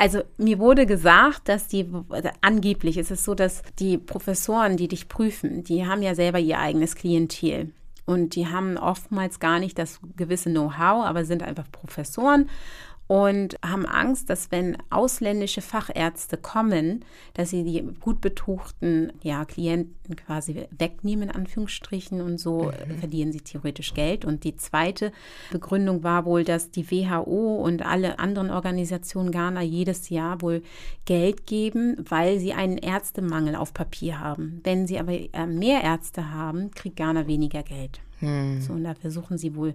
Also 0.00 0.22
mir 0.38 0.58
wurde 0.58 0.86
gesagt, 0.86 1.50
dass 1.50 1.68
die, 1.68 1.86
angeblich 2.40 2.96
ist 2.96 3.10
es 3.10 3.22
so, 3.22 3.34
dass 3.34 3.62
die 3.78 3.98
Professoren, 3.98 4.78
die 4.78 4.88
dich 4.88 5.10
prüfen, 5.10 5.62
die 5.62 5.84
haben 5.84 6.00
ja 6.00 6.14
selber 6.14 6.38
ihr 6.38 6.58
eigenes 6.58 6.94
Klientel. 6.94 7.74
Und 8.06 8.34
die 8.34 8.46
haben 8.46 8.78
oftmals 8.78 9.40
gar 9.40 9.58
nicht 9.58 9.78
das 9.78 10.00
gewisse 10.16 10.48
Know-how, 10.48 11.04
aber 11.04 11.26
sind 11.26 11.42
einfach 11.42 11.70
Professoren 11.70 12.48
und 13.10 13.56
haben 13.60 13.86
Angst, 13.86 14.30
dass 14.30 14.52
wenn 14.52 14.78
ausländische 14.88 15.62
Fachärzte 15.62 16.36
kommen, 16.36 17.04
dass 17.34 17.50
sie 17.50 17.64
die 17.64 17.82
gut 17.98 18.20
betuchten 18.20 19.12
ja, 19.24 19.44
Klienten 19.44 20.14
quasi 20.14 20.68
wegnehmen, 20.78 21.28
in 21.28 21.34
Anführungsstrichen, 21.34 22.20
und 22.20 22.38
so 22.38 22.70
mhm. 22.70 22.98
verlieren 23.00 23.32
sie 23.32 23.40
theoretisch 23.40 23.94
Geld. 23.94 24.24
Und 24.24 24.44
die 24.44 24.54
zweite 24.54 25.10
Begründung 25.50 26.04
war 26.04 26.24
wohl, 26.24 26.44
dass 26.44 26.70
die 26.70 26.88
WHO 26.88 27.56
und 27.56 27.84
alle 27.84 28.20
anderen 28.20 28.48
Organisationen 28.48 29.32
Ghana 29.32 29.62
jedes 29.62 30.08
Jahr 30.08 30.40
wohl 30.40 30.62
Geld 31.04 31.48
geben, 31.48 31.96
weil 32.08 32.38
sie 32.38 32.52
einen 32.52 32.78
Ärztemangel 32.78 33.56
auf 33.56 33.74
Papier 33.74 34.20
haben. 34.20 34.60
Wenn 34.62 34.86
sie 34.86 35.00
aber 35.00 35.14
äh, 35.14 35.46
mehr 35.46 35.82
Ärzte 35.82 36.30
haben, 36.30 36.70
kriegt 36.70 36.94
Ghana 36.94 37.26
weniger 37.26 37.64
Geld. 37.64 37.98
Hm. 38.20 38.60
So, 38.60 38.74
und 38.74 38.84
da 38.84 38.94
versuchen 38.94 39.36
sie 39.36 39.56
wohl 39.56 39.74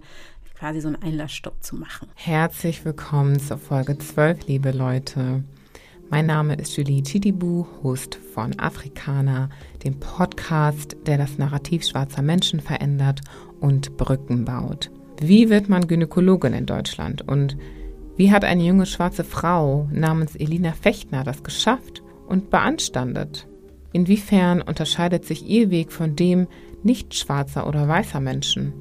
quasi 0.58 0.80
so 0.80 0.88
einen 0.88 1.02
Einlassstopp 1.02 1.62
zu 1.62 1.76
machen. 1.76 2.08
Herzlich 2.14 2.84
willkommen 2.84 3.38
zur 3.38 3.58
Folge 3.58 3.98
12, 3.98 4.46
liebe 4.46 4.70
Leute. 4.70 5.44
Mein 6.08 6.26
Name 6.26 6.54
ist 6.54 6.76
Julie 6.76 7.02
Chidibu, 7.02 7.66
Host 7.82 8.18
von 8.32 8.58
Afrikaner, 8.58 9.50
dem 9.84 10.00
Podcast, 10.00 10.96
der 11.04 11.18
das 11.18 11.36
Narrativ 11.36 11.84
schwarzer 11.84 12.22
Menschen 12.22 12.60
verändert 12.60 13.20
und 13.60 13.96
Brücken 13.98 14.44
baut. 14.44 14.90
Wie 15.20 15.50
wird 15.50 15.68
man 15.68 15.88
Gynäkologin 15.88 16.54
in 16.54 16.66
Deutschland 16.66 17.26
und 17.28 17.56
wie 18.16 18.32
hat 18.32 18.44
eine 18.44 18.62
junge 18.62 18.86
schwarze 18.86 19.24
Frau 19.24 19.88
namens 19.92 20.36
Elina 20.36 20.72
Fechtner 20.72 21.22
das 21.22 21.42
geschafft 21.42 22.02
und 22.28 22.48
beanstandet? 22.48 23.46
Inwiefern 23.92 24.62
unterscheidet 24.62 25.26
sich 25.26 25.46
ihr 25.46 25.70
Weg 25.70 25.92
von 25.92 26.16
dem 26.16 26.46
nicht 26.82 27.14
schwarzer 27.14 27.66
oder 27.66 27.88
weißer 27.88 28.20
Menschen? 28.20 28.72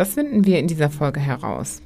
Das 0.00 0.14
finden 0.14 0.46
wir 0.46 0.58
in 0.58 0.66
dieser 0.66 0.88
Folge 0.88 1.20
heraus. 1.20 1.82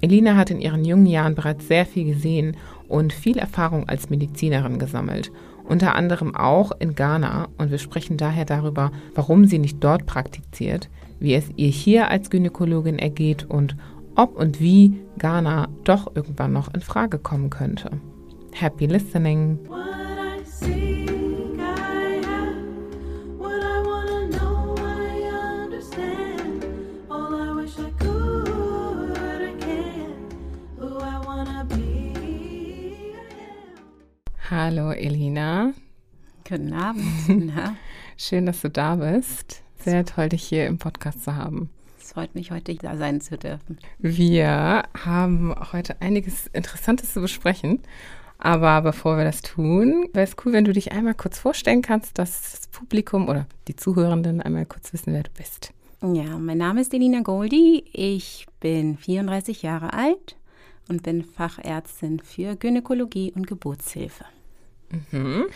Elina 0.00 0.34
hat 0.34 0.50
in 0.50 0.62
ihren 0.62 0.82
jungen 0.82 1.04
Jahren 1.04 1.34
bereits 1.34 1.68
sehr 1.68 1.84
viel 1.84 2.06
gesehen 2.06 2.56
und 2.88 3.12
viel 3.12 3.36
Erfahrung 3.36 3.86
als 3.86 4.08
Medizinerin 4.08 4.78
gesammelt, 4.78 5.30
unter 5.64 5.94
anderem 5.94 6.34
auch 6.34 6.72
in 6.78 6.94
Ghana 6.94 7.48
und 7.58 7.70
wir 7.70 7.76
sprechen 7.76 8.16
daher 8.16 8.46
darüber, 8.46 8.92
warum 9.14 9.44
sie 9.44 9.58
nicht 9.58 9.84
dort 9.84 10.06
praktiziert, 10.06 10.88
wie 11.18 11.34
es 11.34 11.50
ihr 11.56 11.68
hier 11.68 12.08
als 12.08 12.30
Gynäkologin 12.30 12.98
ergeht 12.98 13.44
und 13.44 13.76
ob 14.16 14.38
und 14.38 14.58
wie 14.58 14.98
Ghana 15.18 15.68
doch 15.84 16.16
irgendwann 16.16 16.54
noch 16.54 16.72
in 16.72 16.80
Frage 16.80 17.18
kommen 17.18 17.50
könnte. 17.50 17.90
Happy 18.52 18.86
listening! 18.86 19.58
Hallo 34.50 34.90
Elina. 34.90 35.74
Guten 36.42 36.72
Abend. 36.72 37.04
Na? 37.28 37.76
Schön, 38.16 38.46
dass 38.46 38.60
du 38.62 38.68
da 38.68 38.96
bist. 38.96 39.62
Sehr 39.78 40.04
toll, 40.04 40.28
dich 40.28 40.42
hier 40.42 40.66
im 40.66 40.76
Podcast 40.76 41.22
zu 41.22 41.36
haben. 41.36 41.70
Es 42.00 42.10
freut 42.10 42.34
mich, 42.34 42.50
heute 42.50 42.74
da 42.74 42.96
sein 42.96 43.20
zu 43.20 43.38
dürfen. 43.38 43.78
Wir 44.00 44.82
haben 45.04 45.54
heute 45.72 46.02
einiges 46.02 46.48
Interessantes 46.48 47.12
zu 47.12 47.20
besprechen. 47.20 47.78
Aber 48.38 48.82
bevor 48.82 49.18
wir 49.18 49.24
das 49.24 49.42
tun, 49.42 50.08
wäre 50.14 50.26
es 50.26 50.34
cool, 50.44 50.52
wenn 50.52 50.64
du 50.64 50.72
dich 50.72 50.90
einmal 50.90 51.14
kurz 51.14 51.38
vorstellen 51.38 51.82
kannst, 51.82 52.18
dass 52.18 52.50
das 52.50 52.66
Publikum 52.66 53.28
oder 53.28 53.46
die 53.68 53.76
Zuhörenden 53.76 54.42
einmal 54.42 54.66
kurz 54.66 54.92
wissen, 54.92 55.12
wer 55.12 55.22
du 55.22 55.30
bist. 55.30 55.72
Ja, 56.02 56.38
mein 56.38 56.58
Name 56.58 56.80
ist 56.80 56.92
Elina 56.92 57.20
Goldi. 57.20 57.84
Ich 57.92 58.48
bin 58.58 58.98
34 58.98 59.62
Jahre 59.62 59.92
alt 59.92 60.36
und 60.88 61.04
bin 61.04 61.22
Fachärztin 61.22 62.18
für 62.18 62.56
Gynäkologie 62.56 63.30
und 63.30 63.46
Geburtshilfe. 63.46 64.24
Mhm. 64.90 65.46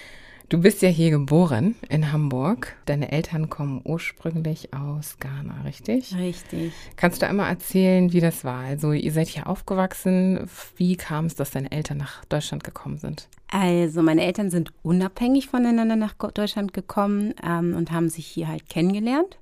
Du 0.50 0.60
bist 0.60 0.82
ja 0.82 0.88
hier 0.88 1.10
geboren 1.10 1.74
in 1.88 2.12
Hamburg. 2.12 2.76
Deine 2.84 3.10
Eltern 3.10 3.48
kommen 3.48 3.80
ursprünglich 3.82 4.74
aus 4.74 5.18
Ghana, 5.18 5.62
richtig? 5.62 6.14
Richtig. 6.16 6.72
Kannst 6.96 7.22
du 7.22 7.26
einmal 7.26 7.48
erzählen, 7.48 8.12
wie 8.12 8.20
das 8.20 8.44
war? 8.44 8.60
Also 8.60 8.92
ihr 8.92 9.10
seid 9.10 9.28
hier 9.28 9.48
aufgewachsen. 9.48 10.46
Wie 10.76 10.96
kam 10.96 11.24
es, 11.26 11.34
dass 11.34 11.50
deine 11.50 11.72
Eltern 11.72 11.96
nach 11.96 12.26
Deutschland 12.26 12.62
gekommen 12.62 12.98
sind? 12.98 13.26
Also 13.50 14.02
meine 14.02 14.22
Eltern 14.22 14.50
sind 14.50 14.70
unabhängig 14.82 15.48
voneinander 15.48 15.96
nach 15.96 16.12
Deutschland 16.12 16.74
gekommen 16.74 17.34
ähm, 17.42 17.74
und 17.74 17.90
haben 17.90 18.10
sich 18.10 18.26
hier 18.26 18.48
halt 18.48 18.68
kennengelernt. 18.68 19.38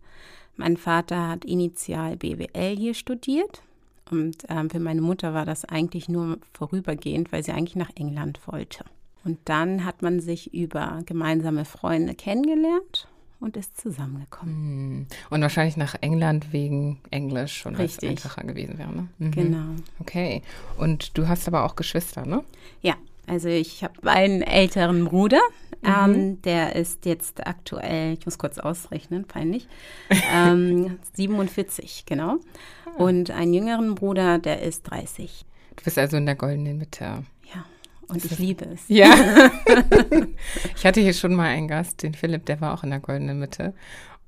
Mein 0.57 0.77
Vater 0.77 1.29
hat 1.29 1.45
initial 1.45 2.17
BWL 2.17 2.77
hier 2.77 2.95
studiert 2.95 3.63
und 4.11 4.45
ähm, 4.49 4.71
für 4.71 4.81
meine 4.81 5.01
Mutter 5.01 5.35
war 5.35 5.47
das 5.47 5.65
eigentlich 5.65 6.09
nur 6.09 6.39
vorübergehend, 6.53 7.33
weil 7.33 7.43
sie 7.43 7.53
eigentlich 7.53 7.77
nach 7.77 7.91
England 7.97 8.39
wollte. 8.47 8.85
Und 9.25 9.39
dann 9.45 9.85
hat 9.85 10.03
man 10.03 10.21
sich 10.21 10.53
über 10.53 11.03
gemeinsame 11.07 11.65
Freunde 11.65 12.15
kennengelernt 12.15 13.09
und 13.43 13.57
ist 13.57 13.81
zusammengekommen. 13.81 14.55
Hm. 14.55 15.07
Und 15.31 15.43
wahrscheinlich 15.43 15.77
nach 15.77 15.97
England 16.01 16.53
wegen 16.53 17.01
Englisch 17.11 17.67
und 17.67 17.79
es 17.79 17.99
einfacher 18.03 18.45
gewesen 18.45 18.79
wäre. 18.79 18.93
Ne? 18.93 19.09
Mhm. 19.19 19.31
Genau. 19.33 19.67
Okay. 20.01 20.43
Und 20.79 21.17
du 21.19 21.29
hast 21.29 21.49
aber 21.49 21.65
auch 21.65 21.77
Geschwister, 21.77 22.25
ne? 22.25 22.43
Ja. 22.81 22.95
Also 23.27 23.49
ich 23.49 23.85
habe 23.85 24.11
einen 24.11 24.43
älteren 24.43 25.05
Bruder, 25.05 25.41
mhm. 25.83 25.89
ähm, 25.89 26.43
der 26.43 26.75
ist 26.75 27.07
jetzt 27.07 27.47
aktuell, 27.47 28.15
ich 28.15 28.27
muss 28.27 28.37
kurz 28.37 28.59
ausrechnen, 28.59 29.25
peinlich, 29.27 29.69
ähm, 30.35 30.99
47, 31.15 32.05
genau. 32.05 32.39
Ah. 32.85 33.03
Und 33.03 33.31
einen 33.31 33.55
jüngeren 33.55 33.95
Bruder, 33.95 34.39
der 34.39 34.63
ist 34.63 34.83
30. 34.91 35.45
Du 35.77 35.85
bist 35.85 35.99
also 35.99 36.17
in 36.17 36.27
der 36.27 36.35
goldenen 36.35 36.79
Mitte. 36.79 37.25
Und 38.13 38.25
ich 38.25 38.39
liebe 38.39 38.67
es. 38.67 38.83
Ja. 38.89 39.11
ich 40.77 40.85
hatte 40.85 41.01
hier 41.01 41.15
schon 41.15 41.35
mal 41.35 41.49
einen 41.49 41.69
Gast, 41.69 42.03
den 42.03 42.15
Philipp, 42.15 42.45
der 42.47 42.61
war 42.61 42.75
auch 42.75 42.85
in 42.85 42.91
der 42.91 43.01
goldenen 43.01 43.39
Mitte. 43.39 43.73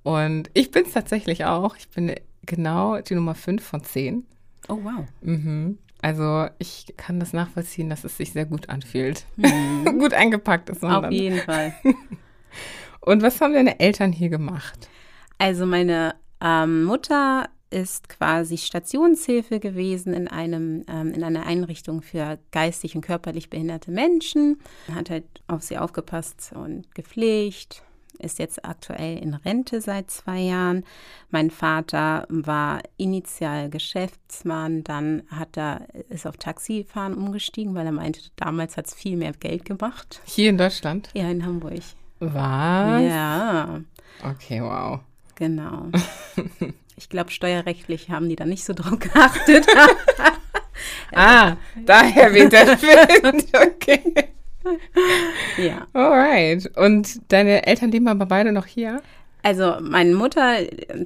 Und 0.02 0.50
ich 0.54 0.70
bin 0.70 0.84
es 0.86 0.92
tatsächlich 0.92 1.44
auch. 1.44 1.76
Ich 1.76 1.88
bin 1.88 2.14
genau 2.46 3.00
die 3.00 3.14
Nummer 3.14 3.34
5 3.34 3.62
von 3.62 3.82
10. 3.82 4.24
Oh, 4.68 4.78
wow. 4.82 5.04
Mhm. 5.20 5.78
Also 6.00 6.48
ich 6.58 6.94
kann 6.96 7.20
das 7.20 7.32
nachvollziehen, 7.32 7.88
dass 7.88 8.04
es 8.04 8.16
sich 8.16 8.32
sehr 8.32 8.46
gut 8.46 8.68
anfühlt. 8.68 9.24
Mhm. 9.36 9.84
gut 9.98 10.14
eingepackt 10.14 10.70
ist 10.70 10.82
Auf 10.82 11.02
dann. 11.02 11.12
jeden 11.12 11.40
Fall. 11.40 11.74
Und 13.00 13.22
was 13.22 13.40
haben 13.40 13.52
deine 13.52 13.80
Eltern 13.80 14.12
hier 14.12 14.30
gemacht? 14.30 14.88
Also 15.38 15.66
meine 15.66 16.14
ähm, 16.40 16.84
Mutter 16.84 17.48
ist 17.74 18.08
quasi 18.08 18.56
Stationshilfe 18.56 19.58
gewesen 19.58 20.14
in, 20.14 20.28
einem, 20.28 20.84
ähm, 20.88 21.12
in 21.12 21.24
einer 21.24 21.44
Einrichtung 21.44 22.02
für 22.02 22.38
geistig 22.52 22.94
und 22.94 23.02
körperlich 23.02 23.50
behinderte 23.50 23.90
Menschen. 23.90 24.60
Hat 24.94 25.10
halt 25.10 25.24
auf 25.48 25.62
sie 25.62 25.76
aufgepasst 25.76 26.52
und 26.54 26.94
gepflegt. 26.94 27.82
Ist 28.20 28.38
jetzt 28.38 28.64
aktuell 28.64 29.18
in 29.18 29.34
Rente 29.34 29.80
seit 29.80 30.08
zwei 30.08 30.38
Jahren. 30.38 30.84
Mein 31.30 31.50
Vater 31.50 32.26
war 32.28 32.80
initial 32.96 33.68
Geschäftsmann, 33.70 34.84
dann 34.84 35.24
hat 35.28 35.56
er, 35.56 35.88
ist 36.10 36.24
auf 36.24 36.36
Taxifahren 36.36 37.14
umgestiegen, 37.14 37.74
weil 37.74 37.86
er 37.86 37.92
meinte, 37.92 38.20
damals 38.36 38.76
hat 38.76 38.86
es 38.86 38.94
viel 38.94 39.16
mehr 39.16 39.32
Geld 39.32 39.64
gemacht. 39.64 40.20
Hier 40.26 40.50
in 40.50 40.58
Deutschland? 40.58 41.10
Ja, 41.14 41.28
in 41.28 41.44
Hamburg. 41.44 41.82
Was? 42.20 43.02
Ja. 43.02 43.80
Okay, 44.22 44.62
wow. 44.62 45.00
Genau. 45.34 45.88
Ich 46.96 47.08
glaube, 47.08 47.30
steuerrechtlich 47.30 48.10
haben 48.10 48.28
die 48.28 48.36
da 48.36 48.44
nicht 48.44 48.64
so 48.64 48.72
drauf 48.72 48.98
geachtet. 48.98 49.66
ah, 51.12 51.56
daher 51.84 52.32
weht 52.32 52.52
der 52.52 52.66
Wind. 52.82 53.46
Okay. 53.54 54.14
Ja. 55.58 55.86
Alright. 55.92 56.70
Und 56.76 57.20
deine 57.32 57.66
Eltern 57.66 57.90
leben 57.90 58.08
aber 58.08 58.26
beide 58.26 58.52
noch 58.52 58.66
hier? 58.66 59.02
Also, 59.42 59.76
meine 59.80 60.14
Mutter 60.14 60.60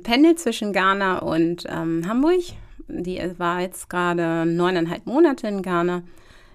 pendelt 0.04 0.38
zwischen 0.38 0.72
Ghana 0.72 1.18
und 1.18 1.64
ähm, 1.68 2.06
Hamburg. 2.06 2.42
Die 2.86 3.20
war 3.36 3.60
jetzt 3.60 3.90
gerade 3.90 4.46
neuneinhalb 4.46 5.04
Monate 5.06 5.46
in 5.48 5.60
Ghana, 5.60 6.02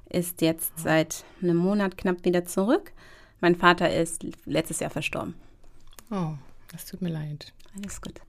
ist 0.10 0.42
jetzt 0.42 0.80
seit 0.80 1.24
einem 1.42 1.58
Monat 1.58 1.98
knapp 1.98 2.26
wieder 2.26 2.46
zurück. 2.46 2.92
Mein 3.40 3.56
Vater 3.56 3.94
ist 3.94 4.26
letztes 4.46 4.80
Jahr 4.80 4.90
verstorben. 4.90 5.36
Oh, 6.10 6.34
das 6.72 6.86
tut 6.86 7.02
mir 7.02 7.10
leid. 7.10 7.52
Alles 7.76 8.02
gut. 8.02 8.20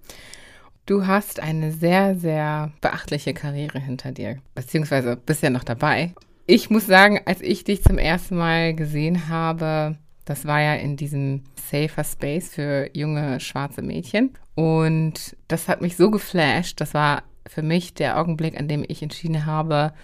Du 0.87 1.07
hast 1.07 1.41
eine 1.41 1.73
sehr, 1.73 2.15
sehr 2.15 2.71
beachtliche 2.83 3.33
Karriere 3.33 3.79
hinter 3.79 4.13
dir, 4.13 4.39
beziehungsweise 4.55 5.17
bist 5.17 5.43
ja 5.43 5.49
noch 5.49 5.65
dabei. 5.65 6.13
Ich 6.47 6.69
muss 6.69 6.87
sagen, 6.87 7.21
als 7.25 7.41
ich 7.41 7.65
dich 7.65 7.83
zum 7.83 7.97
ersten 7.97 8.37
Mal 8.37 8.75
gesehen 8.75 9.29
habe, 9.29 9.97
das 10.27 10.45
war 10.45 10.61
ja 10.61 10.75
in 10.75 10.97
diesem 10.97 11.45
Safer 11.71 12.05
Space 12.05 12.51
für 12.51 12.91
junge 12.93 13.41
schwarze 13.41 13.81
Mädchen. 13.81 14.35
Und 14.55 15.37
das 15.49 15.69
hat 15.69 15.81
mich 15.81 15.97
so 15.97 16.11
geflasht. 16.11 16.83
Das 16.83 16.93
war 16.93 17.23
für 17.47 17.63
mich 17.63 17.95
der 17.95 18.19
Augenblick, 18.19 18.61
an 18.61 18.69
dem 18.69 18.85
ich 18.87 19.03
entschieden 19.03 19.47
habe, 19.47 19.95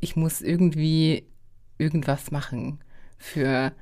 ich 0.00 0.16
muss 0.16 0.42
irgendwie 0.42 1.24
irgendwas 1.78 2.32
machen 2.32 2.80
für 3.18 3.72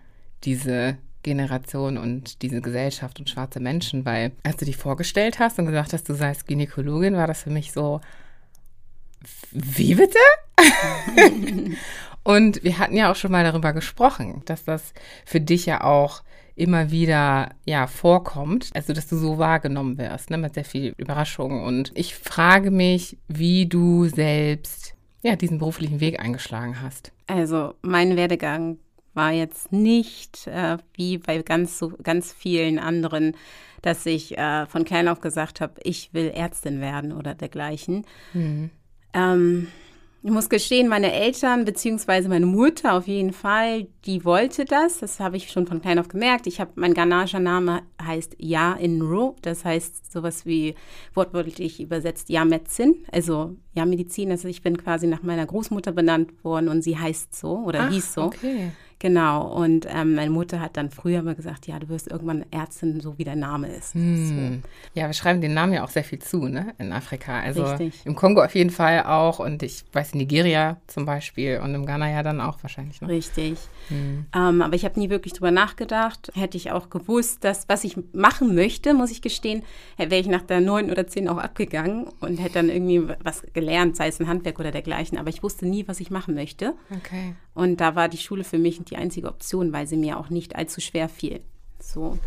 diese 0.44 0.98
Generation 1.22 1.98
und 1.98 2.42
diese 2.42 2.60
Gesellschaft 2.60 3.18
und 3.18 3.30
schwarze 3.30 3.60
Menschen, 3.60 4.04
weil 4.04 4.32
als 4.42 4.56
du 4.56 4.64
dich 4.64 4.76
vorgestellt 4.76 5.38
hast 5.38 5.58
und 5.58 5.66
gesagt 5.66 5.92
hast, 5.92 6.08
du 6.08 6.14
seist 6.14 6.46
Gynäkologin, 6.46 7.16
war 7.16 7.26
das 7.26 7.42
für 7.42 7.50
mich 7.50 7.72
so, 7.72 8.00
wie 9.50 9.94
bitte? 9.94 10.18
und 12.24 12.62
wir 12.62 12.78
hatten 12.78 12.96
ja 12.96 13.10
auch 13.10 13.16
schon 13.16 13.32
mal 13.32 13.44
darüber 13.44 13.72
gesprochen, 13.72 14.42
dass 14.46 14.64
das 14.64 14.92
für 15.24 15.40
dich 15.40 15.66
ja 15.66 15.84
auch 15.84 16.22
immer 16.54 16.90
wieder 16.90 17.50
ja 17.64 17.86
vorkommt, 17.86 18.70
also 18.74 18.92
dass 18.92 19.06
du 19.06 19.16
so 19.16 19.38
wahrgenommen 19.38 19.98
wirst, 19.98 20.30
ne, 20.30 20.38
mit 20.38 20.54
sehr 20.54 20.64
viel 20.64 20.94
Überraschung. 20.96 21.62
Und 21.64 21.92
ich 21.94 22.14
frage 22.14 22.70
mich, 22.70 23.16
wie 23.28 23.66
du 23.66 24.06
selbst 24.06 24.94
ja 25.22 25.36
diesen 25.36 25.58
beruflichen 25.58 26.00
Weg 26.00 26.20
eingeschlagen 26.20 26.80
hast. 26.82 27.12
Also 27.26 27.74
mein 27.82 28.16
Werdegang 28.16 28.78
war 29.14 29.32
jetzt 29.32 29.72
nicht 29.72 30.46
äh, 30.46 30.78
wie 30.94 31.18
bei 31.18 31.42
ganz 31.42 31.78
so 31.78 31.92
ganz 32.02 32.32
vielen 32.32 32.78
anderen, 32.78 33.36
dass 33.82 34.06
ich 34.06 34.38
äh, 34.38 34.66
von 34.66 34.84
klein 34.84 35.08
auf 35.08 35.20
gesagt 35.20 35.60
habe, 35.60 35.74
ich 35.82 36.14
will 36.14 36.30
Ärztin 36.34 36.80
werden 36.80 37.12
oder 37.12 37.34
dergleichen. 37.34 38.06
Mhm. 38.32 38.70
Ähm, 39.12 39.68
ich 40.24 40.30
muss 40.30 40.48
gestehen, 40.48 40.86
meine 40.86 41.12
Eltern 41.12 41.64
beziehungsweise 41.64 42.28
meine 42.28 42.46
Mutter 42.46 42.94
auf 42.94 43.08
jeden 43.08 43.32
Fall, 43.32 43.88
die 44.06 44.24
wollte 44.24 44.64
das. 44.64 44.98
Das 44.98 45.18
habe 45.18 45.36
ich 45.36 45.50
schon 45.50 45.66
von 45.66 45.82
klein 45.82 45.98
auf 45.98 46.06
gemerkt. 46.06 46.46
Ich 46.46 46.60
habe, 46.60 46.70
mein 46.76 46.94
ghanaischer 46.94 47.40
Name 47.40 47.82
heißt 48.00 48.36
Ja 48.38 48.74
in 48.74 49.02
Ro. 49.02 49.34
Das 49.42 49.64
heißt 49.64 50.12
sowas 50.12 50.46
wie 50.46 50.76
wortwörtlich 51.14 51.80
übersetzt 51.80 52.28
Ja 52.28 52.44
Medizin. 52.44 53.04
Also 53.10 53.56
Ja 53.74 53.84
Medizin. 53.84 54.30
Also 54.30 54.46
ich 54.46 54.62
bin 54.62 54.78
quasi 54.78 55.08
nach 55.08 55.24
meiner 55.24 55.44
Großmutter 55.44 55.90
benannt 55.90 56.44
worden 56.44 56.68
und 56.68 56.82
sie 56.82 56.96
heißt 56.96 57.34
so 57.34 57.58
oder 57.58 57.88
Ach, 57.88 57.90
hieß 57.90 58.14
so. 58.14 58.22
Okay. 58.22 58.70
Genau, 59.02 59.48
und 59.48 59.88
ähm, 59.90 60.14
meine 60.14 60.30
Mutter 60.30 60.60
hat 60.60 60.76
dann 60.76 60.88
früher 60.88 61.22
mal 61.22 61.34
gesagt, 61.34 61.66
ja, 61.66 61.76
du 61.80 61.88
wirst 61.88 62.06
irgendwann 62.06 62.44
Ärztin, 62.52 63.00
so 63.00 63.18
wie 63.18 63.24
dein 63.24 63.40
Name 63.40 63.66
ist. 63.66 63.94
Hm. 63.94 64.62
So. 64.62 64.68
Ja, 64.94 65.08
wir 65.08 65.12
schreiben 65.12 65.40
den 65.40 65.54
Namen 65.54 65.72
ja 65.72 65.82
auch 65.82 65.88
sehr 65.88 66.04
viel 66.04 66.20
zu, 66.20 66.46
ne, 66.46 66.72
in 66.78 66.92
Afrika. 66.92 67.40
Also 67.40 67.64
Richtig. 67.64 68.06
im 68.06 68.14
Kongo 68.14 68.44
auf 68.44 68.54
jeden 68.54 68.70
Fall 68.70 69.02
auch 69.02 69.40
und 69.40 69.64
ich 69.64 69.82
weiß 69.92 70.12
in 70.12 70.18
Nigeria 70.18 70.76
zum 70.86 71.04
Beispiel 71.04 71.58
und 71.58 71.74
im 71.74 71.84
Ghana 71.84 72.12
ja 72.12 72.22
dann 72.22 72.40
auch 72.40 72.62
wahrscheinlich. 72.62 73.00
Ne? 73.00 73.08
Richtig. 73.08 73.58
Hm. 73.88 74.26
Ähm, 74.36 74.62
aber 74.62 74.76
ich 74.76 74.84
habe 74.84 75.00
nie 75.00 75.10
wirklich 75.10 75.32
drüber 75.32 75.50
nachgedacht. 75.50 76.30
Hätte 76.34 76.56
ich 76.56 76.70
auch 76.70 76.88
gewusst, 76.88 77.42
dass 77.42 77.68
was 77.68 77.82
ich 77.82 77.96
machen 78.12 78.54
möchte, 78.54 78.94
muss 78.94 79.10
ich 79.10 79.20
gestehen, 79.20 79.64
wäre 79.96 80.14
ich 80.14 80.28
nach 80.28 80.42
der 80.42 80.60
neun 80.60 80.92
oder 80.92 81.08
zehn 81.08 81.26
auch 81.28 81.38
abgegangen 81.38 82.06
und 82.20 82.36
hätte 82.36 82.54
dann 82.54 82.68
irgendwie 82.68 83.02
was 83.24 83.42
gelernt, 83.52 83.96
sei 83.96 84.06
es 84.06 84.20
ein 84.20 84.28
Handwerk 84.28 84.60
oder 84.60 84.70
dergleichen. 84.70 85.18
Aber 85.18 85.28
ich 85.28 85.42
wusste 85.42 85.66
nie, 85.66 85.88
was 85.88 85.98
ich 85.98 86.12
machen 86.12 86.36
möchte. 86.36 86.74
Okay. 86.96 87.34
Und 87.54 87.80
da 87.80 87.96
war 87.96 88.08
die 88.08 88.18
Schule 88.18 88.44
für 88.44 88.58
mich 88.58 88.78
die 88.92 88.98
einzige 88.98 89.28
Option, 89.28 89.72
weil 89.72 89.86
sie 89.86 89.96
mir 89.96 90.18
auch 90.18 90.30
nicht 90.30 90.56
allzu 90.56 90.80
schwer 90.80 91.08
fiel. 91.08 91.40
So. 91.80 92.18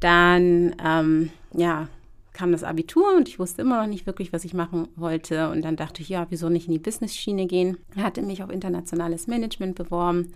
Dann, 0.00 0.74
ähm, 0.84 1.30
ja, 1.52 1.88
kam 2.32 2.50
das 2.50 2.64
Abitur 2.64 3.14
und 3.16 3.28
ich 3.28 3.38
wusste 3.38 3.62
immer 3.62 3.80
noch 3.80 3.86
nicht 3.86 4.06
wirklich, 4.06 4.32
was 4.32 4.44
ich 4.44 4.54
machen 4.54 4.88
wollte. 4.96 5.50
Und 5.50 5.62
dann 5.62 5.76
dachte 5.76 6.02
ich, 6.02 6.08
ja, 6.08 6.26
wieso 6.30 6.48
nicht 6.48 6.66
in 6.66 6.72
die 6.72 6.80
Business-Schiene 6.80 7.46
gehen? 7.46 7.78
Hatte 7.96 8.22
mich 8.22 8.42
auf 8.42 8.50
internationales 8.50 9.28
Management 9.28 9.76
beworben 9.76 10.34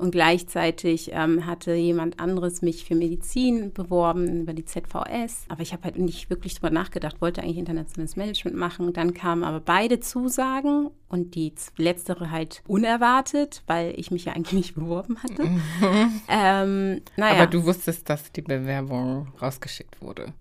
und 0.00 0.12
gleichzeitig 0.12 1.10
ähm, 1.12 1.46
hatte 1.46 1.74
jemand 1.74 2.18
anderes 2.18 2.62
mich 2.62 2.84
für 2.84 2.94
Medizin 2.94 3.72
beworben 3.72 4.40
über 4.40 4.54
die 4.54 4.64
ZVS. 4.64 5.44
Aber 5.48 5.60
ich 5.60 5.72
habe 5.72 5.84
halt 5.84 5.98
nicht 5.98 6.30
wirklich 6.30 6.54
drüber 6.54 6.70
nachgedacht, 6.70 7.20
wollte 7.20 7.42
eigentlich 7.42 7.58
internationales 7.58 8.16
Management 8.16 8.56
machen. 8.56 8.92
Dann 8.94 9.12
kamen 9.12 9.44
aber 9.44 9.60
beide 9.60 10.00
Zusagen 10.00 10.90
und 11.08 11.34
die 11.34 11.52
letztere 11.76 12.30
halt 12.30 12.62
unerwartet, 12.66 13.62
weil 13.66 13.92
ich 13.98 14.10
mich 14.10 14.24
ja 14.24 14.32
eigentlich 14.32 14.54
nicht 14.54 14.74
beworben 14.74 15.18
hatte. 15.22 15.44
Mhm. 15.44 15.60
Ähm, 16.32 17.02
naja. 17.16 17.42
Aber 17.42 17.46
du 17.46 17.64
wusstest, 17.64 18.08
dass 18.08 18.30
die 18.32 18.42
Bewerbung 18.42 19.28
rausgeschickt 19.40 20.00
wurde. 20.00 20.32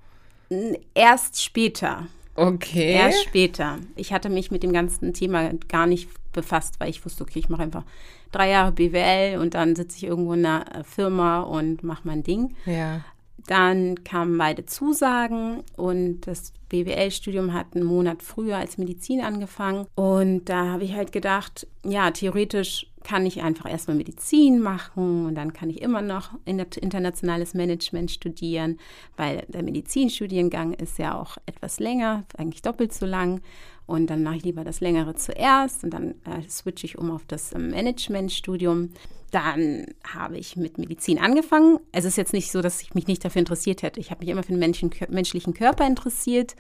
Erst 0.93 1.41
später. 1.41 2.07
Okay. 2.39 2.93
Erst 2.93 3.23
später. 3.23 3.79
Ich 3.95 4.13
hatte 4.13 4.29
mich 4.29 4.49
mit 4.49 4.63
dem 4.63 4.71
ganzen 4.71 5.13
Thema 5.13 5.51
gar 5.67 5.87
nicht 5.87 6.09
befasst, 6.31 6.79
weil 6.79 6.89
ich 6.89 7.03
wusste, 7.03 7.23
okay, 7.23 7.39
ich 7.39 7.49
mache 7.49 7.63
einfach 7.63 7.83
drei 8.31 8.49
Jahre 8.49 8.71
BWL 8.71 9.39
und 9.39 9.55
dann 9.55 9.75
sitze 9.75 9.97
ich 9.97 10.03
irgendwo 10.05 10.33
in 10.33 10.45
einer 10.45 10.83
Firma 10.85 11.41
und 11.41 11.83
mache 11.83 12.01
mein 12.05 12.23
Ding. 12.23 12.55
Ja. 12.65 13.01
Dann 13.47 14.03
kamen 14.03 14.37
beide 14.37 14.65
Zusagen 14.65 15.63
und 15.75 16.21
das 16.27 16.53
BWL-Studium 16.69 17.53
hat 17.53 17.67
einen 17.73 17.83
Monat 17.85 18.21
früher 18.21 18.57
als 18.57 18.77
Medizin 18.77 19.21
angefangen. 19.21 19.87
Und 19.95 20.45
da 20.45 20.67
habe 20.67 20.83
ich 20.83 20.93
halt 20.93 21.11
gedacht, 21.11 21.67
ja, 21.83 22.11
theoretisch 22.11 22.88
kann 23.03 23.25
ich 23.25 23.41
einfach 23.41 23.69
erstmal 23.69 23.97
Medizin 23.97 24.59
machen 24.61 25.25
und 25.25 25.35
dann 25.35 25.53
kann 25.53 25.69
ich 25.69 25.81
immer 25.81 26.01
noch 26.01 26.31
internationales 26.45 27.53
Management 27.53 28.11
studieren, 28.11 28.77
weil 29.17 29.45
der 29.47 29.63
Medizinstudiengang 29.63 30.73
ist 30.73 30.99
ja 30.99 31.19
auch 31.19 31.37
etwas 31.45 31.79
länger, 31.79 32.25
eigentlich 32.37 32.61
doppelt 32.61 32.93
so 32.93 33.05
lang. 33.05 33.41
Und 33.85 34.11
dann 34.11 34.21
mache 34.21 34.35
ich 34.35 34.43
lieber 34.43 34.63
das 34.63 34.81
Längere 34.81 35.15
zuerst 35.15 35.83
und 35.83 35.91
dann 35.91 36.11
äh, 36.23 36.47
switche 36.47 36.85
ich 36.85 36.99
um 36.99 37.09
auf 37.09 37.25
das 37.25 37.55
ähm, 37.55 37.71
Managementstudium. 37.71 38.89
Dann 39.31 39.87
habe 40.03 40.37
ich 40.37 40.55
mit 40.55 40.77
Medizin 40.77 41.17
angefangen. 41.17 41.79
Es 41.91 42.05
ist 42.05 42.15
jetzt 42.15 42.33
nicht 42.33 42.51
so, 42.51 42.61
dass 42.61 42.83
ich 42.83 42.93
mich 42.93 43.07
nicht 43.07 43.25
dafür 43.25 43.39
interessiert 43.39 43.81
hätte. 43.81 43.99
Ich 43.99 44.11
habe 44.11 44.19
mich 44.19 44.29
immer 44.29 44.43
für 44.43 44.51
den 44.51 44.59
Menschen, 44.59 44.91
menschlichen 45.09 45.55
Körper 45.55 45.87
interessiert. 45.87 46.55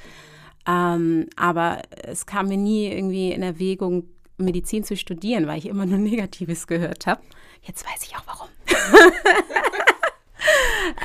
Ähm, 0.67 1.27
aber 1.35 1.83
es 2.03 2.25
kam 2.25 2.47
mir 2.47 2.57
nie 2.57 2.87
irgendwie 2.87 3.31
in 3.31 3.43
Erwägung, 3.43 4.05
Medizin 4.39 4.83
zu 4.83 4.95
studieren, 4.95 5.47
weil 5.47 5.57
ich 5.57 5.67
immer 5.67 5.85
nur 5.85 5.97
Negatives 5.99 6.67
gehört 6.67 7.07
habe. 7.07 7.21
Jetzt 7.63 7.85
weiß 7.85 8.03
ich 8.03 8.15
auch 8.15 8.23
warum. 8.25 8.47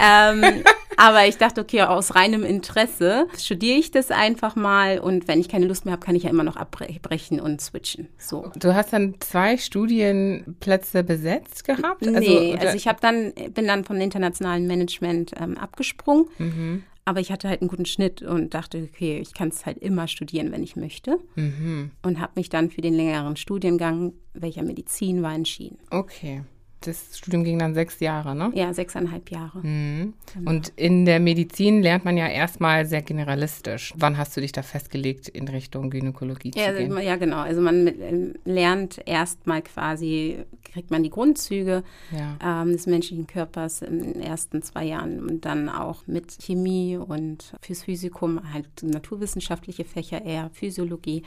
ähm, 0.00 0.64
aber 0.96 1.26
ich 1.26 1.36
dachte, 1.36 1.60
okay, 1.60 1.82
aus 1.82 2.14
reinem 2.14 2.44
Interesse 2.44 3.26
studiere 3.36 3.78
ich 3.78 3.90
das 3.90 4.10
einfach 4.10 4.54
mal 4.56 4.98
und 4.98 5.26
wenn 5.28 5.40
ich 5.40 5.48
keine 5.48 5.66
Lust 5.66 5.84
mehr 5.84 5.92
habe, 5.92 6.04
kann 6.04 6.14
ich 6.14 6.24
ja 6.24 6.30
immer 6.30 6.44
noch 6.44 6.56
abbrechen 6.56 7.40
und 7.40 7.60
switchen. 7.60 8.08
So. 8.18 8.50
Du 8.56 8.74
hast 8.74 8.92
dann 8.92 9.16
zwei 9.20 9.56
Studienplätze 9.56 11.02
besetzt 11.02 11.64
gehabt? 11.64 12.06
Also, 12.06 12.20
nee, 12.20 12.56
also 12.58 12.76
ich 12.76 12.86
habe 12.86 12.98
dann 13.00 13.32
bin 13.52 13.66
dann 13.66 13.84
vom 13.84 13.96
internationalen 13.96 14.66
Management 14.66 15.32
ähm, 15.40 15.58
abgesprungen. 15.58 16.26
Mhm. 16.38 16.84
Aber 17.04 17.20
ich 17.20 17.30
hatte 17.30 17.48
halt 17.48 17.60
einen 17.60 17.68
guten 17.68 17.86
Schnitt 17.86 18.22
und 18.22 18.54
dachte, 18.54 18.88
okay, 18.90 19.18
ich 19.18 19.34
kann 19.34 19.48
es 19.48 19.66
halt 19.66 19.78
immer 19.78 20.08
studieren, 20.08 20.52
wenn 20.52 20.62
ich 20.62 20.74
möchte. 20.74 21.18
Mhm. 21.36 21.90
Und 22.02 22.20
habe 22.20 22.32
mich 22.36 22.48
dann 22.48 22.70
für 22.70 22.80
den 22.80 22.94
längeren 22.94 23.36
Studiengang, 23.36 24.14
welcher 24.32 24.62
Medizin 24.62 25.22
war, 25.22 25.34
entschieden. 25.34 25.78
Okay 25.90 26.42
das 26.86 27.18
Studium 27.18 27.44
ging 27.44 27.58
dann 27.58 27.74
sechs 27.74 28.00
Jahre, 28.00 28.34
ne? 28.34 28.50
Ja, 28.54 28.72
sechseinhalb 28.72 29.30
Jahre. 29.30 29.58
Mhm. 29.58 30.14
Genau. 30.32 30.50
Und 30.50 30.72
in 30.76 31.04
der 31.04 31.20
Medizin 31.20 31.82
lernt 31.82 32.04
man 32.04 32.16
ja 32.16 32.28
erstmal 32.28 32.86
sehr 32.86 33.02
generalistisch. 33.02 33.94
Wann 33.96 34.18
hast 34.18 34.36
du 34.36 34.40
dich 34.40 34.52
da 34.52 34.62
festgelegt, 34.62 35.28
in 35.28 35.48
Richtung 35.48 35.90
Gynäkologie 35.90 36.52
ja, 36.54 36.72
zu 36.72 36.78
gehen? 36.78 36.98
Ja, 37.00 37.16
genau. 37.16 37.38
Also 37.38 37.60
man 37.60 37.86
ähm, 37.86 38.34
lernt 38.44 39.00
erstmal 39.06 39.62
quasi, 39.62 40.38
kriegt 40.64 40.90
man 40.90 41.02
die 41.02 41.10
Grundzüge 41.10 41.82
ja. 42.10 42.62
ähm, 42.62 42.72
des 42.72 42.86
menschlichen 42.86 43.26
Körpers 43.26 43.82
in 43.82 44.00
den 44.00 44.20
ersten 44.20 44.62
zwei 44.62 44.84
Jahren 44.84 45.20
und 45.20 45.44
dann 45.44 45.68
auch 45.68 46.06
mit 46.06 46.36
Chemie 46.40 46.96
und 46.96 47.54
fürs 47.60 47.84
Physikum 47.84 48.52
halt 48.52 48.68
naturwissenschaftliche 48.82 49.84
Fächer 49.84 50.24
eher 50.24 50.50
Physiologie. 50.52 51.22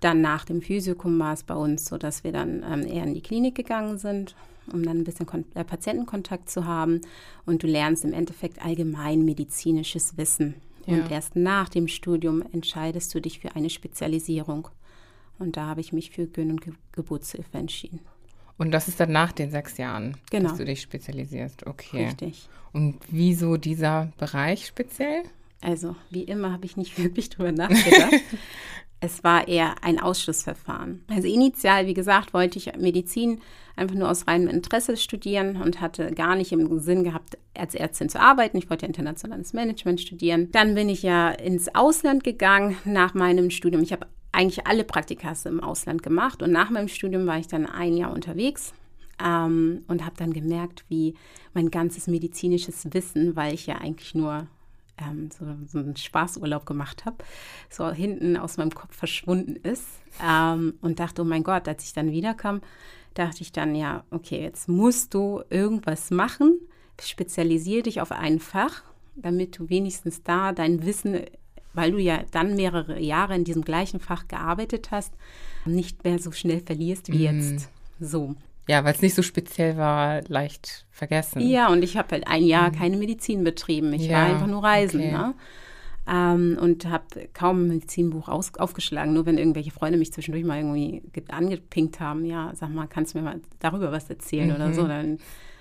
Dann 0.00 0.20
nach 0.20 0.44
dem 0.44 0.60
Physikum 0.60 1.18
war 1.18 1.32
es 1.32 1.44
bei 1.44 1.54
uns 1.54 1.86
so, 1.86 1.96
dass 1.96 2.24
wir 2.24 2.32
dann 2.32 2.62
ähm, 2.70 2.86
eher 2.86 3.04
in 3.04 3.14
die 3.14 3.22
Klinik 3.22 3.54
gegangen 3.54 3.96
sind 3.96 4.34
um 4.72 4.82
dann 4.82 4.98
ein 4.98 5.04
bisschen 5.04 5.26
Kon 5.26 5.44
äh, 5.54 5.64
Patientenkontakt 5.64 6.48
zu 6.50 6.64
haben. 6.66 7.00
Und 7.46 7.62
du 7.62 7.66
lernst 7.66 8.04
im 8.04 8.12
Endeffekt 8.12 8.64
allgemein 8.64 9.24
medizinisches 9.24 10.16
Wissen. 10.16 10.54
Ja. 10.86 10.94
Und 10.94 11.10
erst 11.10 11.36
nach 11.36 11.68
dem 11.68 11.88
Studium 11.88 12.42
entscheidest 12.52 13.14
du 13.14 13.20
dich 13.20 13.40
für 13.40 13.54
eine 13.56 13.70
Spezialisierung. 13.70 14.68
Und 15.38 15.56
da 15.56 15.66
habe 15.66 15.80
ich 15.80 15.92
mich 15.92 16.10
für 16.10 16.26
Gyn- 16.26 16.50
und 16.50 16.60
Ge 16.60 16.74
Geburtshilfe 16.92 17.58
entschieden. 17.58 18.00
Und 18.56 18.70
das 18.70 18.86
ist 18.86 19.00
dann 19.00 19.10
nach 19.10 19.32
den 19.32 19.50
sechs 19.50 19.78
Jahren, 19.78 20.16
genau. 20.30 20.50
dass 20.50 20.58
du 20.58 20.64
dich 20.64 20.80
spezialisierst. 20.80 21.66
Okay. 21.66 22.06
Richtig. 22.06 22.48
Und 22.72 22.98
wieso 23.10 23.56
dieser 23.56 24.12
Bereich 24.18 24.66
speziell? 24.66 25.24
Also, 25.60 25.96
wie 26.10 26.22
immer 26.22 26.52
habe 26.52 26.66
ich 26.66 26.76
nicht 26.76 26.98
wirklich 27.02 27.30
drüber 27.30 27.52
nachgedacht. 27.52 28.12
es 29.04 29.22
war 29.22 29.48
eher 29.48 29.74
ein 29.82 30.00
Ausschlussverfahren. 30.00 31.04
Also 31.10 31.28
initial, 31.28 31.86
wie 31.86 31.94
gesagt, 31.94 32.32
wollte 32.32 32.58
ich 32.58 32.74
Medizin 32.78 33.40
einfach 33.76 33.96
nur 33.96 34.10
aus 34.10 34.26
reinem 34.26 34.48
Interesse 34.48 34.96
studieren 34.96 35.60
und 35.60 35.80
hatte 35.80 36.12
gar 36.12 36.36
nicht 36.36 36.52
im 36.52 36.78
Sinn 36.78 37.04
gehabt, 37.04 37.36
als 37.56 37.74
Ärztin 37.74 38.08
zu 38.08 38.20
arbeiten. 38.20 38.56
Ich 38.56 38.70
wollte 38.70 38.86
internationales 38.86 39.52
Management 39.52 40.00
studieren. 40.00 40.50
Dann 40.52 40.74
bin 40.74 40.88
ich 40.88 41.02
ja 41.02 41.30
ins 41.30 41.74
Ausland 41.74 42.24
gegangen 42.24 42.76
nach 42.84 43.14
meinem 43.14 43.50
Studium. 43.50 43.82
Ich 43.82 43.92
habe 43.92 44.06
eigentlich 44.32 44.66
alle 44.66 44.84
Praktikas 44.84 45.46
im 45.46 45.60
Ausland 45.60 46.02
gemacht 46.02 46.42
und 46.42 46.50
nach 46.50 46.70
meinem 46.70 46.88
Studium 46.88 47.26
war 47.26 47.38
ich 47.38 47.46
dann 47.46 47.66
ein 47.66 47.96
Jahr 47.96 48.12
unterwegs 48.12 48.72
ähm, 49.22 49.84
und 49.86 50.04
habe 50.04 50.16
dann 50.16 50.32
gemerkt, 50.32 50.84
wie 50.88 51.14
mein 51.52 51.70
ganzes 51.70 52.06
medizinisches 52.06 52.92
Wissen, 52.92 53.36
weil 53.36 53.54
ich 53.54 53.66
ja 53.66 53.76
eigentlich 53.76 54.14
nur 54.14 54.46
ähm, 54.98 55.30
so, 55.30 55.44
so, 55.66 55.78
einen 55.78 55.96
Spaßurlaub 55.96 56.66
gemacht 56.66 57.04
habe, 57.04 57.16
so 57.70 57.90
hinten 57.90 58.36
aus 58.36 58.56
meinem 58.56 58.70
Kopf 58.70 58.96
verschwunden 58.96 59.56
ist 59.56 59.86
ähm, 60.22 60.74
und 60.80 61.00
dachte, 61.00 61.22
oh 61.22 61.24
mein 61.24 61.42
Gott, 61.42 61.66
als 61.68 61.84
ich 61.84 61.92
dann 61.92 62.12
wiederkam, 62.12 62.60
dachte 63.14 63.42
ich 63.42 63.52
dann, 63.52 63.74
ja, 63.74 64.04
okay, 64.10 64.40
jetzt 64.40 64.68
musst 64.68 65.14
du 65.14 65.42
irgendwas 65.50 66.10
machen, 66.10 66.58
spezialisiere 67.00 67.82
dich 67.82 68.00
auf 68.00 68.12
ein 68.12 68.38
Fach, 68.38 68.82
damit 69.16 69.58
du 69.58 69.68
wenigstens 69.68 70.22
da 70.22 70.52
dein 70.52 70.84
Wissen, 70.84 71.20
weil 71.72 71.92
du 71.92 71.98
ja 71.98 72.22
dann 72.30 72.56
mehrere 72.56 73.00
Jahre 73.00 73.34
in 73.34 73.44
diesem 73.44 73.62
gleichen 73.62 74.00
Fach 74.00 74.28
gearbeitet 74.28 74.90
hast, 74.90 75.12
nicht 75.64 76.04
mehr 76.04 76.18
so 76.18 76.32
schnell 76.32 76.60
verlierst 76.60 77.08
wie 77.08 77.28
mhm. 77.28 77.38
jetzt. 77.40 77.68
So. 78.00 78.34
Ja, 78.66 78.84
weil 78.84 78.94
es 78.94 79.02
nicht 79.02 79.14
so 79.14 79.22
speziell 79.22 79.76
war, 79.76 80.22
leicht 80.28 80.86
vergessen. 80.90 81.40
Ja, 81.40 81.68
und 81.68 81.82
ich 81.82 81.96
habe 81.96 82.12
halt 82.12 82.26
ein 82.26 82.44
Jahr 82.44 82.70
mhm. 82.70 82.76
keine 82.76 82.96
Medizin 82.96 83.44
betrieben. 83.44 83.92
Ich 83.92 84.06
ja, 84.06 84.18
war 84.18 84.26
einfach 84.26 84.46
nur 84.46 84.62
reisen. 84.62 85.00
Okay. 85.00 85.12
Ne? 85.12 85.34
Ähm, 86.06 86.58
und 86.60 86.86
habe 86.86 87.28
kaum 87.32 87.64
ein 87.64 87.68
Medizinbuch 87.68 88.28
aus, 88.28 88.54
aufgeschlagen. 88.56 89.12
Nur 89.12 89.26
wenn 89.26 89.38
irgendwelche 89.38 89.70
Freunde 89.70 89.98
mich 89.98 90.12
zwischendurch 90.12 90.44
mal 90.44 90.58
irgendwie 90.58 91.02
angepinkt 91.28 92.00
haben, 92.00 92.24
ja, 92.24 92.52
sag 92.54 92.70
mal, 92.70 92.86
kannst 92.86 93.14
du 93.14 93.18
mir 93.18 93.24
mal 93.24 93.40
darüber 93.58 93.92
was 93.92 94.08
erzählen 94.08 94.48
mhm. 94.48 94.54
oder 94.54 94.72
so, 94.72 94.86
dann 94.86 95.18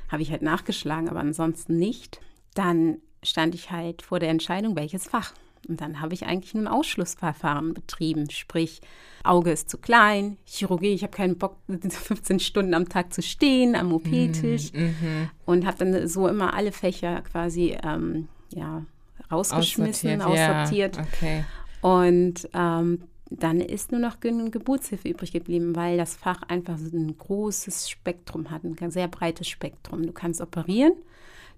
habe 0.10 0.22
ich 0.22 0.32
halt 0.32 0.42
nachgeschlagen, 0.42 1.10
aber 1.10 1.20
ansonsten 1.20 1.78
nicht. 1.78 2.22
Dann 2.54 2.98
stand 3.24 3.56
ich 3.56 3.72
halt 3.72 4.02
vor 4.02 4.20
der 4.20 4.30
Entscheidung, 4.30 4.76
welches 4.76 5.08
Fach. 5.08 5.34
Und 5.68 5.82
dann 5.82 6.02
habe 6.02 6.14
ich 6.14 6.26
eigentlich 6.26 6.54
nur 6.54 6.64
ein 6.64 6.68
Ausschlussverfahren 6.68 7.74
betrieben, 7.74 8.30
sprich 8.30 8.82
Auge 9.24 9.52
ist 9.52 9.70
zu 9.70 9.78
klein, 9.78 10.38
Chirurgie, 10.46 10.94
ich 10.94 11.04
habe 11.04 11.16
keinen 11.16 11.38
Bock, 11.38 11.58
15 11.68 12.40
Stunden 12.40 12.74
am 12.74 12.90
Tag 12.90 13.14
zu 13.14 13.22
stehen 13.22 13.76
am 13.76 13.94
OP-Tisch 13.94 14.74
mhm, 14.74 14.82
mhm. 14.82 15.30
und 15.46 15.66
habe 15.66 15.86
dann 15.86 16.08
so 16.08 16.28
immer 16.28 16.54
alle 16.54 16.74
Fächer 16.74 17.22
quasi 17.22 17.78
ähm, 17.84 18.28
ja, 18.50 18.86
rausgeschmissen, 19.32 20.22
aussortiert. 20.22 20.98
Ja, 20.98 21.04
okay. 21.04 21.46
Und 21.82 22.50
ähm, 22.54 23.04
dann 23.30 23.60
ist 23.62 23.92
nur 23.92 24.02
noch 24.02 24.20
Geburtshilfe 24.20 25.10
übrig 25.10 25.32
geblieben, 25.32 25.76
weil 25.76 25.98
das 25.98 26.16
Fach 26.16 26.44
einfach 26.44 26.78
so 26.78 26.96
ein 26.96 27.18
großes 27.18 27.90
Spektrum 27.90 28.52
hat, 28.52 28.64
ein 28.64 28.92
sehr 28.92 29.08
breites 29.08 29.48
Spektrum. 29.48 30.06
Du 30.06 30.14
kannst 30.14 30.40
operieren, 30.40 30.94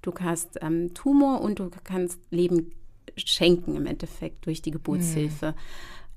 du 0.01 0.13
hast 0.21 0.59
ähm, 0.61 0.93
Tumor 0.93 1.41
und 1.41 1.59
du 1.59 1.69
kannst 1.83 2.19
Leben 2.31 2.71
schenken 3.17 3.75
im 3.75 3.85
Endeffekt 3.85 4.45
durch 4.45 4.61
die 4.61 4.71
Geburtshilfe. 4.71 5.51
Mhm. 5.51 5.55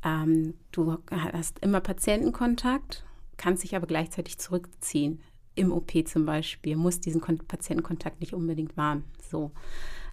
Ähm, 0.04 0.54
du 0.72 0.98
hast 1.10 1.58
immer 1.60 1.80
Patientenkontakt, 1.80 3.04
kannst 3.36 3.62
dich 3.64 3.74
aber 3.76 3.86
gleichzeitig 3.86 4.38
zurückziehen. 4.38 5.20
Im 5.54 5.72
OP 5.72 5.92
zum 6.06 6.24
Beispiel, 6.24 6.76
muss 6.76 7.00
diesen 7.00 7.20
Kon 7.20 7.38
Patientenkontakt 7.38 8.20
nicht 8.20 8.32
unbedingt 8.32 8.76
wahren. 8.76 9.04
So. 9.28 9.50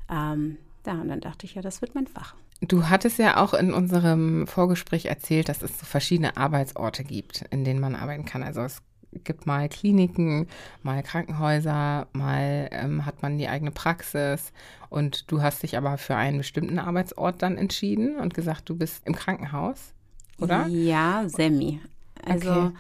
Ähm, 0.10 0.58
ja, 0.86 0.94
und 0.94 1.08
dann 1.08 1.22
dachte 1.22 1.46
ich, 1.46 1.56
ja, 1.56 1.62
das 1.62 1.82
wird 1.82 1.96
mein 1.96 2.08
Fach. 2.08 2.36
Du 2.62 2.88
hattest 2.90 3.20
ja 3.20 3.38
auch 3.38 3.54
in 3.54 3.74
unserem 3.74 4.48
Vorgespräch 4.48 5.06
erzählt, 5.06 5.50
dass 5.50 5.62
es 5.62 5.78
so 5.78 5.86
verschiedene 5.86 6.38
Arbeitsorte 6.38 7.04
gibt, 7.04 7.44
in 7.52 7.64
denen 7.64 7.80
man 7.80 7.96
arbeiten 7.96 8.26
kann. 8.26 8.44
Also 8.44 8.62
es 8.62 8.82
gibt 9.24 9.46
mal 9.46 9.70
Kliniken, 9.70 10.48
mal 10.84 11.02
Krankenhäuser, 11.04 12.08
mal 12.14 12.70
ähm, 12.72 13.06
hat 13.06 13.22
man 13.22 13.38
die 13.38 13.48
eigene 13.48 13.72
Praxis. 13.72 14.52
Und 14.90 15.32
du 15.32 15.42
hast 15.42 15.64
dich 15.64 15.78
aber 15.78 15.98
für 15.98 16.16
einen 16.16 16.38
bestimmten 16.38 16.80
Arbeitsort 16.80 17.42
dann 17.42 17.58
entschieden 17.58 18.18
und 18.18 18.34
gesagt, 18.34 18.70
du 18.70 18.76
bist 18.76 19.06
im 19.06 19.16
Krankenhaus, 19.16 19.94
oder? 20.40 20.68
Ja, 20.68 21.28
semi. 21.28 21.80
Also 22.26 22.52
okay. 22.52 22.72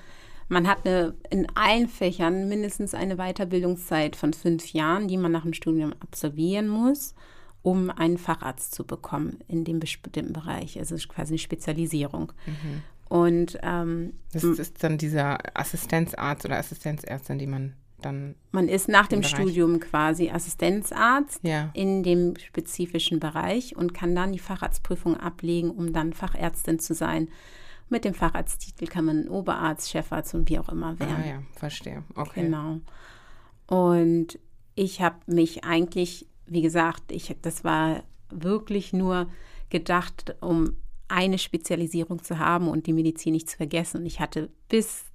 man 0.48 0.68
hat 0.68 0.86
eine, 0.86 1.14
in 1.30 1.48
allen 1.56 1.88
Fächern 1.88 2.48
mindestens 2.48 2.94
eine 2.94 3.18
Weiterbildungszeit 3.18 4.16
von 4.16 4.34
fünf 4.34 4.74
Jahren, 4.74 5.08
die 5.08 5.18
man 5.18 5.32
nach 5.32 5.44
dem 5.44 5.54
Studium 5.54 5.94
absolvieren 6.00 6.68
muss, 6.68 7.16
um 7.62 7.90
einen 7.90 8.18
Facharzt 8.18 8.76
zu 8.76 8.86
bekommen 8.86 9.40
in 9.48 9.64
dem 9.64 9.80
bestimmten 9.80 10.34
Bereich. 10.34 10.78
Also 10.78 10.96
quasi 11.08 11.34
eine 11.34 11.40
Spezialisierung. 11.40 12.32
Mhm. 12.46 12.84
Und 13.08 13.58
ähm, 13.62 14.14
das 14.34 14.44
ist 14.44 14.84
dann 14.84 14.98
dieser 14.98 15.38
Assistenzarzt 15.58 16.46
oder 16.46 16.58
Assistenzärztin, 16.58 17.38
die 17.38 17.48
man 17.48 17.74
dann. 18.02 18.36
Man 18.52 18.68
ist 18.68 18.88
nach 18.88 19.08
dem 19.08 19.22
Bereich. 19.22 19.36
Studium 19.36 19.80
quasi 19.80 20.30
Assistenzarzt 20.30 21.40
ja. 21.44 21.70
in 21.74 22.04
dem 22.04 22.36
spezifischen 22.38 23.20
Bereich 23.20 23.76
und 23.76 23.94
kann 23.94 24.16
dann 24.16 24.32
die 24.32 24.40
Facharztprüfung 24.40 25.18
ablegen, 25.18 25.72
um 25.72 25.94
dann 25.94 26.14
Fachärztin 26.14 26.80
zu 26.80 26.94
sein. 26.94 27.30
Mit 27.88 28.04
dem 28.04 28.16
Facharzttitel 28.16 28.88
kann 28.88 29.06
man 29.06 29.28
Oberarzt, 29.28 29.92
Chefarzt 29.92 30.34
und 30.34 30.50
wie 30.50 30.58
auch 30.58 30.70
immer 30.70 31.00
werden. 31.00 31.24
Ah 31.24 31.28
ja, 31.28 31.44
verstehe. 31.56 32.04
Okay. 32.16 32.42
Genau. 32.42 32.80
Und 33.68 34.40
ich 34.74 35.02
habe 35.02 35.18
mich 35.28 35.64
eigentlich, 35.64 36.28
wie 36.48 36.64
gesagt, 36.64 37.12
ich, 37.12 37.36
das 37.44 37.64
war 37.64 38.04
wirklich 38.30 38.92
nur 38.92 39.28
gedacht, 39.70 40.36
um 40.42 40.76
eine 41.08 41.38
Spezialisierung 41.38 42.24
zu 42.24 42.40
haben 42.40 42.68
und 42.68 42.88
die 42.88 42.94
Medizin 42.94 43.34
nicht 43.34 43.50
zu 43.50 43.58
vergessen. 43.58 44.02
Und 44.02 44.06
ich 44.06 44.20
hatte 44.20 44.50
bis 44.70 45.06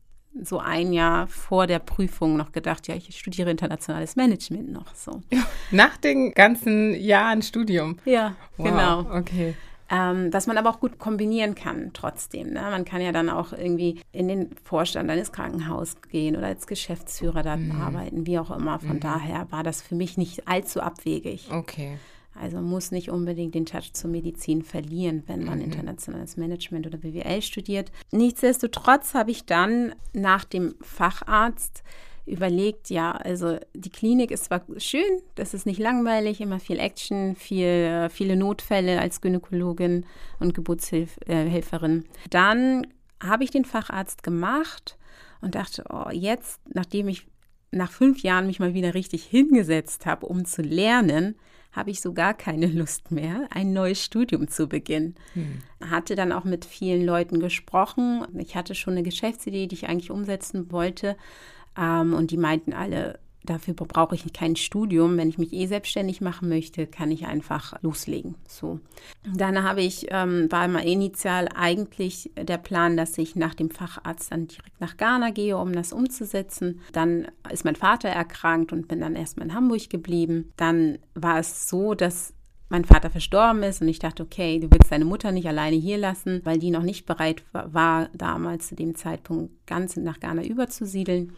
so 0.42 0.58
ein 0.58 0.92
Jahr 0.92 1.26
vor 1.26 1.66
der 1.66 1.80
Prüfung 1.80 2.36
noch 2.36 2.52
gedacht, 2.52 2.86
ja, 2.88 2.94
ich 2.94 3.18
studiere 3.18 3.50
internationales 3.50 4.16
Management 4.16 4.70
noch 4.72 4.94
so. 4.94 5.22
Nach 5.70 5.96
den 5.96 6.32
ganzen 6.32 6.94
Jahren 6.94 7.42
Studium. 7.42 7.98
Ja, 8.04 8.36
wow, 8.56 8.66
genau. 8.66 9.18
Okay. 9.18 9.54
Ähm, 9.92 10.30
dass 10.30 10.46
man 10.46 10.56
aber 10.56 10.70
auch 10.70 10.78
gut 10.78 11.00
kombinieren 11.00 11.56
kann 11.56 11.90
trotzdem. 11.92 12.52
Ne? 12.52 12.60
Man 12.60 12.84
kann 12.84 13.00
ja 13.00 13.10
dann 13.10 13.28
auch 13.28 13.52
irgendwie 13.52 14.00
in 14.12 14.28
den 14.28 14.50
Vorstand 14.62 15.10
eines 15.10 15.32
Krankenhauses 15.32 16.00
gehen 16.02 16.36
oder 16.36 16.46
als 16.46 16.68
Geschäftsführer 16.68 17.42
dann 17.42 17.70
mhm. 17.70 17.82
arbeiten, 17.82 18.24
wie 18.24 18.38
auch 18.38 18.52
immer. 18.52 18.78
Von 18.78 18.96
mhm. 18.96 19.00
daher 19.00 19.50
war 19.50 19.64
das 19.64 19.82
für 19.82 19.96
mich 19.96 20.16
nicht 20.16 20.46
allzu 20.46 20.80
abwegig. 20.80 21.48
Okay. 21.50 21.98
Also 22.34 22.60
muss 22.60 22.90
nicht 22.90 23.10
unbedingt 23.10 23.54
den 23.54 23.66
Touch 23.66 23.92
zur 23.92 24.10
Medizin 24.10 24.62
verlieren, 24.62 25.24
wenn 25.26 25.44
man 25.44 25.58
mhm. 25.58 25.64
internationales 25.64 26.36
Management 26.36 26.86
oder 26.86 26.98
BWL 26.98 27.42
studiert. 27.42 27.90
Nichtsdestotrotz 28.12 29.14
habe 29.14 29.30
ich 29.30 29.44
dann 29.44 29.94
nach 30.12 30.44
dem 30.44 30.74
Facharzt 30.80 31.82
überlegt, 32.26 32.90
ja, 32.90 33.12
also 33.12 33.58
die 33.74 33.90
Klinik 33.90 34.30
ist 34.30 34.44
zwar 34.44 34.62
schön, 34.76 35.20
das 35.34 35.52
ist 35.52 35.66
nicht 35.66 35.80
langweilig, 35.80 36.40
immer 36.40 36.60
viel 36.60 36.78
Action, 36.78 37.34
viel, 37.34 38.08
viele 38.10 38.36
Notfälle 38.36 39.00
als 39.00 39.20
Gynäkologin 39.20 40.06
und 40.38 40.54
Geburtshelferin. 40.54 42.04
Dann 42.30 42.86
habe 43.22 43.44
ich 43.44 43.50
den 43.50 43.64
Facharzt 43.64 44.22
gemacht 44.22 44.96
und 45.40 45.56
dachte, 45.56 45.84
oh, 45.90 46.10
jetzt, 46.12 46.60
nachdem 46.72 47.08
ich 47.08 47.26
nach 47.72 47.90
fünf 47.90 48.22
Jahren 48.22 48.46
mich 48.46 48.60
mal 48.60 48.74
wieder 48.74 48.94
richtig 48.94 49.24
hingesetzt 49.24 50.06
habe, 50.06 50.26
um 50.26 50.44
zu 50.44 50.62
lernen, 50.62 51.36
habe 51.72 51.90
ich 51.90 52.00
so 52.00 52.12
gar 52.12 52.34
keine 52.34 52.66
Lust 52.66 53.10
mehr, 53.10 53.46
ein 53.50 53.72
neues 53.72 54.02
Studium 54.02 54.48
zu 54.48 54.68
beginnen. 54.68 55.14
Hm. 55.34 55.62
Hatte 55.90 56.14
dann 56.14 56.32
auch 56.32 56.44
mit 56.44 56.64
vielen 56.64 57.04
Leuten 57.04 57.40
gesprochen. 57.40 58.26
Ich 58.38 58.56
hatte 58.56 58.74
schon 58.74 58.94
eine 58.94 59.02
Geschäftsidee, 59.02 59.66
die 59.66 59.74
ich 59.76 59.88
eigentlich 59.88 60.10
umsetzen 60.10 60.70
wollte. 60.72 61.16
Ähm, 61.78 62.14
und 62.14 62.30
die 62.30 62.36
meinten 62.36 62.72
alle, 62.72 63.18
dafür 63.44 63.74
brauche 63.74 64.14
ich 64.14 64.32
kein 64.32 64.56
Studium. 64.56 65.16
Wenn 65.16 65.28
ich 65.28 65.38
mich 65.38 65.52
eh 65.52 65.66
selbstständig 65.66 66.20
machen 66.20 66.48
möchte, 66.48 66.86
kann 66.86 67.10
ich 67.10 67.26
einfach 67.26 67.74
loslegen. 67.82 68.34
So. 68.46 68.80
Dann 69.34 69.62
habe 69.62 69.82
ich, 69.82 70.06
ähm, 70.10 70.50
war 70.50 70.68
mal 70.68 70.86
initial 70.86 71.48
eigentlich 71.54 72.30
der 72.36 72.58
Plan, 72.58 72.96
dass 72.96 73.16
ich 73.18 73.36
nach 73.36 73.54
dem 73.54 73.70
Facharzt 73.70 74.32
dann 74.32 74.48
direkt 74.48 74.80
nach 74.80 74.96
Ghana 74.96 75.30
gehe, 75.30 75.56
um 75.56 75.72
das 75.72 75.92
umzusetzen. 75.92 76.80
Dann 76.92 77.28
ist 77.50 77.64
mein 77.64 77.76
Vater 77.76 78.08
erkrankt 78.08 78.72
und 78.72 78.88
bin 78.88 79.00
dann 79.00 79.16
erstmal 79.16 79.48
in 79.48 79.54
Hamburg 79.54 79.88
geblieben. 79.90 80.52
Dann 80.56 80.98
war 81.14 81.38
es 81.38 81.68
so, 81.68 81.94
dass 81.94 82.34
mein 82.70 82.84
Vater 82.84 83.10
verstorben 83.10 83.64
ist 83.64 83.82
und 83.82 83.88
ich 83.88 83.98
dachte, 83.98 84.22
okay, 84.22 84.60
du 84.60 84.70
willst 84.70 84.92
deine 84.92 85.04
Mutter 85.04 85.32
nicht 85.32 85.48
alleine 85.48 85.76
hier 85.76 85.98
lassen, 85.98 86.40
weil 86.44 86.58
die 86.58 86.70
noch 86.70 86.84
nicht 86.84 87.04
bereit 87.04 87.42
war, 87.52 88.08
damals 88.14 88.68
zu 88.68 88.76
dem 88.76 88.94
Zeitpunkt 88.94 89.66
ganz 89.66 89.96
nach 89.96 90.20
Ghana 90.20 90.44
überzusiedeln. 90.44 91.32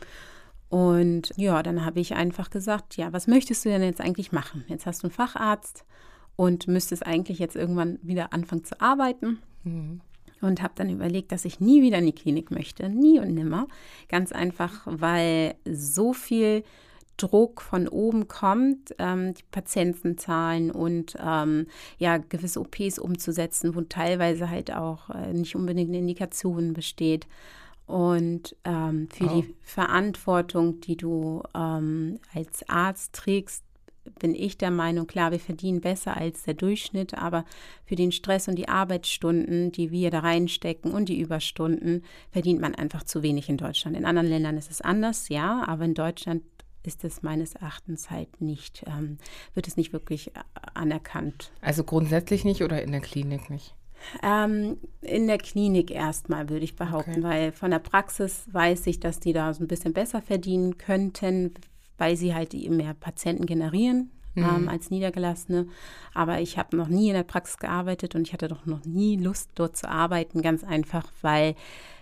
Und 0.72 1.34
ja, 1.36 1.62
dann 1.62 1.84
habe 1.84 2.00
ich 2.00 2.14
einfach 2.14 2.48
gesagt, 2.48 2.96
ja, 2.96 3.12
was 3.12 3.26
möchtest 3.26 3.62
du 3.62 3.68
denn 3.68 3.82
jetzt 3.82 4.00
eigentlich 4.00 4.32
machen? 4.32 4.64
Jetzt 4.68 4.86
hast 4.86 5.02
du 5.02 5.08
einen 5.08 5.12
Facharzt 5.12 5.84
und 6.34 6.66
müsstest 6.66 7.06
eigentlich 7.06 7.38
jetzt 7.38 7.56
irgendwann 7.56 7.98
wieder 8.00 8.32
anfangen 8.32 8.64
zu 8.64 8.80
arbeiten. 8.80 9.40
Mhm. 9.64 10.00
Und 10.40 10.62
habe 10.62 10.72
dann 10.74 10.88
überlegt, 10.88 11.30
dass 11.30 11.44
ich 11.44 11.60
nie 11.60 11.82
wieder 11.82 11.98
in 11.98 12.06
die 12.06 12.14
Klinik 12.14 12.50
möchte, 12.50 12.88
nie 12.88 13.20
und 13.20 13.34
nimmer. 13.34 13.68
Ganz 14.08 14.32
einfach, 14.32 14.80
weil 14.86 15.56
so 15.70 16.14
viel 16.14 16.64
Druck 17.18 17.60
von 17.60 17.86
oben 17.86 18.26
kommt, 18.26 18.94
ähm, 18.98 19.34
die 19.34 19.44
Patientenzahlen 19.50 20.70
und 20.70 21.16
ähm, 21.22 21.66
ja, 21.98 22.16
gewisse 22.16 22.60
OPs 22.60 22.98
umzusetzen, 22.98 23.74
wo 23.74 23.82
teilweise 23.82 24.48
halt 24.48 24.72
auch 24.72 25.10
äh, 25.10 25.34
nicht 25.34 25.54
unbedingt 25.54 25.90
eine 25.90 25.98
Indikation 25.98 26.72
besteht. 26.72 27.26
Und 27.92 28.56
ähm, 28.64 29.06
für 29.12 29.26
oh. 29.26 29.42
die 29.42 29.54
Verantwortung, 29.60 30.80
die 30.80 30.96
du 30.96 31.42
ähm, 31.54 32.18
als 32.32 32.66
Arzt 32.66 33.12
trägst, 33.12 33.62
bin 34.18 34.34
ich 34.34 34.56
der 34.56 34.70
Meinung, 34.70 35.06
klar, 35.06 35.30
wir 35.30 35.38
verdienen 35.38 35.82
besser 35.82 36.16
als 36.16 36.44
der 36.44 36.54
Durchschnitt, 36.54 37.12
aber 37.12 37.44
für 37.84 37.94
den 37.94 38.10
Stress 38.10 38.48
und 38.48 38.56
die 38.56 38.66
Arbeitsstunden, 38.70 39.72
die 39.72 39.90
wir 39.90 40.10
da 40.10 40.20
reinstecken 40.20 40.90
und 40.90 41.10
die 41.10 41.20
Überstunden, 41.20 42.02
verdient 42.30 42.62
man 42.62 42.74
einfach 42.74 43.02
zu 43.02 43.22
wenig 43.22 43.50
in 43.50 43.58
Deutschland. 43.58 43.94
In 43.94 44.06
anderen 44.06 44.28
Ländern 44.28 44.56
ist 44.56 44.70
es 44.70 44.80
anders, 44.80 45.28
ja, 45.28 45.62
aber 45.66 45.84
in 45.84 45.92
Deutschland 45.92 46.44
ist 46.84 47.04
es 47.04 47.22
meines 47.22 47.56
Erachtens 47.56 48.10
halt 48.10 48.40
nicht, 48.40 48.84
ähm, 48.86 49.18
wird 49.52 49.68
es 49.68 49.76
nicht 49.76 49.92
wirklich 49.92 50.28
äh, 50.28 50.40
anerkannt. 50.72 51.52
Also 51.60 51.84
grundsätzlich 51.84 52.46
nicht 52.46 52.62
oder 52.62 52.80
in 52.82 52.90
der 52.90 53.02
Klinik 53.02 53.50
nicht? 53.50 53.74
Ähm, 54.22 54.78
in 55.00 55.26
der 55.26 55.38
Klinik 55.38 55.90
erstmal, 55.90 56.48
würde 56.48 56.64
ich 56.64 56.76
behaupten, 56.76 57.18
okay. 57.18 57.22
weil 57.22 57.52
von 57.52 57.70
der 57.70 57.78
Praxis 57.78 58.44
weiß 58.52 58.86
ich, 58.86 59.00
dass 59.00 59.20
die 59.20 59.32
da 59.32 59.52
so 59.54 59.62
ein 59.62 59.68
bisschen 59.68 59.92
besser 59.92 60.22
verdienen 60.22 60.78
könnten, 60.78 61.54
weil 61.98 62.16
sie 62.16 62.34
halt 62.34 62.54
mehr 62.70 62.94
Patienten 62.94 63.46
generieren 63.46 64.10
mhm. 64.34 64.44
ähm, 64.44 64.68
als 64.68 64.90
Niedergelassene. 64.90 65.66
Aber 66.14 66.40
ich 66.40 66.58
habe 66.58 66.76
noch 66.76 66.88
nie 66.88 67.08
in 67.08 67.14
der 67.14 67.22
Praxis 67.22 67.58
gearbeitet 67.58 68.14
und 68.14 68.26
ich 68.26 68.32
hatte 68.32 68.48
doch 68.48 68.66
noch 68.66 68.84
nie 68.84 69.16
Lust, 69.16 69.50
dort 69.54 69.76
zu 69.76 69.88
arbeiten, 69.88 70.42
ganz 70.42 70.64
einfach, 70.64 71.06
weil 71.22 71.54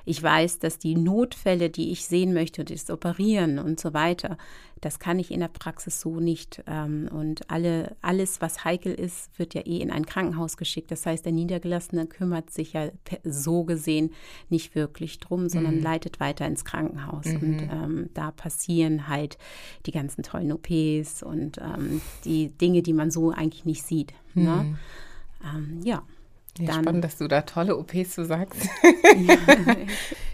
ich 0.05 0.23
weiß, 0.23 0.59
dass 0.59 0.79
die 0.79 0.97
Notfälle, 0.97 1.71
die 1.71 1.91
ich 1.91 2.07
sehen 2.07 2.33
möchte, 2.33 2.65
das 2.65 2.91
Operieren 2.91 3.59
und 3.59 3.81
so 3.81 3.95
weiter, 3.95 4.37
das 4.81 4.99
kann 4.99 5.19
ich 5.19 5.31
in 5.31 5.41
der 5.41 5.49
Praxis 5.49 6.01
so 6.01 6.21
nicht. 6.21 6.63
Ähm, 6.67 7.09
und 7.13 7.51
alle, 7.51 7.97
alles, 8.01 8.41
was 8.41 8.65
heikel 8.65 8.95
ist, 8.95 9.39
wird 9.39 9.55
ja 9.55 9.61
eh 9.63 9.79
in 9.79 9.91
ein 9.91 10.07
Krankenhaus 10.07 10.57
geschickt. 10.57 10.91
Das 10.91 11.05
heißt, 11.05 11.25
der 11.25 11.33
Niedergelassene 11.33 12.07
kümmert 12.07 12.51
sich 12.51 12.73
ja 12.73 12.91
so 13.25 13.65
gesehen 13.65 14.13
nicht 14.49 14.75
wirklich 14.75 15.19
drum, 15.19 15.49
sondern 15.49 15.77
mhm. 15.77 15.83
leitet 15.83 16.19
weiter 16.19 16.47
ins 16.47 16.65
Krankenhaus. 16.65 17.27
Mhm. 17.27 17.37
Und 17.43 17.63
ähm, 17.63 18.11
da 18.15 18.31
passieren 18.31 19.09
halt 19.09 19.37
die 19.87 19.93
ganzen 19.93 20.23
tollen 20.23 20.53
OPs 20.53 21.23
und 21.23 21.59
ähm, 21.59 22.01
die 22.25 22.49
Dinge, 22.49 22.83
die 22.83 22.95
man 22.95 23.11
so 23.11 23.31
eigentlich 23.31 23.65
nicht 23.67 23.83
sieht. 23.83 24.15
Ne? 24.35 24.43
Mhm. 24.43 24.47
Ne? 24.47 24.79
Ähm, 25.45 25.81
ja. 25.85 26.03
Ja, 26.59 26.75
spannend, 26.75 27.05
dass 27.05 27.17
du 27.17 27.29
da 27.29 27.43
tolle 27.43 27.77
OPs 27.77 28.15
so 28.15 28.25
sagst. 28.25 28.61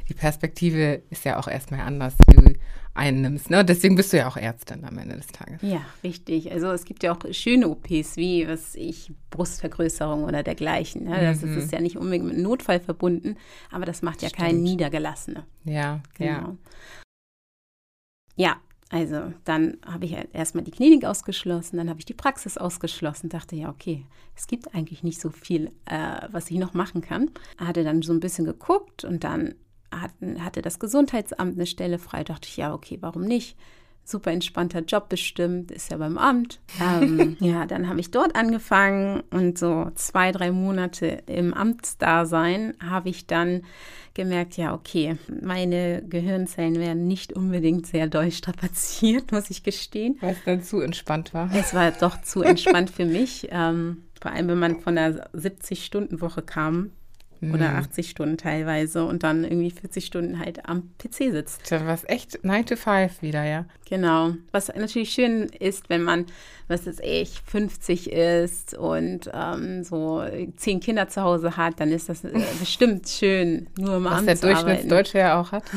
die 0.08 0.14
Perspektive 0.14 1.02
ist 1.10 1.24
ja 1.24 1.38
auch 1.38 1.48
erstmal 1.48 1.80
anders, 1.80 2.14
wie 2.26 2.36
du 2.36 2.54
einnimmst. 2.96 3.50
Ne? 3.50 3.64
Deswegen 3.64 3.94
bist 3.96 4.12
du 4.12 4.16
ja 4.16 4.28
auch 4.28 4.36
Ärztin 4.36 4.84
am 4.84 4.98
Ende 4.98 5.16
des 5.16 5.26
Tages. 5.28 5.60
Ja, 5.62 5.82
richtig. 6.02 6.50
Also 6.50 6.70
es 6.72 6.84
gibt 6.84 7.02
ja 7.02 7.14
auch 7.14 7.18
schöne 7.32 7.68
OPs, 7.68 8.16
wie 8.16 8.48
was 8.48 8.74
ich, 8.74 9.12
Brustvergrößerung 9.30 10.24
oder 10.24 10.42
dergleichen. 10.42 11.04
Ne? 11.04 11.20
Das 11.20 11.42
mhm. 11.42 11.58
ist 11.58 11.72
ja 11.72 11.80
nicht 11.80 11.96
unbedingt 11.96 12.26
mit 12.26 12.38
Notfall 12.38 12.80
verbunden, 12.80 13.36
aber 13.70 13.84
das 13.84 14.02
macht 14.02 14.22
ja 14.22 14.28
Stimmt. 14.28 14.42
keinen 14.42 14.62
Niedergelassene. 14.62 15.44
Ja, 15.64 16.00
genau. 16.14 16.30
ja. 16.30 16.56
Ja, 18.38 18.56
also 18.90 19.32
dann 19.44 19.78
habe 19.84 20.04
ich 20.04 20.16
erstmal 20.32 20.62
die 20.62 20.70
Klinik 20.70 21.04
ausgeschlossen, 21.04 21.76
dann 21.76 21.88
habe 21.90 21.98
ich 21.98 22.06
die 22.06 22.14
Praxis 22.14 22.56
ausgeschlossen, 22.56 23.28
dachte 23.28 23.56
ja, 23.56 23.68
okay, 23.68 24.06
es 24.36 24.46
gibt 24.46 24.74
eigentlich 24.74 25.02
nicht 25.02 25.20
so 25.20 25.30
viel, 25.30 25.72
äh, 25.86 26.28
was 26.30 26.50
ich 26.50 26.58
noch 26.58 26.72
machen 26.72 27.00
kann. 27.00 27.30
Hatte 27.58 27.82
dann 27.82 28.02
so 28.02 28.12
ein 28.12 28.20
bisschen 28.20 28.44
geguckt 28.44 29.04
und 29.04 29.24
dann 29.24 29.54
hat, 29.90 30.12
hatte 30.38 30.62
das 30.62 30.78
Gesundheitsamt 30.78 31.54
eine 31.54 31.66
Stelle 31.66 31.98
frei, 31.98 32.22
dachte 32.22 32.48
ich, 32.48 32.56
ja, 32.58 32.74
okay, 32.74 32.98
warum 33.00 33.22
nicht? 33.22 33.56
Super 34.06 34.30
entspannter 34.30 34.80
Job 34.80 35.08
bestimmt, 35.08 35.70
ist 35.72 35.90
ja 35.90 35.96
beim 35.96 36.16
Amt. 36.16 36.60
Ähm, 36.80 37.36
ja, 37.40 37.66
dann 37.66 37.88
habe 37.88 38.00
ich 38.00 38.10
dort 38.10 38.36
angefangen 38.36 39.22
und 39.30 39.58
so 39.58 39.90
zwei, 39.96 40.30
drei 40.32 40.52
Monate 40.52 41.22
im 41.26 41.52
Amtsdasein 41.52 42.74
habe 42.80 43.08
ich 43.08 43.26
dann 43.26 43.62
gemerkt, 44.14 44.56
ja, 44.56 44.72
okay, 44.72 45.18
meine 45.42 46.02
Gehirnzellen 46.08 46.76
werden 46.76 47.06
nicht 47.06 47.34
unbedingt 47.34 47.86
sehr 47.86 48.06
doll 48.06 48.30
strapaziert, 48.30 49.32
muss 49.32 49.50
ich 49.50 49.62
gestehen. 49.62 50.16
Weil 50.20 50.32
es 50.32 50.44
dann 50.44 50.62
zu 50.62 50.80
entspannt 50.80 51.34
war. 51.34 51.50
Es 51.52 51.74
war 51.74 51.90
doch 51.90 52.22
zu 52.22 52.42
entspannt 52.42 52.90
für 52.90 53.04
mich. 53.04 53.48
Ähm, 53.50 54.04
vor 54.20 54.30
allem, 54.30 54.48
wenn 54.48 54.58
man 54.58 54.80
von 54.80 54.96
einer 54.96 55.28
70-Stunden-Woche 55.34 56.42
kam, 56.42 56.92
oder 57.42 57.74
80 57.74 58.06
mhm. 58.06 58.10
Stunden 58.10 58.36
teilweise 58.38 59.04
und 59.04 59.22
dann 59.22 59.44
irgendwie 59.44 59.70
40 59.70 60.04
Stunden 60.04 60.38
halt 60.38 60.68
am 60.68 60.90
PC 60.98 61.32
sitzt. 61.32 61.70
Dann 61.70 61.86
war 61.86 61.94
es 61.94 62.04
echt 62.04 62.44
9 62.44 62.66
to 62.66 62.76
5 62.76 63.22
wieder, 63.22 63.44
ja. 63.44 63.66
Genau. 63.88 64.34
Was 64.52 64.68
natürlich 64.68 65.10
schön 65.10 65.44
ist, 65.58 65.88
wenn 65.88 66.02
man, 66.02 66.26
was 66.68 66.86
ist 66.86 67.00
ich, 67.02 67.40
50 67.46 68.10
ist 68.10 68.76
und 68.76 69.30
ähm, 69.32 69.84
so 69.84 70.24
zehn 70.56 70.80
Kinder 70.80 71.08
zu 71.08 71.22
Hause 71.22 71.56
hat, 71.56 71.80
dann 71.80 71.90
ist 71.92 72.08
das 72.08 72.24
äh, 72.24 72.32
bestimmt 72.60 73.08
schön, 73.08 73.68
nur 73.78 74.00
mal 74.00 74.26
Was 74.26 74.40
der 74.40 74.52
Durchschnittsdeutsche 74.52 75.18
ja 75.18 75.40
auch 75.40 75.52
hat. 75.52 75.64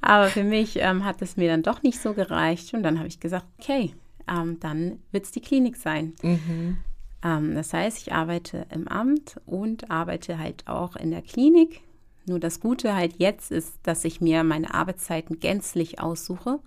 Aber 0.00 0.28
für 0.28 0.44
mich 0.44 0.76
ähm, 0.76 1.04
hat 1.04 1.20
es 1.20 1.36
mir 1.36 1.48
dann 1.48 1.62
doch 1.62 1.82
nicht 1.82 2.00
so 2.00 2.12
gereicht 2.12 2.72
und 2.74 2.82
dann 2.82 2.98
habe 2.98 3.08
ich 3.08 3.18
gesagt, 3.20 3.46
okay, 3.58 3.92
ähm, 4.28 4.58
dann 4.60 5.00
wird 5.12 5.24
es 5.24 5.32
die 5.32 5.40
Klinik 5.40 5.76
sein. 5.76 6.14
Mhm. 6.22 6.78
Ähm, 7.22 7.54
das 7.54 7.72
heißt, 7.72 7.98
ich 7.98 8.12
arbeite 8.12 8.66
im 8.72 8.88
Amt 8.88 9.40
und 9.46 9.90
arbeite 9.90 10.38
halt 10.38 10.66
auch 10.66 10.96
in 10.96 11.10
der 11.10 11.22
Klinik. 11.22 11.82
Nur 12.26 12.40
das 12.40 12.60
Gute 12.60 12.94
halt 12.94 13.14
jetzt 13.18 13.52
ist, 13.52 13.74
dass 13.84 14.04
ich 14.04 14.20
mir 14.20 14.42
meine 14.42 14.74
Arbeitszeiten 14.74 15.38
gänzlich 15.38 16.00
aussuche. 16.00 16.58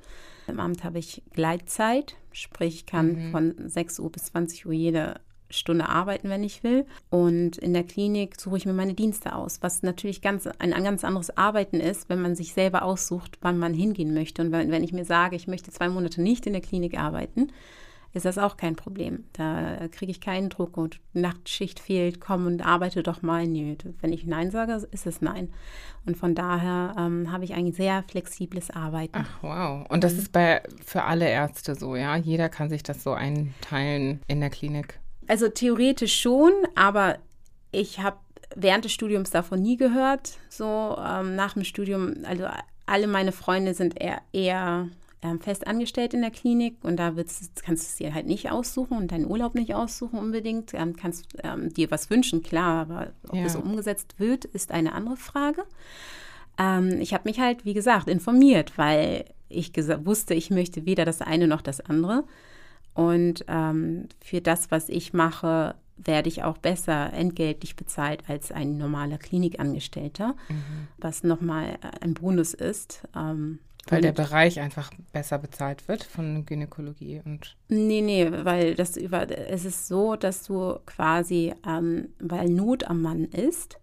Im 0.47 0.59
Amt 0.59 0.83
habe 0.83 0.99
ich 0.99 1.21
Gleitzeit, 1.33 2.15
sprich 2.31 2.75
ich 2.75 2.85
kann 2.85 3.27
mhm. 3.27 3.31
von 3.31 3.55
6 3.69 3.99
Uhr 3.99 4.12
bis 4.12 4.25
20 4.25 4.65
Uhr 4.65 4.73
jede 4.73 5.19
Stunde 5.51 5.89
arbeiten, 5.89 6.29
wenn 6.29 6.43
ich 6.43 6.63
will. 6.63 6.85
Und 7.09 7.57
in 7.57 7.73
der 7.73 7.83
Klinik 7.83 8.39
suche 8.39 8.57
ich 8.57 8.65
mir 8.65 8.73
meine 8.73 8.93
Dienste 8.93 9.35
aus, 9.35 9.62
was 9.62 9.83
natürlich 9.83 10.21
ganz, 10.21 10.47
ein, 10.47 10.73
ein 10.73 10.83
ganz 10.83 11.03
anderes 11.03 11.35
Arbeiten 11.35 11.79
ist, 11.79 12.09
wenn 12.09 12.21
man 12.21 12.35
sich 12.35 12.53
selber 12.53 12.83
aussucht, 12.83 13.38
wann 13.41 13.57
man 13.57 13.73
hingehen 13.73 14.13
möchte. 14.13 14.41
Und 14.41 14.51
wenn, 14.51 14.71
wenn 14.71 14.83
ich 14.83 14.93
mir 14.93 15.05
sage, 15.05 15.35
ich 15.35 15.47
möchte 15.47 15.71
zwei 15.71 15.89
Monate 15.89 16.21
nicht 16.21 16.45
in 16.45 16.53
der 16.53 16.62
Klinik 16.62 16.97
arbeiten, 16.97 17.51
ist 18.13 18.25
das 18.25 18.37
auch 18.37 18.57
kein 18.57 18.75
Problem. 18.75 19.25
Da 19.33 19.87
kriege 19.91 20.11
ich 20.11 20.21
keinen 20.21 20.49
Druck 20.49 20.77
und 20.77 20.99
Nachtschicht 21.13 21.79
fehlt, 21.79 22.19
komm 22.19 22.47
und 22.47 22.65
arbeite 22.65 23.03
doch 23.03 23.21
mal. 23.21 23.45
Nee, 23.45 23.77
wenn 24.01 24.13
ich 24.13 24.25
Nein 24.25 24.51
sage, 24.51 24.87
ist 24.91 25.05
es 25.05 25.21
Nein. 25.21 25.49
Und 26.05 26.17
von 26.17 26.33
daher 26.33 26.95
ähm, 26.97 27.31
habe 27.31 27.43
ich 27.43 27.53
ein 27.53 27.71
sehr 27.71 28.03
flexibles 28.03 28.71
Arbeiten. 28.71 29.13
Ach, 29.13 29.43
wow. 29.43 29.85
Und 29.89 30.03
das 30.03 30.13
mhm. 30.13 30.19
ist 30.19 30.31
bei 30.31 30.63
für 30.83 31.03
alle 31.03 31.29
Ärzte 31.29 31.75
so, 31.75 31.95
ja? 31.95 32.15
Jeder 32.15 32.49
kann 32.49 32.69
sich 32.69 32.83
das 32.83 33.03
so 33.03 33.13
einteilen 33.13 34.21
in 34.27 34.39
der 34.39 34.49
Klinik. 34.49 34.99
Also 35.27 35.47
theoretisch 35.49 36.19
schon, 36.19 36.51
aber 36.75 37.19
ich 37.71 37.99
habe 37.99 38.17
während 38.55 38.85
des 38.85 38.93
Studiums 38.93 39.29
davon 39.29 39.61
nie 39.61 39.77
gehört. 39.77 40.37
So 40.49 40.97
ähm, 40.99 41.35
nach 41.35 41.53
dem 41.53 41.63
Studium, 41.63 42.15
also 42.23 42.47
alle 42.85 43.07
meine 43.07 43.31
Freunde 43.31 43.73
sind 43.73 44.01
eher, 44.01 44.21
eher 44.33 44.87
ähm, 45.21 45.39
fest 45.39 45.67
angestellt 45.67 46.13
in 46.13 46.21
der 46.21 46.32
Klinik 46.32 46.77
und 46.84 46.97
da 46.97 47.12
kannst 47.12 47.63
du 47.65 47.73
es 47.73 47.95
dir 47.97 48.13
halt 48.13 48.25
nicht 48.25 48.51
aussuchen 48.51 48.97
und 48.97 49.12
deinen 49.12 49.29
Urlaub 49.29 49.55
nicht 49.55 49.75
aussuchen 49.75 50.17
unbedingt. 50.17 50.73
Ähm, 50.73 50.95
kannst 50.95 51.25
ähm, 51.43 51.73
dir 51.73 51.91
was 51.91 52.10
wünschen, 52.10 52.41
klar, 52.41 52.82
aber 52.82 53.12
ob 53.27 53.36
ja. 53.36 53.43
das 53.43 53.55
umgesetzt 53.55 54.15
wird, 54.17 54.45
ist 54.45 54.71
eine 54.71 54.93
andere 54.93 55.17
Frage. 55.17 55.63
Ähm, 56.58 56.99
ich 57.01 57.13
habe 57.13 57.27
mich 57.27 57.39
halt, 57.39 57.65
wie 57.65 57.73
gesagt, 57.73 58.08
informiert, 58.08 58.77
weil 58.77 59.25
ich 59.49 59.73
wusste, 60.05 60.36
ich 60.36 60.51
möchte 60.51 60.86
weder 60.86 61.05
das 61.05 61.21
eine 61.21 61.47
noch 61.47 61.62
das 61.62 61.82
andere. 61.82 62.23
Und 62.93 63.45
ähm, 63.47 64.08
für 64.21 64.41
das, 64.41 64.71
was 64.71 64.89
ich 64.89 65.13
mache, 65.13 65.75
werde 65.97 66.29
ich 66.29 66.43
auch 66.43 66.58
besser 66.58 67.12
entgeltlich 67.13 67.75
bezahlt 67.75 68.23
als 68.27 68.51
ein 68.51 68.77
normaler 68.77 69.17
Klinikangestellter, 69.17 70.36
mhm. 70.47 70.88
was 70.97 71.23
nochmal 71.23 71.77
ein 72.01 72.13
Bonus 72.13 72.53
ist. 72.53 73.03
Ähm, 73.15 73.60
weil 73.87 74.01
der 74.01 74.11
Bereich 74.11 74.59
einfach 74.59 74.91
besser 75.11 75.37
bezahlt 75.37 75.87
wird 75.87 76.03
von 76.03 76.45
Gynäkologie 76.45 77.21
und. 77.25 77.55
Nee, 77.69 78.01
nee, 78.01 78.29
weil 78.43 78.75
das 78.75 78.97
über 78.97 79.29
es 79.29 79.65
ist 79.65 79.87
so, 79.87 80.15
dass 80.15 80.43
du 80.43 80.77
quasi, 80.85 81.53
ähm, 81.67 82.09
weil 82.19 82.49
Not 82.49 82.83
am 82.83 83.01
Mann 83.01 83.25
ist, 83.25 83.79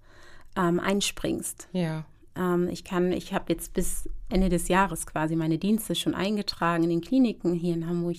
ähm, 0.56 0.80
einspringst. 0.80 1.68
Ja. 1.72 2.04
Ähm, 2.36 2.68
ich 2.68 2.84
kann, 2.84 3.12
ich 3.12 3.32
habe 3.32 3.52
jetzt 3.52 3.74
bis 3.74 4.08
Ende 4.28 4.48
des 4.48 4.68
Jahres 4.68 5.06
quasi 5.06 5.36
meine 5.36 5.58
Dienste 5.58 5.94
schon 5.94 6.14
eingetragen 6.14 6.84
in 6.84 6.90
den 6.90 7.00
Kliniken 7.00 7.54
hier 7.54 7.74
in 7.74 7.88
Hamburg, 7.88 8.18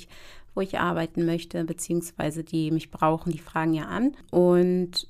wo 0.55 0.61
ich 0.61 0.79
arbeiten 0.79 1.25
möchte, 1.25 1.63
beziehungsweise 1.63 2.43
die 2.43 2.71
mich 2.71 2.91
brauchen, 2.91 3.31
die 3.31 3.37
fragen 3.37 3.73
ja 3.73 3.85
an. 3.85 4.15
Und 4.31 5.07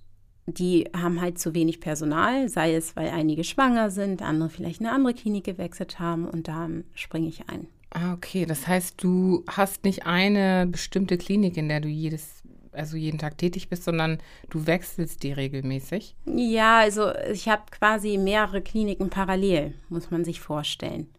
die 0.47 0.89
haben 0.95 1.21
halt 1.21 1.38
zu 1.38 1.53
wenig 1.53 1.81
Personal, 1.81 2.47
sei 2.47 2.73
es, 2.73 2.95
weil 2.95 3.10
einige 3.10 3.43
schwanger 3.43 3.91
sind, 3.91 4.21
andere 4.21 4.49
vielleicht 4.49 4.79
eine 4.79 4.91
andere 4.91 5.13
Klinik 5.13 5.43
gewechselt 5.43 5.99
haben 5.99 6.25
und 6.25 6.47
dann 6.47 6.86
springe 6.93 7.27
ich 7.27 7.49
ein. 7.49 7.67
Ah, 7.91 8.13
okay. 8.13 8.45
Das 8.45 8.65
heißt, 8.65 9.03
du 9.03 9.43
hast 9.47 9.83
nicht 9.83 10.05
eine 10.05 10.65
bestimmte 10.67 11.17
Klinik, 11.17 11.57
in 11.57 11.67
der 11.67 11.81
du 11.81 11.89
jedes, 11.89 12.43
also 12.71 12.95
jeden 12.95 13.17
Tag 13.17 13.38
tätig 13.38 13.69
bist, 13.69 13.83
sondern 13.83 14.19
du 14.49 14.65
wechselst 14.65 15.23
die 15.23 15.33
regelmäßig? 15.33 16.15
Ja, 16.25 16.79
also 16.79 17.13
ich 17.31 17.49
habe 17.49 17.63
quasi 17.69 18.17
mehrere 18.17 18.62
Kliniken 18.62 19.10
parallel, 19.10 19.73
muss 19.89 20.12
man 20.12 20.23
sich 20.23 20.39
vorstellen. 20.39 21.10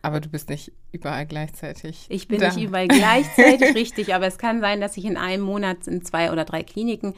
Aber 0.00 0.20
du 0.20 0.28
bist 0.28 0.48
nicht 0.48 0.72
überall 0.92 1.26
gleichzeitig. 1.26 2.06
Ich 2.08 2.28
bin 2.28 2.40
da. 2.40 2.54
nicht 2.54 2.64
überall 2.64 2.88
gleichzeitig, 2.88 3.62
richtig. 3.74 4.14
Aber 4.14 4.26
es 4.26 4.38
kann 4.38 4.60
sein, 4.60 4.80
dass 4.80 4.96
ich 4.96 5.04
in 5.04 5.16
einem 5.16 5.42
Monat 5.42 5.86
in 5.86 6.02
zwei 6.02 6.30
oder 6.32 6.44
drei 6.44 6.62
Kliniken 6.62 7.14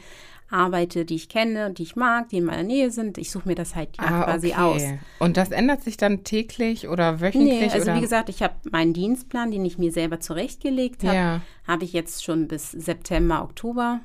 arbeite, 0.51 1.05
die 1.05 1.15
ich 1.15 1.29
kenne, 1.29 1.71
die 1.71 1.83
ich 1.83 1.95
mag, 1.95 2.29
die 2.29 2.37
in 2.37 2.45
meiner 2.45 2.63
Nähe 2.63 2.91
sind. 2.91 3.17
Ich 3.17 3.31
suche 3.31 3.47
mir 3.47 3.55
das 3.55 3.75
halt 3.75 3.89
ah, 3.97 4.23
quasi 4.23 4.49
okay. 4.49 4.57
aus. 4.57 4.83
Und 5.19 5.37
das 5.37 5.51
ändert 5.51 5.83
sich 5.83 5.97
dann 5.97 6.23
täglich 6.23 6.87
oder 6.87 7.21
wöchentlich? 7.21 7.59
Nee, 7.59 7.69
also 7.69 7.83
oder? 7.89 7.95
wie 7.95 8.01
gesagt, 8.01 8.29
ich 8.29 8.43
habe 8.43 8.53
meinen 8.69 8.93
Dienstplan, 8.93 9.51
den 9.51 9.65
ich 9.65 9.77
mir 9.77 9.91
selber 9.91 10.19
zurechtgelegt 10.19 11.03
habe, 11.03 11.15
ja. 11.15 11.41
habe 11.67 11.83
ich 11.83 11.93
jetzt 11.93 12.23
schon 12.23 12.47
bis 12.47 12.71
September, 12.71 13.43
Oktober 13.43 14.01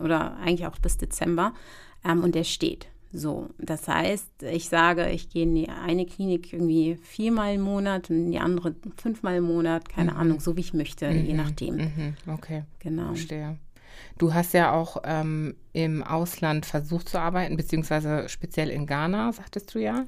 oder 0.00 0.36
eigentlich 0.38 0.66
auch 0.66 0.78
bis 0.78 0.96
Dezember 0.96 1.52
ähm, 2.04 2.24
und 2.24 2.34
der 2.34 2.44
steht. 2.44 2.88
So, 3.14 3.50
das 3.58 3.88
heißt, 3.88 4.42
ich 4.50 4.70
sage, 4.70 5.10
ich 5.10 5.28
gehe 5.28 5.42
in 5.42 5.54
die 5.54 5.68
eine 5.68 6.06
Klinik 6.06 6.54
irgendwie 6.54 6.96
viermal 7.02 7.56
im 7.56 7.60
Monat 7.60 8.08
und 8.08 8.16
in 8.16 8.32
die 8.32 8.38
andere 8.38 8.74
fünfmal 8.96 9.36
im 9.36 9.44
Monat, 9.44 9.86
keine 9.90 10.12
mhm. 10.12 10.16
Ahnung, 10.16 10.40
so 10.40 10.56
wie 10.56 10.60
ich 10.60 10.72
möchte, 10.72 11.10
mhm. 11.10 11.26
je 11.26 11.34
nachdem. 11.34 11.76
Mhm. 11.76 12.14
Okay. 12.26 12.62
Genau. 12.78 13.08
Verstehe. 13.08 13.58
Du 14.18 14.34
hast 14.34 14.54
ja 14.54 14.72
auch 14.72 14.98
ähm, 15.04 15.54
im 15.72 16.02
Ausland 16.02 16.66
versucht 16.66 17.08
zu 17.08 17.18
arbeiten, 17.18 17.56
beziehungsweise 17.56 18.28
speziell 18.28 18.70
in 18.70 18.86
Ghana, 18.86 19.32
sagtest 19.32 19.74
du 19.74 19.78
ja. 19.80 20.04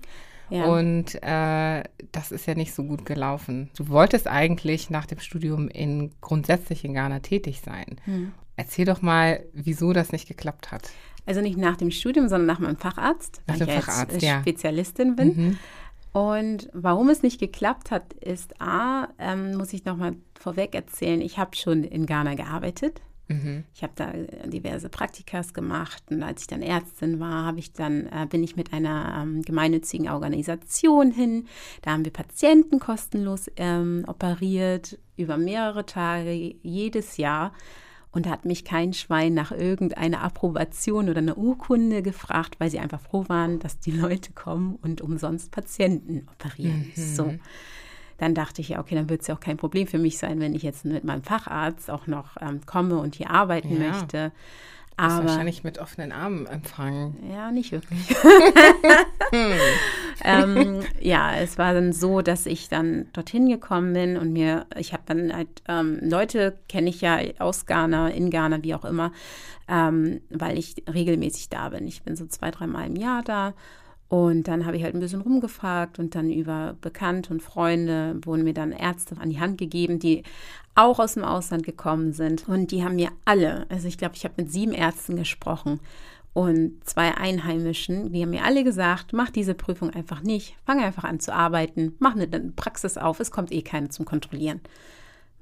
Ja. 0.50 0.66
Und 0.66 1.14
äh, 1.22 1.82
das 2.12 2.30
ist 2.30 2.46
ja 2.46 2.54
nicht 2.54 2.74
so 2.74 2.84
gut 2.84 3.06
gelaufen. 3.06 3.70
Du 3.76 3.88
wolltest 3.88 4.28
eigentlich 4.28 4.90
nach 4.90 5.06
dem 5.06 5.18
Studium 5.18 5.68
in 5.68 6.12
grundsätzlich 6.20 6.84
in 6.84 6.94
Ghana 6.94 7.20
tätig 7.20 7.62
sein. 7.64 7.96
Hm. 8.04 8.32
Erzähl 8.56 8.84
doch 8.84 9.02
mal, 9.02 9.42
wieso 9.52 9.92
das 9.92 10.12
nicht 10.12 10.28
geklappt 10.28 10.70
hat. 10.70 10.90
Also 11.26 11.40
nicht 11.40 11.56
nach 11.56 11.76
dem 11.76 11.90
Studium, 11.90 12.28
sondern 12.28 12.46
nach 12.46 12.58
meinem 12.58 12.76
Facharzt, 12.76 13.42
nach 13.46 13.58
weil 13.58 13.68
ich 13.68 13.74
Facharzt, 13.74 14.22
ja 14.22 14.40
Spezialistin 14.40 15.16
bin. 15.16 15.28
Mhm. 15.36 15.58
Und 16.12 16.68
warum 16.72 17.08
es 17.08 17.22
nicht 17.22 17.40
geklappt 17.40 17.90
hat, 17.90 18.12
ist 18.12 18.60
A, 18.60 19.08
ähm, 19.18 19.56
muss 19.56 19.72
ich 19.72 19.84
nochmal 19.84 20.14
vorweg 20.38 20.74
erzählen, 20.74 21.20
ich 21.20 21.38
habe 21.38 21.56
schon 21.56 21.82
in 21.82 22.06
Ghana 22.06 22.34
gearbeitet. 22.34 23.00
Mhm. 23.28 23.64
Ich 23.74 23.82
habe 23.82 23.92
da 23.96 24.12
diverse 24.46 24.88
Praktikas 24.88 25.54
gemacht 25.54 26.02
und 26.10 26.22
als 26.22 26.42
ich 26.42 26.46
dann 26.46 26.62
Ärztin 26.62 27.20
war, 27.20 27.44
habe 27.44 27.58
ich 27.58 27.72
dann 27.72 28.06
äh, 28.06 28.26
bin 28.28 28.42
ich 28.42 28.56
mit 28.56 28.72
einer 28.72 29.22
ähm, 29.22 29.42
gemeinnützigen 29.42 30.08
Organisation 30.08 31.10
hin. 31.10 31.46
Da 31.82 31.92
haben 31.92 32.04
wir 32.04 32.12
Patienten 32.12 32.78
kostenlos 32.80 33.50
ähm, 33.56 34.04
operiert 34.06 34.98
über 35.16 35.38
mehrere 35.38 35.86
Tage 35.86 36.32
jedes 36.62 37.16
Jahr 37.16 37.52
und 38.14 38.26
da 38.26 38.30
hat 38.30 38.44
mich 38.44 38.64
kein 38.64 38.92
Schwein 38.92 39.34
nach 39.34 39.50
irgendeiner 39.50 40.22
Approbation 40.22 41.08
oder 41.08 41.18
einer 41.18 41.36
Urkunde 41.36 42.00
gefragt, 42.00 42.56
weil 42.60 42.70
sie 42.70 42.78
einfach 42.78 43.00
froh 43.00 43.24
waren, 43.28 43.58
dass 43.58 43.80
die 43.80 43.90
Leute 43.90 44.32
kommen 44.32 44.76
und 44.82 45.00
umsonst 45.00 45.50
Patienten 45.50 46.26
operieren. 46.32 46.92
Mhm. 46.94 47.02
So. 47.02 47.34
Dann 48.18 48.34
dachte 48.34 48.60
ich, 48.60 48.70
ja, 48.70 48.80
okay, 48.80 48.94
dann 48.94 49.08
wird 49.08 49.22
es 49.22 49.26
ja 49.26 49.34
auch 49.34 49.40
kein 49.40 49.56
Problem 49.56 49.86
für 49.86 49.98
mich 49.98 50.18
sein, 50.18 50.40
wenn 50.40 50.54
ich 50.54 50.62
jetzt 50.62 50.84
mit 50.84 51.04
meinem 51.04 51.22
Facharzt 51.22 51.90
auch 51.90 52.06
noch 52.06 52.36
ähm, 52.40 52.60
komme 52.66 52.98
und 52.98 53.14
hier 53.14 53.30
arbeiten 53.30 53.80
ja. 53.80 53.90
möchte. 53.90 54.32
Aber 54.96 55.24
wahrscheinlich 55.24 55.64
mit 55.64 55.78
offenen 55.78 56.12
Armen 56.12 56.46
empfangen. 56.46 57.16
Ja, 57.28 57.50
nicht 57.50 57.72
wirklich. 57.72 58.14
ähm, 60.24 60.82
ja, 61.00 61.34
es 61.34 61.58
war 61.58 61.74
dann 61.74 61.92
so, 61.92 62.20
dass 62.22 62.46
ich 62.46 62.68
dann 62.68 63.06
dorthin 63.12 63.48
gekommen 63.48 63.92
bin 63.92 64.16
und 64.16 64.32
mir, 64.32 64.66
ich 64.76 64.92
habe 64.92 65.02
dann 65.06 65.34
halt 65.34 65.48
ähm, 65.66 65.98
Leute 66.00 66.56
kenne 66.68 66.90
ich 66.90 67.00
ja 67.00 67.18
aus 67.40 67.66
Ghana, 67.66 68.10
in 68.10 68.30
Ghana, 68.30 68.62
wie 68.62 68.74
auch 68.74 68.84
immer, 68.84 69.10
ähm, 69.66 70.20
weil 70.30 70.58
ich 70.58 70.76
regelmäßig 70.92 71.48
da 71.48 71.70
bin. 71.70 71.88
Ich 71.88 72.02
bin 72.04 72.14
so 72.14 72.26
zwei, 72.26 72.52
dreimal 72.52 72.86
im 72.86 72.94
Jahr 72.94 73.22
da 73.22 73.52
und 74.08 74.48
dann 74.48 74.66
habe 74.66 74.76
ich 74.76 74.84
halt 74.84 74.94
ein 74.94 75.00
bisschen 75.00 75.22
rumgefragt 75.22 75.98
und 75.98 76.14
dann 76.14 76.30
über 76.30 76.76
Bekannte 76.80 77.32
und 77.32 77.42
Freunde 77.42 78.20
wurden 78.24 78.44
mir 78.44 78.54
dann 78.54 78.72
Ärzte 78.72 79.16
an 79.18 79.30
die 79.30 79.40
Hand 79.40 79.58
gegeben, 79.58 79.98
die 79.98 80.22
auch 80.74 80.98
aus 80.98 81.14
dem 81.14 81.24
Ausland 81.24 81.64
gekommen 81.64 82.12
sind. 82.12 82.48
Und 82.48 82.70
die 82.70 82.84
haben 82.84 82.96
mir 82.96 83.10
alle, 83.24 83.66
also 83.70 83.88
ich 83.88 83.98
glaube, 83.98 84.14
ich 84.16 84.24
habe 84.24 84.34
mit 84.36 84.52
sieben 84.52 84.72
Ärzten 84.72 85.16
gesprochen 85.16 85.80
und 86.32 86.84
zwei 86.84 87.16
Einheimischen, 87.16 88.12
die 88.12 88.22
haben 88.22 88.30
mir 88.30 88.44
alle 88.44 88.64
gesagt, 88.64 89.12
mach 89.12 89.30
diese 89.30 89.54
Prüfung 89.54 89.90
einfach 89.90 90.22
nicht, 90.22 90.56
fang 90.66 90.80
einfach 90.80 91.04
an 91.04 91.20
zu 91.20 91.32
arbeiten, 91.32 91.94
mach 92.00 92.16
eine 92.16 92.26
Praxis 92.26 92.98
auf, 92.98 93.20
es 93.20 93.30
kommt 93.30 93.52
eh 93.52 93.62
keiner 93.62 93.90
zum 93.90 94.04
Kontrollieren. 94.04 94.60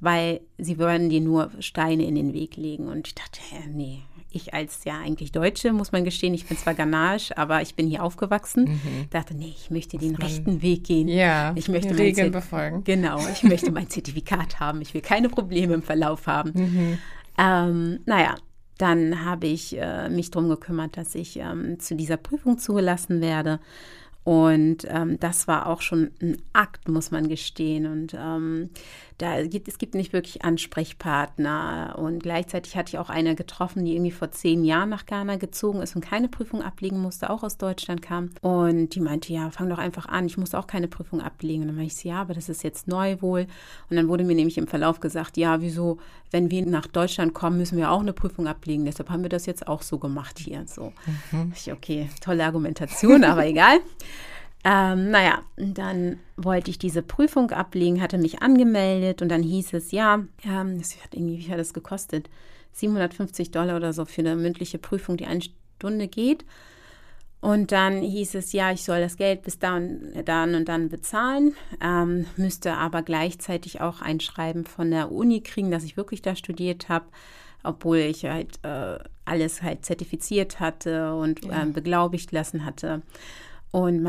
Weil 0.00 0.40
sie 0.58 0.78
würden 0.78 1.08
dir 1.08 1.20
nur 1.20 1.50
Steine 1.60 2.04
in 2.04 2.16
den 2.16 2.32
Weg 2.32 2.56
legen. 2.56 2.88
Und 2.88 3.06
ich 3.06 3.14
dachte, 3.14 3.40
nee, 3.68 4.02
ich 4.32 4.54
als 4.54 4.84
ja 4.84 4.98
eigentlich 4.98 5.32
Deutsche, 5.32 5.72
muss 5.72 5.92
man 5.92 6.04
gestehen, 6.04 6.34
ich 6.34 6.46
bin 6.46 6.56
zwar 6.56 6.74
Ghanasch, 6.74 7.32
aber 7.36 7.62
ich 7.62 7.74
bin 7.74 7.86
hier 7.86 8.02
aufgewachsen, 8.02 8.64
mhm. 8.64 9.10
dachte, 9.10 9.34
nee, 9.34 9.54
ich 9.56 9.70
möchte 9.70 9.98
den 9.98 10.16
rechten 10.16 10.62
Weg 10.62 10.84
gehen. 10.84 11.08
Ja, 11.08 11.52
ich 11.54 11.68
möchte 11.68 11.96
Regeln 11.96 12.32
befolgen. 12.32 12.84
Genau, 12.84 13.18
ich 13.32 13.42
möchte 13.42 13.70
mein 13.70 13.88
Zertifikat 13.88 14.60
haben. 14.60 14.80
Ich 14.80 14.94
will 14.94 15.00
keine 15.00 15.28
Probleme 15.28 15.74
im 15.74 15.82
Verlauf 15.82 16.26
haben. 16.26 16.52
Mhm. 16.54 16.98
Ähm, 17.38 18.00
naja, 18.06 18.36
dann 18.78 19.24
habe 19.24 19.46
ich 19.46 19.78
äh, 19.78 20.08
mich 20.08 20.30
darum 20.30 20.48
gekümmert, 20.48 20.96
dass 20.96 21.14
ich 21.14 21.38
ähm, 21.38 21.78
zu 21.78 21.94
dieser 21.94 22.16
Prüfung 22.16 22.58
zugelassen 22.58 23.20
werde. 23.20 23.60
Und 24.24 24.86
ähm, 24.88 25.18
das 25.18 25.48
war 25.48 25.66
auch 25.66 25.80
schon 25.80 26.12
ein 26.20 26.40
Akt, 26.52 26.88
muss 26.88 27.10
man 27.10 27.28
gestehen. 27.28 27.86
Und 27.86 28.14
ähm, 28.14 28.70
da 29.18 29.42
gibt 29.44 29.66
es 29.66 29.78
gibt 29.78 29.94
nicht 29.94 30.12
wirklich 30.12 30.44
Ansprechpartner. 30.44 31.96
Und 31.98 32.22
gleichzeitig 32.22 32.76
hatte 32.76 32.90
ich 32.90 32.98
auch 32.98 33.10
eine 33.10 33.34
getroffen, 33.34 33.84
die 33.84 33.94
irgendwie 33.94 34.12
vor 34.12 34.30
zehn 34.30 34.64
Jahren 34.64 34.90
nach 34.90 35.06
Ghana 35.06 35.36
gezogen 35.36 35.80
ist 35.80 35.96
und 35.96 36.04
keine 36.04 36.28
Prüfung 36.28 36.62
ablegen 36.62 37.00
musste, 37.00 37.30
auch 37.30 37.42
aus 37.42 37.56
Deutschland 37.56 38.00
kam. 38.00 38.30
Und 38.42 38.94
die 38.94 39.00
meinte, 39.00 39.32
ja, 39.32 39.50
fang 39.50 39.68
doch 39.68 39.78
einfach 39.78 40.06
an, 40.06 40.26
ich 40.26 40.38
muss 40.38 40.54
auch 40.54 40.68
keine 40.68 40.86
Prüfung 40.86 41.20
ablegen. 41.20 41.62
Und 41.62 41.68
dann 41.68 41.76
meinte 41.76 41.94
ich, 41.96 42.04
ja, 42.04 42.20
aber 42.20 42.34
das 42.34 42.48
ist 42.48 42.62
jetzt 42.62 42.86
neu 42.86 43.20
wohl. 43.20 43.46
Und 43.90 43.96
dann 43.96 44.06
wurde 44.06 44.22
mir 44.22 44.36
nämlich 44.36 44.58
im 44.58 44.68
Verlauf 44.68 45.00
gesagt, 45.00 45.36
ja, 45.36 45.60
wieso, 45.60 45.98
wenn 46.30 46.50
wir 46.50 46.64
nach 46.64 46.86
Deutschland 46.86 47.34
kommen, 47.34 47.58
müssen 47.58 47.76
wir 47.76 47.90
auch 47.90 48.00
eine 48.00 48.12
Prüfung 48.12 48.46
ablegen. 48.46 48.84
Deshalb 48.84 49.10
haben 49.10 49.22
wir 49.22 49.30
das 49.30 49.46
jetzt 49.46 49.66
auch 49.66 49.82
so 49.82 49.98
gemacht 49.98 50.38
hier. 50.38 50.64
So, 50.66 50.92
mhm. 51.32 51.52
ich, 51.56 51.72
okay, 51.72 52.08
tolle 52.20 52.44
Argumentation, 52.44 53.24
aber 53.24 53.46
egal. 53.46 53.80
Ähm, 54.64 55.10
naja, 55.10 55.42
dann 55.56 56.20
wollte 56.36 56.70
ich 56.70 56.78
diese 56.78 57.02
Prüfung 57.02 57.50
ablegen, 57.50 58.00
hatte 58.00 58.18
mich 58.18 58.42
angemeldet 58.42 59.20
und 59.20 59.28
dann 59.28 59.42
hieß 59.42 59.72
es, 59.72 59.90
ja, 59.90 60.24
ähm, 60.44 60.78
das 60.78 61.02
hat 61.02 61.14
irgendwie, 61.14 61.38
wie 61.38 61.50
hat 61.50 61.58
das 61.58 61.74
gekostet? 61.74 62.30
750 62.72 63.50
Dollar 63.50 63.76
oder 63.76 63.92
so 63.92 64.04
für 64.04 64.20
eine 64.20 64.36
mündliche 64.36 64.78
Prüfung, 64.78 65.16
die 65.16 65.26
eine 65.26 65.42
Stunde 65.42 66.08
geht. 66.08 66.44
Und 67.40 67.72
dann 67.72 68.02
hieß 68.02 68.36
es, 68.36 68.52
ja, 68.52 68.70
ich 68.70 68.84
soll 68.84 69.00
das 69.00 69.16
Geld 69.16 69.42
bis 69.42 69.58
dann, 69.58 70.12
dann 70.24 70.54
und 70.54 70.68
dann 70.68 70.88
bezahlen, 70.88 71.54
ähm, 71.82 72.26
müsste 72.36 72.74
aber 72.74 73.02
gleichzeitig 73.02 73.80
auch 73.80 74.00
ein 74.00 74.20
Schreiben 74.20 74.64
von 74.64 74.92
der 74.92 75.10
Uni 75.10 75.40
kriegen, 75.40 75.72
dass 75.72 75.82
ich 75.82 75.96
wirklich 75.96 76.22
da 76.22 76.36
studiert 76.36 76.88
habe, 76.88 77.06
obwohl 77.64 77.98
ich 77.98 78.24
halt 78.26 78.60
äh, 78.62 78.98
alles 79.24 79.60
halt 79.60 79.84
zertifiziert 79.84 80.60
hatte 80.60 81.16
und 81.16 81.44
ja. 81.44 81.62
ähm, 81.62 81.72
beglaubigt 81.72 82.30
lassen 82.30 82.64
hatte. 82.64 83.02
Und 83.72 84.06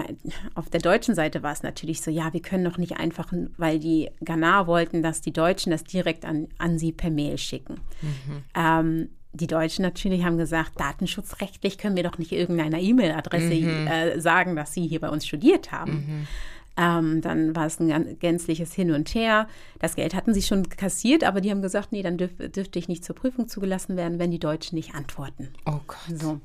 auf 0.55 0.69
der 0.69 0.81
deutschen 0.81 1.15
Seite 1.15 1.41
war 1.41 1.53
es 1.53 1.63
natürlich 1.63 2.01
so, 2.01 2.11
ja, 2.11 2.33
wir 2.33 2.41
können 2.41 2.65
doch 2.65 2.77
nicht 2.77 2.97
einfach, 2.97 3.31
weil 3.57 3.79
die 3.79 4.09
Ghana 4.19 4.67
wollten, 4.67 5.01
dass 5.01 5.21
die 5.21 5.31
Deutschen 5.31 5.71
das 5.71 5.85
direkt 5.85 6.25
an, 6.25 6.49
an 6.57 6.77
sie 6.77 6.91
per 6.91 7.09
Mail 7.09 7.37
schicken. 7.37 7.79
Mhm. 8.01 8.43
Ähm, 8.55 9.09
die 9.31 9.47
Deutschen 9.47 9.83
natürlich 9.83 10.25
haben 10.25 10.37
gesagt, 10.37 10.79
datenschutzrechtlich 10.79 11.77
können 11.77 11.95
wir 11.95 12.03
doch 12.03 12.17
nicht 12.17 12.33
irgendeiner 12.33 12.77
E-Mail-Adresse 12.77 13.53
mhm. 13.53 13.87
äh, 13.87 14.19
sagen, 14.19 14.57
dass 14.57 14.73
sie 14.73 14.85
hier 14.85 14.99
bei 14.99 15.09
uns 15.09 15.25
studiert 15.25 15.71
haben. 15.71 15.93
Mhm. 15.93 16.27
Ähm, 16.75 17.21
dann 17.21 17.55
war 17.55 17.67
es 17.67 17.79
ein 17.79 18.19
gänzliches 18.19 18.73
Hin 18.73 18.91
und 18.91 19.15
Her. 19.15 19.47
Das 19.79 19.95
Geld 19.95 20.13
hatten 20.13 20.33
sie 20.33 20.41
schon 20.41 20.67
kassiert, 20.67 21.23
aber 21.23 21.39
die 21.39 21.51
haben 21.51 21.61
gesagt, 21.61 21.93
nee, 21.93 22.03
dann 22.03 22.17
dürf, 22.17 22.31
dürfte 22.37 22.79
ich 22.79 22.89
nicht 22.89 23.05
zur 23.05 23.15
Prüfung 23.15 23.47
zugelassen 23.47 23.95
werden, 23.95 24.19
wenn 24.19 24.31
die 24.31 24.39
Deutschen 24.39 24.75
nicht 24.75 24.93
antworten. 24.93 25.49
Oh 25.65 25.79
Gott. 25.87 26.19
So. 26.19 26.41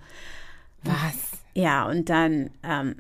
Was? 0.85 1.43
Ja, 1.55 1.89
und 1.89 2.09
dann 2.09 2.51
ähm, 2.63 2.97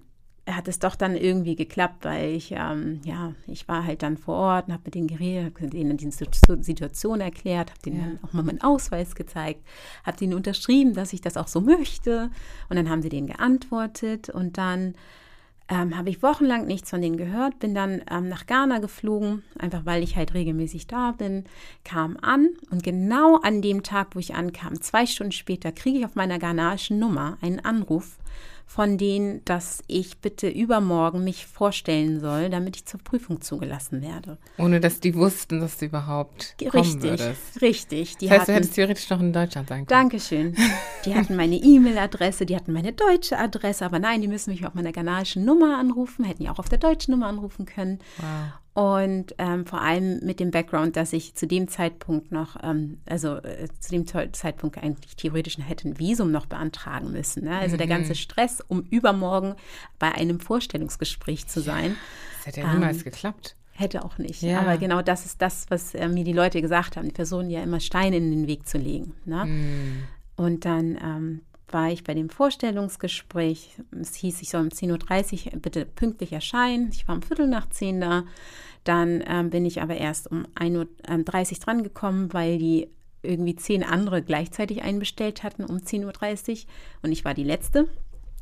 hat 0.57 0.69
es 0.69 0.79
doch 0.79 0.95
dann 0.95 1.17
irgendwie 1.17 1.57
geklappt, 1.57 2.05
weil 2.05 2.31
ich, 2.31 2.53
ähm, 2.53 3.01
ja, 3.05 3.35
ich 3.47 3.69
war 3.69 3.85
halt 3.85 4.03
dann 4.03 4.17
vor 4.17 4.37
Ort 4.37 4.69
und 4.69 4.75
habe 4.75 4.83
mit 4.87 4.95
denen 4.95 5.07
geredet, 5.07 5.55
habe 5.55 5.69
denen 5.69 5.97
die 5.97 6.11
Situation 6.11 7.21
erklärt, 7.21 7.71
habe 7.71 7.83
denen 7.85 8.01
ja. 8.01 8.19
auch 8.23 8.33
mal 8.33 8.43
meinen 8.43 8.63
Ausweis 8.63 9.15
gezeigt, 9.15 9.61
habe 10.05 10.17
denen 10.17 10.35
unterschrieben, 10.35 10.95
dass 10.95 11.13
ich 11.13 11.21
das 11.21 11.37
auch 11.37 11.49
so 11.49 11.61
möchte. 11.61 12.31
Und 12.69 12.77
dann 12.77 12.89
haben 12.89 13.03
sie 13.03 13.09
denen 13.09 13.27
geantwortet 13.27 14.31
und 14.31 14.59
dann 14.59 14.95
ähm, 15.69 15.97
habe 15.97 16.09
ich 16.09 16.23
wochenlang 16.23 16.67
nichts 16.67 16.91
von 16.91 17.03
denen 17.03 17.19
gehört, 17.19 17.59
bin 17.59 17.75
dann 17.75 18.03
ähm, 18.11 18.29
nach 18.29 18.47
Ghana 18.47 18.79
geflogen, 18.79 19.43
einfach 19.59 19.85
weil 19.85 20.03
ich 20.03 20.17
halt 20.17 20.33
regelmäßig 20.33 20.87
da 20.87 21.13
bin, 21.13 21.45
kam 21.85 22.17
an 22.23 22.49
und 22.71 22.83
genau 22.83 23.37
an 23.37 23.61
dem 23.61 23.83
Tag, 23.83 24.15
wo 24.15 24.19
ich 24.19 24.35
ankam, 24.35 24.81
zwei 24.81 25.05
Stunden 25.05 25.33
später, 25.33 25.71
kriege 25.73 25.99
ich 25.99 26.05
auf 26.07 26.15
meiner 26.15 26.39
ghanaischen 26.39 26.99
Nummer 26.99 27.37
einen 27.43 27.61
Anruf 27.61 28.17
von 28.69 28.99
denen, 28.99 29.43
dass 29.47 29.83
ich 29.87 30.19
bitte 30.19 30.47
übermorgen 30.47 31.25
mich 31.25 31.47
vorstellen 31.47 32.21
soll, 32.21 32.51
damit 32.51 32.77
ich 32.77 32.85
zur 32.85 33.01
Prüfung 33.01 33.41
zugelassen 33.41 34.03
werde. 34.03 34.37
Ohne 34.59 34.79
dass 34.79 35.01
die 35.01 35.15
wussten, 35.15 35.59
dass 35.59 35.79
du 35.79 35.87
überhaupt 35.87 36.55
richtig, 36.61 36.69
kommen 36.69 37.03
würdest. 37.03 37.63
Richtig. 37.63 38.19
Die 38.19 38.29
das 38.29 38.41
heißt, 38.41 38.41
hatten, 38.43 38.53
du 38.53 38.55
hättest 38.57 38.75
theoretisch 38.75 39.09
noch 39.09 39.21
in 39.21 39.33
Deutschland 39.33 39.71
sein 39.71 39.87
können. 39.87 39.89
Dankeschön. 39.89 40.55
Die 41.07 41.15
hatten 41.15 41.35
meine 41.35 41.57
E-Mail-Adresse, 41.63 42.45
die 42.45 42.55
hatten 42.55 42.75
meine 42.75 42.93
deutsche 42.93 43.39
Adresse, 43.39 43.87
aber 43.87 43.99
nein, 44.01 44.21
die 44.21 44.29
müssen 44.29 44.51
mich 44.51 44.67
auf 44.67 44.75
meiner 44.75 44.93
ghanaischen 44.93 45.47
Nummer 45.47 45.79
anrufen, 45.79 46.27
hätten 46.27 46.43
ja 46.43 46.53
auch 46.53 46.59
auf 46.59 46.69
der 46.69 46.79
deutschen 46.79 47.13
Nummer 47.13 47.27
anrufen 47.27 47.65
können. 47.65 48.01
Wow. 48.19 48.53
Und 48.79 49.35
ähm, 49.39 49.67
vor 49.67 49.81
allem 49.81 50.21
mit 50.25 50.39
dem 50.39 50.53
Background, 50.53 50.95
dass 50.95 51.13
ich 51.13 51.35
zu 51.35 51.49
dem 51.49 51.67
Zeitpunkt 51.67 52.31
noch, 52.31 52.57
ähm, 52.63 52.99
also 53.07 53.39
äh, 53.39 53.67
zu 53.81 53.91
dem 53.91 54.07
Zeitpunkt 54.07 54.79
eigentlich 54.79 55.17
theoretisch 55.17 55.59
hätte 55.59 55.89
ein 55.89 55.99
Visum 55.99 56.31
noch 56.31 56.47
beantragen 56.47 57.11
müssen. 57.11 57.47
Ne? 57.47 57.59
Also 57.59 57.75
mhm. 57.75 57.79
der 57.79 57.87
ganze 57.89 58.15
Stress, 58.15 58.63
um 58.69 58.83
übermorgen 58.83 59.57
bei 59.99 60.13
einem 60.13 60.39
Vorstellungsgespräch 60.39 61.49
zu 61.49 61.61
sein. 61.61 61.97
Das 62.37 62.47
hätte 62.47 62.61
ja 62.61 62.73
niemals 62.73 62.99
ähm, 62.99 63.03
geklappt. 63.03 63.57
Hätte 63.73 64.05
auch 64.05 64.17
nicht. 64.19 64.43
Ja. 64.43 64.61
Aber 64.61 64.79
genau 64.79 65.03
das 65.03 65.27
ist 65.27 65.43
das, 65.43 65.67
was 65.71 65.97
äh, 65.97 66.07
mir 66.07 66.23
die 66.23 66.33
Leute 66.33 66.63
gesagt 66.63 66.97
haben, 66.97 67.09
die 67.09 67.15
Personen 67.15 67.51
ja 67.51 67.65
immer 67.65 67.81
Steine 67.81 68.19
in 68.19 68.31
den 68.31 68.47
Weg 68.47 68.69
zu 68.69 68.79
legen. 68.79 69.17
Ne? 69.25 69.45
Mhm. 69.45 70.03
Und 70.37 70.65
dann 70.65 70.97
ähm, 71.03 71.41
war 71.67 71.91
ich 71.91 72.05
bei 72.05 72.15
dem 72.15 72.31
Vorstellungsgespräch. 72.31 73.77
Es 74.01 74.15
hieß, 74.15 74.41
ich 74.41 74.51
soll 74.51 74.63
um 74.63 74.69
10.30 74.69 75.53
Uhr 75.53 75.61
bitte 75.61 75.85
pünktlich 75.85 76.33
erscheinen. 76.33 76.91
Ich 76.93 77.09
war 77.09 77.17
um 77.17 77.23
Viertel 77.23 77.49
nach 77.49 77.69
zehn 77.71 78.01
da. 78.01 78.23
Dann 78.85 79.23
ähm, 79.27 79.51
bin 79.51 79.65
ich 79.65 79.83
aber 79.83 79.97
erst 79.97 80.31
um 80.31 80.47
1.30 80.55 80.79
Uhr 80.79 80.89
ähm, 81.09 81.25
drangekommen, 81.25 82.33
weil 82.33 82.59
die 82.59 82.89
irgendwie 83.23 83.57
zehn 83.57 83.83
andere 83.83 84.23
gleichzeitig 84.23 84.83
einbestellt 84.83 85.43
hatten 85.43 85.65
um 85.65 85.79
10.30 85.79 86.51
Uhr 86.51 86.71
und 87.03 87.13
ich 87.13 87.25
war 87.25 87.35
die 87.35 87.45
Letzte. 87.45 87.89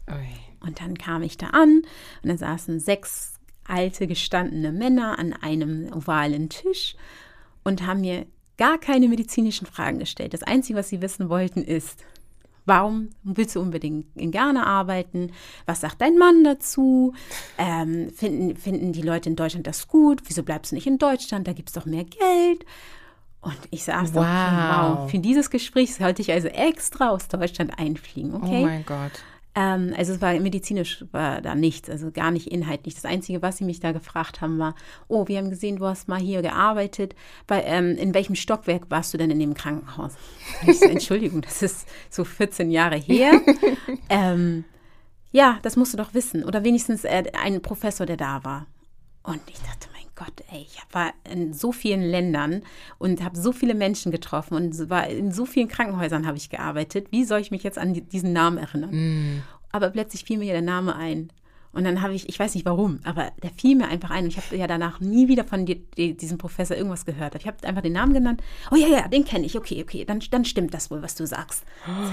Ui. 0.08 0.28
Und 0.60 0.80
dann 0.80 0.96
kam 0.96 1.22
ich 1.22 1.36
da 1.36 1.48
an 1.48 1.82
und 2.22 2.28
dann 2.28 2.38
saßen 2.38 2.80
sechs 2.80 3.34
alte, 3.64 4.06
gestandene 4.06 4.72
Männer 4.72 5.18
an 5.18 5.32
einem 5.32 5.92
ovalen 5.92 6.48
Tisch 6.48 6.94
und 7.64 7.86
haben 7.86 8.02
mir 8.02 8.26
gar 8.58 8.78
keine 8.78 9.08
medizinischen 9.08 9.66
Fragen 9.66 9.98
gestellt. 9.98 10.34
Das 10.34 10.42
Einzige, 10.42 10.78
was 10.78 10.88
sie 10.88 11.02
wissen 11.02 11.28
wollten, 11.28 11.62
ist, 11.62 12.04
warum 12.66 13.10
willst 13.22 13.56
du 13.56 13.60
unbedingt 13.60 14.06
in 14.16 14.30
Ghana 14.30 14.66
arbeiten? 14.66 15.32
Was 15.64 15.80
sagt 15.80 16.00
dein 16.00 16.18
Mann 16.18 16.44
dazu? 16.44 17.14
Ähm, 17.56 18.10
finden, 18.10 18.56
finden 18.56 18.92
die 18.92 19.02
Leute 19.02 19.30
in 19.30 19.36
Deutschland 19.36 19.66
das 19.66 19.88
gut? 19.88 20.22
Wieso 20.26 20.42
bleibst 20.42 20.72
du 20.72 20.76
nicht 20.76 20.86
in 20.86 20.98
Deutschland? 20.98 21.48
Da 21.48 21.52
gibt 21.52 21.70
es 21.70 21.74
doch 21.74 21.86
mehr 21.86 22.04
Geld. 22.04 22.66
Und 23.40 23.58
ich 23.70 23.84
saß 23.84 24.12
wow. 24.12 24.22
da, 24.24 24.96
wow, 24.98 25.10
für 25.10 25.20
dieses 25.20 25.50
Gespräch 25.50 25.94
sollte 25.94 26.20
ich 26.20 26.32
also 26.32 26.48
extra 26.48 27.10
aus 27.10 27.28
Deutschland 27.28 27.78
einfliegen, 27.78 28.34
okay? 28.34 28.62
Oh 28.62 28.66
mein 28.66 28.84
Gott. 28.84 29.12
Ähm, 29.56 29.94
also 29.96 30.12
es 30.12 30.20
war 30.20 30.38
medizinisch 30.38 31.04
war 31.12 31.40
da 31.40 31.54
nichts, 31.54 31.88
also 31.88 32.10
gar 32.12 32.30
nicht 32.30 32.46
inhaltlich. 32.48 32.94
Das 32.94 33.06
Einzige, 33.06 33.40
was 33.40 33.56
sie 33.56 33.64
mich 33.64 33.80
da 33.80 33.92
gefragt 33.92 34.42
haben, 34.42 34.58
war, 34.58 34.74
oh, 35.08 35.26
wir 35.28 35.38
haben 35.38 35.48
gesehen, 35.48 35.76
du 35.76 35.86
hast 35.86 36.08
mal 36.08 36.20
hier 36.20 36.42
gearbeitet. 36.42 37.14
Bei, 37.46 37.62
ähm, 37.64 37.96
in 37.96 38.12
welchem 38.12 38.34
Stockwerk 38.34 38.90
warst 38.90 39.14
du 39.14 39.18
denn 39.18 39.30
in 39.30 39.40
dem 39.40 39.54
Krankenhaus? 39.54 40.12
Ich 40.66 40.78
so, 40.78 40.84
Entschuldigung, 40.84 41.40
das 41.40 41.62
ist 41.62 41.88
so 42.10 42.24
14 42.24 42.70
Jahre 42.70 42.96
her. 42.96 43.40
ähm, 44.10 44.64
ja, 45.32 45.58
das 45.62 45.76
musst 45.76 45.94
du 45.94 45.96
doch 45.96 46.12
wissen. 46.12 46.44
Oder 46.44 46.62
wenigstens 46.62 47.04
äh, 47.04 47.24
ein 47.42 47.62
Professor, 47.62 48.04
der 48.04 48.18
da 48.18 48.44
war. 48.44 48.66
Und 49.22 49.40
ich 49.48 49.58
dachte, 49.60 49.88
Gott, 50.16 50.42
ey, 50.50 50.62
ich 50.62 50.80
war 50.92 51.12
in 51.30 51.52
so 51.52 51.72
vielen 51.72 52.02
Ländern 52.02 52.62
und 52.98 53.22
habe 53.22 53.38
so 53.38 53.52
viele 53.52 53.74
Menschen 53.74 54.10
getroffen 54.10 54.54
und 54.54 54.88
war 54.88 55.06
in 55.06 55.30
so 55.30 55.44
vielen 55.44 55.68
Krankenhäusern 55.68 56.26
habe 56.26 56.38
ich 56.38 56.48
gearbeitet. 56.48 57.08
Wie 57.10 57.24
soll 57.24 57.40
ich 57.40 57.50
mich 57.50 57.62
jetzt 57.62 57.78
an 57.78 57.92
diesen 57.92 58.32
Namen 58.32 58.56
erinnern? 58.56 58.90
Mm. 58.90 59.42
Aber 59.72 59.90
plötzlich 59.90 60.24
fiel 60.24 60.38
mir 60.38 60.54
der 60.54 60.62
Name 60.62 60.96
ein. 60.96 61.30
Und 61.76 61.84
dann 61.84 62.00
habe 62.00 62.14
ich, 62.14 62.26
ich 62.26 62.38
weiß 62.38 62.54
nicht 62.54 62.64
warum, 62.64 63.00
aber 63.04 63.32
der 63.42 63.50
fiel 63.50 63.76
mir 63.76 63.88
einfach 63.88 64.08
ein. 64.10 64.24
Und 64.24 64.30
ich 64.30 64.38
habe 64.38 64.56
ja 64.56 64.66
danach 64.66 64.98
nie 65.00 65.28
wieder 65.28 65.44
von 65.44 65.66
die, 65.66 65.84
die, 65.96 66.16
diesem 66.16 66.38
Professor 66.38 66.74
irgendwas 66.74 67.04
gehört. 67.04 67.34
Ich 67.34 67.46
habe 67.46 67.58
einfach 67.64 67.82
den 67.82 67.92
Namen 67.92 68.14
genannt. 68.14 68.42
Oh 68.70 68.76
ja, 68.76 68.88
ja, 68.88 69.08
den 69.08 69.26
kenne 69.26 69.44
ich. 69.44 69.58
Okay, 69.58 69.82
okay, 69.82 70.06
dann, 70.06 70.20
dann 70.30 70.46
stimmt 70.46 70.72
das 70.72 70.90
wohl, 70.90 71.02
was 71.02 71.16
du 71.16 71.26
sagst. 71.26 71.64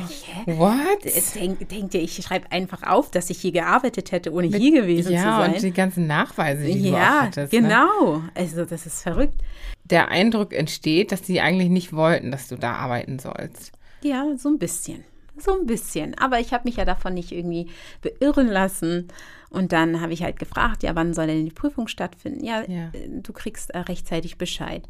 Ich, 0.10 0.28
hä? 0.28 0.58
What? 0.58 1.06
Denk, 1.36 1.69
denkt 1.69 1.93
ihr, 1.93 2.02
ich 2.02 2.15
schreibe 2.17 2.52
einfach 2.52 2.84
auf, 2.84 3.10
dass 3.10 3.30
ich 3.30 3.39
hier 3.39 3.54
gearbeitet 3.54 4.12
hätte, 4.12 4.34
ohne 4.34 4.49
Mit, 4.49 4.62
hier 4.62 4.82
gewesen 4.82 5.13
ja, 5.13 5.19
zu 5.19 5.28
sein? 5.28 5.49
Ja, 5.52 5.56
und 5.56 5.63
die 5.63 5.71
ganzen 5.71 6.08
Nachweise, 6.08 6.65
die 6.65 6.89
ja, 6.89 6.91
du 6.91 6.95
auch 6.97 7.21
hattest. 7.21 7.54
Ne? 7.54 7.62
genau. 7.62 8.17
Ne? 8.17 8.30
Also 8.36 8.65
das 8.65 8.86
ist 8.86 9.02
verrückt. 9.02 9.39
Der 9.86 10.10
Eindruck 10.10 10.52
entsteht, 10.52 11.13
dass 11.13 11.26
sie 11.26 11.39
eigentlich 11.39 11.69
nicht 11.69 11.93
wollten, 11.93 12.32
dass 12.32 12.49
du 12.49 12.58
da 12.58 12.73
arbeiten 12.73 13.17
sollst. 13.19 13.71
Ja, 14.04 14.26
so 14.38 14.49
ein 14.49 14.60
bisschen. 14.60 15.06
So 15.38 15.60
ein 15.60 15.65
bisschen. 15.65 16.15
Aber 16.19 16.39
ich 16.39 16.54
habe 16.54 16.65
mich 16.65 16.76
ja 16.76 16.86
davon 16.86 17.15
nicht 17.15 17.32
irgendwie 17.32 17.67
beirren 18.02 18.47
lassen. 18.47 19.08
Und 19.53 19.71
dann 19.71 20.01
habe 20.01 20.13
ich 20.13 20.23
halt 20.23 20.39
gefragt, 20.39 20.81
ja, 20.81 20.95
wann 20.95 21.13
soll 21.13 21.27
denn 21.27 21.45
die 21.45 21.51
Prüfung 21.51 21.87
stattfinden? 21.87 22.43
Ja, 22.43 22.63
ja. 22.67 22.91
du 23.07 23.31
kriegst 23.33 23.69
äh, 23.69 23.77
rechtzeitig 23.77 24.39
Bescheid. 24.39 24.89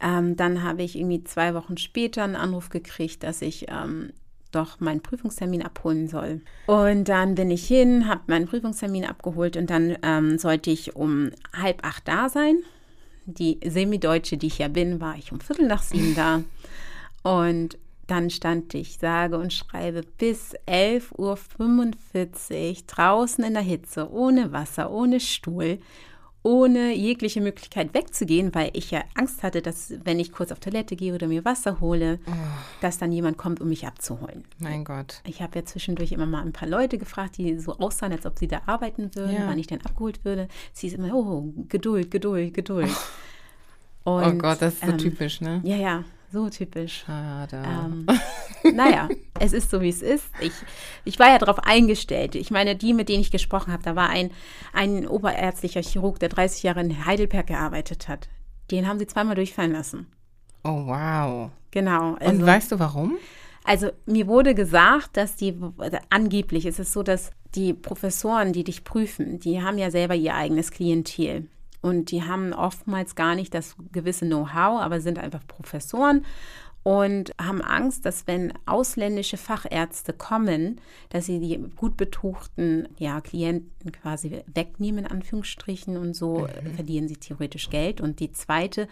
Ähm, 0.00 0.36
dann 0.36 0.64
habe 0.64 0.82
ich 0.82 0.98
irgendwie 0.98 1.22
zwei 1.22 1.54
Wochen 1.54 1.76
später 1.76 2.24
einen 2.24 2.34
Anruf 2.34 2.70
gekriegt, 2.70 3.22
dass 3.22 3.40
ich 3.40 3.66
ähm, 3.68 4.10
doch 4.50 4.80
meinen 4.80 5.00
Prüfungstermin 5.00 5.62
abholen 5.62 6.08
soll. 6.08 6.40
Und 6.66 7.08
dann 7.08 7.36
bin 7.36 7.52
ich 7.52 7.68
hin, 7.68 8.08
habe 8.08 8.22
meinen 8.26 8.46
Prüfungstermin 8.46 9.04
abgeholt 9.04 9.56
und 9.56 9.70
dann 9.70 9.96
ähm, 10.02 10.38
sollte 10.38 10.72
ich 10.72 10.96
um 10.96 11.30
halb 11.52 11.86
acht 11.86 12.08
da 12.08 12.28
sein. 12.28 12.58
Die 13.26 13.60
Semideutsche, 13.64 14.36
die 14.36 14.48
ich 14.48 14.58
ja 14.58 14.68
bin, 14.68 15.00
war 15.00 15.16
ich 15.16 15.30
um 15.30 15.40
Viertel 15.40 15.68
nach 15.68 15.82
sieben 15.82 16.16
da. 16.16 16.42
Und 17.22 17.78
dann 18.06 18.30
stand 18.30 18.74
ich, 18.74 18.98
sage 18.98 19.38
und 19.38 19.52
schreibe, 19.52 20.02
bis 20.18 20.54
11.45 20.66 21.10
Uhr 21.18 22.76
draußen 22.86 23.44
in 23.44 23.54
der 23.54 23.62
Hitze, 23.62 24.10
ohne 24.10 24.52
Wasser, 24.52 24.90
ohne 24.90 25.20
Stuhl, 25.20 25.78
ohne 26.42 26.92
jegliche 26.92 27.40
Möglichkeit 27.40 27.94
wegzugehen, 27.94 28.54
weil 28.54 28.70
ich 28.74 28.90
ja 28.90 29.02
Angst 29.14 29.42
hatte, 29.42 29.62
dass, 29.62 29.94
wenn 30.04 30.20
ich 30.20 30.30
kurz 30.30 30.52
auf 30.52 30.60
Toilette 30.60 30.94
gehe 30.94 31.14
oder 31.14 31.26
mir 31.26 31.42
Wasser 31.46 31.80
hole, 31.80 32.18
oh. 32.26 32.32
dass 32.82 32.98
dann 32.98 33.12
jemand 33.12 33.38
kommt, 33.38 33.62
um 33.62 33.70
mich 33.70 33.86
abzuholen. 33.86 34.44
Mein 34.58 34.84
Gott. 34.84 35.22
Ich 35.26 35.40
habe 35.40 35.58
ja 35.58 35.64
zwischendurch 35.64 36.12
immer 36.12 36.26
mal 36.26 36.42
ein 36.42 36.52
paar 36.52 36.68
Leute 36.68 36.98
gefragt, 36.98 37.38
die 37.38 37.58
so 37.58 37.78
aussahen, 37.78 38.12
als 38.12 38.26
ob 38.26 38.38
sie 38.38 38.46
da 38.46 38.60
arbeiten 38.66 39.14
würden, 39.14 39.36
ja. 39.36 39.46
wann 39.46 39.58
ich 39.58 39.68
denn 39.68 39.80
abgeholt 39.80 40.22
würde. 40.26 40.48
Sie 40.74 40.88
ist 40.88 40.96
immer, 40.96 41.14
oh, 41.14 41.50
Geduld, 41.70 42.10
Geduld, 42.10 42.52
Geduld. 42.52 42.90
Oh. 44.04 44.16
Und, 44.16 44.24
oh 44.24 44.32
Gott, 44.34 44.60
das 44.60 44.74
ist 44.74 44.84
so 44.84 44.90
ähm, 44.90 44.98
typisch, 44.98 45.40
ne? 45.40 45.62
Ja, 45.64 45.76
ja. 45.76 46.04
So 46.34 46.50
typisch. 46.50 47.04
Schade. 47.06 47.62
Ähm, 47.64 48.06
naja, 48.74 49.08
es 49.38 49.52
ist 49.52 49.70
so, 49.70 49.80
wie 49.80 49.88
es 49.88 50.02
ist. 50.02 50.24
Ich, 50.40 50.52
ich 51.04 51.20
war 51.20 51.28
ja 51.28 51.38
darauf 51.38 51.60
eingestellt. 51.60 52.34
Ich 52.34 52.50
meine, 52.50 52.74
die, 52.74 52.92
mit 52.92 53.08
denen 53.08 53.20
ich 53.20 53.30
gesprochen 53.30 53.72
habe, 53.72 53.84
da 53.84 53.94
war 53.94 54.08
ein, 54.08 54.32
ein 54.72 55.06
oberärztlicher 55.06 55.80
Chirurg, 55.80 56.18
der 56.18 56.30
30 56.30 56.64
Jahre 56.64 56.80
in 56.80 57.06
Heidelberg 57.06 57.46
gearbeitet 57.46 58.08
hat. 58.08 58.28
Den 58.72 58.88
haben 58.88 58.98
sie 58.98 59.06
zweimal 59.06 59.36
durchfallen 59.36 59.70
lassen. 59.70 60.08
Oh, 60.64 60.86
wow. 60.86 61.52
Genau. 61.70 62.14
Also, 62.14 62.32
Und 62.32 62.44
weißt 62.44 62.72
du 62.72 62.80
warum? 62.80 63.16
Also 63.62 63.90
mir 64.04 64.26
wurde 64.26 64.56
gesagt, 64.56 65.16
dass 65.16 65.36
die, 65.36 65.56
also 65.78 65.98
angeblich 66.10 66.66
ist 66.66 66.80
es 66.80 66.92
so, 66.92 67.04
dass 67.04 67.30
die 67.54 67.74
Professoren, 67.74 68.52
die 68.52 68.64
dich 68.64 68.82
prüfen, 68.82 69.38
die 69.38 69.62
haben 69.62 69.78
ja 69.78 69.92
selber 69.92 70.16
ihr 70.16 70.34
eigenes 70.34 70.72
Klientel. 70.72 71.46
Und 71.84 72.10
die 72.10 72.22
haben 72.22 72.54
oftmals 72.54 73.14
gar 73.14 73.34
nicht 73.34 73.52
das 73.52 73.76
gewisse 73.92 74.24
Know-how, 74.24 74.80
aber 74.80 75.02
sind 75.02 75.18
einfach 75.18 75.46
Professoren 75.46 76.24
und 76.84 77.32
haben 77.40 77.62
Angst, 77.62 78.04
dass 78.04 78.26
wenn 78.26 78.52
ausländische 78.66 79.38
Fachärzte 79.38 80.12
kommen, 80.12 80.82
dass 81.08 81.24
sie 81.24 81.40
die 81.40 81.58
gut 81.76 81.96
betuchten 81.96 82.88
ja, 82.98 83.22
Klienten 83.22 83.90
quasi 83.90 84.42
wegnehmen, 84.52 85.06
in 85.06 85.10
Anführungsstrichen, 85.10 85.96
und 85.96 86.14
so 86.14 86.40
mhm. 86.40 86.74
verlieren 86.74 87.08
sie 87.08 87.16
theoretisch 87.16 87.70
Geld. 87.70 88.02
Und 88.02 88.20
die 88.20 88.32
zweite 88.32 88.86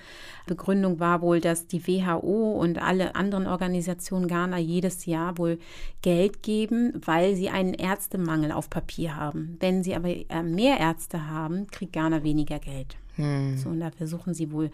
Begründung 0.46 1.00
war 1.00 1.20
wohl, 1.20 1.42
dass 1.42 1.66
die 1.66 1.86
WHO 1.86 2.58
und 2.58 2.80
alle 2.80 3.14
anderen 3.14 3.46
Organisationen 3.46 4.26
Ghana 4.26 4.56
jedes 4.56 5.04
Jahr 5.04 5.36
wohl 5.36 5.58
Geld 6.00 6.42
geben, 6.42 6.94
weil 7.04 7.36
sie 7.36 7.50
einen 7.50 7.74
Ärztemangel 7.74 8.52
auf 8.52 8.70
Papier 8.70 9.16
haben. 9.16 9.58
Wenn 9.60 9.82
sie 9.82 9.94
aber 9.94 10.08
äh, 10.08 10.42
mehr 10.42 10.80
Ärzte 10.80 11.28
haben, 11.28 11.66
kriegt 11.66 11.92
Ghana 11.92 12.22
weniger 12.22 12.58
Geld. 12.58 12.96
Mhm. 13.18 13.58
So, 13.58 13.68
und 13.68 13.80
da 13.80 13.90
versuchen 13.90 14.32
sie 14.32 14.50
wohl 14.50 14.70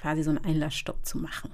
quasi 0.00 0.22
so 0.22 0.30
einen 0.30 0.44
Einlassstopp 0.44 1.04
zu 1.04 1.18
machen. 1.18 1.50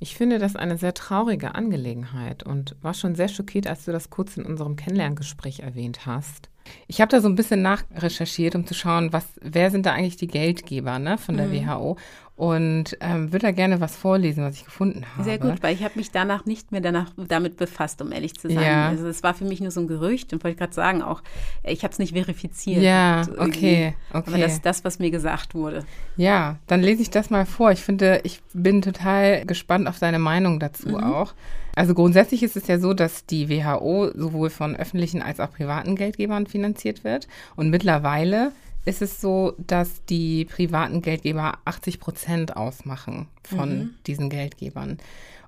Ich 0.00 0.16
finde 0.16 0.38
das 0.38 0.54
eine 0.54 0.78
sehr 0.78 0.94
traurige 0.94 1.54
Angelegenheit 1.54 2.44
und 2.44 2.76
war 2.82 2.94
schon 2.94 3.16
sehr 3.16 3.28
schockiert, 3.28 3.66
als 3.66 3.84
du 3.84 3.92
das 3.92 4.10
kurz 4.10 4.36
in 4.36 4.44
unserem 4.44 4.76
Kennenlerngespräch 4.76 5.60
erwähnt 5.60 6.06
hast. 6.06 6.50
Ich 6.86 7.00
habe 7.00 7.10
da 7.10 7.20
so 7.20 7.28
ein 7.28 7.34
bisschen 7.34 7.62
nachrecherchiert, 7.62 8.54
um 8.54 8.66
zu 8.66 8.74
schauen, 8.74 9.12
was, 9.12 9.24
wer 9.40 9.70
sind 9.70 9.86
da 9.86 9.92
eigentlich 9.92 10.16
die 10.16 10.26
Geldgeber 10.26 10.98
ne, 10.98 11.18
von 11.18 11.36
der 11.36 11.46
mhm. 11.46 11.66
WHO 11.66 11.96
und 12.38 12.96
ähm, 13.00 13.32
würde 13.32 13.46
da 13.46 13.50
gerne 13.50 13.80
was 13.80 13.96
vorlesen, 13.96 14.44
was 14.44 14.54
ich 14.54 14.64
gefunden 14.64 15.04
habe. 15.12 15.24
Sehr 15.24 15.38
gut, 15.38 15.60
weil 15.60 15.74
ich 15.74 15.82
habe 15.82 15.94
mich 15.96 16.12
danach 16.12 16.46
nicht 16.46 16.70
mehr 16.70 16.80
danach 16.80 17.10
damit 17.16 17.56
befasst, 17.56 18.00
um 18.00 18.12
ehrlich 18.12 18.38
zu 18.38 18.48
sein. 18.48 18.62
Ja. 18.62 18.88
Also 18.90 19.08
es 19.08 19.24
war 19.24 19.34
für 19.34 19.44
mich 19.44 19.60
nur 19.60 19.72
so 19.72 19.80
ein 19.80 19.88
Gerücht 19.88 20.32
und 20.32 20.44
wollte 20.44 20.56
gerade 20.56 20.72
sagen 20.72 21.02
auch, 21.02 21.20
ich 21.64 21.82
habe 21.82 21.90
es 21.90 21.98
nicht 21.98 22.12
verifiziert. 22.12 22.80
Ja, 22.80 23.22
okay, 23.38 23.94
okay. 24.10 24.22
Aber 24.30 24.38
das 24.38 24.52
ist 24.52 24.64
das, 24.64 24.84
was 24.84 25.00
mir 25.00 25.10
gesagt 25.10 25.56
wurde. 25.56 25.84
Ja, 26.16 26.58
dann 26.68 26.80
lese 26.80 27.02
ich 27.02 27.10
das 27.10 27.28
mal 27.28 27.44
vor. 27.44 27.72
Ich 27.72 27.80
finde, 27.80 28.20
ich 28.22 28.40
bin 28.54 28.82
total 28.82 29.44
gespannt 29.44 29.88
auf 29.88 29.98
deine 29.98 30.20
Meinung 30.20 30.60
dazu 30.60 30.90
mhm. 30.90 31.02
auch. 31.02 31.34
Also 31.74 31.94
grundsätzlich 31.94 32.44
ist 32.44 32.56
es 32.56 32.68
ja 32.68 32.78
so, 32.78 32.94
dass 32.94 33.26
die 33.26 33.48
WHO 33.48 34.12
sowohl 34.14 34.50
von 34.50 34.76
öffentlichen 34.76 35.22
als 35.22 35.40
auch 35.40 35.50
privaten 35.50 35.96
Geldgebern 35.96 36.46
finanziert 36.46 37.02
wird 37.02 37.26
und 37.56 37.70
mittlerweile 37.70 38.52
ist 38.88 39.02
es 39.02 39.20
so, 39.20 39.54
dass 39.58 40.04
die 40.06 40.46
privaten 40.46 41.02
Geldgeber 41.02 41.58
80 41.66 42.00
Prozent 42.00 42.56
ausmachen 42.56 43.28
von 43.42 43.78
mhm. 43.78 43.90
diesen 44.06 44.30
Geldgebern. 44.30 44.96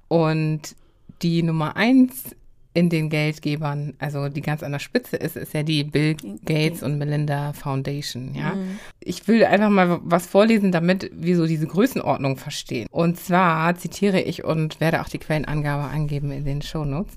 Und 0.08 0.76
die 1.22 1.42
Nummer 1.42 1.74
eins 1.74 2.36
in 2.74 2.90
den 2.90 3.08
Geldgebern, 3.08 3.94
also 3.98 4.28
die 4.28 4.42
ganz 4.42 4.62
an 4.62 4.72
der 4.72 4.78
Spitze 4.78 5.16
ist, 5.16 5.36
ist 5.36 5.54
ja 5.54 5.62
die 5.62 5.84
Bill 5.84 6.16
Gates 6.44 6.82
und 6.82 6.98
Melinda 6.98 7.52
Foundation, 7.52 8.34
ja. 8.34 8.54
Mhm. 8.54 8.78
Ich 9.00 9.26
will 9.26 9.44
einfach 9.44 9.70
mal 9.70 10.00
was 10.04 10.26
vorlesen, 10.26 10.70
damit 10.70 11.10
wir 11.12 11.36
so 11.36 11.46
diese 11.46 11.66
Größenordnung 11.66 12.36
verstehen. 12.36 12.86
Und 12.90 13.18
zwar 13.18 13.74
zitiere 13.76 14.20
ich 14.20 14.44
und 14.44 14.80
werde 14.80 15.00
auch 15.00 15.08
die 15.08 15.18
Quellenangabe 15.18 15.84
angeben 15.84 16.30
in 16.30 16.44
den 16.44 16.62
Shownotes. 16.62 17.16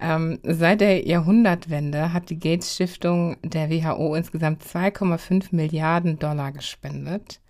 Ähm, 0.00 0.38
seit 0.42 0.80
der 0.80 1.06
Jahrhundertwende 1.06 2.12
hat 2.12 2.30
die 2.30 2.38
Gates 2.38 2.74
Stiftung 2.74 3.36
der 3.42 3.70
WHO 3.70 4.14
insgesamt 4.14 4.62
2,5 4.62 5.48
Milliarden 5.52 6.18
Dollar 6.18 6.52
gespendet. 6.52 7.40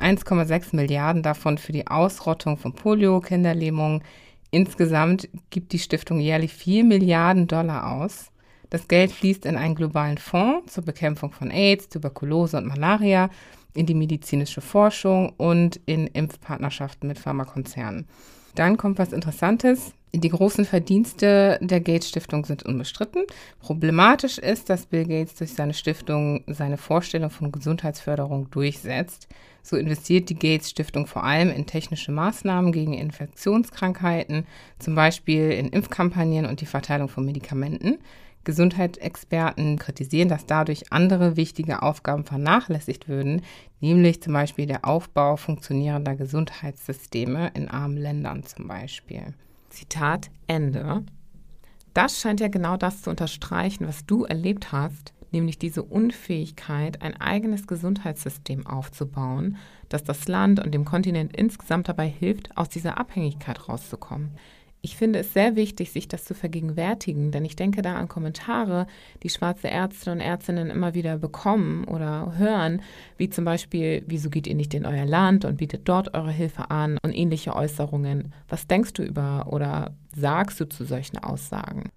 1,6 0.00 0.74
Milliarden 0.74 1.22
davon 1.22 1.58
für 1.58 1.72
die 1.72 1.86
Ausrottung 1.86 2.56
von 2.56 2.72
Polio, 2.72 3.20
Kinderlähmung. 3.20 4.02
Insgesamt 4.50 5.28
gibt 5.50 5.72
die 5.72 5.78
Stiftung 5.78 6.18
jährlich 6.18 6.52
4 6.52 6.84
Milliarden 6.84 7.46
Dollar 7.46 7.92
aus. 7.92 8.30
Das 8.70 8.88
Geld 8.88 9.12
fließt 9.12 9.44
in 9.44 9.56
einen 9.56 9.74
globalen 9.74 10.18
Fonds 10.18 10.72
zur 10.72 10.84
Bekämpfung 10.84 11.30
von 11.32 11.50
AIDS, 11.50 11.88
Tuberkulose 11.88 12.56
und 12.56 12.66
Malaria, 12.66 13.28
in 13.74 13.86
die 13.86 13.94
medizinische 13.94 14.60
Forschung 14.60 15.30
und 15.36 15.80
in 15.86 16.06
Impfpartnerschaften 16.06 17.08
mit 17.08 17.18
Pharmakonzernen. 17.18 18.06
Dann 18.54 18.76
kommt 18.76 18.98
was 18.98 19.12
Interessantes. 19.12 19.92
Die 20.14 20.28
großen 20.28 20.66
Verdienste 20.66 21.58
der 21.62 21.80
Gates 21.80 22.10
Stiftung 22.10 22.44
sind 22.44 22.64
unbestritten. 22.64 23.24
Problematisch 23.60 24.36
ist, 24.36 24.68
dass 24.68 24.84
Bill 24.84 25.06
Gates 25.06 25.36
durch 25.36 25.54
seine 25.54 25.72
Stiftung 25.72 26.44
seine 26.46 26.76
Vorstellung 26.76 27.30
von 27.30 27.50
Gesundheitsförderung 27.50 28.50
durchsetzt. 28.50 29.26
So 29.62 29.76
investiert 29.76 30.28
die 30.28 30.38
Gates 30.38 30.68
Stiftung 30.68 31.06
vor 31.06 31.24
allem 31.24 31.50
in 31.50 31.64
technische 31.64 32.12
Maßnahmen 32.12 32.72
gegen 32.72 32.92
Infektionskrankheiten, 32.92 34.46
zum 34.78 34.94
Beispiel 34.94 35.50
in 35.52 35.68
Impfkampagnen 35.70 36.44
und 36.44 36.60
die 36.60 36.66
Verteilung 36.66 37.08
von 37.08 37.24
Medikamenten. 37.24 37.98
Gesundheitsexperten 38.44 39.78
kritisieren, 39.78 40.28
dass 40.28 40.46
dadurch 40.46 40.92
andere 40.92 41.36
wichtige 41.36 41.82
Aufgaben 41.82 42.24
vernachlässigt 42.24 43.08
würden, 43.08 43.42
nämlich 43.80 44.22
zum 44.22 44.32
Beispiel 44.32 44.66
der 44.66 44.84
Aufbau 44.84 45.36
funktionierender 45.36 46.16
Gesundheitssysteme 46.16 47.50
in 47.54 47.68
armen 47.68 47.96
Ländern 47.96 48.42
zum 48.42 48.68
Beispiel. 48.68 49.34
Zitat 49.70 50.30
Ende. 50.46 51.04
Das 51.94 52.20
scheint 52.20 52.40
ja 52.40 52.48
genau 52.48 52.76
das 52.76 53.02
zu 53.02 53.10
unterstreichen, 53.10 53.86
was 53.86 54.06
du 54.06 54.24
erlebt 54.24 54.72
hast, 54.72 55.12
nämlich 55.30 55.58
diese 55.58 55.82
Unfähigkeit, 55.82 57.02
ein 57.02 57.18
eigenes 57.20 57.66
Gesundheitssystem 57.66 58.66
aufzubauen, 58.66 59.56
das 59.88 60.04
das 60.04 60.26
Land 60.26 60.60
und 60.60 60.72
dem 60.72 60.84
Kontinent 60.84 61.36
insgesamt 61.36 61.88
dabei 61.88 62.08
hilft, 62.08 62.56
aus 62.56 62.68
dieser 62.68 62.98
Abhängigkeit 62.98 63.68
rauszukommen 63.68 64.32
ich 64.84 64.96
finde 64.96 65.20
es 65.20 65.32
sehr 65.32 65.54
wichtig, 65.54 65.92
sich 65.92 66.08
das 66.08 66.24
zu 66.24 66.34
vergegenwärtigen, 66.34 67.30
denn 67.30 67.44
ich 67.44 67.54
denke 67.54 67.82
da 67.82 67.94
an 67.94 68.08
Kommentare, 68.08 68.88
die 69.22 69.30
schwarze 69.30 69.68
Ärzte 69.68 70.10
und 70.10 70.18
Ärztinnen 70.18 70.70
immer 70.70 70.92
wieder 70.92 71.18
bekommen 71.18 71.84
oder 71.84 72.34
hören, 72.36 72.82
wie 73.16 73.30
zum 73.30 73.44
Beispiel, 73.44 74.02
wieso 74.08 74.28
geht 74.28 74.48
ihr 74.48 74.56
nicht 74.56 74.74
in 74.74 74.84
euer 74.84 75.06
Land 75.06 75.44
und 75.44 75.58
bietet 75.58 75.88
dort 75.88 76.14
eure 76.14 76.32
Hilfe 76.32 76.72
an 76.72 76.98
und 77.04 77.12
ähnliche 77.12 77.54
Äußerungen. 77.54 78.34
Was 78.48 78.66
denkst 78.66 78.94
du 78.94 79.04
über 79.04 79.46
oder 79.50 79.94
sagst 80.16 80.58
du 80.58 80.68
zu 80.68 80.84
solchen 80.84 81.18
Aussagen? 81.18 81.90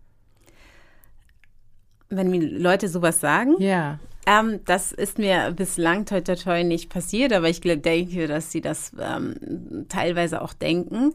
Wenn 2.10 2.30
mir 2.30 2.48
Leute 2.48 2.88
sowas 2.88 3.20
sagen? 3.20 3.56
Ja. 3.58 3.98
Ähm, 4.28 4.60
das 4.66 4.92
ist 4.92 5.18
mir 5.18 5.52
bislang 5.56 6.06
toi 6.06 6.22
toi 6.22 6.36
toi 6.36 6.64
nicht 6.64 6.90
passiert, 6.90 7.34
aber 7.34 7.50
ich 7.50 7.62
denke, 7.62 8.28
dass 8.28 8.52
sie 8.52 8.62
das 8.62 8.92
ähm, 9.00 9.86
teilweise 9.90 10.42
auch 10.42 10.54
denken. 10.54 11.14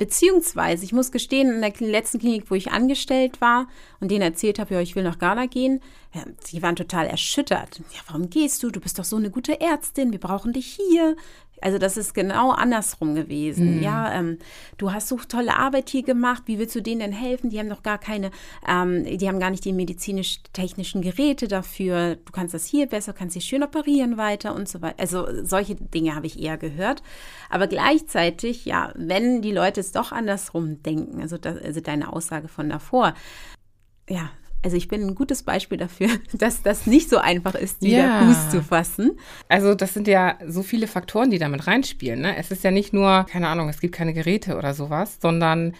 Beziehungsweise, 0.00 0.82
ich 0.82 0.94
muss 0.94 1.12
gestehen, 1.12 1.52
in 1.52 1.60
der 1.60 1.72
letzten 1.86 2.20
Klinik, 2.20 2.50
wo 2.50 2.54
ich 2.54 2.72
angestellt 2.72 3.42
war 3.42 3.68
und 4.00 4.10
denen 4.10 4.22
erzählt 4.22 4.58
habe, 4.58 4.72
ja, 4.72 4.80
ich 4.80 4.96
will 4.96 5.02
nach 5.02 5.18
Ghana 5.18 5.44
gehen, 5.44 5.82
ja, 6.14 6.22
die 6.50 6.62
waren 6.62 6.74
total 6.74 7.06
erschüttert. 7.06 7.82
Ja, 7.92 8.00
warum 8.06 8.30
gehst 8.30 8.62
du? 8.62 8.70
Du 8.70 8.80
bist 8.80 8.98
doch 8.98 9.04
so 9.04 9.16
eine 9.16 9.30
gute 9.30 9.60
Ärztin, 9.60 10.10
wir 10.10 10.18
brauchen 10.18 10.54
dich 10.54 10.78
hier. 10.88 11.16
Also 11.62 11.78
das 11.78 11.96
ist 11.96 12.14
genau 12.14 12.50
andersrum 12.50 13.14
gewesen. 13.14 13.76
Mhm. 13.76 13.82
Ja, 13.82 14.12
ähm, 14.12 14.38
du 14.78 14.92
hast 14.92 15.08
so 15.08 15.16
tolle 15.16 15.56
Arbeit 15.56 15.90
hier 15.90 16.02
gemacht. 16.02 16.44
Wie 16.46 16.58
willst 16.58 16.74
du 16.74 16.80
denen 16.80 17.00
denn 17.00 17.12
helfen? 17.12 17.50
Die 17.50 17.58
haben 17.58 17.68
doch 17.68 17.82
gar 17.82 17.98
keine, 17.98 18.30
ähm, 18.68 19.04
die 19.04 19.28
haben 19.28 19.40
gar 19.40 19.50
nicht 19.50 19.64
die 19.64 19.72
medizinisch-technischen 19.72 21.02
Geräte 21.02 21.48
dafür. 21.48 22.16
Du 22.16 22.32
kannst 22.32 22.54
das 22.54 22.66
hier 22.66 22.86
besser, 22.86 23.12
kannst 23.12 23.34
sie 23.34 23.40
schön 23.40 23.62
operieren 23.62 24.16
weiter 24.16 24.54
und 24.54 24.68
so 24.68 24.82
weiter. 24.82 24.98
Also 24.98 25.26
solche 25.44 25.74
Dinge 25.74 26.14
habe 26.14 26.26
ich 26.26 26.40
eher 26.40 26.58
gehört. 26.58 27.02
Aber 27.48 27.66
gleichzeitig, 27.66 28.64
ja, 28.64 28.92
wenn 28.96 29.42
die 29.42 29.52
Leute 29.52 29.80
es 29.80 29.92
doch 29.92 30.12
andersrum 30.12 30.82
denken, 30.82 31.20
also, 31.20 31.38
das, 31.38 31.58
also 31.58 31.80
deine 31.80 32.12
Aussage 32.12 32.48
von 32.48 32.68
davor, 32.68 33.14
ja, 34.08 34.30
also 34.62 34.76
ich 34.76 34.88
bin 34.88 35.02
ein 35.02 35.14
gutes 35.14 35.42
Beispiel 35.42 35.78
dafür, 35.78 36.08
dass 36.38 36.62
das 36.62 36.86
nicht 36.86 37.08
so 37.08 37.18
einfach 37.18 37.54
ist, 37.54 37.82
wieder 37.82 37.98
ja. 37.98 38.24
Fuß 38.24 38.50
zu 38.50 38.62
fassen. 38.62 39.12
Also 39.48 39.74
das 39.74 39.94
sind 39.94 40.06
ja 40.06 40.38
so 40.46 40.62
viele 40.62 40.86
Faktoren, 40.86 41.30
die 41.30 41.38
damit 41.38 41.66
reinspielen. 41.66 42.20
Ne? 42.20 42.36
Es 42.36 42.50
ist 42.50 42.64
ja 42.64 42.70
nicht 42.70 42.92
nur, 42.92 43.24
keine 43.24 43.48
Ahnung, 43.48 43.68
es 43.68 43.80
gibt 43.80 43.94
keine 43.94 44.12
Geräte 44.12 44.56
oder 44.56 44.74
sowas, 44.74 45.18
sondern 45.20 45.74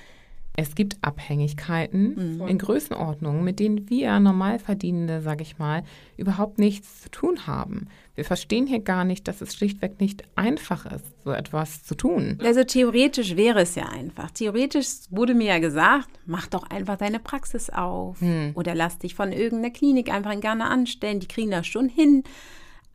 es 0.57 0.75
gibt 0.75 0.97
Abhängigkeiten 1.03 2.39
mhm. 2.39 2.49
in 2.49 2.59
Größenordnungen, 2.59 3.45
mit 3.45 3.61
denen 3.61 3.89
wir 3.89 4.19
Normalverdienende, 4.19 5.23
sage 5.23 5.43
ich 5.43 5.59
mal, 5.59 5.85
überhaupt 6.17 6.59
nichts 6.59 7.03
zu 7.03 7.11
tun 7.11 7.47
haben. 7.47 7.87
Wir 8.21 8.27
verstehen 8.27 8.67
hier 8.67 8.81
gar 8.81 9.05
nicht, 9.05 9.29
dass 9.29 9.41
es 9.41 9.55
schlichtweg 9.55 9.99
nicht 9.99 10.25
einfach 10.37 10.85
ist, 10.85 11.07
so 11.25 11.31
etwas 11.31 11.85
zu 11.85 11.95
tun. 11.95 12.37
Also 12.45 12.65
theoretisch 12.65 13.35
wäre 13.35 13.63
es 13.63 13.77
ja 13.77 13.89
einfach. 13.89 14.31
Theoretisch 14.31 14.89
wurde 15.09 15.33
mir 15.33 15.47
ja 15.47 15.59
gesagt, 15.59 16.11
mach 16.27 16.47
doch 16.47 16.65
einfach 16.69 16.99
deine 16.99 17.19
Praxis 17.19 17.71
auf 17.71 18.21
mhm. 18.21 18.51
oder 18.57 18.75
lass 18.75 18.99
dich 18.99 19.15
von 19.15 19.33
irgendeiner 19.33 19.73
Klinik 19.73 20.13
einfach 20.13 20.33
in 20.33 20.43
Ghana 20.43 20.69
anstellen, 20.69 21.21
die 21.21 21.29
kriegen 21.29 21.51
das 21.51 21.67
schon 21.67 21.89
hin. 21.89 22.23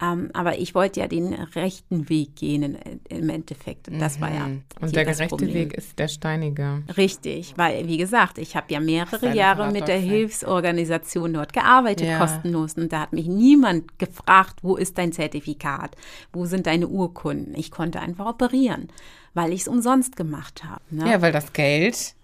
Ähm, 0.01 0.29
aber 0.33 0.59
ich 0.59 0.75
wollte 0.75 0.99
ja 0.99 1.07
den 1.07 1.33
rechten 1.33 2.09
Weg 2.09 2.35
gehen 2.35 2.63
in, 2.63 2.99
im 3.07 3.29
Endeffekt. 3.29 3.87
Und 3.87 3.99
das 3.99 4.19
war 4.19 4.33
ja. 4.33 4.47
Mhm. 4.47 4.63
Und 4.81 4.93
der 4.93 5.05
gerechte 5.05 5.27
Problem. 5.27 5.53
Weg 5.53 5.73
ist 5.73 5.97
der 5.97 6.09
steinige. 6.09 6.83
Richtig, 6.97 7.53
weil, 7.55 7.87
wie 7.87 7.95
gesagt, 7.95 8.37
ich 8.37 8.57
habe 8.57 8.73
ja 8.73 8.81
mehrere 8.81 9.33
Jahre 9.33 9.71
mit 9.71 9.87
der 9.87 9.97
Hilfsorganisation 9.97 11.33
dort 11.33 11.53
gearbeitet, 11.53 12.07
ja. 12.07 12.17
kostenlos. 12.17 12.73
Und 12.73 12.91
da 12.91 13.01
hat 13.01 13.13
mich 13.13 13.27
niemand 13.27 13.97
gefragt, 13.97 14.59
wo 14.63 14.75
ist 14.75 14.97
dein 14.97 15.13
Zertifikat? 15.13 15.95
Wo 16.33 16.45
sind 16.45 16.67
deine 16.67 16.89
Urkunden? 16.89 17.55
Ich 17.55 17.71
konnte 17.71 18.01
einfach 18.01 18.25
operieren, 18.25 18.89
weil 19.33 19.53
ich 19.53 19.61
es 19.61 19.67
umsonst 19.69 20.17
gemacht 20.17 20.65
habe. 20.65 20.81
Ne? 20.89 21.09
Ja, 21.09 21.21
weil 21.21 21.31
das 21.31 21.53
Geld 21.53 22.15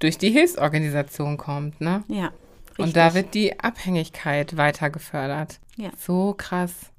durch 0.00 0.18
die 0.18 0.30
Hilfsorganisation 0.30 1.38
kommt, 1.38 1.80
ne? 1.80 2.04
Ja. 2.08 2.30
Richtig. 2.70 2.84
Und 2.84 2.96
da 2.96 3.14
wird 3.14 3.32
die 3.32 3.58
Abhängigkeit 3.58 4.58
weiter 4.58 4.90
gefördert. 4.90 5.60
Ja. 5.76 5.88
So 5.96 6.34
krass. 6.36 6.92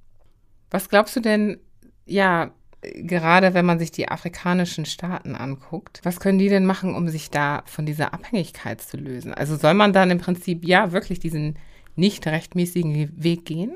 Was 0.69 0.89
glaubst 0.89 1.15
du 1.15 1.19
denn, 1.19 1.59
ja, 2.05 2.51
gerade 2.81 3.53
wenn 3.53 3.65
man 3.65 3.79
sich 3.79 3.91
die 3.91 4.07
afrikanischen 4.07 4.85
Staaten 4.85 5.35
anguckt, 5.35 5.99
was 6.03 6.19
können 6.19 6.39
die 6.39 6.49
denn 6.49 6.65
machen, 6.65 6.95
um 6.95 7.07
sich 7.09 7.29
da 7.29 7.63
von 7.65 7.85
dieser 7.85 8.13
Abhängigkeit 8.13 8.81
zu 8.81 8.97
lösen? 8.97 9.33
Also 9.33 9.55
soll 9.55 9.73
man 9.73 9.93
dann 9.93 10.11
im 10.11 10.19
Prinzip 10.19 10.65
ja 10.65 10.91
wirklich 10.91 11.19
diesen 11.19 11.57
nicht 11.95 12.27
rechtmäßigen 12.27 13.23
Weg 13.23 13.45
gehen? 13.45 13.75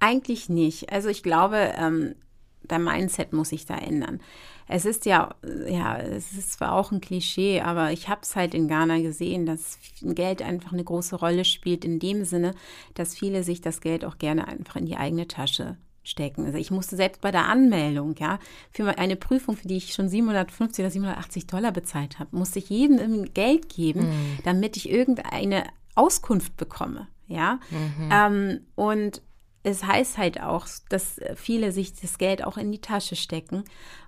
Eigentlich 0.00 0.48
nicht. 0.48 0.92
Also 0.92 1.08
ich 1.08 1.22
glaube, 1.22 1.72
ähm, 1.78 2.14
der 2.62 2.78
Mindset 2.78 3.32
muss 3.32 3.50
sich 3.50 3.66
da 3.66 3.76
ändern. 3.76 4.20
Es 4.66 4.86
ist 4.86 5.04
ja, 5.04 5.34
ja, 5.68 5.98
es 5.98 6.32
ist 6.32 6.54
zwar 6.54 6.72
auch 6.72 6.90
ein 6.90 7.02
Klischee, 7.02 7.60
aber 7.60 7.92
ich 7.92 8.08
habe 8.08 8.22
es 8.22 8.34
halt 8.34 8.54
in 8.54 8.66
Ghana 8.66 9.00
gesehen, 9.00 9.44
dass 9.44 9.78
Geld 10.00 10.40
einfach 10.40 10.72
eine 10.72 10.84
große 10.84 11.16
Rolle 11.16 11.44
spielt, 11.44 11.84
in 11.84 11.98
dem 11.98 12.24
Sinne, 12.24 12.54
dass 12.94 13.14
viele 13.14 13.44
sich 13.44 13.60
das 13.60 13.82
Geld 13.82 14.04
auch 14.04 14.16
gerne 14.16 14.48
einfach 14.48 14.76
in 14.76 14.86
die 14.86 14.96
eigene 14.96 15.28
Tasche 15.28 15.76
stecken. 16.04 16.46
Also 16.46 16.58
ich 16.58 16.70
musste 16.70 16.96
selbst 16.96 17.20
bei 17.20 17.30
der 17.30 17.48
Anmeldung, 17.48 18.14
ja, 18.18 18.38
für 18.70 18.98
eine 18.98 19.16
Prüfung, 19.16 19.56
für 19.56 19.66
die 19.66 19.76
ich 19.76 19.94
schon 19.94 20.08
750 20.08 20.82
oder 20.82 20.90
780 20.90 21.46
Dollar 21.46 21.72
bezahlt 21.72 22.18
habe, 22.18 22.36
musste 22.36 22.60
ich 22.60 22.68
jedem 22.68 23.32
Geld 23.34 23.68
geben, 23.68 24.02
mhm. 24.02 24.38
damit 24.44 24.76
ich 24.76 24.90
irgendeine 24.90 25.64
Auskunft 25.94 26.56
bekomme, 26.56 27.08
ja. 27.26 27.58
Mhm. 27.70 28.10
Ähm, 28.12 28.60
und 28.74 29.22
es 29.62 29.82
heißt 29.82 30.18
halt 30.18 30.40
auch, 30.40 30.66
dass 30.90 31.18
viele 31.36 31.72
sich 31.72 31.94
das 31.94 32.18
Geld 32.18 32.44
auch 32.44 32.58
in 32.58 32.70
die 32.70 32.80
Tasche 32.80 33.16
stecken. 33.16 33.64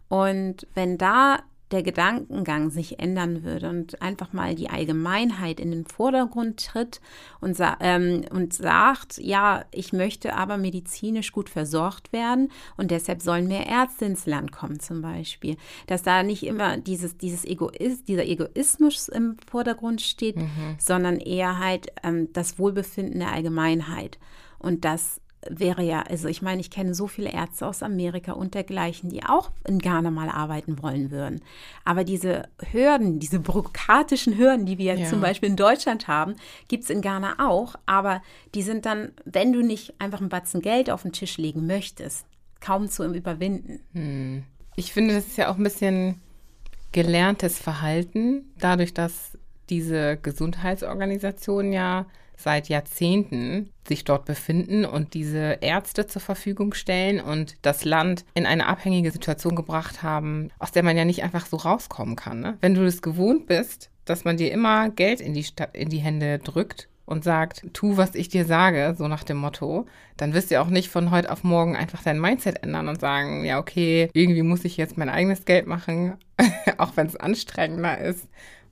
Und 0.08 0.66
wenn 0.74 0.98
da 0.98 1.40
der 1.72 1.82
Gedankengang 1.82 2.70
sich 2.70 3.00
ändern 3.00 3.42
würde 3.42 3.68
und 3.68 4.00
einfach 4.00 4.32
mal 4.32 4.54
die 4.54 4.70
Allgemeinheit 4.70 5.58
in 5.58 5.72
den 5.72 5.84
Vordergrund 5.84 6.64
tritt 6.64 7.00
und, 7.40 7.56
sa 7.56 7.76
ähm, 7.80 8.24
und 8.30 8.54
sagt, 8.54 9.18
ja, 9.18 9.64
ich 9.72 9.92
möchte 9.92 10.34
aber 10.34 10.58
medizinisch 10.58 11.32
gut 11.32 11.50
versorgt 11.50 12.12
werden 12.12 12.52
und 12.76 12.92
deshalb 12.92 13.20
sollen 13.20 13.48
mehr 13.48 13.66
Ärzte 13.66 14.04
ins 14.04 14.26
Land 14.26 14.52
kommen 14.52 14.78
zum 14.78 15.02
Beispiel. 15.02 15.56
Dass 15.88 16.02
da 16.02 16.22
nicht 16.22 16.44
immer 16.44 16.76
dieses, 16.76 17.16
dieses 17.16 17.44
Egois 17.44 18.04
dieser 18.06 18.24
Egoismus 18.24 19.08
im 19.08 19.36
Vordergrund 19.50 20.00
steht, 20.02 20.36
mhm. 20.36 20.76
sondern 20.78 21.18
eher 21.18 21.58
halt 21.58 21.88
ähm, 22.04 22.32
das 22.32 22.60
Wohlbefinden 22.60 23.18
der 23.18 23.32
Allgemeinheit. 23.32 24.18
Und 24.58 24.84
das 24.84 25.20
wäre 25.50 25.82
ja, 25.82 26.02
also 26.02 26.28
ich 26.28 26.42
meine, 26.42 26.60
ich 26.60 26.70
kenne 26.70 26.94
so 26.94 27.06
viele 27.06 27.30
Ärzte 27.30 27.66
aus 27.66 27.82
Amerika 27.82 28.32
und 28.32 28.54
dergleichen, 28.54 29.10
die 29.10 29.24
auch 29.24 29.50
in 29.66 29.78
Ghana 29.78 30.10
mal 30.10 30.28
arbeiten 30.28 30.82
wollen 30.82 31.10
würden. 31.10 31.40
Aber 31.84 32.04
diese 32.04 32.48
Hürden, 32.70 33.18
diese 33.18 33.40
bürokratischen 33.40 34.36
Hürden, 34.36 34.66
die 34.66 34.78
wir 34.78 34.94
ja. 34.94 35.08
zum 35.08 35.20
Beispiel 35.20 35.48
in 35.48 35.56
Deutschland 35.56 36.08
haben, 36.08 36.36
gibt 36.68 36.84
es 36.84 36.90
in 36.90 37.00
Ghana 37.00 37.36
auch. 37.38 37.76
Aber 37.86 38.22
die 38.54 38.62
sind 38.62 38.86
dann, 38.86 39.12
wenn 39.24 39.52
du 39.52 39.62
nicht 39.62 39.94
einfach 40.00 40.20
einen 40.20 40.28
Batzen 40.28 40.62
Geld 40.62 40.90
auf 40.90 41.02
den 41.02 41.12
Tisch 41.12 41.38
legen 41.38 41.66
möchtest, 41.66 42.26
kaum 42.60 42.88
zu 42.88 43.04
überwinden. 43.04 43.80
Hm. 43.92 44.44
Ich 44.76 44.92
finde, 44.92 45.14
das 45.14 45.26
ist 45.26 45.38
ja 45.38 45.50
auch 45.50 45.56
ein 45.56 45.62
bisschen 45.62 46.20
gelerntes 46.92 47.58
Verhalten, 47.58 48.52
dadurch, 48.58 48.94
dass 48.94 49.36
diese 49.68 50.16
Gesundheitsorganisationen 50.16 51.72
ja 51.72 52.06
seit 52.36 52.68
Jahrzehnten 52.68 53.70
sich 53.86 54.04
dort 54.04 54.24
befinden 54.24 54.84
und 54.84 55.14
diese 55.14 55.58
Ärzte 55.60 56.06
zur 56.06 56.22
Verfügung 56.22 56.74
stellen 56.74 57.20
und 57.20 57.56
das 57.62 57.84
Land 57.84 58.24
in 58.34 58.46
eine 58.46 58.66
abhängige 58.66 59.10
Situation 59.10 59.56
gebracht 59.56 60.02
haben, 60.02 60.50
aus 60.58 60.72
der 60.72 60.82
man 60.82 60.96
ja 60.96 61.04
nicht 61.04 61.22
einfach 61.22 61.46
so 61.46 61.56
rauskommen 61.56 62.16
kann. 62.16 62.40
Ne? 62.40 62.58
Wenn 62.60 62.74
du 62.74 62.84
es 62.84 63.02
gewohnt 63.02 63.46
bist, 63.46 63.90
dass 64.04 64.24
man 64.24 64.36
dir 64.36 64.52
immer 64.52 64.90
Geld 64.90 65.20
in 65.20 65.34
die, 65.34 65.46
in 65.72 65.88
die 65.88 65.98
Hände 65.98 66.38
drückt, 66.38 66.88
und 67.06 67.22
sagt, 67.24 67.62
tu, 67.72 67.96
was 67.96 68.14
ich 68.14 68.28
dir 68.28 68.44
sage, 68.44 68.94
so 68.98 69.08
nach 69.08 69.22
dem 69.22 69.38
Motto, 69.38 69.86
dann 70.16 70.34
wirst 70.34 70.50
du 70.50 70.60
auch 70.60 70.68
nicht 70.68 70.90
von 70.90 71.12
heute 71.12 71.30
auf 71.30 71.44
morgen 71.44 71.76
einfach 71.76 72.02
dein 72.02 72.20
Mindset 72.20 72.62
ändern 72.62 72.88
und 72.88 73.00
sagen, 73.00 73.44
ja, 73.44 73.58
okay, 73.58 74.10
irgendwie 74.12 74.42
muss 74.42 74.64
ich 74.64 74.76
jetzt 74.76 74.98
mein 74.98 75.08
eigenes 75.08 75.44
Geld 75.44 75.66
machen, 75.66 76.16
auch 76.78 76.96
wenn 76.96 77.06
es 77.06 77.16
anstrengender 77.16 77.98
ist. 77.98 78.28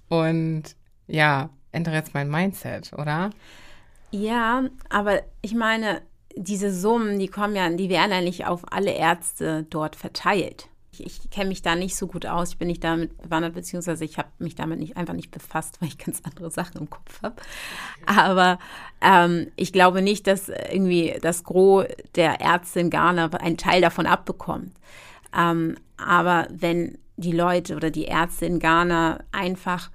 Und 0.08 0.76
ja, 1.06 1.50
ändere 1.74 1.96
jetzt 1.96 2.14
mein 2.14 2.30
Mindset, 2.30 2.92
oder? 2.92 3.30
Ja, 4.10 4.64
aber 4.90 5.22
ich 5.42 5.54
meine, 5.54 6.02
diese 6.36 6.72
Summen, 6.72 7.18
die 7.18 7.28
kommen 7.28 7.56
ja, 7.56 7.68
die 7.68 7.88
werden 7.88 8.10
ja 8.10 8.20
nicht 8.20 8.46
auf 8.46 8.72
alle 8.72 8.92
Ärzte 8.92 9.66
dort 9.70 9.96
verteilt. 9.96 10.68
Ich, 10.92 11.04
ich 11.04 11.30
kenne 11.30 11.48
mich 11.48 11.62
da 11.62 11.74
nicht 11.74 11.96
so 11.96 12.06
gut 12.06 12.24
aus. 12.26 12.50
Ich 12.50 12.58
bin 12.58 12.68
nicht 12.68 12.84
damit 12.84 13.20
bewandert, 13.20 13.54
beziehungsweise 13.54 14.04
ich 14.04 14.18
habe 14.18 14.28
mich 14.38 14.54
damit 14.54 14.78
nicht, 14.78 14.96
einfach 14.96 15.14
nicht 15.14 15.30
befasst, 15.30 15.76
weil 15.80 15.88
ich 15.88 15.98
ganz 15.98 16.22
andere 16.24 16.50
Sachen 16.50 16.80
im 16.80 16.90
Kopf 16.90 17.22
habe. 17.22 17.36
Aber 18.06 18.58
ähm, 19.00 19.48
ich 19.56 19.72
glaube 19.72 20.02
nicht, 20.02 20.26
dass 20.26 20.48
irgendwie 20.48 21.16
das 21.20 21.44
Gros 21.44 21.86
der 22.14 22.40
Ärzte 22.40 22.80
in 22.80 22.90
Ghana 22.90 23.26
einen 23.26 23.56
Teil 23.56 23.80
davon 23.80 24.06
abbekommt. 24.06 24.72
Ähm, 25.36 25.76
aber 25.96 26.46
wenn 26.50 26.98
die 27.16 27.32
Leute 27.32 27.76
oder 27.76 27.90
die 27.90 28.04
Ärzte 28.04 28.46
in 28.46 28.58
Ghana 28.58 29.18
einfach 29.32 29.90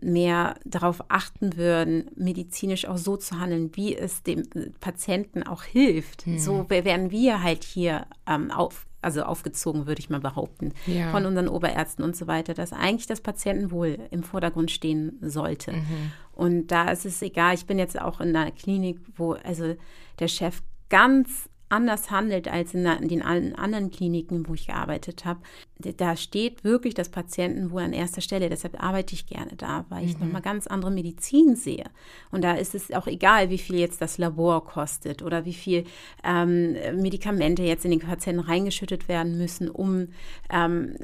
mehr 0.00 0.54
darauf 0.64 1.04
achten 1.08 1.56
würden, 1.56 2.10
medizinisch 2.16 2.86
auch 2.86 2.98
so 2.98 3.16
zu 3.16 3.38
handeln, 3.38 3.70
wie 3.74 3.96
es 3.96 4.22
dem 4.22 4.44
Patienten 4.80 5.42
auch 5.42 5.62
hilft. 5.62 6.26
Mhm. 6.26 6.38
So 6.38 6.68
werden 6.70 7.10
wir 7.10 7.42
halt 7.42 7.64
hier 7.64 8.06
ähm, 8.26 8.50
auf, 8.50 8.86
also 9.02 9.22
aufgezogen, 9.22 9.86
würde 9.86 10.00
ich 10.00 10.10
mal 10.10 10.20
behaupten, 10.20 10.72
ja. 10.86 11.10
von 11.10 11.26
unseren 11.26 11.48
Oberärzten 11.48 12.04
und 12.04 12.16
so 12.16 12.26
weiter, 12.26 12.54
dass 12.54 12.72
eigentlich 12.72 13.06
das 13.06 13.20
Patientenwohl 13.20 13.98
im 14.10 14.22
Vordergrund 14.22 14.70
stehen 14.70 15.18
sollte. 15.20 15.72
Mhm. 15.72 16.12
Und 16.32 16.66
da 16.68 16.90
ist 16.90 17.06
es 17.06 17.22
egal, 17.22 17.54
ich 17.54 17.66
bin 17.66 17.78
jetzt 17.78 18.00
auch 18.00 18.20
in 18.20 18.34
einer 18.34 18.50
Klinik, 18.50 19.00
wo 19.16 19.32
also 19.32 19.76
der 20.18 20.28
Chef 20.28 20.62
ganz 20.88 21.48
anders 21.68 22.10
handelt 22.10 22.48
als 22.48 22.74
in 22.74 22.84
den 23.08 23.22
anderen 23.22 23.90
Kliniken, 23.90 24.48
wo 24.48 24.54
ich 24.54 24.68
gearbeitet 24.68 25.24
habe. 25.24 25.40
Da 25.78 26.16
steht 26.16 26.64
wirklich 26.64 26.94
das 26.94 27.08
Patientenwohl 27.08 27.82
an 27.82 27.92
erster 27.92 28.20
Stelle. 28.20 28.48
Deshalb 28.48 28.82
arbeite 28.82 29.14
ich 29.14 29.26
gerne 29.26 29.52
da, 29.56 29.84
weil 29.88 30.04
ich 30.04 30.16
mhm. 30.16 30.26
nochmal 30.26 30.42
ganz 30.42 30.66
andere 30.66 30.90
Medizin 30.90 31.56
sehe. 31.56 31.84
Und 32.30 32.44
da 32.44 32.54
ist 32.54 32.74
es 32.74 32.92
auch 32.92 33.06
egal, 33.06 33.50
wie 33.50 33.58
viel 33.58 33.76
jetzt 33.76 34.00
das 34.00 34.16
Labor 34.16 34.64
kostet 34.64 35.22
oder 35.22 35.44
wie 35.44 35.54
viel 35.54 35.84
ähm, 36.24 36.76
Medikamente 36.94 37.62
jetzt 37.62 37.84
in 37.84 37.90
den 37.90 38.00
Patienten 38.00 38.40
reingeschüttet 38.40 39.08
werden 39.08 39.36
müssen, 39.36 39.68
um 39.68 40.08
ähm, 40.50 40.94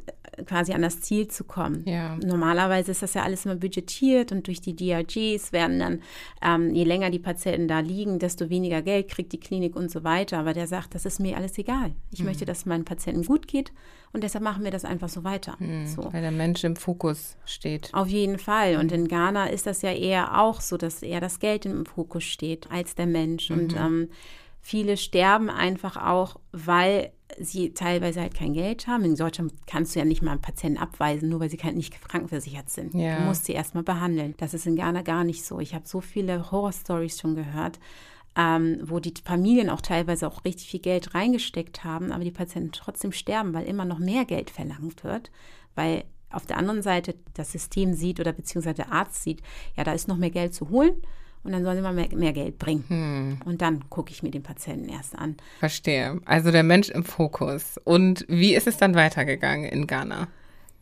quasi 0.47 0.73
an 0.73 0.83
das 0.83 1.01
Ziel 1.01 1.29
zu 1.29 1.45
kommen. 1.45 1.85
Ja. 1.87 2.17
Normalerweise 2.25 2.91
ist 2.91 3.03
das 3.03 3.15
ja 3.15 3.23
alles 3.23 3.45
immer 3.45 3.57
budgetiert 3.57 4.33
und 4.33 4.47
durch 4.47 4.61
die 4.61 4.75
DRGs 4.75 5.53
werden 5.53 5.79
dann, 5.79 6.03
ähm, 6.43 6.75
je 6.75 6.85
länger 6.85 7.11
die 7.11 7.19
Patienten 7.19 7.69
da 7.69 7.81
liegen, 7.81 8.19
desto 8.19 8.49
weniger 8.49 8.83
Geld 8.83 9.09
kriegt 9.09 9.33
die 9.33 9.41
Klinik 9.41 9.77
und 9.77 9.91
so 9.91 10.05
weiter. 10.05 10.39
Aber 10.39 10.52
der 10.53 10.67
sagt, 10.67 10.95
das 10.95 11.05
ist 11.05 11.21
mir 11.21 11.37
alles 11.37 11.59
egal. 11.59 11.93
Ich 12.11 12.21
mhm. 12.21 12.27
möchte, 12.27 12.45
dass 12.45 12.67
meinen 12.67 12.85
Patienten 12.85 13.25
gut 13.25 13.49
geht 13.49 13.73
und 14.13 14.25
deshalb 14.25 14.45
machen 14.45 14.65
wir 14.65 14.71
das 14.71 14.85
einfach 14.85 15.09
so 15.09 15.25
weiter. 15.25 15.57
Mhm, 15.59 15.87
so. 15.87 16.13
Weil 16.13 16.23
der 16.23 16.31
Mensch 16.31 16.65
im 16.65 16.77
Fokus 16.77 17.37
steht. 17.45 17.91
Auf 17.93 18.09
jeden 18.09 18.39
Fall. 18.39 18.77
Und 18.77 18.93
in 18.93 19.09
Ghana 19.09 19.47
ist 19.47 19.67
das 19.67 19.83
ja 19.83 19.93
eher 19.93 20.41
auch 20.41 20.61
so, 20.61 20.77
dass 20.77 21.03
eher 21.03 21.21
das 21.21 21.39
Geld 21.39 21.67
im 21.67 21.87
Fokus 21.87 22.25
steht 22.25 22.71
als 22.71 22.95
der 22.95 23.07
Mensch. 23.07 23.51
Mhm. 23.51 23.59
Und 23.59 23.77
ähm, 23.77 24.09
viele 24.61 24.97
sterben 24.97 25.51
einfach 25.51 25.97
auch, 25.97 26.37
weil 26.53 27.13
sie 27.39 27.73
teilweise 27.73 28.21
halt 28.21 28.35
kein 28.35 28.53
Geld 28.53 28.87
haben. 28.87 29.05
In 29.05 29.17
Deutschland 29.17 29.53
kannst 29.67 29.95
du 29.95 30.01
ja 30.01 30.05
nicht 30.05 30.23
mal 30.23 30.33
einen 30.33 30.43
Patienten 30.43 30.79
abweisen, 30.79 31.29
nur 31.29 31.41
weil 31.41 31.51
sie 31.51 31.59
halt 31.59 31.77
nicht 31.77 31.93
krankenversichert 32.07 32.71
sind. 32.71 32.95
Ja. 32.95 33.19
Du 33.19 33.23
musst 33.23 33.47
sie 33.47 33.53
erstmal 33.53 33.83
behandeln. 33.83 34.35
Das 34.39 34.55
ist 34.55 34.67
in 34.67 34.77
Ghana 34.77 35.03
gar 35.03 35.25
nicht 35.25 35.45
so. 35.45 35.61
Ich 35.61 35.75
habe 35.75 35.87
so 35.87 36.01
viele 36.01 36.51
Horror-Stories 36.51 37.19
schon 37.19 37.35
gehört, 37.35 37.79
ähm, 38.37 38.79
wo 38.83 38.99
die 38.99 39.15
Familien 39.25 39.69
auch 39.69 39.81
teilweise 39.81 40.27
auch 40.27 40.45
richtig 40.45 40.69
viel 40.69 40.81
Geld 40.81 41.15
reingesteckt 41.15 41.85
haben, 41.85 42.13
aber 42.13 42.25
die 42.25 42.31
Patienten 42.31 42.73
trotzdem 42.73 43.13
sterben, 43.13 43.53
weil 43.53 43.67
immer 43.67 43.85
noch 43.85 43.99
mehr 43.99 44.25
Geld 44.25 44.51
verlangt 44.51 45.05
wird, 45.05 45.31
weil 45.75 46.05
auf 46.31 46.47
der 46.47 46.57
anderen 46.57 46.83
Seite 46.83 47.15
das 47.35 47.53
System 47.53 47.93
sieht 47.93 48.21
oder 48.21 48.33
beziehungsweise 48.33 48.77
der 48.77 48.93
Arzt 48.93 49.23
sieht, 49.23 49.43
ja, 49.77 49.85
da 49.85 49.93
ist 49.93 50.09
noch 50.09 50.17
mehr 50.17 50.31
Geld 50.31 50.55
zu 50.55 50.71
holen 50.71 50.95
und 51.45 51.53
dann 51.53 51.65
sollen 51.65 51.77
sie 51.77 51.83
mal 51.83 51.93
mehr, 51.93 52.09
mehr 52.15 52.33
Geld 52.33 52.59
bringen. 52.59 52.85
Hm. 52.89 53.39
Und 53.45 53.63
dann 53.63 53.89
gucke 53.91 54.13
ich 54.13 54.23
mir 54.23 54.31
den 54.31 54.43
Patienten 54.43 54.89
erst 54.89 55.17
an. 55.17 55.37
Verstehe. 55.59 56.21
Also 56.25 56.51
der 56.51 56.63
Mensch 56.63 56.89
im 56.89 57.05
Fokus. 57.05 57.79
Und 57.85 58.25
wie 58.29 58.55
ist 58.55 58.67
es 58.67 58.77
dann 58.77 58.95
weitergegangen 58.95 59.69
in 59.69 59.87
Ghana? 59.87 60.29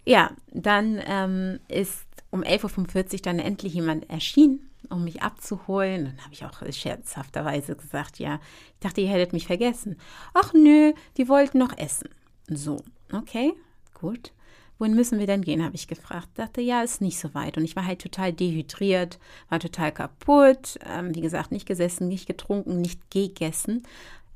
Ja, 0.05 0.31
dann 0.53 1.01
ähm, 1.07 1.61
ist 1.69 2.07
um 2.31 2.43
11.45 2.43 3.13
Uhr 3.15 3.19
dann 3.23 3.39
endlich 3.39 3.75
jemand 3.75 4.09
erschienen, 4.09 4.70
um 4.91 5.05
mich 5.05 5.23
abzuholen. 5.23 6.05
Dann 6.05 6.25
habe 6.25 6.35
ich 6.35 6.45
auch 6.45 6.63
scherzhafterweise 6.73 7.77
gesagt, 7.77 8.19
ja, 8.19 8.41
ich 8.75 8.81
dachte, 8.81 9.01
ihr 9.01 9.09
hättet 9.09 9.33
mich 9.33 9.47
vergessen. 9.47 9.97
Ach 10.35 10.53
nö, 10.53 10.93
die 11.17 11.29
wollten 11.29 11.59
noch 11.59 11.77
essen. 11.79 12.09
So, 12.49 12.83
okay, 13.13 13.53
gut 13.95 14.33
wohin 14.81 14.95
müssen 14.95 15.19
wir 15.19 15.27
denn 15.27 15.43
gehen, 15.43 15.63
habe 15.63 15.77
ich 15.77 15.87
gefragt. 15.87 16.29
Dachte, 16.35 16.63
ja, 16.63 16.83
ist 16.83 17.03
nicht 17.03 17.21
so 17.21 17.35
weit. 17.35 17.57
Und 17.57 17.65
ich 17.65 17.77
war 17.77 17.87
halt 17.87 18.01
total 18.01 18.33
dehydriert, 18.33 19.19
war 19.51 19.61
total 19.61 19.93
kaputt. 19.93 20.79
Ähm, 20.91 21.15
wie 21.15 21.21
gesagt, 21.21 21.53
nicht 21.53 21.67
gesessen, 21.67 22.09
nicht 22.09 22.27
getrunken, 22.27 22.81
nicht 22.81 23.11
gegessen. 23.11 23.83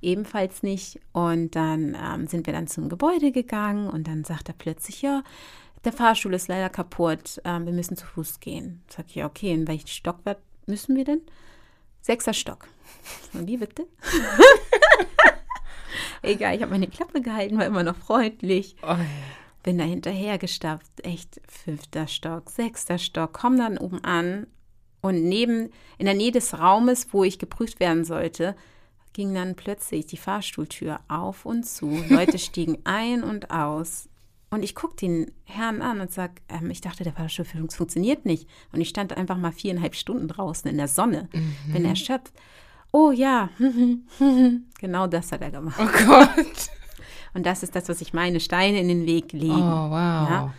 Ebenfalls 0.02 0.62
nicht. 0.62 1.00
Und 1.12 1.57
dann 1.57 1.96
ähm, 1.98 2.26
sind 2.26 2.46
wir 2.46 2.52
dann 2.52 2.66
zum 2.66 2.90
Gebäude 2.90 3.32
gegangen 3.32 3.88
und 3.88 4.07
dann 4.07 4.22
sagt 4.24 4.48
er 4.48 4.55
plötzlich, 4.55 5.00
ja, 5.00 5.22
der 5.85 5.93
Fahrstuhl 5.93 6.35
ist 6.35 6.49
leider 6.49 6.70
kaputt, 6.70 7.41
ähm, 7.45 7.66
wir 7.66 7.72
müssen 7.72 7.97
zu 7.97 8.07
Fuß 8.07 8.41
gehen. 8.41 8.82
Sag 8.89 9.07
ich, 9.09 9.16
ja, 9.16 9.26
okay, 9.26 9.53
in 9.53 9.68
welchen 9.68 9.89
Stockwerk 9.89 10.39
müssen 10.66 10.97
wir 10.97 11.05
denn? 11.05 11.20
Sechster 12.01 12.35
Stock. 12.35 12.68
Und 13.32 13.47
wie 13.47 13.57
bitte? 13.57 13.87
Egal, 16.22 16.57
ich 16.57 16.62
habe 16.62 16.72
meine 16.72 16.89
Klappe 16.89 17.20
gehalten, 17.20 17.59
war 17.59 17.66
immer 17.66 17.82
noch 17.82 17.97
freundlich. 17.97 18.76
Oh, 18.82 18.89
ja 18.89 19.07
bin 19.64 19.78
da 19.78 19.85
hinterher 19.85 20.39
gestapft, 20.39 20.93
echt 21.03 21.41
fünfter 21.49 22.07
Stock, 22.07 22.51
sechster 22.51 22.99
Stock, 22.99 23.32
komm 23.32 23.59
dann 23.59 23.78
oben 23.78 24.05
an 24.05 24.47
und 25.01 25.24
neben, 25.24 25.70
in 25.99 26.07
der 26.07 26.14
Nähe 26.14 26.30
des 26.30 26.57
Raumes, 26.57 27.09
wo 27.12 27.24
ich 27.24 27.41
geprüft 27.41 27.80
werden 27.80 28.05
sollte, 28.05 28.55
ging 29.14 29.35
dann 29.35 29.57
plötzlich 29.57 30.07
die 30.07 30.16
Fahrstuhltür 30.16 31.01
auf 31.09 31.47
und 31.47 31.64
zu. 31.64 32.05
Leute 32.09 32.39
stiegen 32.39 32.78
ein 32.85 33.24
und 33.24 33.51
aus. 33.51 34.09
Und 34.51 34.62
ich 34.62 34.74
gucke 34.74 34.97
den 34.97 35.32
Herrn 35.45 35.82
an 35.82 36.01
und 36.01 36.12
sage, 36.12 36.34
ähm, 36.49 36.70
ich 36.70 36.80
dachte, 36.80 37.03
der 37.03 37.12
Fahrstuhl 37.12 37.45
funktioniert 37.45 38.24
nicht. 38.24 38.49
Und 38.72 38.80
ich 38.80 38.88
stand 38.88 39.16
einfach 39.16 39.36
mal 39.36 39.53
viereinhalb 39.53 39.95
Stunden 39.95 40.28
draußen 40.28 40.70
in 40.70 40.76
der 40.76 40.88
Sonne, 40.88 41.28
mhm. 41.32 41.72
bin 41.72 41.84
erschöpft. 41.84 42.32
Oh 42.92 43.11
ja, 43.11 43.51
genau 44.78 45.07
das 45.09 45.32
hat 45.32 45.42
er 45.42 45.51
gemacht. 45.51 45.80
Oh 45.80 46.07
Gott. 46.07 46.70
Und 47.34 47.45
das 47.45 47.64
ist 47.64 47.74
das, 47.74 47.88
was 47.88 48.01
ich 48.01 48.12
meine, 48.12 48.38
Steine 48.38 48.78
in 48.78 48.86
den 48.86 49.07
Weg 49.07 49.32
legen. 49.32 49.51
Oh, 49.51 49.90
wow. 49.90 49.90
Ja? 49.90 50.55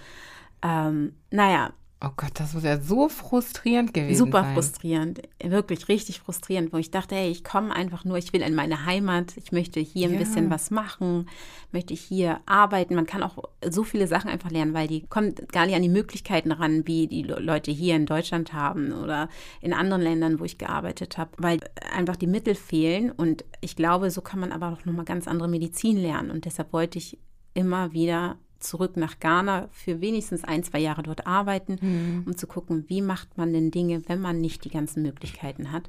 Ähm, 0.61 1.13
naja, 1.31 1.71
Oh 2.05 2.11
Gott, 2.17 2.31
das 2.35 2.53
muss 2.53 2.63
ja 2.63 2.79
so 2.79 3.09
frustrierend 3.09 3.91
gewesen 3.91 4.17
Super 4.17 4.41
sein. 4.41 4.49
Super 4.49 4.61
frustrierend, 4.61 5.21
wirklich 5.43 5.87
richtig 5.87 6.19
frustrierend, 6.19 6.71
wo 6.71 6.77
ich 6.77 6.91
dachte, 6.91 7.15
hey, 7.15 7.31
ich 7.31 7.43
komme 7.43 7.75
einfach 7.75 8.05
nur, 8.05 8.17
ich 8.17 8.31
will 8.31 8.43
in 8.43 8.53
meine 8.53 8.85
Heimat, 8.85 9.35
ich 9.37 9.51
möchte 9.51 9.79
hier 9.79 10.07
ein 10.07 10.13
ja. 10.13 10.19
bisschen 10.19 10.51
was 10.51 10.69
machen, 10.69 11.27
möchte 11.71 11.95
hier 11.95 12.41
arbeiten. 12.45 12.93
Man 12.93 13.07
kann 13.07 13.23
auch 13.23 13.37
so 13.67 13.83
viele 13.83 14.05
Sachen 14.05 14.29
einfach 14.29 14.51
lernen, 14.51 14.75
weil 14.75 14.87
die 14.87 15.07
kommen 15.07 15.33
gar 15.51 15.65
nicht 15.65 15.75
an 15.75 15.81
die 15.81 15.89
Möglichkeiten 15.89 16.51
ran, 16.51 16.85
wie 16.85 17.07
die 17.07 17.23
Leute 17.23 17.71
hier 17.71 17.95
in 17.95 18.05
Deutschland 18.05 18.53
haben 18.53 18.91
oder 18.91 19.27
in 19.61 19.73
anderen 19.73 20.03
Ländern, 20.03 20.39
wo 20.39 20.43
ich 20.43 20.59
gearbeitet 20.59 21.17
habe, 21.17 21.31
weil 21.37 21.59
einfach 21.91 22.17
die 22.17 22.27
Mittel 22.27 22.53
fehlen 22.53 23.09
und 23.09 23.45
ich 23.61 23.75
glaube, 23.75 24.11
so 24.11 24.21
kann 24.21 24.39
man 24.39 24.51
aber 24.51 24.73
auch 24.73 24.85
nochmal 24.85 25.05
ganz 25.05 25.27
andere 25.27 25.47
Medizin 25.47 25.97
lernen 25.97 26.29
und 26.29 26.45
deshalb 26.45 26.71
wollte 26.71 26.99
ich 26.99 27.17
immer 27.55 27.93
wieder 27.93 28.37
zurück 28.67 28.97
nach 28.97 29.19
Ghana 29.19 29.69
für 29.71 30.01
wenigstens 30.01 30.43
ein, 30.43 30.63
zwei 30.63 30.79
Jahre 30.79 31.03
dort 31.03 31.27
arbeiten, 31.27 31.77
mhm. 31.81 32.23
um 32.25 32.37
zu 32.37 32.47
gucken, 32.47 32.85
wie 32.87 33.01
macht 33.01 33.37
man 33.37 33.53
denn 33.53 33.71
Dinge, 33.71 34.01
wenn 34.07 34.21
man 34.21 34.41
nicht 34.41 34.65
die 34.65 34.69
ganzen 34.69 35.03
Möglichkeiten 35.03 35.71
hat 35.71 35.87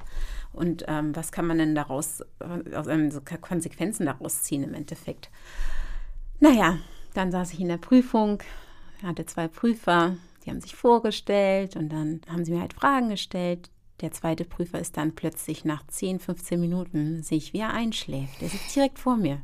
und 0.53 0.85
ähm, 0.89 1.15
was 1.15 1.33
kann 1.33 1.47
man 1.47 1.59
denn 1.59 1.75
daraus, 1.75 2.23
aus, 2.75 2.87
ähm, 2.87 3.11
so 3.11 3.21
Konsequenzen 3.41 4.07
daraus 4.07 4.43
ziehen 4.43 4.63
im 4.63 4.75
Endeffekt. 4.75 5.31
Naja, 6.41 6.79
dann 7.15 7.31
saß 7.31 7.53
ich 7.53 7.61
in 7.61 7.69
der 7.69 7.79
Prüfung, 7.79 8.43
hatte 9.03 9.27
zwei 9.27 9.49
Prüfer, 9.49 10.17
die 10.45 10.51
haben 10.51 10.61
sich 10.61 10.77
vorgestellt 10.77 11.77
und 11.77 11.89
dann 11.89 12.21
haben 12.29 12.45
sie 12.45 12.53
mir 12.53 12.61
halt 12.61 12.75
Fragen 12.75 13.09
gestellt. 13.09 13.71
Der 14.01 14.13
zweite 14.13 14.45
Prüfer 14.45 14.79
ist 14.79 14.97
dann 14.97 15.15
plötzlich 15.15 15.65
nach 15.65 15.87
10, 15.87 16.21
15 16.21 16.61
Minuten, 16.61 17.23
sehe 17.23 17.39
ich, 17.39 17.53
wie 17.53 17.61
er 17.61 17.73
einschläft. 17.73 18.41
Der 18.41 18.49
sitzt 18.49 18.77
direkt 18.77 18.99
vor 18.99 19.17
mir. 19.17 19.41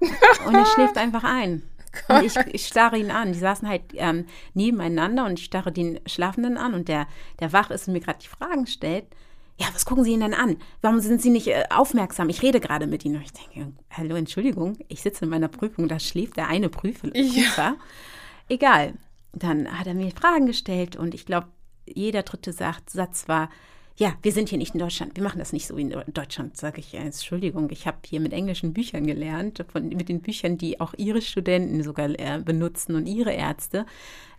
Und 0.46 0.54
er 0.54 0.66
schläft 0.66 0.96
einfach 0.96 1.24
ein. 1.24 1.62
Und 2.08 2.24
ich, 2.24 2.36
ich 2.52 2.66
starre 2.66 2.98
ihn 2.98 3.10
an. 3.10 3.32
Die 3.32 3.38
saßen 3.38 3.68
halt 3.68 3.82
ähm, 3.94 4.26
nebeneinander 4.54 5.24
und 5.26 5.38
ich 5.38 5.44
starre 5.44 5.72
den 5.72 6.00
Schlafenden 6.06 6.56
an 6.56 6.74
und 6.74 6.88
der, 6.88 7.06
der 7.40 7.52
wach 7.52 7.70
ist 7.70 7.88
und 7.88 7.94
mir 7.94 8.00
gerade 8.00 8.18
die 8.20 8.28
Fragen 8.28 8.66
stellt. 8.66 9.06
Ja, 9.60 9.66
was 9.72 9.84
gucken 9.84 10.04
Sie 10.04 10.12
ihn 10.12 10.20
denn 10.20 10.34
an? 10.34 10.56
Warum 10.82 11.00
sind 11.00 11.20
Sie 11.20 11.30
nicht 11.30 11.48
äh, 11.48 11.64
aufmerksam? 11.70 12.28
Ich 12.28 12.42
rede 12.42 12.60
gerade 12.60 12.86
mit 12.86 13.04
Ihnen. 13.04 13.16
Und 13.16 13.22
ich 13.22 13.32
denke, 13.32 13.72
hallo, 13.90 14.14
Entschuldigung, 14.14 14.78
ich 14.88 15.02
sitze 15.02 15.24
in 15.24 15.30
meiner 15.30 15.48
Prüfung, 15.48 15.88
da 15.88 15.98
schläft 15.98 16.36
der 16.36 16.48
eine 16.48 16.68
Prüfer. 16.68 17.14
Ja. 17.16 17.76
Egal. 18.48 18.94
Dann 19.32 19.78
hat 19.78 19.86
er 19.86 19.94
mir 19.94 20.10
Fragen 20.12 20.46
gestellt 20.46 20.96
und 20.96 21.14
ich 21.14 21.26
glaube, 21.26 21.48
jeder 21.86 22.22
dritte 22.22 22.52
Satz 22.52 23.28
war, 23.28 23.50
ja, 23.98 24.14
wir 24.22 24.30
sind 24.30 24.48
hier 24.48 24.58
nicht 24.58 24.74
in 24.74 24.80
Deutschland, 24.80 25.16
wir 25.16 25.24
machen 25.24 25.40
das 25.40 25.52
nicht 25.52 25.66
so 25.66 25.76
wie 25.76 25.82
in 25.82 25.94
Deutschland, 26.12 26.56
sage 26.56 26.78
ich, 26.78 26.94
Entschuldigung, 26.94 27.68
ich 27.70 27.84
habe 27.88 27.98
hier 28.06 28.20
mit 28.20 28.32
englischen 28.32 28.72
Büchern 28.72 29.04
gelernt, 29.06 29.64
von, 29.72 29.88
mit 29.88 30.08
den 30.08 30.20
Büchern, 30.20 30.56
die 30.56 30.80
auch 30.80 30.94
ihre 30.96 31.20
Studenten 31.20 31.82
sogar 31.82 32.08
äh, 32.10 32.40
benutzen 32.44 32.94
und 32.94 33.06
ihre 33.06 33.32
Ärzte. 33.32 33.86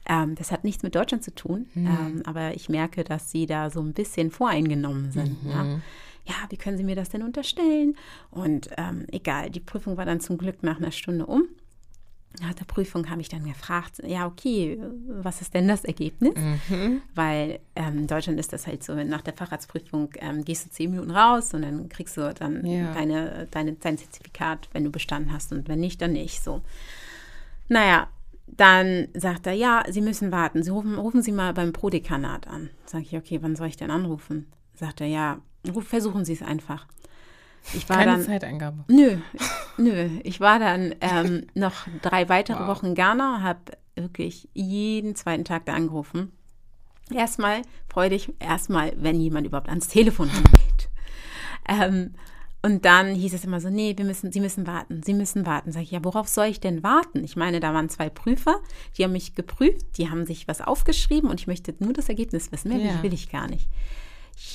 Ähm, 0.08 0.36
das 0.36 0.54
hat 0.54 0.64
nichts 0.64 0.82
mit 0.82 0.96
Deutschland 0.96 1.26
zu 1.26 1.36
tun, 1.36 1.68
mhm. 1.74 1.88
ähm, 1.88 2.24
aber 2.26 2.56
ich 2.56 2.70
merke, 2.70 3.04
dass 3.04 3.32
sie 3.32 3.48
da 3.48 3.70
so 3.70 3.82
ein 3.82 3.92
bisschen 3.92 4.32
voreingenommen 4.32 5.12
sind. 5.12 5.44
Mhm. 5.44 5.50
Ja? 5.50 5.66
ja, 6.26 6.36
wie 6.50 6.58
können 6.58 6.78
Sie 6.78 6.86
mir 6.86 6.96
das 6.96 7.10
denn 7.10 7.22
unterstellen? 7.22 7.98
Und 8.32 8.70
ähm, 8.78 9.08
egal, 9.12 9.50
die 9.50 9.60
Prüfung 9.60 9.98
war 9.98 10.06
dann 10.06 10.22
zum 10.22 10.38
Glück 10.38 10.64
nach 10.64 10.78
einer 10.78 10.92
Stunde 10.92 11.26
um. 11.26 11.50
Nach 12.42 12.54
der 12.54 12.66
Prüfung 12.66 13.10
habe 13.10 13.22
ich 13.22 13.30
dann 13.30 13.44
gefragt, 13.44 14.02
ja, 14.06 14.28
okay, 14.28 14.80
was 15.08 15.42
ist 15.42 15.54
denn 15.56 15.68
das 15.68 15.84
Ergebnis? 15.84 16.36
Mhm. 16.36 17.02
Weil 17.16 17.60
ähm, 17.76 18.00
in 18.00 18.08
Deutschland 18.08 18.40
ist 18.40 18.54
das 18.54 18.68
halt 18.68 18.84
so, 18.84 18.94
nach 18.94 19.22
der 19.22 19.34
Facharztprüfung 19.34 20.12
ähm, 20.20 20.46
gehst 20.46 20.66
du 20.66 20.70
zehn 20.70 20.92
Minuten 20.92 21.10
raus 21.10 21.54
und 21.54 21.64
dann 21.64 21.90
kriegst 21.90 22.18
du 22.18 22.32
dann 22.34 22.64
ja. 22.66 22.94
deine, 22.94 23.48
deine, 23.50 23.74
dein 23.74 23.98
Zertifikat, 23.98 24.70
wenn 24.74 24.84
du 24.84 24.92
bestanden 24.92 25.34
hast 25.34 25.52
und 25.52 25.68
wenn 25.68 25.80
nicht, 25.80 26.02
dann 26.02 26.14
nicht. 26.14 26.44
So. 26.44 26.62
Naja, 27.68 28.08
dann 28.46 29.08
sagt 29.16 29.48
er, 29.48 29.54
ja, 29.54 29.84
Sie 29.90 30.02
müssen 30.02 30.32
warten. 30.32 30.62
Sie 30.62 30.70
rufen, 30.70 30.98
rufen 30.98 31.24
Sie 31.24 31.32
mal 31.32 31.54
beim 31.54 31.74
Prodekanat 31.74 32.48
an. 32.48 32.70
Sag 32.86 33.02
ich, 33.02 33.16
okay, 33.16 33.40
wann 33.42 33.56
soll 33.56 33.68
ich 33.68 33.78
denn 33.78 33.92
anrufen? 33.92 34.48
Sagt 34.76 35.02
er, 35.02 35.08
ja, 35.08 35.40
versuchen 35.82 36.26
Sie 36.26 36.34
es 36.34 36.42
einfach. 36.42 36.88
Ich 37.74 37.88
war 37.90 37.98
Keine 37.98 38.12
dann, 38.14 38.24
Zeitangabe. 38.24 38.86
Nö, 38.88 39.18
nö. 39.78 40.10
Ich 40.24 40.40
war 40.40 40.60
dann 40.60 40.96
ähm, 41.02 41.48
noch 41.54 41.88
drei 42.02 42.30
weitere 42.30 42.60
wow. 42.60 42.68
Wochen 42.68 42.88
in 42.88 42.96
Ghana, 42.96 43.42
habe 43.42 43.60
wirklich 43.96 44.50
jeden 44.54 45.16
zweiten 45.16 45.46
Tag 45.46 45.66
da 45.66 45.74
angerufen. 45.74 46.32
Erstmal 47.14 47.62
freudig, 47.88 48.34
erstmal, 48.40 48.94
wenn 48.98 49.20
jemand 49.20 49.48
überhaupt 49.48 49.70
ans 49.70 49.88
Telefon 49.88 50.30
geht. 50.30 50.90
ähm, 51.68 52.14
und 52.62 52.84
dann 52.84 53.16
hieß 53.16 53.34
es 53.34 53.46
immer 53.46 53.62
so, 53.62 53.70
nee, 53.70 53.94
wir 53.96 54.04
müssen, 54.04 54.34
Sie 54.34 54.42
müssen 54.42 54.68
warten, 54.68 55.02
Sie 55.02 55.14
müssen 55.14 55.46
warten. 55.46 55.72
Sag 55.72 55.84
ich, 55.84 55.92
ja, 55.92 56.04
worauf 56.04 56.28
soll 56.28 56.48
ich 56.48 56.60
denn 56.60 56.84
warten? 56.84 57.24
Ich 57.24 57.38
meine, 57.38 57.62
da 57.62 57.74
waren 57.74 57.88
zwei 57.88 58.10
Prüfer, 58.10 58.58
die 58.98 59.06
haben 59.06 59.14
mich 59.14 59.34
geprüft, 59.34 59.98
die 59.98 60.10
haben 60.10 60.26
sich 60.26 60.48
was 60.48 60.60
aufgeschrieben 60.60 61.30
und 61.30 61.40
ich 61.40 61.48
möchte 61.48 61.74
nur 61.80 61.94
das 61.94 62.10
Ergebnis 62.10 62.52
wissen. 62.52 62.70
Mehr 62.70 62.96
ja. 62.96 63.04
will 63.04 63.14
ich 63.14 63.32
gar 63.32 63.48
nicht. 63.48 63.70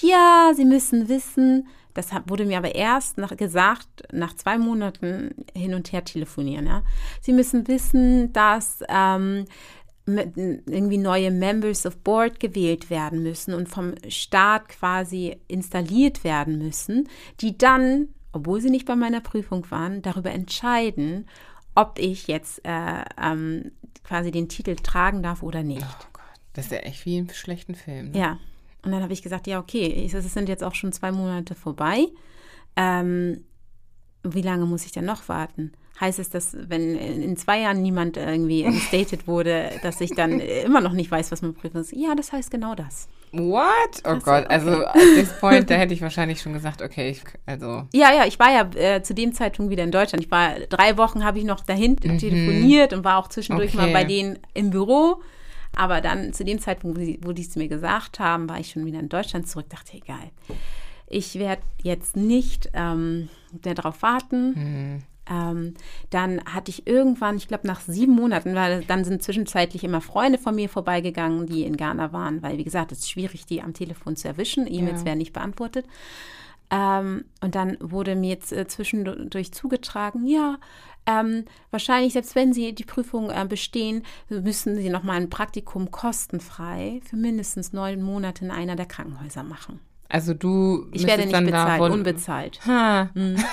Ja, 0.00 0.52
Sie 0.54 0.64
müssen 0.64 1.08
wissen, 1.08 1.68
das 1.94 2.10
wurde 2.26 2.44
mir 2.44 2.58
aber 2.58 2.74
erst 2.74 3.18
nach, 3.18 3.36
gesagt, 3.36 4.02
nach 4.12 4.34
zwei 4.34 4.58
Monaten 4.58 5.34
hin 5.54 5.74
und 5.74 5.92
her 5.92 6.04
telefonieren. 6.04 6.66
Ja. 6.66 6.82
Sie 7.20 7.32
müssen 7.32 7.68
wissen, 7.68 8.32
dass 8.32 8.80
ähm, 8.88 9.46
irgendwie 10.06 10.98
neue 10.98 11.30
Members 11.30 11.86
of 11.86 11.96
Board 11.98 12.40
gewählt 12.40 12.90
werden 12.90 13.22
müssen 13.22 13.54
und 13.54 13.68
vom 13.68 13.94
Staat 14.08 14.68
quasi 14.68 15.36
installiert 15.48 16.24
werden 16.24 16.58
müssen, 16.58 17.08
die 17.40 17.56
dann, 17.56 18.08
obwohl 18.32 18.60
sie 18.60 18.70
nicht 18.70 18.86
bei 18.86 18.96
meiner 18.96 19.20
Prüfung 19.20 19.70
waren, 19.70 20.02
darüber 20.02 20.30
entscheiden, 20.30 21.26
ob 21.74 21.98
ich 21.98 22.26
jetzt 22.26 22.60
äh, 22.64 23.04
ähm, 23.20 23.72
quasi 24.02 24.30
den 24.30 24.48
Titel 24.48 24.76
tragen 24.76 25.22
darf 25.22 25.42
oder 25.42 25.62
nicht. 25.62 25.82
Oh 25.82 26.06
Gott, 26.12 26.22
das 26.52 26.66
ist 26.66 26.72
ja 26.72 26.78
echt 26.78 27.06
wie 27.06 27.18
im 27.18 27.30
schlechten 27.30 27.74
Film. 27.74 28.10
Ne? 28.10 28.18
Ja, 28.18 28.38
und 28.84 28.92
dann 28.92 29.02
habe 29.02 29.12
ich 29.12 29.22
gesagt, 29.22 29.46
ja, 29.46 29.58
okay, 29.58 30.08
es 30.12 30.32
sind 30.32 30.48
jetzt 30.48 30.62
auch 30.62 30.74
schon 30.74 30.92
zwei 30.92 31.12
Monate 31.12 31.54
vorbei. 31.54 32.06
Ähm, 32.76 33.44
wie 34.22 34.42
lange 34.42 34.66
muss 34.66 34.84
ich 34.84 34.92
denn 34.92 35.04
noch 35.04 35.28
warten? 35.28 35.72
Heißt 36.00 36.18
es, 36.18 36.28
dass 36.28 36.56
wenn 36.58 36.96
in 36.96 37.36
zwei 37.36 37.60
Jahren 37.60 37.80
niemand 37.80 38.16
irgendwie 38.16 38.62
instated 38.62 39.28
wurde, 39.28 39.70
dass 39.82 40.00
ich 40.00 40.10
dann 40.10 40.40
immer 40.64 40.80
noch 40.80 40.92
nicht 40.92 41.10
weiß, 41.10 41.30
was 41.30 41.40
man 41.40 41.54
prüfen 41.54 41.78
muss? 41.78 41.92
Ja, 41.92 42.14
das 42.16 42.32
heißt 42.32 42.50
genau 42.50 42.74
das. 42.74 43.08
What? 43.32 43.62
Oh 44.04 44.08
also, 44.08 44.24
Gott, 44.24 44.46
also 44.48 44.70
okay. 44.70 44.86
at 44.86 45.14
this 45.14 45.32
point, 45.38 45.70
da 45.70 45.74
hätte 45.76 45.94
ich 45.94 46.02
wahrscheinlich 46.02 46.40
schon 46.40 46.52
gesagt, 46.52 46.82
okay, 46.82 47.10
ich, 47.10 47.22
also. 47.46 47.86
Ja, 47.92 48.12
ja, 48.12 48.26
ich 48.26 48.38
war 48.38 48.50
ja 48.50 48.70
äh, 48.74 49.02
zu 49.02 49.14
dem 49.14 49.32
Zeitpunkt 49.32 49.70
wieder 49.70 49.84
in 49.84 49.92
Deutschland. 49.92 50.24
Ich 50.24 50.30
war 50.30 50.54
drei 50.68 50.96
Wochen, 50.98 51.24
habe 51.24 51.38
ich 51.38 51.44
noch 51.44 51.60
dahin 51.60 51.96
mhm. 52.02 52.18
telefoniert 52.18 52.92
und 52.92 53.04
war 53.04 53.18
auch 53.18 53.28
zwischendurch 53.28 53.74
okay. 53.74 53.86
mal 53.86 53.92
bei 53.92 54.04
denen 54.04 54.38
im 54.52 54.70
Büro. 54.70 55.20
Aber 55.76 56.00
dann 56.00 56.32
zu 56.32 56.44
dem 56.44 56.58
Zeitpunkt, 56.58 56.98
wo 56.98 57.00
die, 57.00 57.18
wo 57.22 57.32
die 57.32 57.42
es 57.42 57.56
mir 57.56 57.68
gesagt 57.68 58.18
haben, 58.18 58.48
war 58.48 58.60
ich 58.60 58.70
schon 58.70 58.86
wieder 58.86 59.00
in 59.00 59.08
Deutschland 59.08 59.48
zurück, 59.48 59.68
dachte, 59.68 59.96
egal. 59.96 60.30
Ich 61.08 61.38
werde 61.38 61.62
jetzt 61.82 62.16
nicht 62.16 62.70
ähm, 62.74 63.28
mehr 63.64 63.74
darauf 63.74 64.02
warten. 64.02 64.54
Mhm. 64.54 65.02
Ähm, 65.30 65.74
dann 66.10 66.44
hatte 66.44 66.70
ich 66.70 66.86
irgendwann, 66.86 67.36
ich 67.36 67.48
glaube 67.48 67.66
nach 67.66 67.80
sieben 67.80 68.12
Monaten, 68.12 68.54
weil 68.54 68.84
dann 68.84 69.04
sind 69.04 69.22
zwischenzeitlich 69.22 69.82
immer 69.82 70.00
Freunde 70.00 70.38
von 70.38 70.54
mir 70.54 70.68
vorbeigegangen, 70.68 71.46
die 71.46 71.64
in 71.64 71.76
Ghana 71.76 72.12
waren, 72.12 72.42
weil 72.42 72.58
wie 72.58 72.64
gesagt, 72.64 72.92
es 72.92 73.00
ist 73.00 73.10
schwierig, 73.10 73.46
die 73.46 73.62
am 73.62 73.72
Telefon 73.72 74.16
zu 74.16 74.28
erwischen. 74.28 74.66
E-Mails 74.66 75.00
ja. 75.00 75.06
werden 75.06 75.18
nicht 75.18 75.32
beantwortet. 75.32 75.86
Ähm, 76.70 77.24
und 77.40 77.54
dann 77.54 77.76
wurde 77.80 78.16
mir 78.16 78.30
jetzt 78.30 78.52
äh, 78.52 78.66
zwischendurch 78.66 79.52
zugetragen, 79.52 80.26
ja, 80.26 80.58
ähm, 81.06 81.44
wahrscheinlich, 81.70 82.14
selbst 82.14 82.34
wenn 82.34 82.52
Sie 82.52 82.74
die 82.74 82.84
Prüfung 82.84 83.30
äh, 83.30 83.44
bestehen, 83.48 84.02
müssen 84.28 84.76
Sie 84.76 84.88
nochmal 84.88 85.16
ein 85.16 85.30
Praktikum 85.30 85.90
kostenfrei 85.90 87.00
für 87.08 87.16
mindestens 87.16 87.72
neun 87.72 88.02
Monate 88.02 88.44
in 88.44 88.50
einer 88.50 88.76
der 88.76 88.86
Krankenhäuser 88.86 89.42
machen. 89.42 89.80
Also 90.08 90.34
du 90.34 90.86
Ich 90.92 91.06
werde 91.06 91.26
nicht 91.26 91.44
bezahlt, 91.44 91.92
unbezahlt. 91.92 92.60
Ha. 92.66 93.10
Mhm. 93.14 93.36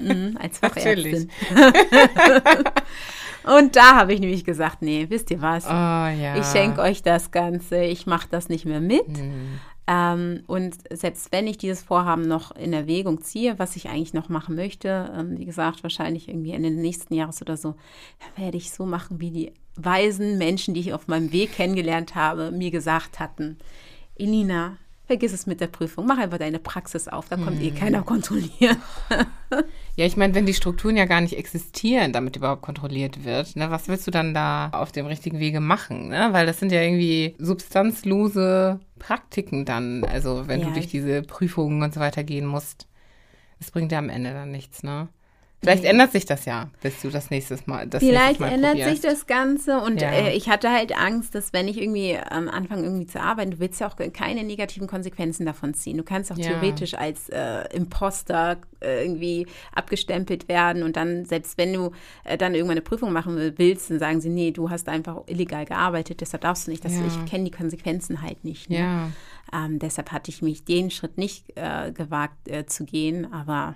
Mhm, 0.00 0.38
als 0.40 0.58
Fachärztin. 0.58 1.28
Und 3.42 3.76
da 3.76 3.96
habe 3.96 4.12
ich 4.12 4.20
nämlich 4.20 4.44
gesagt, 4.44 4.82
nee, 4.82 5.06
wisst 5.08 5.30
ihr 5.30 5.42
was? 5.42 5.64
Oh, 5.66 5.68
ja. 5.68 6.36
Ich 6.36 6.46
schenke 6.46 6.80
euch 6.80 7.02
das 7.02 7.30
Ganze, 7.30 7.82
ich 7.82 8.06
mache 8.06 8.28
das 8.30 8.48
nicht 8.48 8.64
mehr 8.64 8.80
mit. 8.80 9.08
Mhm. 9.08 9.58
Ähm, 9.90 10.42
und 10.46 10.76
selbst 10.90 11.32
wenn 11.32 11.46
ich 11.46 11.56
dieses 11.56 11.82
Vorhaben 11.82 12.28
noch 12.28 12.54
in 12.54 12.74
Erwägung 12.74 13.22
ziehe, 13.22 13.58
was 13.58 13.74
ich 13.74 13.88
eigentlich 13.88 14.12
noch 14.12 14.28
machen 14.28 14.54
möchte, 14.54 15.10
ähm, 15.16 15.38
wie 15.38 15.46
gesagt, 15.46 15.82
wahrscheinlich 15.82 16.28
irgendwie 16.28 16.52
in 16.52 16.62
den 16.62 16.76
nächsten 16.76 17.14
Jahres 17.14 17.40
oder 17.40 17.56
so, 17.56 17.74
werde 18.36 18.58
ich 18.58 18.70
so 18.70 18.84
machen, 18.84 19.18
wie 19.18 19.30
die 19.30 19.52
weisen 19.76 20.36
Menschen, 20.36 20.74
die 20.74 20.80
ich 20.80 20.92
auf 20.92 21.08
meinem 21.08 21.32
Weg 21.32 21.52
kennengelernt 21.52 22.14
habe, 22.14 22.50
mir 22.50 22.70
gesagt 22.70 23.18
hatten. 23.18 23.56
Elina, 24.16 24.76
vergiss 25.08 25.32
es 25.32 25.46
mit 25.46 25.60
der 25.62 25.68
Prüfung, 25.68 26.06
mach 26.06 26.18
einfach 26.18 26.36
deine 26.36 26.58
Praxis 26.58 27.08
auf, 27.08 27.30
da 27.30 27.36
kommt 27.36 27.60
eh 27.60 27.70
hm. 27.70 27.76
eh 27.76 27.78
keiner 27.78 28.02
kontrollieren. 28.02 28.76
ja, 29.96 30.04
ich 30.04 30.18
meine, 30.18 30.34
wenn 30.34 30.44
die 30.44 30.52
Strukturen 30.52 30.98
ja 30.98 31.06
gar 31.06 31.22
nicht 31.22 31.36
existieren, 31.36 32.12
damit 32.12 32.36
überhaupt 32.36 32.60
kontrolliert 32.60 33.24
wird, 33.24 33.56
ne, 33.56 33.70
was 33.70 33.88
willst 33.88 34.06
du 34.06 34.10
dann 34.10 34.34
da 34.34 34.68
auf 34.72 34.92
dem 34.92 35.06
richtigen 35.06 35.40
Wege 35.40 35.60
machen? 35.60 36.08
Ne? 36.08 36.28
Weil 36.32 36.44
das 36.44 36.60
sind 36.60 36.72
ja 36.72 36.82
irgendwie 36.82 37.34
substanzlose 37.38 38.80
Praktiken 38.98 39.64
dann, 39.64 40.04
also 40.04 40.46
wenn 40.46 40.60
ja, 40.60 40.66
du 40.66 40.74
durch 40.74 40.88
diese 40.88 41.22
Prüfungen 41.22 41.82
und 41.82 41.94
so 41.94 42.00
weiter 42.00 42.22
gehen 42.22 42.46
musst. 42.46 42.86
Das 43.58 43.70
bringt 43.70 43.90
ja 43.90 43.98
am 43.98 44.10
Ende 44.10 44.34
dann 44.34 44.50
nichts, 44.50 44.82
ne? 44.82 45.08
Vielleicht 45.60 45.82
nee. 45.82 45.88
ändert 45.88 46.12
sich 46.12 46.24
das 46.24 46.44
ja, 46.44 46.70
bis 46.82 47.00
du 47.02 47.10
das 47.10 47.30
nächste 47.30 47.58
Mal. 47.66 47.88
Das 47.88 48.00
Vielleicht 48.00 48.38
Mal 48.38 48.52
ändert 48.52 48.76
sich 48.76 49.00
das 49.00 49.26
Ganze 49.26 49.80
und 49.80 50.00
ja. 50.00 50.10
äh, 50.10 50.36
ich 50.36 50.48
hatte 50.48 50.70
halt 50.70 50.96
Angst, 50.96 51.34
dass 51.34 51.52
wenn 51.52 51.66
ich 51.66 51.80
irgendwie 51.80 52.16
am 52.16 52.44
ähm, 52.44 52.48
Anfang 52.48 52.84
irgendwie 52.84 53.06
zu 53.06 53.20
arbeiten, 53.20 53.50
du 53.50 53.58
willst 53.58 53.80
ja 53.80 53.88
auch 53.88 53.96
keine 54.12 54.44
negativen 54.44 54.86
Konsequenzen 54.86 55.46
davon 55.46 55.74
ziehen. 55.74 55.96
Du 55.96 56.04
kannst 56.04 56.30
auch 56.30 56.36
ja. 56.36 56.50
theoretisch 56.50 56.94
als 56.94 57.28
äh, 57.30 57.64
Imposter 57.74 58.58
äh, 58.78 59.02
irgendwie 59.02 59.48
abgestempelt 59.74 60.48
werden 60.48 60.84
und 60.84 60.96
dann, 60.96 61.24
selbst 61.24 61.58
wenn 61.58 61.72
du 61.72 61.90
äh, 62.22 62.38
dann 62.38 62.54
irgendwann 62.54 62.76
eine 62.76 62.82
Prüfung 62.82 63.12
machen 63.12 63.54
willst, 63.56 63.90
dann 63.90 63.98
sagen 63.98 64.20
sie, 64.20 64.28
nee, 64.28 64.52
du 64.52 64.70
hast 64.70 64.88
einfach 64.88 65.22
illegal 65.26 65.64
gearbeitet, 65.64 66.20
deshalb 66.20 66.42
darfst 66.42 66.68
du 66.68 66.70
nicht. 66.70 66.84
Das, 66.84 66.94
ja. 66.94 67.02
Ich 67.04 67.28
kenne 67.28 67.44
die 67.44 67.50
Konsequenzen 67.50 68.22
halt 68.22 68.44
nicht. 68.44 68.70
Ne? 68.70 69.12
Ähm, 69.52 69.78
deshalb 69.80 70.12
hatte 70.12 70.30
ich 70.30 70.40
mich 70.40 70.64
den 70.64 70.90
Schritt 70.90 71.18
nicht 71.18 71.44
äh, 71.56 71.90
gewagt 71.90 72.48
äh, 72.48 72.66
zu 72.66 72.84
gehen, 72.84 73.32
aber 73.32 73.74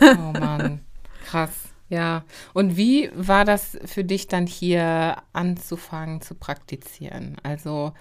Oh 0.00 0.32
Mann, 0.38 0.80
krass. 1.24 1.50
Ja. 1.88 2.24
Und 2.52 2.76
wie 2.76 3.10
war 3.14 3.44
das 3.44 3.78
für 3.84 4.04
dich 4.04 4.26
dann 4.26 4.46
hier 4.46 5.16
anzufangen 5.32 6.20
zu 6.20 6.34
praktizieren? 6.34 7.36
Also, 7.42 7.92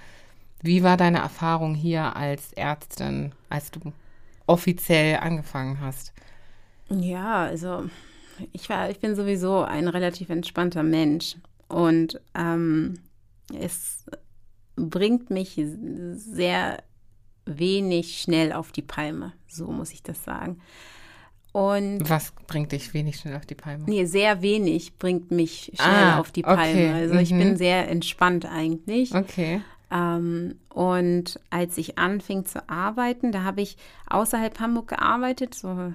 wie 0.61 0.83
war 0.83 0.97
deine 0.97 1.19
Erfahrung 1.19 1.75
hier 1.75 2.15
als 2.15 2.53
Ärztin, 2.53 3.33
als 3.49 3.71
du 3.71 3.93
offiziell 4.47 5.17
angefangen 5.17 5.79
hast? 5.79 6.13
Ja, 6.89 7.43
also 7.43 7.85
ich 8.51 8.69
war, 8.69 8.89
ich 8.89 8.99
bin 8.99 9.15
sowieso 9.15 9.61
ein 9.61 9.87
relativ 9.87 10.29
entspannter 10.29 10.83
Mensch 10.83 11.35
und 11.67 12.19
ähm, 12.35 12.99
es 13.57 14.05
bringt 14.75 15.29
mich 15.29 15.59
sehr 16.13 16.83
wenig 17.45 18.21
schnell 18.21 18.53
auf 18.53 18.71
die 18.71 18.81
Palme, 18.81 19.33
so 19.47 19.67
muss 19.67 19.91
ich 19.91 20.03
das 20.03 20.23
sagen. 20.23 20.59
Und 21.53 22.09
Was 22.09 22.33
bringt 22.47 22.71
dich 22.71 22.95
wenig 22.95 23.19
schnell 23.19 23.35
auf 23.37 23.45
die 23.45 23.53
Palme? 23.53 23.85
Nee, 23.87 24.05
sehr 24.05 24.41
wenig 24.41 24.97
bringt 24.97 25.29
mich 25.29 25.71
schnell 25.75 25.87
ah, 25.87 26.19
auf 26.19 26.31
die 26.31 26.41
Palme. 26.41 26.63
Okay. 26.63 26.91
Also 26.91 27.13
mhm. 27.13 27.19
ich 27.19 27.29
bin 27.29 27.49
mhm. 27.51 27.57
sehr 27.57 27.87
entspannt 27.89 28.45
eigentlich. 28.45 29.13
Okay. 29.13 29.61
Ähm, 29.91 30.55
und 30.69 31.39
als 31.51 31.77
ich 31.77 31.99
anfing 31.99 32.45
zu 32.45 32.67
arbeiten, 32.67 33.31
da 33.31 33.43
habe 33.43 33.61
ich 33.61 33.77
außerhalb 34.09 34.59
Hamburg 34.59 34.87
gearbeitet, 34.87 35.53
so 35.53 35.93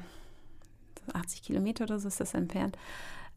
80 1.12 1.42
Kilometer 1.42 1.84
oder 1.84 1.98
so 1.98 2.06
ist 2.06 2.20
das 2.20 2.34
entfernt. 2.34 2.78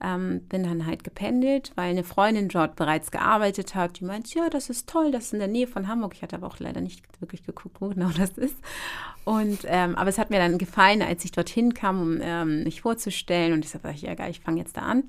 Ähm, 0.04 0.42
bin 0.50 0.64
dann 0.64 0.86
halt 0.86 1.04
gependelt, 1.04 1.72
weil 1.76 1.92
eine 1.92 2.04
Freundin 2.04 2.48
dort 2.48 2.76
bereits 2.76 3.12
gearbeitet 3.12 3.76
hat. 3.76 4.00
Die 4.00 4.06
meint, 4.06 4.34
ja, 4.34 4.50
das 4.50 4.70
ist 4.70 4.90
toll, 4.90 5.12
das 5.12 5.26
ist 5.26 5.34
in 5.34 5.40
der 5.40 5.48
Nähe 5.48 5.68
von 5.68 5.88
Hamburg. 5.88 6.14
Ich 6.16 6.24
hatte 6.24 6.36
aber 6.36 6.48
auch 6.48 6.60
leider 6.60 6.82
nicht 6.82 7.04
wirklich 7.22 7.46
geguckt, 7.46 7.78
wo 7.80 7.90
genau 7.90 8.10
das 8.18 8.32
ist. 8.32 8.56
Und 9.26 9.60
ähm, 9.66 9.96
aber 9.96 10.10
es 10.10 10.18
hat 10.18 10.32
mir 10.32 10.40
dann 10.40 10.58
gefallen, 10.58 11.02
als 11.02 11.24
ich 11.24 11.32
dorthin 11.32 11.74
kam, 11.74 12.02
um 12.02 12.20
ähm, 12.22 12.64
mich 12.64 12.82
vorzustellen. 12.82 13.54
Und 13.54 13.64
ich 13.64 13.72
sagte, 13.72 13.92
ja 13.92 14.16
geil, 14.16 14.32
ich 14.32 14.40
fange 14.40 14.60
jetzt 14.60 14.78
da 14.78 14.82
an. 14.82 15.04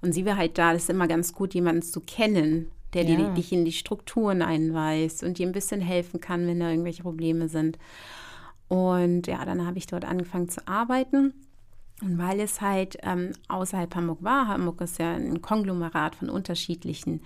Und 0.00 0.12
sie 0.12 0.24
war 0.24 0.36
halt 0.36 0.56
da. 0.56 0.72
Das 0.72 0.84
ist 0.84 0.90
immer 0.90 1.08
ganz 1.08 1.32
gut, 1.34 1.54
jemanden 1.54 1.82
zu 1.82 2.00
kennen, 2.00 2.70
der 2.94 3.04
ja. 3.04 3.30
dich 3.34 3.52
in 3.52 3.64
die 3.64 3.72
Strukturen 3.72 4.42
einweist 4.42 5.22
und 5.22 5.38
dir 5.38 5.46
ein 5.46 5.52
bisschen 5.52 5.80
helfen 5.80 6.20
kann, 6.20 6.46
wenn 6.46 6.60
da 6.60 6.70
irgendwelche 6.70 7.02
Probleme 7.02 7.48
sind. 7.48 7.78
Und 8.68 9.26
ja, 9.26 9.44
dann 9.44 9.66
habe 9.66 9.78
ich 9.78 9.86
dort 9.86 10.04
angefangen 10.04 10.48
zu 10.48 10.66
arbeiten. 10.66 11.34
Und 12.00 12.18
weil 12.18 12.40
es 12.40 12.60
halt 12.60 12.96
ähm, 13.02 13.32
außerhalb 13.48 13.94
Hamburg 13.94 14.22
war, 14.22 14.46
Hamburg 14.46 14.80
ist 14.82 14.98
ja 14.98 15.14
ein 15.14 15.42
Konglomerat 15.42 16.14
von 16.14 16.30
unterschiedlichen 16.30 17.22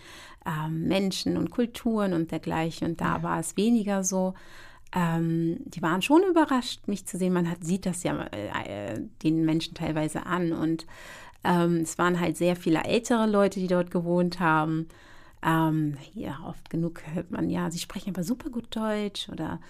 ähm, 0.47 0.89
Menschen 0.89 1.37
und 1.37 1.51
Kulturen 1.51 2.14
und 2.14 2.31
dergleichen. 2.31 2.89
Und 2.89 3.01
da 3.01 3.16
ja. 3.16 3.23
war 3.23 3.39
es 3.39 3.57
weniger 3.57 4.03
so. 4.03 4.35
Ähm, 4.95 5.59
die 5.64 5.83
waren 5.83 6.01
schon 6.01 6.23
überrascht, 6.23 6.89
mich 6.89 7.07
zu 7.07 7.18
sehen. 7.18 7.35
Man 7.35 7.51
hat, 7.51 7.64
sieht 7.64 7.85
das 7.85 8.03
ja 8.03 8.27
äh, 8.29 9.01
den 9.23 9.45
Menschen 9.45 9.75
teilweise 9.75 10.25
an. 10.25 10.53
Und 10.53 10.87
ähm, 11.45 11.81
es 11.83 11.99
waren 11.99 12.18
halt 12.18 12.39
sehr 12.39 12.57
viele 12.57 12.85
ältere 12.85 13.27
Leute, 13.27 13.61
die 13.61 13.68
dort 13.68 13.91
gewohnt 13.91 14.41
haben. 14.41 14.89
Ähm, 15.43 15.97
hier 16.12 16.39
oft 16.47 16.70
genug 16.70 17.03
hört 17.14 17.31
man, 17.33 17.51
ja, 17.51 17.70
sie 17.70 17.81
sprechen 17.81 18.14
aber 18.14 18.23
super 18.23 18.49
gut 18.49 18.75
Deutsch 18.77 19.29
oder 19.29 19.61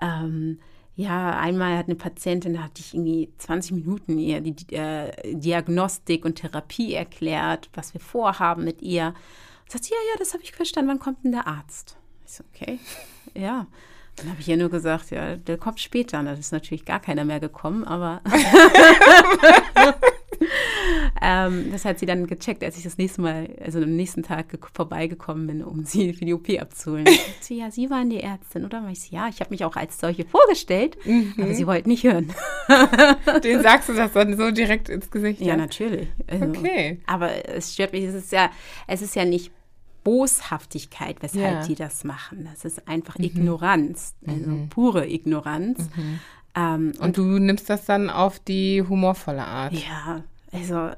ähm, 0.00 0.58
ja, 0.98 1.38
einmal 1.38 1.78
hat 1.78 1.86
eine 1.86 1.94
Patientin, 1.94 2.54
da 2.54 2.64
hatte 2.64 2.80
ich 2.80 2.92
irgendwie 2.92 3.32
20 3.38 3.70
Minuten 3.70 4.18
ihr 4.18 4.40
die, 4.40 4.50
die 4.50 4.74
äh, 4.74 5.12
Diagnostik 5.32 6.24
und 6.24 6.34
Therapie 6.34 6.92
erklärt, 6.92 7.70
was 7.72 7.94
wir 7.94 8.00
vorhaben 8.00 8.64
mit 8.64 8.82
ihr. 8.82 9.14
Und 9.62 9.70
sagt 9.70 9.84
sie, 9.84 9.92
ja, 9.92 10.00
ja, 10.10 10.18
das 10.18 10.34
habe 10.34 10.42
ich 10.42 10.50
verstanden, 10.50 10.90
wann 10.90 10.98
kommt 10.98 11.22
denn 11.22 11.30
der 11.30 11.46
Arzt? 11.46 11.96
Ich 12.26 12.32
so, 12.32 12.44
okay, 12.52 12.80
ja. 13.34 13.68
Dann 14.16 14.28
habe 14.28 14.40
ich 14.40 14.48
ihr 14.48 14.56
nur 14.56 14.70
gesagt, 14.70 15.12
ja, 15.12 15.36
der 15.36 15.56
kommt 15.56 15.78
später. 15.78 16.18
Und 16.18 16.24
da 16.24 16.32
ist 16.32 16.50
natürlich 16.50 16.84
gar 16.84 16.98
keiner 16.98 17.24
mehr 17.24 17.38
gekommen, 17.38 17.84
aber 17.84 18.20
ähm, 21.30 21.70
das 21.72 21.84
hat 21.84 21.98
sie 21.98 22.06
dann 22.06 22.26
gecheckt, 22.26 22.64
als 22.64 22.78
ich 22.78 22.84
das 22.84 22.96
nächste 22.96 23.20
Mal, 23.20 23.50
also 23.62 23.82
am 23.82 23.94
nächsten 23.94 24.22
Tag 24.22 24.46
vorbeigekommen 24.72 25.46
bin, 25.46 25.62
um 25.62 25.84
sie 25.84 26.14
für 26.14 26.24
die 26.24 26.32
OP 26.32 26.48
abzuholen. 26.58 27.06
sie, 27.40 27.58
ja, 27.58 27.70
Sie 27.70 27.90
waren 27.90 28.08
die 28.08 28.22
Ärztin, 28.22 28.64
oder? 28.64 28.78
Und 28.78 28.88
ich 28.88 29.02
so, 29.02 29.14
ja, 29.14 29.28
ich 29.28 29.40
habe 29.40 29.50
mich 29.50 29.62
auch 29.62 29.76
als 29.76 30.00
solche 30.00 30.24
vorgestellt, 30.24 30.96
mhm. 31.04 31.34
aber 31.38 31.52
sie 31.52 31.66
wollten 31.66 31.90
nicht 31.90 32.04
hören. 32.04 32.32
Den 33.44 33.62
sagst 33.62 33.90
du 33.90 33.92
das 33.92 34.12
dann 34.12 34.38
so 34.38 34.50
direkt 34.50 34.88
ins 34.88 35.10
Gesicht? 35.10 35.40
Ja, 35.40 35.48
ja? 35.48 35.56
natürlich. 35.58 36.08
Also, 36.26 36.46
okay. 36.46 37.02
Aber 37.06 37.46
es 37.46 37.74
stört 37.74 37.92
mich, 37.92 38.04
es 38.04 38.14
ist 38.14 38.32
ja, 38.32 38.50
es 38.86 39.02
ist 39.02 39.14
ja 39.14 39.26
nicht 39.26 39.52
Boshaftigkeit, 40.04 41.18
weshalb 41.20 41.60
ja. 41.60 41.66
die 41.66 41.74
das 41.74 42.04
machen. 42.04 42.48
Das 42.50 42.64
ist 42.64 42.88
einfach 42.88 43.18
mhm. 43.18 43.24
Ignoranz, 43.24 44.14
also 44.26 44.48
mhm. 44.48 44.68
pure 44.70 45.06
Ignoranz. 45.06 45.78
Mhm. 45.94 46.20
Ähm, 46.54 46.92
und, 46.98 47.00
und, 47.00 47.18
du 47.18 47.22
nimmst 47.38 47.68
das 47.68 47.84
dann 47.84 48.08
auf 48.08 48.38
die 48.38 48.82
humorvolle 48.82 49.44
Art. 49.44 49.74
Ja, 49.74 50.24
also 50.52 50.90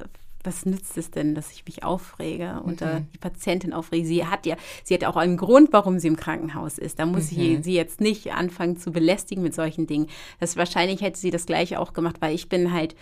was 0.45 0.65
nützt 0.65 0.97
es 0.97 1.11
denn, 1.11 1.35
dass 1.35 1.53
ich 1.53 1.65
mich 1.67 1.85
aufrege 1.85 2.61
und 2.65 2.81
mhm. 2.81 3.07
die 3.13 3.19
Patientin 3.19 3.73
aufrege? 3.73 4.07
Sie 4.07 4.27
hat 4.27 4.47
ja, 4.47 4.57
sie 4.85 4.95
hat 4.95 5.05
auch 5.05 5.17
einen 5.17 5.37
Grund, 5.37 5.73
warum 5.73 5.99
sie 5.99 6.09
im 6.09 6.17
Krankenhaus 6.17 6.79
ist. 6.79 6.99
Da 6.99 7.07
muss 7.07 7.31
mhm. 7.33 7.41
ich 7.41 7.65
sie 7.65 7.75
jetzt 7.75 8.01
nicht 8.01 8.33
anfangen 8.33 8.77
zu 8.77 8.91
belästigen 8.91 9.43
mit 9.43 9.55
solchen 9.55 9.87
Dingen. 9.87 10.07
Das 10.39 10.57
wahrscheinlich 10.57 11.03
hätte 11.03 11.19
sie 11.19 11.31
das 11.31 11.47
gleiche 11.47 11.79
auch 11.79 11.93
gemacht, 11.93 12.17
weil 12.21 12.35
ich 12.35 12.49
bin 12.49 12.73
halt, 12.73 12.95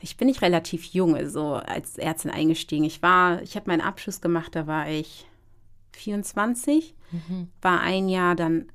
ich 0.00 0.16
bin 0.16 0.28
nicht 0.28 0.42
relativ 0.42 0.84
jung, 0.86 1.28
so 1.28 1.54
als 1.54 1.96
Ärztin 1.96 2.30
eingestiegen. 2.30 2.84
Ich 2.84 3.02
war, 3.02 3.40
ich 3.42 3.56
habe 3.56 3.70
meinen 3.70 3.80
Abschluss 3.80 4.20
gemacht, 4.20 4.54
da 4.54 4.66
war 4.66 4.88
ich 4.88 5.26
24, 5.92 6.94
mhm. 7.10 7.48
war 7.60 7.80
ein 7.80 8.08
Jahr 8.08 8.34
dann 8.34 8.66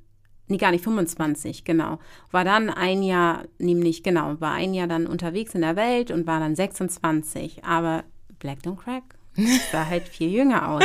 nee, 0.48 0.56
gar 0.56 0.70
nicht, 0.70 0.84
25, 0.84 1.64
genau. 1.64 1.98
War 2.30 2.44
dann 2.44 2.70
ein 2.70 3.02
Jahr, 3.02 3.44
nämlich, 3.58 4.02
genau, 4.02 4.40
war 4.40 4.52
ein 4.52 4.74
Jahr 4.74 4.86
dann 4.86 5.06
unterwegs 5.06 5.54
in 5.54 5.60
der 5.60 5.76
Welt 5.76 6.10
und 6.10 6.26
war 6.26 6.40
dann 6.40 6.54
26. 6.54 7.64
Aber 7.64 8.04
Black 8.38 8.58
Don't 8.64 8.76
Crack 8.76 9.04
sah 9.72 9.86
halt 9.86 10.08
viel 10.08 10.30
jünger 10.30 10.68
aus. 10.68 10.84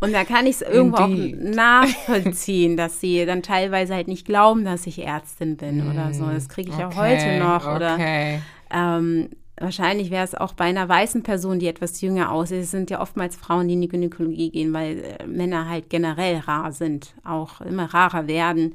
Und 0.00 0.12
da 0.12 0.24
kann 0.24 0.46
ich 0.46 0.56
es 0.56 0.62
irgendwo 0.62 1.04
Indeed. 1.04 1.36
auch 1.36 1.54
nachvollziehen, 1.54 2.76
dass 2.76 3.00
sie 3.00 3.24
dann 3.24 3.42
teilweise 3.42 3.94
halt 3.94 4.08
nicht 4.08 4.26
glauben, 4.26 4.64
dass 4.64 4.86
ich 4.86 5.04
Ärztin 5.04 5.56
bin 5.56 5.84
mm, 5.84 5.90
oder 5.90 6.12
so. 6.12 6.26
Das 6.26 6.48
kriege 6.48 6.70
ich 6.70 6.76
okay, 6.76 6.84
auch 6.84 6.96
heute 6.96 7.38
noch. 7.38 7.74
Oder 7.74 7.94
okay. 7.94 8.40
ähm, 8.70 9.30
Wahrscheinlich 9.58 10.10
wäre 10.10 10.24
es 10.24 10.34
auch 10.34 10.52
bei 10.52 10.66
einer 10.66 10.86
weißen 10.86 11.22
Person, 11.22 11.58
die 11.58 11.66
etwas 11.66 12.00
jünger 12.02 12.30
aussieht. 12.30 12.62
Es 12.62 12.70
sind 12.70 12.90
ja 12.90 13.00
oftmals 13.00 13.36
Frauen, 13.36 13.68
die 13.68 13.74
in 13.74 13.80
die 13.80 13.88
Gynäkologie 13.88 14.50
gehen, 14.50 14.72
weil 14.74 14.98
äh, 14.98 15.26
Männer 15.26 15.68
halt 15.68 15.88
generell 15.88 16.38
rar 16.40 16.72
sind, 16.72 17.14
auch 17.24 17.62
immer 17.62 17.86
rarer 17.86 18.26
werden. 18.26 18.74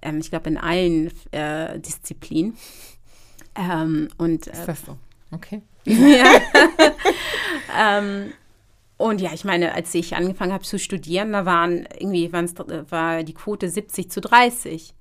Ähm, 0.00 0.18
ich 0.18 0.30
glaube, 0.30 0.48
in 0.48 0.56
allen 0.56 1.12
äh, 1.32 1.78
Disziplinen. 1.78 2.56
Ähm, 3.54 4.08
und, 4.16 4.46
äh, 4.46 4.52
Ist 4.52 4.68
das 4.68 4.82
so? 4.86 4.96
Okay. 5.32 5.60
ja. 5.84 6.40
ähm, 7.98 8.32
und 8.96 9.20
ja, 9.20 9.32
ich 9.34 9.44
meine, 9.44 9.74
als 9.74 9.94
ich 9.94 10.16
angefangen 10.16 10.52
habe 10.52 10.64
zu 10.64 10.78
studieren, 10.78 11.32
da 11.32 11.44
waren 11.44 11.86
irgendwie 11.98 12.32
war 12.32 13.22
die 13.22 13.34
Quote 13.34 13.68
70 13.68 14.10
zu 14.10 14.20
30. 14.20 14.94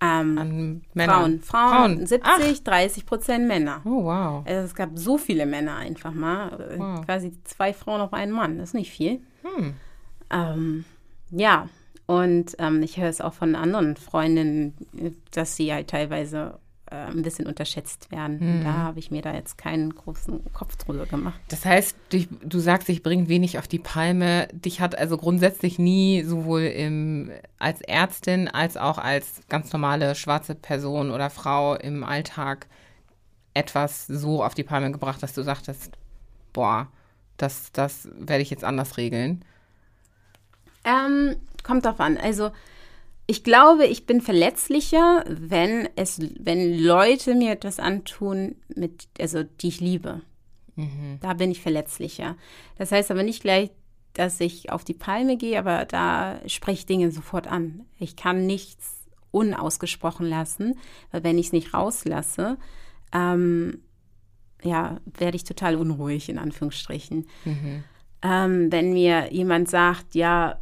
Ähm, 0.00 0.38
An 0.38 0.82
Frauen. 0.94 1.40
Frauen. 1.40 1.70
Frauen 1.70 2.06
70, 2.06 2.20
Ach. 2.22 2.64
30 2.64 3.06
Prozent 3.06 3.48
Männer. 3.48 3.80
Oh, 3.84 4.04
wow. 4.04 4.44
Also 4.46 4.64
es 4.64 4.74
gab 4.74 4.90
so 4.94 5.18
viele 5.18 5.44
Männer 5.44 5.76
einfach 5.76 6.12
mal. 6.12 6.76
Wow. 6.76 7.04
Quasi 7.04 7.32
zwei 7.44 7.72
Frauen 7.72 8.00
auf 8.00 8.12
einen 8.12 8.32
Mann. 8.32 8.58
Das 8.58 8.70
ist 8.70 8.74
nicht 8.74 8.92
viel. 8.92 9.20
Hm. 9.42 9.74
Ähm, 10.30 10.84
ja, 11.30 11.68
und 12.06 12.56
ähm, 12.58 12.82
ich 12.82 12.96
höre 12.96 13.08
es 13.08 13.20
auch 13.20 13.34
von 13.34 13.54
anderen 13.54 13.96
Freundinnen, 13.96 14.74
dass 15.32 15.56
sie 15.56 15.72
halt 15.72 15.88
teilweise 15.88 16.58
äh, 16.90 16.94
ein 16.94 17.22
bisschen 17.22 17.46
unterschätzt 17.46 18.10
werden. 18.10 18.60
Mhm. 18.60 18.64
Da 18.64 18.72
habe 18.72 18.98
ich 18.98 19.10
mir 19.10 19.22
da 19.22 19.34
jetzt 19.34 19.58
keinen 19.58 19.94
großen 19.94 20.52
Kopf 20.52 20.76
drüber 20.76 21.06
gemacht. 21.06 21.40
Das 21.48 21.64
heißt, 21.64 21.96
du, 22.10 22.24
du 22.42 22.58
sagst, 22.58 22.88
ich 22.88 23.02
bringe 23.02 23.28
wenig 23.28 23.58
auf 23.58 23.68
die 23.68 23.78
Palme. 23.78 24.48
Dich 24.52 24.80
hat 24.80 24.96
also 24.96 25.16
grundsätzlich 25.16 25.78
nie 25.78 26.22
sowohl 26.22 26.62
im, 26.62 27.30
als 27.58 27.80
Ärztin 27.82 28.48
als 28.48 28.76
auch 28.76 28.98
als 28.98 29.42
ganz 29.48 29.72
normale 29.72 30.14
schwarze 30.14 30.54
Person 30.54 31.10
oder 31.10 31.30
Frau 31.30 31.74
im 31.74 32.04
Alltag 32.04 32.66
etwas 33.54 34.06
so 34.06 34.42
auf 34.42 34.54
die 34.54 34.64
Palme 34.64 34.90
gebracht, 34.92 35.22
dass 35.22 35.34
du 35.34 35.42
sagtest, 35.42 35.92
boah, 36.52 36.88
das, 37.36 37.72
das 37.72 38.08
werde 38.18 38.42
ich 38.42 38.50
jetzt 38.50 38.64
anders 38.64 38.96
regeln? 38.96 39.44
Ähm, 40.84 41.36
kommt 41.62 41.84
drauf 41.84 42.00
an. 42.00 42.16
Also 42.16 42.50
ich 43.30 43.44
glaube, 43.44 43.86
ich 43.86 44.06
bin 44.06 44.22
verletzlicher, 44.22 45.22
wenn 45.28 45.86
es, 45.96 46.18
wenn 46.40 46.82
Leute 46.82 47.34
mir 47.34 47.52
etwas 47.52 47.78
antun, 47.78 48.56
mit, 48.74 49.06
also 49.20 49.42
die 49.42 49.68
ich 49.68 49.80
liebe. 49.80 50.22
Mhm. 50.76 51.18
Da 51.20 51.34
bin 51.34 51.50
ich 51.50 51.60
verletzlicher. 51.60 52.36
Das 52.78 52.90
heißt 52.90 53.10
aber 53.10 53.22
nicht 53.22 53.42
gleich, 53.42 53.70
dass 54.14 54.40
ich 54.40 54.72
auf 54.72 54.82
die 54.82 54.94
Palme 54.94 55.36
gehe, 55.36 55.58
aber 55.58 55.84
da 55.84 56.40
spreche 56.46 56.80
ich 56.80 56.86
Dinge 56.86 57.10
sofort 57.10 57.46
an. 57.46 57.84
Ich 57.98 58.16
kann 58.16 58.46
nichts 58.46 58.96
unausgesprochen 59.30 60.26
lassen, 60.26 60.78
weil 61.10 61.22
wenn 61.22 61.36
ich 61.36 61.48
es 61.48 61.52
nicht 61.52 61.74
rauslasse, 61.74 62.56
ähm, 63.12 63.82
ja, 64.62 65.00
werde 65.18 65.36
ich 65.36 65.44
total 65.44 65.76
unruhig, 65.76 66.30
in 66.30 66.38
Anführungsstrichen. 66.38 67.28
Mhm. 67.44 67.84
Ähm, 68.22 68.72
wenn 68.72 68.94
mir 68.94 69.30
jemand 69.34 69.68
sagt, 69.68 70.14
ja, 70.14 70.58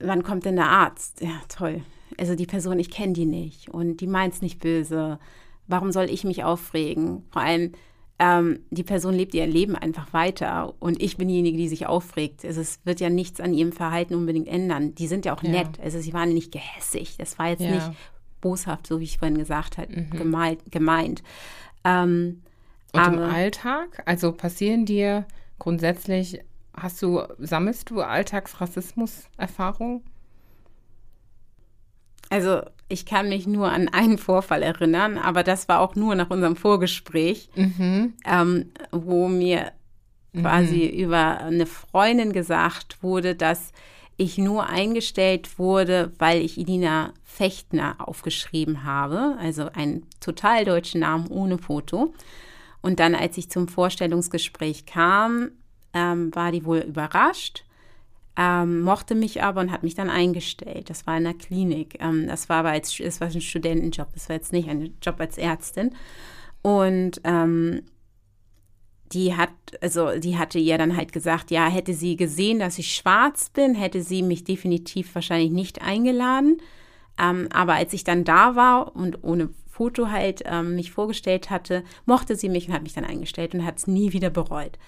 wann 0.00 0.22
kommt 0.22 0.44
denn 0.44 0.56
der 0.56 0.68
Arzt? 0.68 1.20
Ja, 1.20 1.40
toll. 1.48 1.82
Also 2.18 2.34
die 2.34 2.46
Person, 2.46 2.78
ich 2.78 2.90
kenne 2.90 3.12
die 3.12 3.26
nicht 3.26 3.68
und 3.68 3.98
die 3.98 4.06
meint 4.06 4.34
es 4.34 4.42
nicht 4.42 4.60
böse. 4.60 5.18
Warum 5.66 5.92
soll 5.92 6.10
ich 6.10 6.24
mich 6.24 6.44
aufregen? 6.44 7.24
Vor 7.30 7.42
allem, 7.42 7.72
ähm, 8.18 8.60
die 8.70 8.82
Person 8.82 9.14
lebt 9.14 9.34
ihr 9.34 9.46
Leben 9.46 9.76
einfach 9.76 10.12
weiter 10.12 10.74
und 10.80 11.00
ich 11.00 11.16
bin 11.16 11.28
diejenige, 11.28 11.56
die 11.56 11.68
sich 11.68 11.86
aufregt. 11.86 12.44
Also 12.44 12.60
es 12.60 12.80
wird 12.84 13.00
ja 13.00 13.10
nichts 13.10 13.40
an 13.40 13.54
ihrem 13.54 13.72
Verhalten 13.72 14.14
unbedingt 14.14 14.48
ändern. 14.48 14.94
Die 14.94 15.06
sind 15.06 15.24
ja 15.24 15.36
auch 15.36 15.42
ja. 15.42 15.50
nett. 15.50 15.78
Also 15.80 16.00
sie 16.00 16.12
waren 16.12 16.30
nicht 16.30 16.50
gehässig. 16.50 17.16
Das 17.16 17.38
war 17.38 17.50
jetzt 17.50 17.62
ja. 17.62 17.74
nicht 17.74 17.90
boshaft, 18.40 18.86
so 18.86 18.98
wie 19.00 19.04
ich 19.04 19.18
vorhin 19.18 19.38
gesagt 19.38 19.78
habe, 19.78 19.92
mhm. 19.92 20.10
gemeint. 20.10 20.60
gemeint. 20.70 21.22
Ähm, 21.84 22.42
und 22.92 23.06
im 23.06 23.18
Alltag, 23.18 24.02
also 24.06 24.32
passieren 24.32 24.86
dir 24.86 25.26
grundsätzlich 25.58 26.40
Hast 26.80 27.02
du, 27.02 27.22
sammelst 27.38 27.90
du 27.90 28.00
Alltagsrassismus-Erfahrungen? 28.00 30.02
Also 32.30 32.62
ich 32.88 33.06
kann 33.06 33.28
mich 33.28 33.46
nur 33.46 33.70
an 33.70 33.88
einen 33.88 34.18
Vorfall 34.18 34.62
erinnern, 34.62 35.18
aber 35.18 35.42
das 35.42 35.68
war 35.68 35.80
auch 35.80 35.94
nur 35.94 36.14
nach 36.14 36.30
unserem 36.30 36.56
Vorgespräch, 36.56 37.50
mhm. 37.54 38.14
ähm, 38.24 38.70
wo 38.90 39.28
mir 39.28 39.72
mhm. 40.32 40.42
quasi 40.42 40.86
über 40.86 41.40
eine 41.40 41.66
Freundin 41.66 42.32
gesagt 42.32 43.02
wurde, 43.02 43.34
dass 43.34 43.72
ich 44.16 44.36
nur 44.36 44.66
eingestellt 44.66 45.58
wurde, 45.58 46.12
weil 46.18 46.42
ich 46.42 46.58
Idina 46.58 47.14
Fechtner 47.22 47.96
aufgeschrieben 47.98 48.84
habe, 48.84 49.36
also 49.38 49.70
einen 49.72 50.04
total 50.20 50.64
deutschen 50.64 51.00
Namen 51.00 51.28
ohne 51.28 51.56
Foto. 51.56 52.12
Und 52.80 53.00
dann, 53.00 53.14
als 53.14 53.38
ich 53.38 53.48
zum 53.48 53.68
Vorstellungsgespräch 53.68 54.86
kam, 54.86 55.50
ähm, 55.94 56.34
war 56.34 56.52
die 56.52 56.64
wohl 56.64 56.78
überrascht, 56.78 57.64
ähm, 58.36 58.82
mochte 58.82 59.14
mich 59.14 59.42
aber 59.42 59.60
und 59.60 59.72
hat 59.72 59.82
mich 59.82 59.94
dann 59.94 60.10
eingestellt. 60.10 60.90
Das 60.90 61.06
war 61.06 61.16
in 61.18 61.24
der 61.24 61.34
Klinik. 61.34 61.98
Ähm, 62.00 62.28
das 62.28 62.48
war 62.48 62.58
aber 62.58 62.70
als, 62.70 62.96
das 62.96 63.20
war 63.20 63.28
ein 63.28 63.40
Studentenjob, 63.40 64.12
das 64.14 64.28
war 64.28 64.36
jetzt 64.36 64.52
nicht 64.52 64.68
ein 64.68 64.94
Job 65.02 65.16
als 65.18 65.38
Ärztin. 65.38 65.94
Und 66.62 67.20
ähm, 67.24 67.82
die 69.12 69.34
hat, 69.34 69.50
also 69.80 70.18
die 70.18 70.38
hatte 70.38 70.58
ihr 70.58 70.78
dann 70.78 70.96
halt 70.96 71.12
gesagt, 71.12 71.50
ja, 71.50 71.66
hätte 71.66 71.94
sie 71.94 72.16
gesehen, 72.16 72.58
dass 72.58 72.78
ich 72.78 72.94
schwarz 72.94 73.50
bin, 73.50 73.74
hätte 73.74 74.02
sie 74.02 74.22
mich 74.22 74.44
definitiv 74.44 75.14
wahrscheinlich 75.14 75.50
nicht 75.50 75.82
eingeladen. 75.82 76.60
Ähm, 77.18 77.48
aber 77.52 77.74
als 77.74 77.92
ich 77.92 78.04
dann 78.04 78.24
da 78.24 78.54
war 78.54 78.94
und 78.94 79.24
ohne 79.24 79.48
Foto 79.66 80.10
halt 80.10 80.42
ähm, 80.44 80.76
mich 80.76 80.92
vorgestellt 80.92 81.50
hatte, 81.50 81.84
mochte 82.04 82.36
sie 82.36 82.48
mich 82.48 82.68
und 82.68 82.74
hat 82.74 82.82
mich 82.82 82.94
dann 82.94 83.04
eingestellt 83.04 83.54
und 83.54 83.64
hat 83.64 83.78
es 83.78 83.86
nie 83.86 84.12
wieder 84.12 84.30
bereut. 84.30 84.78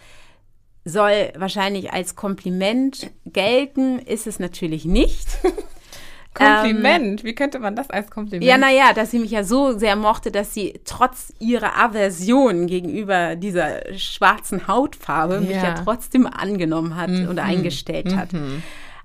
Soll 0.84 1.32
wahrscheinlich 1.36 1.92
als 1.92 2.16
Kompliment 2.16 3.10
gelten, 3.26 3.98
ist 3.98 4.26
es 4.26 4.38
natürlich 4.38 4.84
nicht. 4.84 5.28
Kompliment? 6.34 7.20
Ähm, 7.20 7.26
Wie 7.26 7.34
könnte 7.34 7.58
man 7.58 7.74
das 7.74 7.90
als 7.90 8.10
Kompliment? 8.10 8.44
Ja, 8.44 8.56
naja, 8.56 8.92
dass 8.94 9.10
sie 9.10 9.18
mich 9.18 9.32
ja 9.32 9.42
so 9.42 9.76
sehr 9.76 9.96
mochte, 9.96 10.30
dass 10.30 10.54
sie 10.54 10.80
trotz 10.84 11.32
ihrer 11.40 11.76
Aversion 11.76 12.66
gegenüber 12.66 13.34
dieser 13.34 13.92
schwarzen 13.98 14.68
Hautfarbe 14.68 15.34
ja. 15.34 15.40
mich 15.40 15.50
ja 15.50 15.74
trotzdem 15.74 16.26
angenommen 16.26 16.96
hat 16.96 17.10
mhm. 17.10 17.28
oder 17.28 17.42
eingestellt 17.42 18.14
hat. 18.14 18.32
Mhm. 18.32 18.62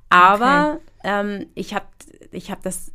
Aber 0.09 0.76
okay. 0.76 0.82
ähm, 1.03 1.45
ich 1.55 1.73
habe 1.73 1.86
ich 2.32 2.51
hab 2.51 2.61
das 2.61 2.91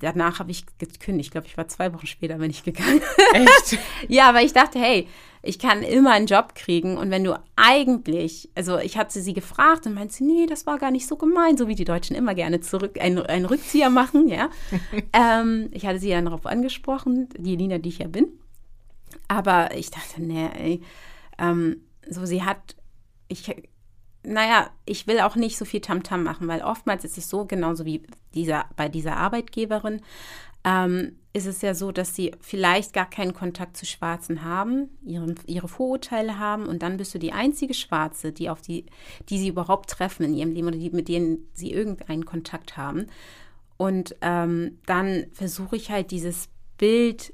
danach 0.00 0.38
habe 0.38 0.50
ich 0.50 0.64
gekündigt. 0.78 1.28
Ich 1.28 1.30
glaube, 1.32 1.46
ich 1.46 1.56
war 1.56 1.66
zwei 1.68 1.92
Wochen 1.92 2.06
später 2.06 2.36
bin 2.36 2.50
ich 2.50 2.62
gegangen. 2.62 3.00
Echt? 3.34 3.78
ja, 4.08 4.32
weil 4.34 4.46
ich 4.46 4.52
dachte, 4.52 4.78
hey, 4.78 5.08
ich 5.42 5.58
kann 5.58 5.82
immer 5.82 6.12
einen 6.12 6.26
Job 6.26 6.54
kriegen. 6.54 6.96
Und 6.96 7.10
wenn 7.10 7.24
du 7.24 7.38
eigentlich, 7.56 8.48
also 8.54 8.78
ich 8.78 8.96
hatte 8.96 9.20
sie 9.20 9.32
gefragt 9.32 9.86
und 9.86 9.94
meinte 9.94 10.14
sie, 10.14 10.24
nee, 10.24 10.46
das 10.46 10.66
war 10.66 10.78
gar 10.78 10.92
nicht 10.92 11.08
so 11.08 11.16
gemein, 11.16 11.56
so 11.56 11.66
wie 11.66 11.74
die 11.74 11.84
Deutschen 11.84 12.14
immer 12.14 12.34
gerne 12.34 12.60
zurück, 12.60 12.98
einen, 13.00 13.18
einen 13.18 13.46
Rückzieher 13.46 13.90
machen, 13.90 14.28
ja. 14.28 14.50
ähm, 15.12 15.68
ich 15.72 15.84
hatte 15.84 15.98
sie 15.98 16.10
ja 16.10 16.20
darauf 16.22 16.46
angesprochen, 16.46 17.28
die 17.36 17.56
Lina, 17.56 17.78
die 17.78 17.88
ich 17.88 17.98
ja 17.98 18.08
bin. 18.08 18.28
Aber 19.26 19.74
ich 19.76 19.90
dachte, 19.90 20.22
nee, 20.22 20.48
ey, 20.56 20.80
ähm, 21.38 21.82
so 22.08 22.24
sie 22.24 22.44
hat, 22.44 22.76
ich 23.28 23.52
naja, 24.24 24.70
ich 24.84 25.06
will 25.08 25.20
auch 25.20 25.34
nicht 25.34 25.58
so 25.58 25.64
viel 25.64 25.80
Tamtam 25.80 26.20
-Tam 26.20 26.22
machen, 26.22 26.48
weil 26.48 26.62
oftmals 26.62 27.04
ist 27.04 27.18
es 27.18 27.28
so, 27.28 27.44
genauso 27.44 27.84
wie 27.84 28.02
dieser, 28.34 28.66
bei 28.76 28.88
dieser 28.88 29.16
Arbeitgeberin, 29.16 30.00
ähm, 30.64 31.16
ist 31.32 31.46
es 31.46 31.62
ja 31.62 31.74
so, 31.74 31.92
dass 31.92 32.14
sie 32.14 32.32
vielleicht 32.40 32.92
gar 32.92 33.08
keinen 33.08 33.32
Kontakt 33.32 33.76
zu 33.76 33.86
Schwarzen 33.86 34.44
haben, 34.44 34.90
ihren, 35.02 35.34
ihre 35.46 35.68
Vorurteile 35.68 36.38
haben 36.38 36.66
und 36.66 36.82
dann 36.82 36.98
bist 36.98 37.14
du 37.14 37.18
die 37.18 37.32
einzige 37.32 37.74
Schwarze, 37.74 38.32
die 38.32 38.50
auf 38.50 38.60
die, 38.60 38.86
die 39.28 39.38
sie 39.38 39.48
überhaupt 39.48 39.90
treffen 39.90 40.24
in 40.24 40.34
ihrem 40.34 40.52
Leben 40.52 40.68
oder 40.68 40.76
die, 40.76 40.90
mit 40.90 41.08
denen 41.08 41.48
sie 41.54 41.72
irgendeinen 41.72 42.26
Kontakt 42.26 42.76
haben. 42.76 43.06
Und 43.78 44.14
ähm, 44.20 44.78
dann 44.86 45.26
versuche 45.32 45.76
ich 45.76 45.90
halt 45.90 46.10
dieses 46.10 46.48
Bild 46.76 47.32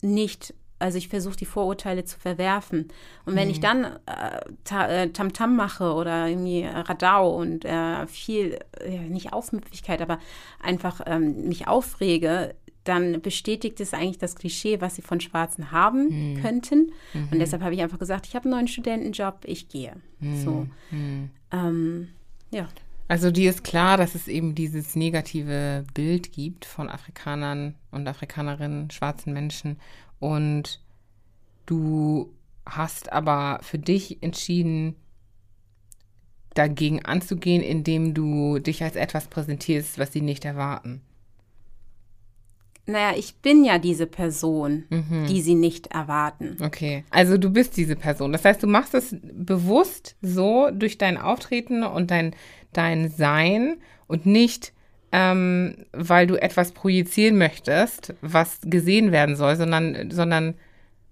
nicht 0.00 0.54
also 0.78 0.98
ich 0.98 1.08
versuche 1.08 1.36
die 1.36 1.46
Vorurteile 1.46 2.04
zu 2.04 2.18
verwerfen. 2.18 2.88
Und 3.24 3.36
wenn 3.36 3.48
mhm. 3.48 3.52
ich 3.52 3.60
dann 3.60 3.84
äh, 3.84 5.04
äh, 5.04 5.08
Tamtam 5.10 5.52
-Tam 5.52 5.56
mache 5.56 5.94
oder 5.94 6.28
irgendwie 6.28 6.64
Radau 6.64 7.36
und 7.36 7.64
äh, 7.64 8.06
viel, 8.06 8.58
äh, 8.80 8.98
nicht 9.08 9.32
Aufmüpfigkeit, 9.32 10.02
aber 10.02 10.18
einfach 10.60 11.00
ähm, 11.06 11.48
mich 11.48 11.68
aufrege, 11.68 12.54
dann 12.84 13.22
bestätigt 13.22 13.80
es 13.80 13.94
eigentlich 13.94 14.18
das 14.18 14.36
Klischee, 14.36 14.80
was 14.80 14.96
sie 14.96 15.02
von 15.02 15.20
Schwarzen 15.20 15.72
haben 15.72 16.34
mhm. 16.34 16.42
könnten. 16.42 16.92
Mhm. 17.14 17.28
Und 17.32 17.38
deshalb 17.38 17.62
habe 17.62 17.74
ich 17.74 17.80
einfach 17.80 17.98
gesagt, 17.98 18.26
ich 18.26 18.34
habe 18.34 18.44
einen 18.44 18.54
neuen 18.54 18.68
Studentenjob, 18.68 19.40
ich 19.44 19.68
gehe. 19.68 19.94
Mhm. 20.20 20.44
So. 20.44 20.66
Mhm. 20.90 21.30
Ähm, 21.50 22.08
ja. 22.50 22.68
Also 23.08 23.30
dir 23.30 23.50
ist 23.50 23.64
klar, 23.64 23.96
dass 23.96 24.14
es 24.14 24.28
eben 24.28 24.54
dieses 24.54 24.96
negative 24.96 25.84
Bild 25.92 26.32
gibt 26.32 26.64
von 26.64 26.88
Afrikanern 26.88 27.74
und 27.90 28.06
Afrikanerinnen, 28.08 28.90
schwarzen 28.90 29.32
Menschen 29.32 29.78
und 30.20 30.80
du 31.66 32.32
hast 32.66 33.12
aber 33.12 33.60
für 33.62 33.78
dich 33.78 34.22
entschieden, 34.22 34.96
dagegen 36.54 37.04
anzugehen, 37.04 37.62
indem 37.62 38.14
du 38.14 38.58
dich 38.58 38.82
als 38.82 38.96
etwas 38.96 39.26
präsentierst, 39.26 39.98
was 39.98 40.12
sie 40.12 40.20
nicht 40.20 40.44
erwarten. 40.44 41.02
Naja, 42.86 43.16
ich 43.16 43.36
bin 43.36 43.64
ja 43.64 43.78
diese 43.78 44.06
Person, 44.06 44.84
mhm. 44.90 45.26
die 45.26 45.40
sie 45.40 45.54
nicht 45.54 45.88
erwarten. 45.88 46.58
Okay, 46.60 47.04
also 47.10 47.38
du 47.38 47.50
bist 47.50 47.76
diese 47.78 47.96
Person. 47.96 48.32
Das 48.32 48.44
heißt, 48.44 48.62
du 48.62 48.66
machst 48.66 48.94
es 48.94 49.16
bewusst 49.22 50.16
so 50.20 50.70
durch 50.70 50.98
dein 50.98 51.16
Auftreten 51.16 51.82
und 51.82 52.10
dein, 52.10 52.36
dein 52.72 53.08
Sein 53.08 53.78
und 54.06 54.26
nicht 54.26 54.73
ähm, 55.16 55.76
weil 55.92 56.26
du 56.26 56.34
etwas 56.34 56.72
projizieren 56.72 57.38
möchtest, 57.38 58.14
was 58.20 58.58
gesehen 58.64 59.12
werden 59.12 59.36
soll, 59.36 59.54
sondern, 59.54 60.10
sondern 60.10 60.54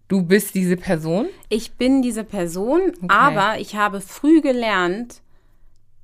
du 0.08 0.24
bist 0.24 0.56
diese 0.56 0.76
Person? 0.76 1.26
Ich 1.48 1.74
bin 1.74 2.02
diese 2.02 2.24
Person, 2.24 2.80
okay. 2.96 3.06
aber 3.08 3.60
ich 3.60 3.76
habe 3.76 4.00
früh 4.00 4.40
gelernt, 4.40 5.22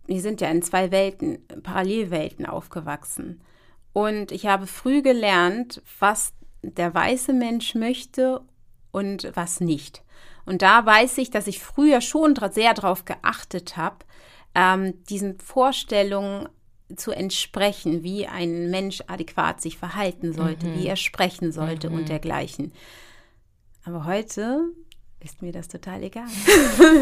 wir 0.07 0.21
sind 0.21 0.41
ja 0.41 0.49
in 0.49 0.63
zwei 0.63 0.93
Welten, 0.93 1.41
Parallelwelten 1.65 2.47
aufgewachsen. 2.47 3.41
Und 3.93 4.31
ich 4.31 4.47
habe 4.47 4.69
früh 4.69 5.03
gelernt, 5.03 5.83
was 5.99 6.35
der 6.63 6.95
weiße 6.95 7.33
Mensch 7.33 7.75
möchte 7.75 8.43
und 8.93 9.29
was 9.35 9.59
nicht. 9.59 10.05
Und 10.47 10.63
da 10.63 10.87
weiß 10.87 11.19
ich, 11.19 11.33
dass 11.33 11.49
ich 11.49 11.59
früher 11.59 12.01
schon 12.01 12.37
sehr 12.53 12.75
darauf 12.75 13.05
geachtet 13.05 13.77
habe, 13.77 13.97
ähm, 14.55 14.95
diesen 15.07 15.41
Vorstellungen 15.41 16.49
zu 16.97 17.13
entsprechen, 17.13 18.03
wie 18.03 18.27
ein 18.27 18.71
Mensch 18.71 19.03
adäquat 19.07 19.61
sich 19.61 19.77
verhalten 19.77 20.33
sollte, 20.33 20.67
mhm. 20.67 20.79
wie 20.79 20.87
er 20.87 20.97
sprechen 20.97 21.53
sollte 21.53 21.91
mhm. 21.91 21.97
und 21.97 22.09
dergleichen. 22.09 22.73
Aber 23.85 24.05
heute 24.05 24.73
ist 25.21 25.43
mir 25.43 25.53
das 25.53 25.69
total 25.69 26.03
egal. 26.03 26.29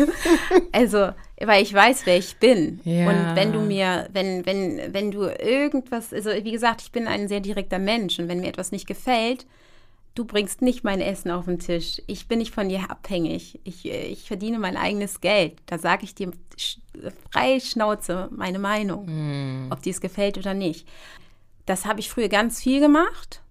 also, 0.72 1.10
weil 1.40 1.62
ich 1.62 1.72
weiß, 1.72 2.06
wer 2.06 2.16
ich 2.16 2.36
bin. 2.36 2.80
Ja. 2.84 3.08
Und 3.08 3.36
wenn 3.36 3.52
du 3.52 3.60
mir, 3.60 4.08
wenn, 4.12 4.46
wenn, 4.46 4.94
wenn 4.94 5.10
du 5.10 5.24
irgendwas, 5.24 6.12
also 6.12 6.30
wie 6.30 6.52
gesagt, 6.52 6.82
ich 6.82 6.92
bin 6.92 7.06
ein 7.06 7.28
sehr 7.28 7.40
direkter 7.40 7.78
Mensch 7.78 8.18
und 8.18 8.28
wenn 8.28 8.40
mir 8.40 8.48
etwas 8.48 8.72
nicht 8.72 8.86
gefällt, 8.86 9.46
du 10.16 10.24
bringst 10.24 10.62
nicht 10.62 10.82
mein 10.82 11.00
Essen 11.00 11.30
auf 11.30 11.44
den 11.44 11.60
Tisch. 11.60 12.02
Ich 12.06 12.26
bin 12.26 12.38
nicht 12.38 12.52
von 12.52 12.68
dir 12.68 12.90
abhängig. 12.90 13.60
Ich, 13.62 13.84
ich 13.86 14.26
verdiene 14.26 14.58
mein 14.58 14.76
eigenes 14.76 15.20
Geld. 15.20 15.60
Da 15.66 15.78
sage 15.78 16.04
ich 16.04 16.14
dir 16.14 16.32
frei 17.30 17.60
Schnauze 17.60 18.28
meine 18.32 18.58
Meinung, 18.58 19.06
mm. 19.06 19.72
ob 19.72 19.82
dir 19.82 19.90
es 19.90 20.00
gefällt 20.00 20.38
oder 20.38 20.54
nicht. 20.54 20.88
Das 21.66 21.84
habe 21.84 22.00
ich 22.00 22.10
früher 22.10 22.28
ganz 22.28 22.62
viel 22.62 22.80
gemacht. 22.80 23.42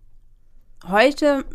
Heute, 0.87 1.45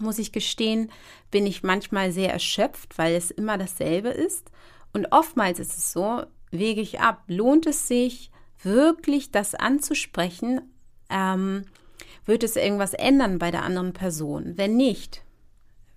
muss 0.00 0.18
ich 0.18 0.32
gestehen, 0.32 0.90
bin 1.30 1.44
ich 1.44 1.62
manchmal 1.62 2.12
sehr 2.12 2.32
erschöpft, 2.32 2.96
weil 2.96 3.14
es 3.14 3.30
immer 3.30 3.58
dasselbe 3.58 4.08
ist. 4.08 4.50
Und 4.92 5.12
oftmals 5.12 5.58
ist 5.58 5.76
es 5.76 5.92
so, 5.92 6.22
wege 6.50 6.80
ich 6.80 7.00
ab. 7.00 7.24
Lohnt 7.26 7.66
es 7.66 7.88
sich, 7.88 8.30
wirklich 8.62 9.32
das 9.32 9.54
anzusprechen? 9.54 10.60
Ähm, 11.10 11.64
wird 12.28 12.44
es 12.44 12.56
irgendwas 12.56 12.94
ändern 12.94 13.38
bei 13.38 13.50
der 13.50 13.64
anderen 13.64 13.92
Person? 13.92 14.52
Wenn 14.56 14.76
nicht, 14.76 15.22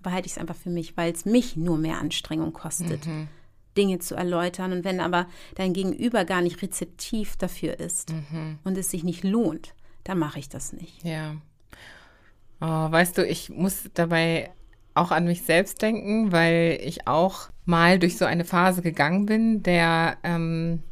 behalte 0.02 0.26
ich 0.26 0.34
es 0.34 0.38
einfach 0.38 0.56
für 0.56 0.70
mich, 0.70 0.98
weil 0.98 1.12
es 1.12 1.26
mich 1.26 1.56
nur 1.56 1.78
mehr 1.78 2.00
Anstrengung 2.00 2.54
kostet, 2.54 3.06
mhm. 3.06 3.28
Dinge 3.78 4.00
zu 4.00 4.16
erläutern. 4.16 4.72
Und 4.72 4.84
wenn 4.84 5.00
aber 5.00 5.28
dein 5.56 5.74
Gegenüber 5.74 6.26
gar 6.26 6.42
nicht 6.42 6.62
rezeptiv 6.62 7.38
dafür 7.38 7.80
ist 7.80 8.12
mhm. 8.12 8.60
und 8.64 8.78
es 8.78 8.90
sich 8.90 9.04
nicht 9.04 9.24
lohnt, 9.24 9.74
dann 10.04 10.18
mache 10.18 10.40
ich 10.40 10.50
das 10.50 10.74
nicht. 10.74 11.04
Ja. 11.04 11.36
Oh, 12.60 12.92
weißt 12.92 13.18
du, 13.18 13.26
ich 13.26 13.50
muss 13.50 13.90
dabei 13.94 14.52
auch 14.94 15.12
an 15.12 15.26
mich 15.26 15.44
selbst 15.44 15.82
denken, 15.82 16.32
weil 16.32 16.80
ich 16.84 17.08
auch 17.08 17.50
mal 17.66 17.98
durch 18.00 18.18
so 18.18 18.26
eine 18.26 18.46
Phase 18.46 18.82
gegangen 18.82 19.26
bin, 19.26 19.64
der, 19.64 20.18
ähm, 20.24 20.84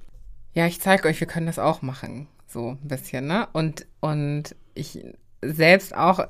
ja, 0.53 0.65
ich 0.65 0.79
zeige 0.79 1.07
euch, 1.07 1.19
wir 1.19 1.27
können 1.27 1.47
das 1.47 1.59
auch 1.59 1.81
machen. 1.81 2.27
So 2.47 2.71
ein 2.71 2.87
bisschen, 2.87 3.27
ne? 3.27 3.47
Und, 3.53 3.85
und 3.99 4.55
ich 4.73 5.03
selbst 5.41 5.95
auch 5.95 6.27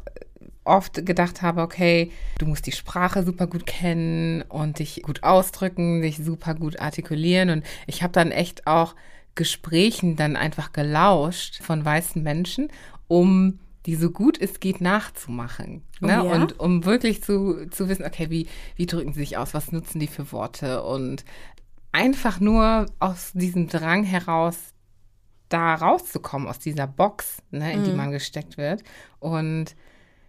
oft 0.64 1.06
gedacht 1.06 1.42
habe, 1.42 1.62
okay, 1.62 2.12
du 2.38 2.46
musst 2.46 2.68
die 2.68 2.72
Sprache 2.72 3.24
super 3.24 3.48
gut 3.48 3.66
kennen 3.66 4.44
und 4.44 4.80
dich 4.80 5.02
gut 5.02 5.24
ausdrücken, 5.24 6.02
dich 6.02 6.18
super 6.18 6.54
gut 6.54 6.80
artikulieren. 6.80 7.50
Und 7.50 7.66
ich 7.88 8.04
habe 8.04 8.14
dann 8.14 8.32
echt 8.32 8.68
auch 8.68 8.96
Gesprächen 9.36 10.16
dann 10.16 10.36
einfach 10.36 10.72
gelauscht 10.72 11.62
von 11.64 11.84
weißen 11.84 12.22
Menschen, 12.22 12.70
um 13.08 13.60
die 13.86 13.96
so 13.96 14.12
gut 14.12 14.40
es 14.40 14.60
geht 14.60 14.82
nachzumachen. 14.82 15.82
Oh 16.02 16.06
ne? 16.06 16.12
ja? 16.12 16.22
Und 16.22 16.60
um 16.60 16.86
wirklich 16.86 17.24
zu, 17.24 17.68
zu 17.70 17.90
wissen, 17.90 18.06
okay, 18.06 18.30
wie, 18.30 18.48
wie 18.76 18.86
drücken 18.86 19.14
sie 19.14 19.22
sich 19.22 19.38
aus, 19.38 19.54
was 19.54 19.72
nutzen 19.72 20.00
die 20.00 20.08
für 20.08 20.32
Worte 20.32 20.84
und 20.84 21.26
einfach 21.92 22.40
nur 22.40 22.86
aus 23.00 23.32
diesem 23.34 23.68
Drang 23.68 24.04
heraus 24.04 24.74
da 25.50 25.76
rauszukommen 25.76 26.48
aus 26.48 26.60
dieser 26.60 26.88
Box, 26.88 27.42
ne, 27.52 27.74
in 27.74 27.82
mhm. 27.82 27.86
die 27.86 27.92
man 27.92 28.12
gesteckt 28.12 28.58
wird. 28.58 28.84
Und 29.20 29.76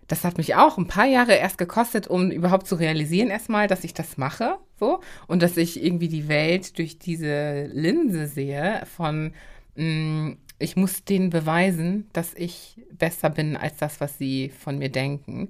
das 0.08 0.24
hat 0.24 0.38
mich 0.38 0.56
auch 0.56 0.76
ein 0.76 0.88
paar 0.88 1.06
Jahre 1.06 1.34
erst 1.34 1.58
gekostet, 1.58 2.08
um 2.08 2.30
überhaupt 2.30 2.66
zu 2.66 2.74
realisieren 2.74 3.30
erstmal, 3.30 3.68
dass 3.68 3.84
ich 3.84 3.94
das 3.94 4.18
mache, 4.18 4.58
so 4.78 5.00
und 5.28 5.42
dass 5.42 5.56
ich 5.56 5.82
irgendwie 5.82 6.08
die 6.08 6.26
Welt 6.26 6.78
durch 6.78 6.98
diese 6.98 7.66
Linse 7.66 8.26
sehe 8.26 8.82
von 8.96 9.32
mh, 9.76 9.84
mm, 9.84 10.36
ich 10.60 10.76
muss 10.76 11.04
denen 11.04 11.30
beweisen, 11.30 12.08
dass 12.12 12.34
ich 12.34 12.76
besser 12.92 13.30
bin 13.30 13.56
als 13.56 13.78
das, 13.78 14.00
was 14.00 14.18
sie 14.18 14.50
von 14.50 14.78
mir 14.78 14.90
denken, 14.90 15.48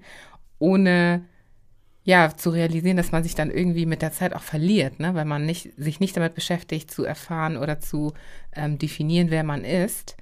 ohne 0.58 1.24
ja, 2.02 2.34
zu 2.34 2.50
realisieren, 2.50 2.96
dass 2.96 3.12
man 3.12 3.22
sich 3.22 3.34
dann 3.34 3.50
irgendwie 3.50 3.86
mit 3.86 4.02
der 4.02 4.12
Zeit 4.12 4.34
auch 4.34 4.42
verliert, 4.42 5.00
ne? 5.00 5.14
weil 5.14 5.26
man 5.26 5.44
nicht, 5.44 5.70
sich 5.76 6.00
nicht 6.00 6.16
damit 6.16 6.34
beschäftigt, 6.34 6.90
zu 6.90 7.04
erfahren 7.04 7.56
oder 7.56 7.80
zu 7.80 8.14
ähm, 8.54 8.78
definieren, 8.78 9.30
wer 9.30 9.44
man 9.44 9.64
ist 9.64 10.16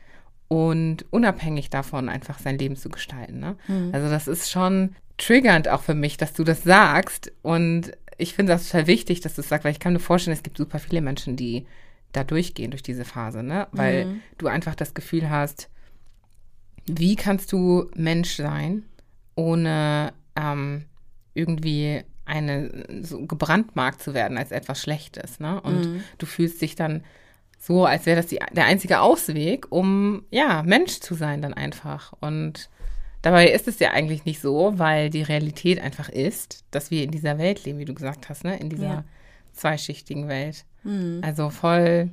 und 0.49 1.05
unabhängig 1.11 1.71
davon 1.71 2.09
einfach 2.09 2.39
sein 2.41 2.59
Leben 2.59 2.77
zu 2.77 2.89
gestalten. 2.89 3.39
Ne? 3.39 3.57
Mhm. 3.69 3.91
Also 3.93 4.09
das 4.09 4.27
ist 4.27 4.51
schon 4.51 4.97
triggernd 5.19 5.69
auch 5.69 5.83
für 5.83 5.95
mich, 5.95 6.17
dass 6.17 6.33
du 6.33 6.43
das 6.43 6.65
sagst 6.65 7.33
und 7.43 7.93
ich 8.19 8.35
finde 8.35 8.53
das 8.53 8.69
total 8.69 8.89
wichtig, 8.89 9.21
dass 9.21 9.35
du 9.35 9.43
es 9.43 9.49
sagst, 9.49 9.65
weil 9.65 9.73
ich 9.73 9.81
kann 9.81 9.93
mir 9.93 10.01
vorstellen, 10.01 10.37
es 10.37 10.43
gibt 10.43 10.59
super 10.59 10.81
viele 10.81 11.01
Menschen, 11.01 11.37
die 11.37 11.67
da 12.13 12.25
durchgehen 12.25 12.71
durch 12.73 12.83
diese 12.83 13.05
Phase, 13.05 13.43
ne? 13.45 13.69
Weil 13.71 14.07
mhm. 14.07 14.21
du 14.39 14.49
einfach 14.49 14.75
das 14.75 14.95
Gefühl 14.95 15.31
hast, 15.31 15.69
wie 16.87 17.17
kannst 17.17 17.53
du 17.53 17.89
Mensch 17.95 18.35
sein, 18.37 18.83
ohne 19.37 20.13
ähm, 20.35 20.87
irgendwie 21.39 22.03
eine 22.27 22.85
so 23.03 23.25
gebrandmarkt 23.25 24.03
zu 24.03 24.13
werden 24.13 24.37
als 24.37 24.51
etwas 24.51 24.83
Schlechtes, 24.83 25.41
ne? 25.41 25.61
Und 25.63 25.87
mhm. 25.87 26.05
du 26.19 26.27
fühlst 26.27 26.61
dich 26.61 26.75
dann 26.75 27.03
so, 27.59 27.87
als 27.87 28.07
wäre 28.07 28.17
das 28.17 28.27
die, 28.27 28.39
der 28.53 28.67
einzige 28.67 29.01
Ausweg, 29.01 29.67
um 29.71 30.25
ja 30.31 30.63
Mensch 30.63 31.01
zu 31.01 31.15
sein 31.15 31.41
dann 31.41 31.55
einfach. 31.55 32.13
Und 32.21 32.69
dabei 33.23 33.49
ist 33.49 33.67
es 33.67 33.79
ja 33.79 33.93
eigentlich 33.93 34.27
nicht 34.27 34.41
so, 34.41 34.79
weil 34.79 35.11
die 35.11 35.23
Realität 35.23 35.81
einfach 35.81 36.09
ist, 36.09 36.65
dass 36.71 36.91
wir 36.91 37.03
in 37.03 37.11
dieser 37.11 37.39
Welt 37.39 37.65
leben, 37.65 37.79
wie 37.79 37.85
du 37.87 37.95
gesagt 37.95 38.29
hast, 38.29 38.45
ne? 38.45 38.59
In 38.59 38.69
dieser 38.69 38.85
ja. 38.85 39.05
zweischichtigen 39.53 40.29
Welt. 40.29 40.65
Mhm. 40.85 41.21
Also 41.25 41.49
voll, 41.51 42.11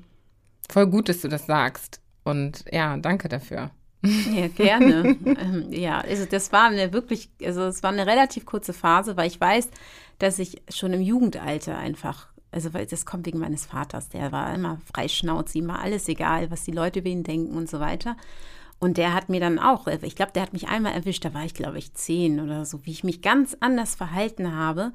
voll 0.69 0.87
gut, 0.87 1.09
dass 1.09 1.21
du 1.21 1.27
das 1.27 1.45
sagst. 1.45 1.99
Und 2.23 2.65
ja, 2.71 2.95
danke 2.97 3.27
dafür. 3.27 3.71
Ja, 4.03 4.47
gerne. 4.47 5.17
ähm, 5.39 5.71
ja, 5.71 5.99
also 5.99 6.25
das 6.25 6.51
war 6.51 6.65
eine 6.65 6.93
wirklich, 6.93 7.29
also 7.43 7.63
es 7.63 7.81
war 7.83 7.91
eine 7.91 8.05
relativ 8.05 8.45
kurze 8.45 8.73
Phase, 8.73 9.17
weil 9.17 9.27
ich 9.27 9.41
weiß, 9.41 9.69
dass 10.19 10.39
ich 10.39 10.61
schon 10.69 10.93
im 10.93 11.01
Jugendalter 11.01 11.77
einfach, 11.77 12.27
also 12.51 12.73
weil 12.73 12.85
das 12.85 13.05
kommt 13.05 13.25
wegen 13.25 13.39
meines 13.39 13.65
Vaters, 13.65 14.09
der 14.09 14.31
war 14.31 14.53
immer 14.53 14.79
freischnauze, 14.93 15.57
immer 15.57 15.79
alles 15.79 16.07
egal, 16.07 16.51
was 16.51 16.63
die 16.63 16.71
Leute 16.71 16.99
über 16.99 17.09
ihn 17.09 17.23
denken 17.23 17.55
und 17.55 17.69
so 17.69 17.79
weiter. 17.79 18.15
Und 18.79 18.97
der 18.97 19.13
hat 19.13 19.29
mir 19.29 19.39
dann 19.39 19.57
auch, 19.57 19.87
ich 19.87 20.15
glaube, 20.15 20.33
der 20.33 20.43
hat 20.43 20.53
mich 20.53 20.67
einmal 20.67 20.93
erwischt, 20.93 21.25
da 21.25 21.33
war 21.33 21.45
ich, 21.45 21.53
glaube 21.53 21.77
ich, 21.77 21.93
zehn 21.93 22.39
oder 22.39 22.65
so, 22.65 22.85
wie 22.85 22.91
ich 22.91 23.03
mich 23.03 23.21
ganz 23.21 23.55
anders 23.59 23.95
verhalten 23.95 24.53
habe, 24.55 24.91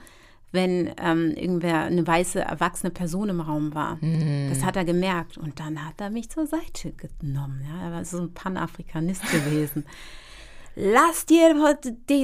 wenn 0.53 0.91
ähm, 1.01 1.33
irgendwer 1.37 1.83
eine 1.83 2.07
weiße 2.07 2.41
erwachsene 2.41 2.91
Person 2.91 3.29
im 3.29 3.41
Raum 3.41 3.75
war. 3.75 3.99
Mhm. 4.01 4.49
Das 4.49 4.65
hat 4.65 4.77
er 4.77 4.85
gemerkt 4.85 5.39
und 5.39 5.61
dann 5.61 5.87
hat 5.87 6.01
er 6.01 6.11
mich 6.11 6.31
zur 6.31 6.47
Seite 6.47 6.93
genommen. 6.93 7.65
Ja, 7.69 7.87
er 7.87 7.93
war 7.93 8.05
so 8.05 8.21
ein 8.21 8.35
Panafrikanist 8.35 9.23
gewesen. 9.31 9.85
Lass 10.77 11.27
dir, 11.27 11.77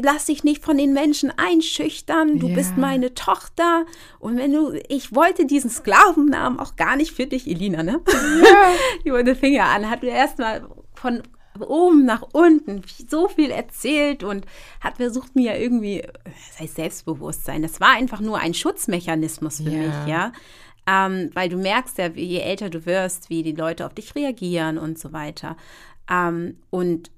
lass 0.02 0.26
dich 0.26 0.44
nicht 0.44 0.64
von 0.64 0.78
den 0.78 0.92
Menschen 0.92 1.32
einschüchtern. 1.36 2.38
Du 2.38 2.46
ja. 2.48 2.54
bist 2.54 2.76
meine 2.76 3.12
Tochter. 3.12 3.84
Und 4.20 4.38
wenn 4.38 4.52
du, 4.52 4.72
ich 4.88 5.14
wollte 5.14 5.46
diesen 5.46 5.68
Sklavennamen 5.68 6.60
auch 6.60 6.76
gar 6.76 6.96
nicht 6.96 7.10
für 7.10 7.26
dich, 7.26 7.48
Elina, 7.48 7.82
ne? 7.82 8.00
Ja. 8.06 8.72
Die 9.04 9.10
wurde 9.10 9.34
Finger 9.34 9.64
an, 9.64 9.90
hat 9.90 10.02
mir 10.02 10.12
erstmal 10.12 10.66
von 10.94 11.22
oben 11.60 12.04
nach 12.04 12.22
unten 12.32 12.82
so 13.08 13.28
viel 13.28 13.50
erzählt 13.50 14.22
und 14.22 14.46
hat 14.80 14.96
versucht, 14.96 15.34
mir 15.34 15.58
irgendwie, 15.58 16.02
das 16.24 16.60
heißt 16.60 16.76
Selbstbewusstsein, 16.76 17.62
das 17.62 17.80
war 17.80 17.90
einfach 17.90 18.20
nur 18.20 18.38
ein 18.38 18.54
Schutzmechanismus 18.54 19.58
für 19.58 19.70
ja. 19.70 19.78
mich, 19.78 20.08
ja. 20.08 20.32
Ähm, 20.88 21.30
weil 21.34 21.48
du 21.48 21.56
merkst 21.56 21.98
ja, 21.98 22.06
je 22.08 22.38
älter 22.38 22.70
du 22.70 22.86
wirst, 22.86 23.28
wie 23.28 23.42
die 23.42 23.52
Leute 23.52 23.86
auf 23.86 23.94
dich 23.94 24.14
reagieren 24.14 24.78
und 24.78 24.98
so 24.98 25.12
weiter. 25.12 25.56
Ähm, 26.08 26.58
und 26.70 27.10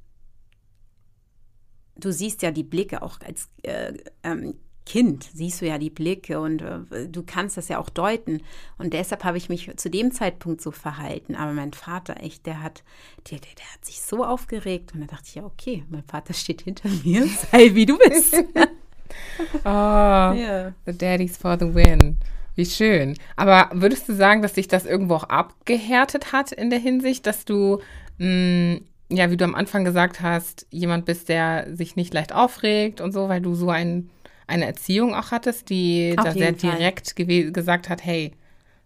du 1.96 2.12
siehst 2.12 2.42
ja 2.42 2.50
die 2.50 2.62
Blicke 2.62 3.02
auch 3.02 3.20
als 3.20 3.50
äh, 3.62 3.92
ähm, 4.22 4.54
Kind 4.88 5.28
siehst 5.34 5.60
du 5.60 5.66
ja 5.66 5.76
die 5.76 5.90
Blicke 5.90 6.40
und 6.40 6.62
äh, 6.62 7.08
du 7.08 7.22
kannst 7.22 7.58
das 7.58 7.68
ja 7.68 7.78
auch 7.78 7.90
deuten. 7.90 8.40
Und 8.78 8.94
deshalb 8.94 9.22
habe 9.22 9.36
ich 9.36 9.50
mich 9.50 9.70
zu 9.76 9.90
dem 9.90 10.12
Zeitpunkt 10.12 10.62
so 10.62 10.70
verhalten. 10.70 11.34
Aber 11.34 11.52
mein 11.52 11.74
Vater, 11.74 12.22
echt, 12.22 12.46
der 12.46 12.62
hat, 12.62 12.82
der, 13.30 13.38
der, 13.38 13.50
der 13.58 13.66
hat 13.66 13.84
sich 13.84 14.00
so 14.00 14.24
aufgeregt. 14.24 14.94
Und 14.94 15.02
da 15.02 15.06
dachte 15.06 15.24
ich, 15.26 15.34
ja, 15.34 15.44
okay, 15.44 15.84
mein 15.90 16.04
Vater 16.04 16.32
steht 16.32 16.62
hinter 16.62 16.88
mir, 17.04 17.26
sei 17.26 17.74
wie 17.74 17.84
du 17.84 17.98
bist. 17.98 18.34
oh, 19.64 19.68
yeah. 19.68 20.72
the 20.86 20.96
daddies 20.96 21.36
for 21.36 21.58
the 21.58 21.74
win. 21.74 22.16
Wie 22.54 22.64
schön. 22.64 23.14
Aber 23.36 23.68
würdest 23.74 24.08
du 24.08 24.14
sagen, 24.14 24.40
dass 24.40 24.54
sich 24.54 24.68
das 24.68 24.86
irgendwo 24.86 25.16
auch 25.16 25.24
abgehärtet 25.24 26.32
hat 26.32 26.50
in 26.50 26.70
der 26.70 26.78
Hinsicht, 26.78 27.26
dass 27.26 27.44
du, 27.44 27.82
mh, 28.16 28.26
mm, 28.26 28.80
ja, 29.10 29.30
wie 29.30 29.36
du 29.36 29.44
am 29.44 29.54
Anfang 29.54 29.84
gesagt 29.84 30.22
hast, 30.22 30.66
jemand 30.70 31.04
bist, 31.04 31.28
der 31.28 31.66
sich 31.76 31.94
nicht 31.96 32.14
leicht 32.14 32.34
aufregt 32.34 33.02
und 33.02 33.12
so, 33.12 33.28
weil 33.28 33.42
du 33.42 33.54
so 33.54 33.68
ein 33.68 34.08
eine 34.48 34.66
Erziehung 34.66 35.14
auch 35.14 35.30
hattest, 35.30 35.70
die 35.70 36.14
auf 36.16 36.24
da 36.24 36.32
sehr 36.32 36.54
Fall. 36.54 36.76
direkt 36.76 37.14
gesagt 37.16 37.88
hat, 37.88 38.04
hey, 38.04 38.32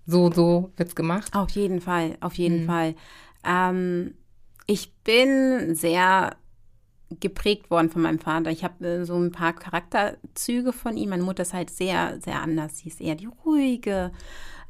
so, 0.07 0.31
so 0.31 0.71
wird's 0.77 0.95
gemacht? 0.95 1.33
Auf 1.35 1.51
jeden 1.51 1.81
Fall, 1.81 2.17
auf 2.21 2.35
jeden 2.35 2.63
mhm. 2.63 2.67
Fall. 2.67 2.95
Ähm, 3.45 4.15
ich 4.67 4.93
bin 5.05 5.75
sehr 5.75 6.37
geprägt 7.21 7.71
worden 7.71 7.91
von 7.91 8.03
meinem 8.03 8.19
Vater. 8.19 8.51
Ich 8.51 8.65
habe 8.65 8.87
äh, 8.87 9.05
so 9.05 9.17
ein 9.17 9.33
paar 9.33 9.53
Charakterzüge 9.53 10.73
von 10.73 10.97
ihm. 10.97 11.11
Meine 11.11 11.23
Mutter 11.23 11.43
ist 11.43 11.55
halt 11.55 11.71
sehr, 11.71 12.21
sehr 12.21 12.41
anders. 12.41 12.79
Sie 12.79 12.89
ist 12.89 13.01
eher 13.01 13.15
die 13.15 13.29
ruhige, 13.45 14.13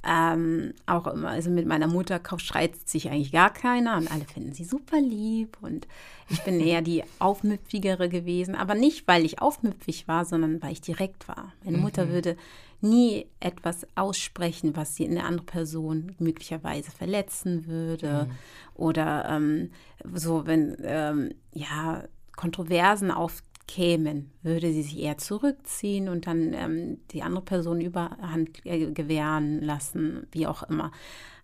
ähm, 0.04 0.74
auch 0.86 1.06
immer, 1.06 1.28
also 1.30 1.50
mit 1.50 1.66
meiner 1.66 1.86
Mutter 1.86 2.20
schreit 2.38 2.88
sich 2.88 3.08
eigentlich 3.08 3.32
gar 3.32 3.52
keiner 3.52 3.96
und 3.96 4.10
alle 4.10 4.24
finden 4.24 4.52
sie 4.52 4.64
super 4.64 5.00
lieb. 5.00 5.56
Und 5.60 5.86
ich 6.28 6.42
bin 6.42 6.60
eher 6.60 6.82
die 6.82 7.04
aufmüpfigere 7.18 8.08
gewesen, 8.08 8.54
aber 8.54 8.74
nicht, 8.74 9.06
weil 9.06 9.24
ich 9.24 9.40
aufmüpfig 9.40 10.08
war, 10.08 10.24
sondern 10.24 10.60
weil 10.62 10.72
ich 10.72 10.80
direkt 10.80 11.28
war. 11.28 11.52
Meine 11.64 11.76
mhm. 11.76 11.82
Mutter 11.84 12.08
würde 12.08 12.36
nie 12.80 13.26
etwas 13.38 13.86
aussprechen, 13.94 14.74
was 14.74 14.96
sie 14.96 15.06
eine 15.06 15.24
andere 15.24 15.46
Person 15.46 16.16
möglicherweise 16.18 16.90
verletzen 16.90 17.66
würde. 17.66 18.26
Mhm. 18.28 18.34
Oder 18.74 19.28
ähm, 19.28 19.70
so, 20.14 20.46
wenn 20.46 20.76
ähm, 20.82 21.30
ja 21.52 22.02
Kontroversen 22.34 23.12
auf 23.12 23.42
kämen, 23.72 24.30
würde 24.42 24.70
sie 24.70 24.82
sich 24.82 24.98
eher 24.98 25.16
zurückziehen 25.16 26.10
und 26.10 26.26
dann 26.26 26.52
ähm, 26.52 26.98
die 27.10 27.22
andere 27.22 27.42
Person 27.42 27.80
Überhand 27.80 28.50
äh, 28.66 28.90
gewähren 28.90 29.62
lassen, 29.62 30.26
wie 30.30 30.46
auch 30.46 30.62
immer. 30.64 30.92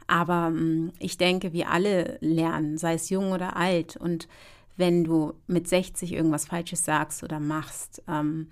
Aber 0.08 0.48
ähm, 0.48 0.92
ich 0.98 1.16
denke, 1.16 1.54
wir 1.54 1.70
alle 1.70 2.18
lernen, 2.20 2.76
sei 2.76 2.94
es 2.94 3.08
jung 3.08 3.32
oder 3.32 3.56
alt. 3.56 3.96
Und 3.96 4.28
wenn 4.76 5.04
du 5.04 5.32
mit 5.46 5.68
60 5.68 6.12
irgendwas 6.12 6.44
Falsches 6.44 6.84
sagst 6.84 7.22
oder 7.22 7.40
machst 7.40 8.02
ähm, 8.06 8.48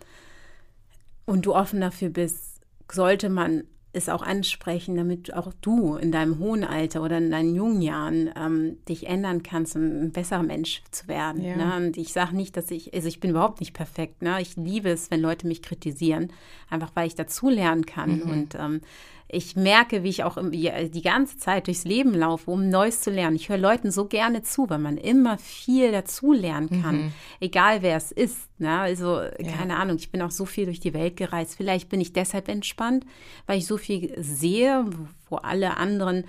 und 1.27 1.45
du 1.45 1.55
offen 1.55 1.83
dafür 1.83 2.09
bist, 2.09 2.63
sollte 2.91 3.29
man 3.29 3.65
es 3.97 4.09
auch 4.09 4.23
ansprechen, 4.23 4.97
damit 4.97 5.35
auch 5.35 5.53
du 5.61 5.97
in 5.97 6.13
deinem 6.13 6.39
hohen 6.39 6.65
Alter 6.65 7.03
oder 7.03 7.19
in 7.19 7.31
deinen 7.31 7.55
jungen 7.55 7.83
Jahren 7.83 8.31
ähm, 8.37 8.77
dich 8.89 9.07
ändern 9.07 9.43
kannst, 9.43 9.75
um 9.77 9.83
ein 9.83 10.13
besserer 10.13 10.43
Mensch 10.43 10.83
zu 10.91 11.09
werden. 11.09 11.43
Ja. 11.43 11.57
Ne? 11.57 11.87
Und 11.87 11.97
ich 11.97 12.13
sage 12.13 12.37
nicht, 12.37 12.57
dass 12.57 12.71
ich, 12.71 12.93
also 12.95 13.09
ich 13.09 13.21
bin 13.21 13.31
überhaupt 13.31 13.61
nicht 13.61 13.73
perfekt. 13.73 14.23
Ne? 14.23 14.41
Ich 14.41 14.57
liebe 14.57 14.91
es, 14.91 15.11
wenn 15.11 15.21
Leute 15.21 15.47
mich 15.47 15.63
kritisieren, 15.63 16.33
einfach 16.71 16.91
weil 16.95 17.07
ich 17.07 17.15
dazulernen 17.15 17.87
kann. 17.87 18.21
Mhm. 18.21 18.31
Und 18.31 18.55
ähm, 18.55 18.81
ich 19.29 19.57
merke, 19.57 20.05
wie 20.05 20.09
ich 20.09 20.23
auch 20.23 20.39
die 20.41 21.03
ganze 21.03 21.37
Zeit 21.37 21.67
durchs 21.67 21.85
Leben 21.85 22.15
laufe, 22.15 22.51
um 22.51 22.69
Neues 22.69 23.01
zu 23.01 23.11
lernen. 23.11 23.35
Ich 23.35 23.49
höre 23.49 23.59
Leuten 23.59 23.91
so 23.91 24.07
gerne 24.07 24.43
zu, 24.43 24.71
weil 24.71 24.79
man 24.79 24.97
immer 24.97 25.37
viel 25.39 25.91
dazu 25.91 26.33
lernen 26.33 26.83
kann, 26.83 26.97
mhm. 26.97 27.13
egal 27.41 27.83
wer 27.83 27.97
es 27.97 28.13
ist. 28.13 28.49
Ne? 28.59 28.79
Also, 28.79 29.23
ja. 29.23 29.53
keine 29.57 29.77
Ahnung, 29.77 29.97
ich 29.97 30.13
bin 30.13 30.23
auch 30.23 30.31
so 30.31 30.45
viel 30.47 30.67
durch 30.67 30.79
die 30.79 30.95
Welt 30.95 31.17
gereist. 31.17 31.57
Vielleicht 31.57 31.89
bin 31.89 32.01
ich 32.01 32.13
deshalb 32.13 32.49
entspannt, 32.49 33.05
weil 33.47 33.59
ich 33.59 33.67
so 33.67 33.79
viel 33.79 34.15
sehe, 34.23 34.85
wo 35.29 35.37
alle 35.37 35.77
anderen 35.77 36.25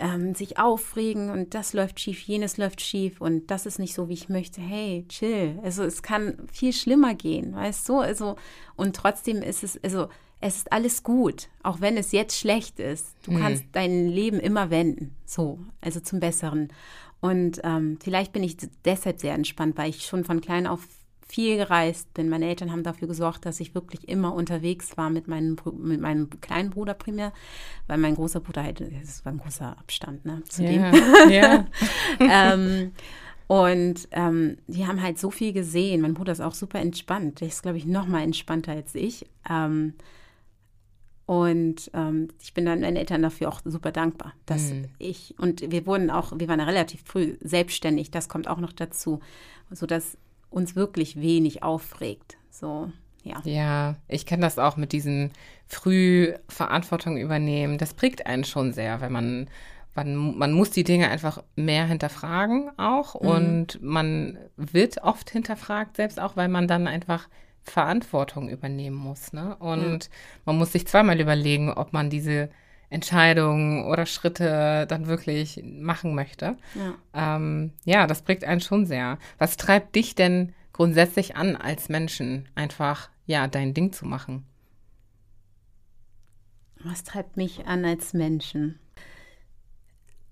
ähm, 0.00 0.34
sich 0.34 0.58
aufregen 0.58 1.30
und 1.30 1.54
das 1.54 1.72
läuft 1.72 2.00
schief, 2.00 2.20
jenes 2.22 2.56
läuft 2.56 2.80
schief 2.80 3.20
und 3.20 3.50
das 3.50 3.66
ist 3.66 3.78
nicht 3.78 3.94
so, 3.94 4.08
wie 4.08 4.14
ich 4.14 4.28
möchte. 4.28 4.60
Hey, 4.60 5.04
chill. 5.08 5.60
Also, 5.62 5.84
es 5.84 6.02
kann 6.02 6.48
viel 6.52 6.72
schlimmer 6.72 7.14
gehen, 7.14 7.54
weißt 7.54 7.88
du? 7.88 8.00
Also, 8.00 8.34
und 8.74 8.96
trotzdem 8.96 9.40
ist 9.40 9.62
es, 9.62 9.82
also, 9.84 10.08
es 10.40 10.56
ist 10.56 10.72
alles 10.72 11.02
gut, 11.02 11.48
auch 11.62 11.80
wenn 11.80 11.96
es 11.96 12.12
jetzt 12.12 12.38
schlecht 12.38 12.80
ist. 12.80 13.14
Du 13.22 13.32
mhm. 13.32 13.40
kannst 13.40 13.64
dein 13.72 14.08
Leben 14.08 14.40
immer 14.40 14.70
wenden, 14.70 15.14
so, 15.26 15.58
also 15.80 16.00
zum 16.00 16.20
Besseren. 16.20 16.72
Und 17.20 17.60
ähm, 17.64 17.98
vielleicht 18.02 18.32
bin 18.32 18.42
ich 18.42 18.56
deshalb 18.84 19.20
sehr 19.20 19.34
entspannt, 19.34 19.76
weil 19.76 19.90
ich 19.90 20.06
schon 20.06 20.24
von 20.24 20.40
klein 20.40 20.66
auf 20.66 20.80
viel 21.28 21.58
gereist 21.58 22.12
bin. 22.14 22.28
Meine 22.28 22.48
Eltern 22.48 22.72
haben 22.72 22.82
dafür 22.82 23.06
gesorgt, 23.06 23.46
dass 23.46 23.60
ich 23.60 23.74
wirklich 23.74 24.08
immer 24.08 24.34
unterwegs 24.34 24.96
war 24.96 25.10
mit 25.10 25.28
meinem, 25.28 25.56
mit 25.78 26.00
meinem 26.00 26.28
kleinen 26.40 26.70
Bruder 26.70 26.94
primär, 26.94 27.32
weil 27.86 27.98
mein 27.98 28.16
großer 28.16 28.40
Bruder 28.40 28.64
halt, 28.64 28.80
das 28.80 29.24
war 29.24 29.32
ein 29.32 29.38
großer 29.38 29.78
Abstand, 29.78 30.24
ne, 30.24 30.42
zu 30.48 30.62
yeah, 30.62 30.90
dem. 30.90 31.30
Yeah. 31.30 31.66
ähm, 32.18 32.92
Und 33.46 34.08
ähm, 34.12 34.58
die 34.66 34.86
haben 34.86 35.02
halt 35.02 35.18
so 35.18 35.30
viel 35.30 35.52
gesehen. 35.52 36.00
Mein 36.00 36.14
Bruder 36.14 36.32
ist 36.32 36.40
auch 36.40 36.54
super 36.54 36.78
entspannt. 36.78 37.40
Der 37.40 37.48
ist, 37.48 37.62
glaube 37.62 37.78
ich, 37.78 37.84
noch 37.84 38.06
mal 38.06 38.22
entspannter 38.22 38.72
als 38.72 38.94
ich. 38.94 39.26
Ähm, 39.48 39.94
und 41.30 41.92
ähm, 41.94 42.26
ich 42.42 42.54
bin 42.54 42.66
dann 42.66 42.80
meinen 42.80 42.96
Eltern 42.96 43.22
dafür 43.22 43.50
auch 43.50 43.60
super 43.64 43.92
dankbar, 43.92 44.32
dass 44.46 44.72
mhm. 44.72 44.86
ich 44.98 45.36
und 45.38 45.70
wir 45.70 45.86
wurden 45.86 46.10
auch, 46.10 46.32
wir 46.36 46.48
waren 46.48 46.58
ja 46.58 46.64
relativ 46.64 47.02
früh 47.04 47.36
selbstständig. 47.40 48.10
Das 48.10 48.28
kommt 48.28 48.48
auch 48.48 48.58
noch 48.58 48.72
dazu, 48.72 49.20
so 49.70 49.86
dass 49.86 50.18
uns 50.50 50.74
wirklich 50.74 51.20
wenig 51.20 51.62
aufregt. 51.62 52.36
So 52.50 52.90
ja. 53.22 53.40
Ja, 53.44 53.94
ich 54.08 54.26
kenne 54.26 54.42
das 54.42 54.58
auch 54.58 54.76
mit 54.76 54.90
diesen 54.90 55.30
früh 55.68 56.34
Verantwortung 56.48 57.16
übernehmen. 57.16 57.78
Das 57.78 57.94
prägt 57.94 58.26
einen 58.26 58.42
schon 58.42 58.72
sehr, 58.72 59.00
wenn 59.00 59.12
man 59.12 59.48
man, 59.94 60.36
man 60.36 60.50
muss 60.50 60.70
die 60.70 60.84
Dinge 60.84 61.10
einfach 61.10 61.44
mehr 61.54 61.86
hinterfragen 61.86 62.76
auch 62.76 63.14
mhm. 63.20 63.28
und 63.28 63.82
man 63.82 64.36
wird 64.56 65.04
oft 65.04 65.30
hinterfragt, 65.30 65.96
selbst 65.96 66.18
auch, 66.18 66.34
weil 66.34 66.48
man 66.48 66.66
dann 66.66 66.88
einfach 66.88 67.28
Verantwortung 67.70 68.48
übernehmen 68.48 68.96
muss. 68.96 69.32
Ne? 69.32 69.56
Und 69.56 70.04
ja. 70.04 70.10
man 70.44 70.58
muss 70.58 70.72
sich 70.72 70.86
zweimal 70.86 71.20
überlegen, 71.20 71.72
ob 71.72 71.92
man 71.92 72.10
diese 72.10 72.50
Entscheidungen 72.90 73.84
oder 73.84 74.04
Schritte 74.04 74.86
dann 74.88 75.06
wirklich 75.06 75.62
machen 75.64 76.14
möchte. 76.14 76.56
Ja. 76.74 77.36
Ähm, 77.36 77.72
ja, 77.84 78.06
das 78.06 78.22
prägt 78.22 78.44
einen 78.44 78.60
schon 78.60 78.84
sehr. 78.84 79.18
Was 79.38 79.56
treibt 79.56 79.94
dich 79.94 80.14
denn 80.14 80.52
grundsätzlich 80.72 81.36
an 81.36 81.56
als 81.56 81.88
Menschen, 81.88 82.48
einfach 82.54 83.08
ja 83.26 83.46
dein 83.46 83.74
Ding 83.74 83.92
zu 83.92 84.06
machen? 84.06 84.44
Was 86.82 87.04
treibt 87.04 87.36
mich 87.36 87.66
an 87.66 87.84
als 87.84 88.12
Menschen? 88.12 88.78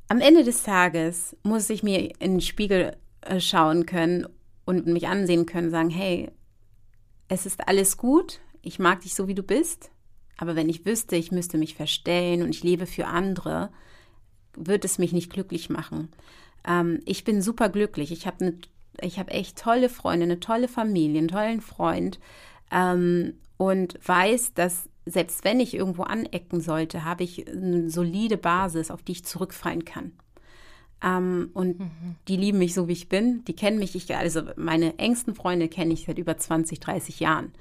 Am 0.09 0.21
Ende 0.21 0.43
des 0.43 0.63
Tages 0.63 1.37
muss 1.43 1.69
ich 1.71 1.83
mir 1.83 2.01
in 2.21 2.33
den 2.33 2.41
Spiegel 2.41 2.97
äh, 3.21 3.41
schauen 3.41 3.85
können 3.85 4.27
und 4.65 4.87
mich 4.87 5.07
ansehen 5.07 5.47
können, 5.47 5.71
sagen, 5.71 5.91
hey, 5.91 6.31
es 7.29 7.47
ist 7.47 7.69
alles 7.69 7.97
gut, 7.97 8.41
ich 8.63 8.79
mag 8.79 9.01
dich 9.01 9.15
so, 9.15 9.29
wie 9.29 9.35
du 9.35 9.43
bist, 9.43 9.91
aber 10.37 10.57
wenn 10.57 10.69
ich 10.69 10.87
wüsste, 10.87 11.17
ich 11.17 11.33
müsste 11.33 11.59
mich 11.59 11.75
verstellen 11.75 12.43
und 12.43 12.51
ich 12.51 12.63
lebe 12.63 12.87
für 12.87 13.07
andere, 13.07 13.71
wird 14.55 14.85
es 14.85 14.99
mich 14.99 15.13
nicht 15.13 15.33
glücklich 15.33 15.69
machen. 15.69 16.09
Ähm, 16.67 17.01
ich 17.05 17.25
bin 17.25 17.43
super 17.43 17.69
glücklich. 17.69 18.13
Ich 18.13 18.27
habe 18.27 18.45
ne, 18.45 18.59
hab 19.17 19.33
echt 19.33 19.59
tolle 19.59 19.89
Freunde, 19.89 20.25
eine 20.25 20.41
tolle 20.41 20.69
Familie, 20.69 21.19
einen 21.19 21.29
tollen 21.29 21.61
Freund 21.61 22.19
ähm, 22.71 23.35
und 23.57 23.99
weiß, 24.07 24.55
dass 24.55 24.89
selbst 25.07 25.45
wenn 25.45 25.59
ich 25.59 25.75
irgendwo 25.75 26.03
anecken 26.03 26.61
sollte, 26.61 27.05
habe 27.05 27.25
ich 27.25 27.49
eine 27.49 27.89
solide 27.91 28.37
Basis, 28.37 28.91
auf 28.91 29.03
die 29.03 29.13
ich 29.13 29.25
zurückfallen 29.25 29.85
kann. 29.85 30.13
Ähm, 31.03 31.51
und 31.55 31.79
mhm. 31.79 32.17
die 32.27 32.37
lieben 32.37 32.59
mich 32.59 32.75
so, 32.75 32.89
wie 32.89 32.93
ich 32.93 33.09
bin. 33.09 33.45
Die 33.47 33.55
kennen 33.55 33.79
mich. 33.79 33.95
Ich, 33.95 34.15
also 34.15 34.43
meine 34.57 34.99
engsten 34.99 35.35
Freunde 35.35 35.69
kenne 35.69 35.95
ich 35.95 36.05
seit 36.07 36.19
über 36.19 36.37
20, 36.37 36.81
30 36.81 37.21
Jahren. 37.21 37.53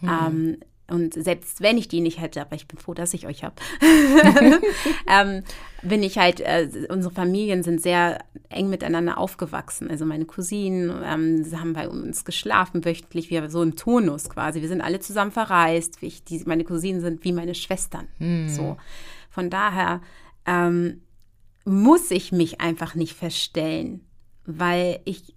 Mhm. 0.00 0.08
Ähm, 0.08 0.56
und 0.86 1.14
selbst 1.14 1.62
wenn 1.62 1.78
ich 1.78 1.88
die 1.88 2.00
nicht 2.00 2.20
hätte, 2.20 2.42
aber 2.42 2.56
ich 2.56 2.68
bin 2.68 2.78
froh, 2.78 2.92
dass 2.92 3.14
ich 3.14 3.26
euch 3.26 3.42
habe, 3.42 3.54
ähm, 5.08 5.42
bin 5.82 6.02
ich 6.02 6.18
halt, 6.18 6.40
äh, 6.40 6.68
unsere 6.90 7.12
Familien 7.12 7.62
sind 7.62 7.80
sehr 7.80 8.22
eng 8.50 8.68
miteinander 8.68 9.16
aufgewachsen. 9.16 9.88
Also 9.88 10.04
meine 10.04 10.26
Cousinen 10.26 10.90
ähm, 11.02 11.46
haben 11.58 11.72
bei 11.72 11.88
uns 11.88 12.26
geschlafen 12.26 12.84
wöchentlich, 12.84 13.30
wir 13.30 13.48
so 13.48 13.62
im 13.62 13.76
Turnus 13.76 14.28
quasi. 14.28 14.60
Wir 14.60 14.68
sind 14.68 14.82
alle 14.82 15.00
zusammen 15.00 15.30
verreist. 15.30 16.02
Ich, 16.02 16.22
die, 16.22 16.42
meine 16.44 16.64
Cousinen 16.64 17.00
sind 17.00 17.24
wie 17.24 17.32
meine 17.32 17.54
Schwestern. 17.54 18.06
Mhm. 18.18 18.50
So. 18.50 18.76
Von 19.30 19.48
daher 19.48 20.02
ähm, 20.44 21.00
muss 21.64 22.10
ich 22.10 22.32
mich 22.32 22.60
einfach 22.60 22.94
nicht 22.94 23.14
verstellen, 23.14 24.06
weil 24.44 25.00
ich 25.04 25.34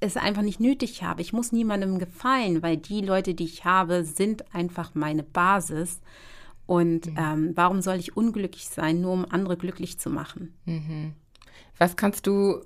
es 0.00 0.16
einfach 0.16 0.42
nicht 0.42 0.60
nötig 0.60 1.02
habe. 1.02 1.22
Ich 1.22 1.32
muss 1.32 1.52
niemandem 1.52 1.98
gefallen, 1.98 2.62
weil 2.62 2.76
die 2.76 3.00
Leute, 3.00 3.34
die 3.34 3.44
ich 3.44 3.64
habe, 3.64 4.04
sind 4.04 4.54
einfach 4.54 4.94
meine 4.94 5.24
Basis. 5.24 6.00
Und 6.66 7.06
mhm. 7.06 7.16
ähm, 7.18 7.52
warum 7.54 7.80
soll 7.80 7.96
ich 7.96 8.16
unglücklich 8.16 8.68
sein, 8.68 9.00
nur 9.00 9.12
um 9.12 9.24
andere 9.24 9.56
glücklich 9.56 9.98
zu 9.98 10.10
machen? 10.10 10.54
Mhm. 10.66 11.14
Was 11.78 11.96
kannst 11.96 12.26
du 12.26 12.60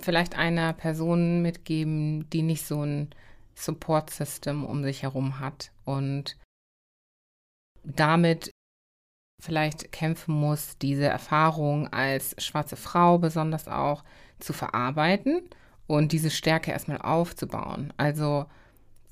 vielleicht 0.00 0.36
einer 0.36 0.72
Person 0.72 1.42
mitgeben, 1.42 2.28
die 2.30 2.42
nicht 2.42 2.66
so 2.66 2.82
ein 2.82 3.10
Support-System 3.54 4.64
um 4.64 4.82
sich 4.82 5.02
herum 5.02 5.38
hat 5.38 5.70
und 5.84 6.36
damit 7.84 8.50
vielleicht 9.44 9.92
kämpfen 9.92 10.34
muss, 10.34 10.78
diese 10.78 11.04
Erfahrung 11.04 11.92
als 11.92 12.34
schwarze 12.38 12.76
Frau 12.76 13.18
besonders 13.18 13.68
auch 13.68 14.04
zu 14.40 14.52
verarbeiten 14.52 15.42
und 15.86 16.12
diese 16.12 16.30
Stärke 16.30 16.70
erstmal 16.70 16.98
aufzubauen. 16.98 17.92
Also 17.96 18.46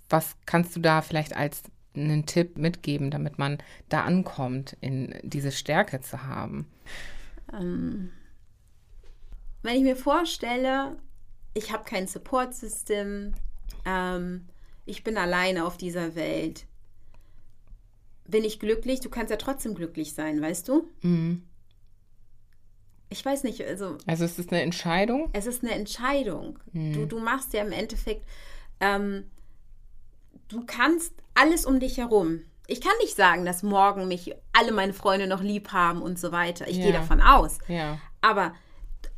was 0.08 0.36
kannst 0.46 0.76
du 0.76 0.80
da 0.80 1.02
vielleicht 1.02 1.36
als 1.36 1.62
einen 1.94 2.26
Tipp 2.26 2.56
mitgeben, 2.56 3.10
damit 3.10 3.38
man 3.38 3.58
da 3.88 4.02
ankommt, 4.02 4.76
in 4.80 5.14
diese 5.22 5.52
Stärke 5.52 6.00
zu 6.00 6.22
haben? 6.22 6.66
Ähm, 7.52 8.10
wenn 9.62 9.76
ich 9.76 9.82
mir 9.82 9.96
vorstelle, 9.96 10.96
ich 11.54 11.72
habe 11.72 11.84
kein 11.84 12.06
Support-System, 12.06 13.34
ähm, 13.84 14.48
ich 14.84 15.04
bin 15.04 15.16
alleine 15.16 15.64
auf 15.64 15.76
dieser 15.76 16.14
Welt, 16.14 16.66
bin 18.32 18.42
ich 18.42 18.58
glücklich? 18.58 18.98
Du 18.98 19.10
kannst 19.10 19.30
ja 19.30 19.36
trotzdem 19.36 19.76
glücklich 19.76 20.14
sein, 20.14 20.42
weißt 20.42 20.66
du? 20.66 20.88
Mhm 21.02 21.44
ich 23.12 23.24
weiß 23.24 23.44
nicht, 23.44 23.64
also. 23.64 23.98
Also 24.06 24.24
es 24.24 24.38
ist 24.38 24.50
eine 24.50 24.62
Entscheidung? 24.62 25.28
Es 25.32 25.46
ist 25.46 25.62
eine 25.62 25.72
Entscheidung. 25.72 26.58
Hm. 26.72 26.94
Du, 26.94 27.06
du 27.06 27.18
machst 27.20 27.52
ja 27.52 27.62
im 27.62 27.70
Endeffekt, 27.70 28.26
ähm, 28.80 29.30
du 30.48 30.64
kannst 30.66 31.12
alles 31.34 31.66
um 31.66 31.78
dich 31.78 31.98
herum. 31.98 32.40
Ich 32.66 32.80
kann 32.80 32.92
nicht 33.00 33.14
sagen, 33.14 33.44
dass 33.44 33.62
morgen 33.62 34.08
mich 34.08 34.34
alle 34.52 34.72
meine 34.72 34.94
Freunde 34.94 35.26
noch 35.26 35.42
lieb 35.42 35.72
haben 35.72 36.00
und 36.00 36.18
so 36.18 36.32
weiter. 36.32 36.66
Ich 36.68 36.78
ja. 36.78 36.84
gehe 36.84 36.92
davon 36.92 37.20
aus. 37.20 37.58
Ja. 37.68 37.98
Aber 38.22 38.54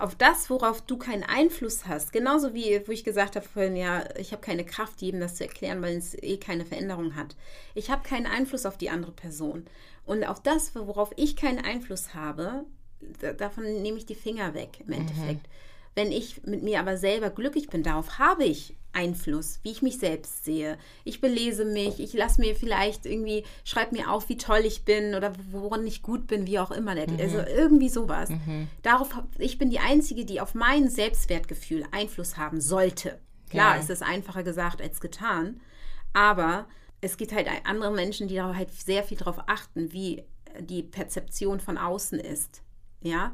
auf 0.04 0.14
das, 0.14 0.50
worauf 0.50 0.82
du 0.82 0.98
keinen 0.98 1.22
Einfluss 1.22 1.86
hast, 1.86 2.12
genauso 2.12 2.52
wie, 2.52 2.86
wo 2.86 2.92
ich 2.92 3.04
gesagt 3.04 3.36
habe 3.36 3.48
vorhin, 3.48 3.74
ja, 3.74 4.04
ich 4.16 4.32
habe 4.32 4.42
keine 4.42 4.64
Kraft, 4.64 5.00
jedem 5.00 5.18
das 5.18 5.36
zu 5.36 5.44
erklären, 5.44 5.80
weil 5.80 5.96
es 5.96 6.14
eh 6.22 6.36
keine 6.36 6.66
Veränderung 6.66 7.16
hat. 7.16 7.36
Ich 7.74 7.90
habe 7.90 8.06
keinen 8.06 8.26
Einfluss 8.26 8.66
auf 8.66 8.76
die 8.76 8.90
andere 8.90 9.12
Person. 9.12 9.64
Und 10.04 10.24
auf 10.24 10.42
das, 10.42 10.74
worauf 10.74 11.12
ich 11.16 11.36
keinen 11.36 11.64
Einfluss 11.64 12.14
habe, 12.14 12.64
davon 13.38 13.64
nehme 13.80 13.96
ich 13.96 14.04
die 14.04 14.14
Finger 14.14 14.52
weg 14.52 14.80
im 14.80 14.88
mhm. 14.88 14.92
Endeffekt. 14.92 15.46
Mhm. 15.46 15.52
Wenn 15.94 16.10
ich 16.10 16.42
mit 16.44 16.62
mir 16.62 16.80
aber 16.80 16.96
selber 16.96 17.30
glücklich 17.30 17.68
bin, 17.68 17.82
darauf 17.82 18.18
habe 18.18 18.44
ich 18.44 18.76
Einfluss, 18.92 19.60
wie 19.62 19.72
ich 19.72 19.82
mich 19.82 19.98
selbst 19.98 20.44
sehe. 20.44 20.78
Ich 21.04 21.20
belese 21.20 21.64
mich, 21.64 22.00
ich 22.00 22.12
lasse 22.12 22.40
mir 22.40 22.54
vielleicht 22.54 23.06
irgendwie, 23.06 23.44
schreibe 23.64 23.96
mir 23.96 24.10
auf, 24.10 24.28
wie 24.28 24.36
toll 24.36 24.62
ich 24.64 24.84
bin 24.84 25.14
oder 25.14 25.32
woran 25.50 25.86
ich 25.86 26.02
gut 26.02 26.26
bin, 26.26 26.46
wie 26.46 26.58
auch 26.58 26.70
immer. 26.70 26.94
Mhm. 26.94 27.18
Also 27.20 27.38
irgendwie 27.38 27.88
sowas. 27.88 28.30
Mhm. 28.30 28.68
Darauf, 28.82 29.08
ich 29.38 29.58
bin 29.58 29.70
die 29.70 29.80
Einzige, 29.80 30.24
die 30.24 30.40
auf 30.40 30.54
mein 30.54 30.88
Selbstwertgefühl 30.88 31.84
Einfluss 31.90 32.36
haben 32.36 32.60
sollte. 32.60 33.18
Klar, 33.50 33.76
ja. 33.76 33.80
ist 33.80 33.90
es 33.90 34.02
einfacher 34.02 34.42
gesagt 34.42 34.80
als 34.80 35.00
getan, 35.00 35.60
aber 36.12 36.66
es 37.00 37.16
gibt 37.16 37.32
halt 37.32 37.48
andere 37.64 37.92
Menschen, 37.92 38.28
die 38.28 38.36
da 38.36 38.54
halt 38.54 38.72
sehr 38.72 39.02
viel 39.02 39.18
darauf 39.18 39.38
achten, 39.46 39.92
wie 39.92 40.24
die 40.60 40.82
Perzeption 40.82 41.60
von 41.60 41.78
außen 41.78 42.18
ist 42.18 42.64
ja. 43.04 43.32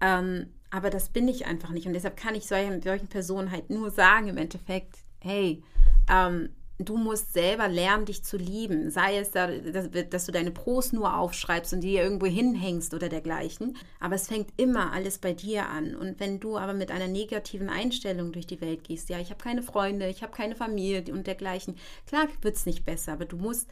Ähm, 0.00 0.52
aber 0.74 0.90
das 0.90 1.08
bin 1.08 1.28
ich 1.28 1.46
einfach 1.46 1.70
nicht. 1.70 1.86
Und 1.86 1.92
deshalb 1.92 2.16
kann 2.16 2.34
ich 2.34 2.48
solchen, 2.48 2.82
solchen 2.82 3.06
Personen 3.06 3.52
halt 3.52 3.70
nur 3.70 3.92
sagen 3.92 4.26
im 4.26 4.36
Endeffekt, 4.36 4.96
hey, 5.20 5.62
ähm, 6.10 6.48
du 6.78 6.96
musst 6.96 7.32
selber 7.32 7.68
lernen, 7.68 8.06
dich 8.06 8.24
zu 8.24 8.36
lieben. 8.36 8.90
Sei 8.90 9.18
es, 9.18 9.30
da, 9.30 9.46
dass, 9.46 9.88
dass, 10.10 10.26
du 10.26 10.32
deine 10.32 10.50
Pros 10.50 10.92
nur 10.92 11.16
aufschreibst 11.16 11.72
und 11.72 11.80
die 11.80 11.94
irgendwo 11.94 12.26
hinhängst 12.26 12.92
oder 12.92 13.08
dergleichen. 13.08 13.76
Aber 14.00 14.16
es 14.16 14.26
fängt 14.26 14.48
immer 14.56 14.92
alles 14.92 15.18
bei 15.18 15.32
dir 15.32 15.68
an. 15.68 15.94
Und 15.94 16.18
wenn 16.18 16.40
du 16.40 16.58
aber 16.58 16.74
mit 16.74 16.90
einer 16.90 17.06
negativen 17.06 17.68
Einstellung 17.68 18.32
durch 18.32 18.48
die 18.48 18.60
Welt 18.60 18.82
gehst, 18.82 19.08
ja, 19.10 19.20
ich 19.20 19.30
habe 19.30 19.40
keine 19.40 19.62
Freunde, 19.62 20.08
ich 20.08 20.24
habe 20.24 20.32
keine 20.32 20.56
Familie 20.56 21.14
und 21.14 21.28
dergleichen, 21.28 21.76
klar 22.08 22.26
wird 22.42 22.56
es 22.56 22.66
nicht 22.66 22.84
besser, 22.84 23.12
aber 23.12 23.26
du 23.26 23.36
musst 23.36 23.68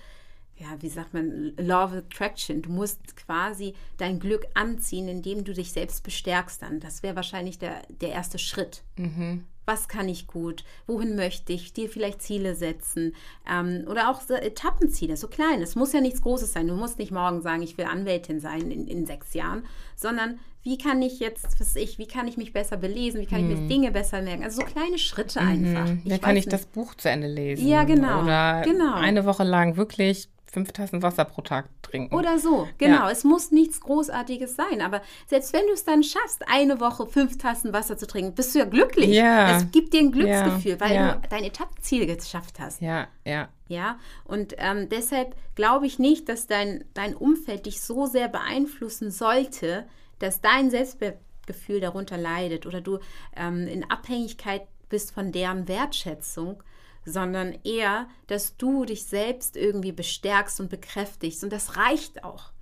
ja, 0.57 0.69
wie 0.81 0.89
sagt 0.89 1.15
man, 1.15 1.55
Law 1.57 1.85
of 1.85 1.93
Attraction. 1.93 2.63
Du 2.63 2.71
musst 2.71 3.17
quasi 3.17 3.75
dein 3.97 4.21
Glück 4.21 4.47
anziehen, 4.55 5.09
indem 5.09 5.45
du 5.45 5.53
dich 5.53 5.73
selbst 5.73 6.05
bestärkst 6.05 6.63
dann. 6.63 6.81
Das 6.81 7.03
wäre 7.03 7.17
wahrscheinlich 7.17 7.59
der, 7.59 7.83
der 7.89 8.11
erste 8.11 8.39
Schritt. 8.39 8.83
Mhm. 8.97 9.45
Was 9.65 9.87
kann 9.87 10.09
ich 10.09 10.27
gut? 10.27 10.65
Wohin 10.87 11.15
möchte 11.15 11.53
ich? 11.53 11.73
Dir 11.73 11.89
vielleicht 11.89 12.21
Ziele 12.21 12.57
setzen. 12.57 13.15
Ähm, 13.49 13.85
oder 13.89 14.11
auch 14.11 14.21
so 14.21 14.35
Etappenziele, 14.35 15.17
so 15.17 15.29
klein. 15.29 15.63
Es 15.63 15.77
muss 15.77 15.93
ja 15.93 16.01
nichts 16.01 16.23
Großes 16.23 16.53
sein. 16.53 16.67
Du 16.67 16.75
musst 16.75 16.99
nicht 16.99 17.13
morgen 17.13 17.43
sagen, 17.43 17.63
ich 17.63 17.79
will 17.79 17.85
Anwältin 17.85 18.41
sein 18.41 18.71
in, 18.73 18.89
in 18.89 19.07
sechs 19.07 19.35
Jahren, 19.35 19.65
sondern 19.95 20.41
wie 20.65 20.79
kann 20.79 21.01
ich 21.03 21.21
jetzt, 21.21 21.61
was 21.61 21.77
ich, 21.77 21.99
wie 21.99 22.07
kann 22.07 22.29
ich 22.29 22.37
mich 22.37 22.53
besser 22.53 22.77
belesen? 22.77 23.21
Wie 23.21 23.27
kann 23.27 23.41
ich 23.41 23.47
mir 23.47 23.63
hm. 23.63 23.69
Dinge 23.69 23.91
besser 23.91 24.23
merken? 24.23 24.45
Also 24.45 24.61
so 24.61 24.67
kleine 24.67 24.99
Schritte 24.99 25.41
mhm. 25.41 25.49
einfach. 25.49 25.97
Dann 26.05 26.21
kann 26.21 26.37
ich 26.37 26.47
nicht. 26.47 26.53
das 26.53 26.67
Buch 26.67 26.95
zu 26.95 27.09
Ende 27.09 27.29
lesen. 27.29 27.67
Ja, 27.67 27.85
genau. 27.85 28.23
Oder 28.23 28.63
genau. 28.63 28.95
eine 28.95 29.25
Woche 29.25 29.45
lang 29.45 29.77
wirklich 29.77 30.29
fünf 30.53 30.73
Tassen 30.73 31.03
Wasser 31.03 31.25
pro 31.25 31.41
Tag 31.41 31.69
trinken. 31.81 32.15
Oder 32.15 32.39
so, 32.39 32.69
genau. 32.77 33.07
Ja. 33.07 33.11
Es 33.11 33.25
muss 33.25 33.51
nichts 33.51 33.81
Großartiges 33.81 34.55
sein. 34.55 34.83
Aber 34.83 35.01
selbst 35.27 35.55
wenn 35.55 35.67
du 35.67 35.73
es 35.73 35.85
dann 35.85 36.03
schaffst, 36.03 36.45
eine 36.47 36.79
Woche 36.79 37.07
fünf 37.07 37.39
Tassen 37.39 37.73
Wasser 37.73 37.97
zu 37.97 38.07
trinken, 38.07 38.35
bist 38.35 38.55
du 38.55 38.59
ja 38.59 38.67
glücklich. 38.67 39.09
Ja. 39.09 39.57
Es 39.57 39.71
gibt 39.71 39.95
dir 39.95 40.01
ein 40.01 40.13
Glücksgefühl, 40.13 40.73
ja. 40.73 40.81
weil 40.81 40.95
ja. 40.95 41.15
du 41.15 41.29
dein 41.31 41.45
Etappenziel 41.45 42.07
geschafft 42.07 42.61
hast. 42.61 42.83
Ja, 42.83 43.09
ja. 43.25 43.49
Ja, 43.69 43.99
und 44.25 44.55
ähm, 44.59 44.91
deshalb 44.91 45.35
glaube 45.55 45.87
ich 45.87 45.99
nicht, 45.99 46.29
dass 46.29 46.47
dein, 46.47 46.85
dein 46.93 47.15
Umfeld 47.15 47.65
dich 47.65 47.81
so 47.81 48.05
sehr 48.05 48.29
beeinflussen 48.29 49.11
sollte, 49.11 49.87
dass 50.19 50.43
dein 50.43 50.71
Selbstwertgefühl 50.71 51.81
darunter 51.81 52.19
leidet 52.19 52.67
oder 52.67 52.83
du 52.83 52.99
ähm, 53.35 53.67
in 53.67 53.91
Abhängigkeit 53.91 54.67
bist 54.91 55.13
von 55.13 55.33
deren 55.33 55.69
Wertschätzung, 55.69 56.63
sondern 57.05 57.59
eher, 57.65 58.09
dass 58.27 58.57
du 58.57 58.85
dich 58.85 59.05
selbst 59.05 59.57
irgendwie 59.57 59.93
bestärkst 59.93 60.61
und 60.61 60.71
bekräftigst. 60.71 61.43
Und 61.43 61.53
das 61.53 61.77
reicht 61.77 62.25
auch. 62.25 62.53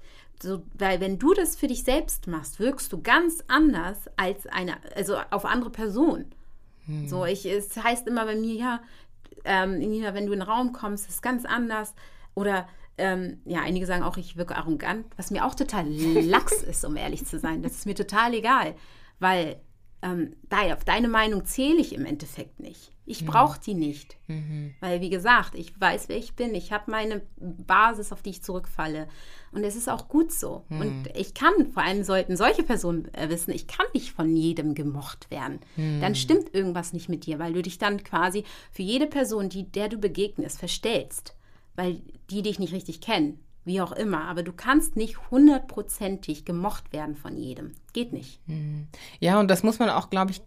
So, 0.43 0.62
weil 0.72 1.01
wenn 1.01 1.18
du 1.18 1.34
das 1.34 1.57
für 1.57 1.66
dich 1.66 1.84
selbst 1.84 2.26
machst, 2.26 2.61
wirkst 2.61 2.93
du 2.93 3.03
ganz 3.03 3.45
anders 3.49 3.99
als 4.16 4.47
eine, 4.47 4.76
also 4.97 5.18
auf 5.30 5.45
andere 5.45 5.70
Personen. 5.70 6.34
Hm. 6.86 7.09
So, 7.09 7.26
ich, 7.26 7.45
es 7.45 7.76
heißt 7.76 8.07
immer 8.07 8.24
bei 8.24 8.36
mir, 8.36 8.55
ja, 8.55 8.80
ähm, 9.45 9.78
Nina, 9.78 10.14
wenn 10.14 10.26
du 10.26 10.32
in 10.32 10.41
den 10.41 10.49
Raum 10.49 10.72
kommst, 10.72 11.09
ist 11.09 11.16
es 11.16 11.22
ganz 11.22 11.45
anders. 11.45 11.95
Oder 12.34 12.66
ähm, 12.97 13.41
ja, 13.45 13.61
einige 13.61 13.86
sagen 13.86 14.03
auch, 14.03 14.16
ich 14.16 14.36
wirke 14.36 14.57
arrogant, 14.57 15.07
was 15.16 15.30
mir 15.30 15.45
auch 15.45 15.55
total 15.55 15.86
lax 15.88 16.62
ist, 16.62 16.84
um 16.84 16.97
ehrlich 16.97 17.26
zu 17.26 17.38
sein. 17.38 17.62
Das 17.62 17.72
ist 17.72 17.86
mir 17.86 17.95
total 17.95 18.32
egal, 18.32 18.74
weil 19.18 19.61
ähm, 20.03 20.34
auf 20.51 20.84
deine 20.84 21.09
Meinung 21.09 21.45
zähle 21.45 21.80
ich 21.80 21.95
im 21.95 22.07
Endeffekt 22.07 22.61
nicht. 22.61 22.93
Ich 23.11 23.26
brauche 23.26 23.58
die 23.61 23.74
nicht. 23.74 24.16
Mhm. 24.28 24.74
Weil, 24.80 25.00
wie 25.00 25.11
gesagt, 25.11 25.54
ich 25.54 25.78
weiß, 25.80 26.08
wer 26.08 26.16
ich 26.16 26.34
bin. 26.34 26.54
Ich 26.54 26.72
habe 26.72 26.90
meine 26.90 27.22
Basis, 27.36 28.12
auf 28.12 28.22
die 28.22 28.30
ich 28.30 28.42
zurückfalle. 28.42 29.08
Und 29.52 29.64
es 29.64 29.76
ist 29.76 29.88
auch 29.88 30.08
gut 30.08 30.32
so. 30.32 30.64
Mhm. 30.68 30.80
Und 30.80 31.16
ich 31.16 31.34
kann, 31.34 31.72
vor 31.72 31.82
allem 31.82 32.04
sollten 32.04 32.36
solche 32.36 32.62
Personen 32.62 33.12
äh, 33.14 33.28
wissen, 33.28 33.50
ich 33.50 33.66
kann 33.66 33.86
nicht 33.94 34.12
von 34.12 34.36
jedem 34.36 34.74
gemocht 34.74 35.30
werden. 35.30 35.61
Mhm. 35.76 36.00
Dann 36.00 36.14
stimmt 36.14 36.54
irgendwas 36.54 36.92
nicht 36.92 37.08
mit 37.08 37.26
dir, 37.26 37.38
weil 37.38 37.52
du 37.52 37.62
dich 37.62 37.78
dann 37.78 38.02
quasi 38.04 38.44
für 38.70 38.82
jede 38.82 39.06
Person, 39.06 39.48
die, 39.48 39.70
der 39.70 39.88
du 39.88 39.98
begegnest, 39.98 40.58
verstellst. 40.58 41.34
Weil 41.74 42.00
die 42.30 42.42
dich 42.42 42.58
nicht 42.58 42.72
richtig 42.72 43.00
kennen 43.00 43.40
wie 43.64 43.80
auch 43.80 43.92
immer. 43.92 44.24
Aber 44.24 44.42
du 44.42 44.52
kannst 44.52 44.96
nicht 44.96 45.30
hundertprozentig 45.30 46.44
gemocht 46.44 46.92
werden 46.92 47.14
von 47.14 47.36
jedem. 47.36 47.72
Geht 47.92 48.12
nicht. 48.12 48.40
Mhm. 48.48 48.88
Ja, 49.18 49.38
und 49.38 49.48
das 49.48 49.62
muss 49.62 49.78
man 49.78 49.90
auch, 49.90 50.11
glaube 50.11 50.32
ich, 50.32 50.42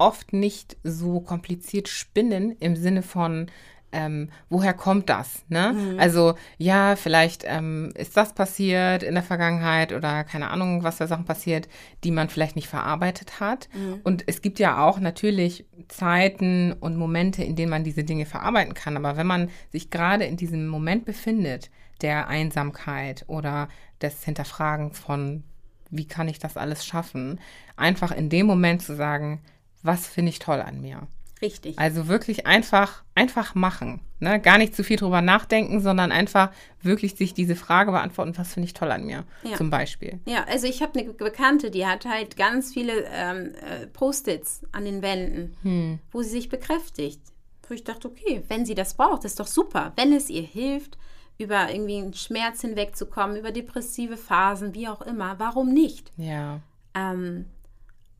oft 0.00 0.32
nicht 0.32 0.76
so 0.82 1.20
kompliziert 1.20 1.88
spinnen 1.88 2.56
im 2.58 2.74
Sinne 2.74 3.02
von, 3.02 3.50
ähm, 3.92 4.30
woher 4.48 4.72
kommt 4.72 5.08
das? 5.08 5.44
Ne? 5.48 5.72
Mhm. 5.74 6.00
Also 6.00 6.34
ja, 6.58 6.96
vielleicht 6.96 7.44
ähm, 7.46 7.92
ist 7.94 8.16
das 8.16 8.32
passiert 8.34 9.02
in 9.02 9.14
der 9.14 9.22
Vergangenheit 9.22 9.92
oder 9.92 10.24
keine 10.24 10.50
Ahnung, 10.50 10.84
was 10.84 10.98
für 10.98 11.06
Sachen 11.06 11.24
passiert, 11.24 11.68
die 12.04 12.10
man 12.10 12.28
vielleicht 12.28 12.56
nicht 12.56 12.68
verarbeitet 12.68 13.40
hat. 13.40 13.68
Mhm. 13.74 14.00
Und 14.04 14.24
es 14.26 14.42
gibt 14.42 14.58
ja 14.58 14.84
auch 14.86 15.00
natürlich 15.00 15.66
Zeiten 15.88 16.72
und 16.72 16.96
Momente, 16.96 17.42
in 17.42 17.56
denen 17.56 17.70
man 17.70 17.84
diese 17.84 18.04
Dinge 18.04 18.26
verarbeiten 18.26 18.74
kann. 18.74 18.96
Aber 18.96 19.16
wenn 19.16 19.26
man 19.26 19.50
sich 19.70 19.90
gerade 19.90 20.24
in 20.24 20.36
diesem 20.36 20.68
Moment 20.68 21.04
befindet, 21.04 21.70
der 22.00 22.28
Einsamkeit 22.28 23.24
oder 23.26 23.68
des 24.00 24.24
Hinterfragen 24.24 24.92
von, 24.92 25.42
wie 25.90 26.06
kann 26.06 26.28
ich 26.28 26.38
das 26.38 26.56
alles 26.56 26.86
schaffen, 26.86 27.40
einfach 27.76 28.12
in 28.12 28.30
dem 28.30 28.46
Moment 28.46 28.82
zu 28.82 28.94
sagen, 28.94 29.42
was 29.82 30.06
finde 30.06 30.30
ich 30.30 30.38
toll 30.38 30.60
an 30.60 30.80
mir. 30.80 31.06
Richtig. 31.42 31.78
Also 31.78 32.08
wirklich 32.08 32.46
einfach, 32.46 33.02
einfach 33.14 33.54
machen. 33.54 34.00
Ne? 34.18 34.40
Gar 34.40 34.58
nicht 34.58 34.76
zu 34.76 34.84
viel 34.84 34.98
drüber 34.98 35.22
nachdenken, 35.22 35.80
sondern 35.80 36.12
einfach 36.12 36.50
wirklich 36.82 37.14
sich 37.14 37.32
diese 37.32 37.56
Frage 37.56 37.92
beantworten, 37.92 38.36
was 38.36 38.52
finde 38.52 38.66
ich 38.66 38.74
toll 38.74 38.90
an 38.90 39.06
mir, 39.06 39.24
ja. 39.42 39.56
zum 39.56 39.70
Beispiel. 39.70 40.20
Ja, 40.26 40.44
also 40.44 40.66
ich 40.66 40.82
habe 40.82 40.98
eine 40.98 41.12
Bekannte, 41.14 41.70
die 41.70 41.86
hat 41.86 42.04
halt 42.04 42.36
ganz 42.36 42.72
viele 42.72 43.04
ähm, 43.10 43.54
äh, 43.54 43.86
Post-its 43.86 44.62
an 44.72 44.84
den 44.84 45.00
Wänden, 45.00 45.56
hm. 45.62 45.98
wo 46.12 46.22
sie 46.22 46.30
sich 46.30 46.48
bekräftigt. 46.50 47.20
Wo 47.66 47.74
ich 47.74 47.84
dachte, 47.84 48.08
okay, 48.08 48.42
wenn 48.48 48.66
sie 48.66 48.74
das 48.74 48.94
braucht, 48.94 49.24
ist 49.24 49.40
doch 49.40 49.46
super. 49.46 49.92
Wenn 49.96 50.12
es 50.12 50.28
ihr 50.28 50.42
hilft, 50.42 50.98
über 51.38 51.72
irgendwie 51.72 51.98
einen 51.98 52.12
Schmerz 52.12 52.60
hinwegzukommen, 52.60 53.36
über 53.36 53.50
depressive 53.50 54.18
Phasen, 54.18 54.74
wie 54.74 54.88
auch 54.88 55.00
immer, 55.00 55.38
warum 55.38 55.72
nicht? 55.72 56.12
Ja. 56.18 56.60
Ähm, 56.94 57.46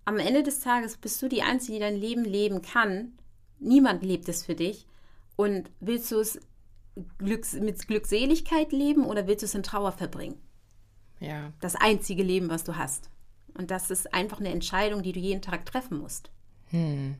am 0.05 0.19
Ende 0.19 0.43
des 0.43 0.61
Tages 0.61 0.97
bist 0.97 1.21
du 1.23 1.29
die 1.29 1.43
Einzige, 1.43 1.75
die 1.75 1.81
dein 1.81 1.97
Leben 1.97 2.25
leben 2.25 2.63
kann. 2.63 3.13
Niemand 3.59 4.03
lebt 4.03 4.29
es 4.29 4.45
für 4.45 4.55
dich. 4.55 4.87
Und 5.37 5.71
willst 5.81 6.11
du 6.11 6.21
es 6.21 6.41
Glücks 7.19 7.55
mit 7.55 7.87
Glückseligkeit 7.87 8.73
leben 8.73 9.05
oder 9.05 9.27
willst 9.27 9.43
du 9.43 9.47
es 9.47 9.55
in 9.55 9.63
Trauer 9.63 9.93
verbringen? 9.93 10.41
Ja. 11.21 11.53
Das 11.61 11.77
einzige 11.77 12.23
Leben, 12.23 12.49
was 12.49 12.65
du 12.65 12.77
hast. 12.77 13.11
Und 13.55 13.71
das 13.71 13.91
ist 13.91 14.13
einfach 14.15 14.41
eine 14.41 14.51
Entscheidung, 14.51 15.03
die 15.03 15.13
du 15.13 15.21
jeden 15.21 15.43
Tag 15.43 15.67
treffen 15.67 15.99
musst. 15.99 16.31
Hm. 16.71 17.17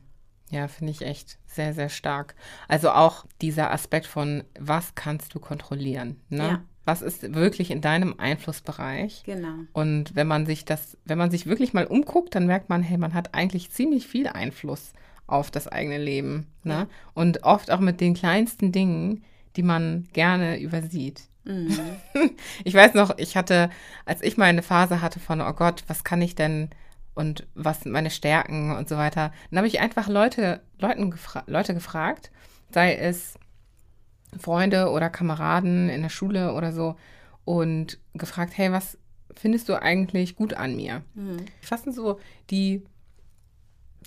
Ja, 0.49 0.67
finde 0.67 0.91
ich 0.91 1.01
echt 1.01 1.39
sehr, 1.45 1.73
sehr 1.73 1.89
stark. 1.89 2.35
Also 2.67 2.91
auch 2.91 3.25
dieser 3.41 3.71
Aspekt 3.71 4.05
von, 4.05 4.43
was 4.59 4.95
kannst 4.95 5.33
du 5.33 5.39
kontrollieren? 5.39 6.19
Ne? 6.29 6.47
Ja. 6.47 6.63
Was 6.83 7.01
ist 7.01 7.33
wirklich 7.35 7.69
in 7.69 7.81
deinem 7.81 8.15
Einflussbereich? 8.17 9.23
Genau. 9.25 9.53
Und 9.73 10.15
wenn 10.15 10.27
man 10.27 10.45
sich 10.45 10.65
das, 10.65 10.97
wenn 11.05 11.17
man 11.17 11.29
sich 11.29 11.45
wirklich 11.45 11.73
mal 11.73 11.85
umguckt, 11.85 12.33
dann 12.33 12.47
merkt 12.47 12.69
man, 12.69 12.81
hey, 12.81 12.97
man 12.97 13.13
hat 13.13 13.35
eigentlich 13.35 13.71
ziemlich 13.71 14.07
viel 14.07 14.27
Einfluss 14.27 14.93
auf 15.27 15.51
das 15.51 15.67
eigene 15.67 15.97
Leben. 15.97 16.47
Ne? 16.63 16.73
Ja. 16.73 16.87
Und 17.13 17.43
oft 17.43 17.71
auch 17.71 17.79
mit 17.79 18.01
den 18.01 18.13
kleinsten 18.13 18.71
Dingen, 18.71 19.23
die 19.55 19.63
man 19.63 20.07
gerne 20.13 20.59
übersieht. 20.59 21.23
Mhm. 21.43 21.77
Ich 22.63 22.73
weiß 22.73 22.93
noch, 22.93 23.17
ich 23.17 23.35
hatte, 23.35 23.69
als 24.05 24.21
ich 24.21 24.37
mal 24.37 24.45
eine 24.45 24.61
Phase 24.61 25.01
hatte 25.01 25.19
von, 25.19 25.41
oh 25.41 25.53
Gott, 25.53 25.83
was 25.87 26.03
kann 26.03 26.21
ich 26.21 26.35
denn 26.35 26.69
und 27.13 27.47
was 27.55 27.81
sind 27.81 27.91
meine 27.91 28.09
Stärken 28.09 28.75
und 28.75 28.87
so 28.87 28.97
weiter. 28.97 29.31
Dann 29.49 29.57
habe 29.57 29.67
ich 29.67 29.79
einfach 29.79 30.07
Leute, 30.07 30.61
Leuten 30.79 31.11
gefra 31.11 31.43
Leute 31.47 31.73
gefragt, 31.73 32.31
sei 32.71 32.95
es 32.95 33.35
Freunde 34.39 34.89
oder 34.89 35.09
Kameraden 35.09 35.89
in 35.89 36.01
der 36.01 36.09
Schule 36.09 36.53
oder 36.53 36.71
so, 36.71 36.95
und 37.45 37.97
gefragt, 38.13 38.53
hey, 38.55 38.71
was 38.71 38.97
findest 39.35 39.69
du 39.69 39.81
eigentlich 39.81 40.35
gut 40.35 40.53
an 40.53 40.75
mir? 40.75 41.01
Mhm. 41.15 41.45
Was 41.67 41.83
sind 41.83 41.93
so 41.93 42.19
die 42.49 42.83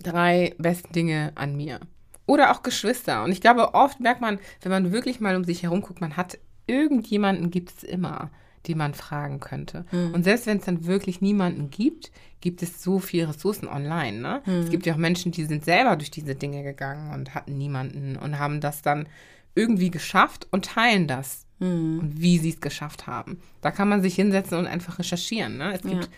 drei 0.03 0.55
besten 0.59 0.93
Dinge 0.93 1.33
an 1.35 1.57
mir? 1.57 1.81
Oder 2.27 2.53
auch 2.53 2.63
Geschwister. 2.63 3.25
Und 3.25 3.33
ich 3.33 3.41
glaube, 3.41 3.75
oft 3.75 4.01
merkt 4.01 4.21
man, 4.21 4.39
wenn 4.63 4.73
man 4.73 4.93
wirklich 4.93 5.21
mal 5.21 5.37
um 5.37 5.45
sich 5.45 5.63
herum 5.63 5.83
guckt, 5.83 6.01
man 6.01 6.17
hat 6.17 6.39
irgendjemanden, 6.67 7.51
gibt 7.51 7.71
es 7.71 7.83
immer 7.83 8.31
die 8.67 8.75
man 8.75 8.95
fragen 8.95 9.41
könnte. 9.41 9.85
Mhm. 9.93 10.15
Und 10.15 10.25
selbst 10.25 10.47
wenn 10.47 10.59
es 10.59 10.65
dann 10.65 10.87
wirklich 10.87 11.21
niemanden 11.21 11.71
gibt, 11.71 12.11
gibt 12.41 12.63
es 12.63 12.83
so 12.83 12.99
viele 12.99 13.29
Ressourcen 13.29 13.69
online. 13.69 14.19
Ne? 14.19 14.43
Mhm. 14.45 14.53
Es 14.61 14.71
gibt 14.71 14.87
ja 14.87 14.95
auch 14.95 14.99
Menschen, 14.99 15.33
die 15.33 15.45
sind 15.45 15.65
selber 15.65 15.97
durch 15.97 16.11
diese 16.11 16.35
Dinge 16.35 16.63
gegangen 16.63 17.13
und 17.13 17.35
hatten 17.35 17.57
niemanden 17.57 18.17
und 18.17 18.39
haben 18.39 18.61
das 18.61 18.83
dann 18.83 19.07
irgendwie 19.55 19.91
geschafft 19.91 20.47
und 20.51 20.65
teilen 20.67 21.07
das 21.07 21.47
mhm. 21.59 22.01
und 22.01 22.21
wie 22.21 22.39
sie 22.39 22.51
es 22.51 22.61
geschafft 22.61 23.07
haben. 23.07 23.41
Da 23.61 23.71
kann 23.71 23.89
man 23.89 24.03
sich 24.03 24.15
hinsetzen 24.15 24.59
und 24.59 24.67
einfach 24.67 24.99
recherchieren. 24.99 25.59
Ne? 25.59 25.73
Es 25.75 25.83
gibt 25.83 26.05
ja. 26.05 26.11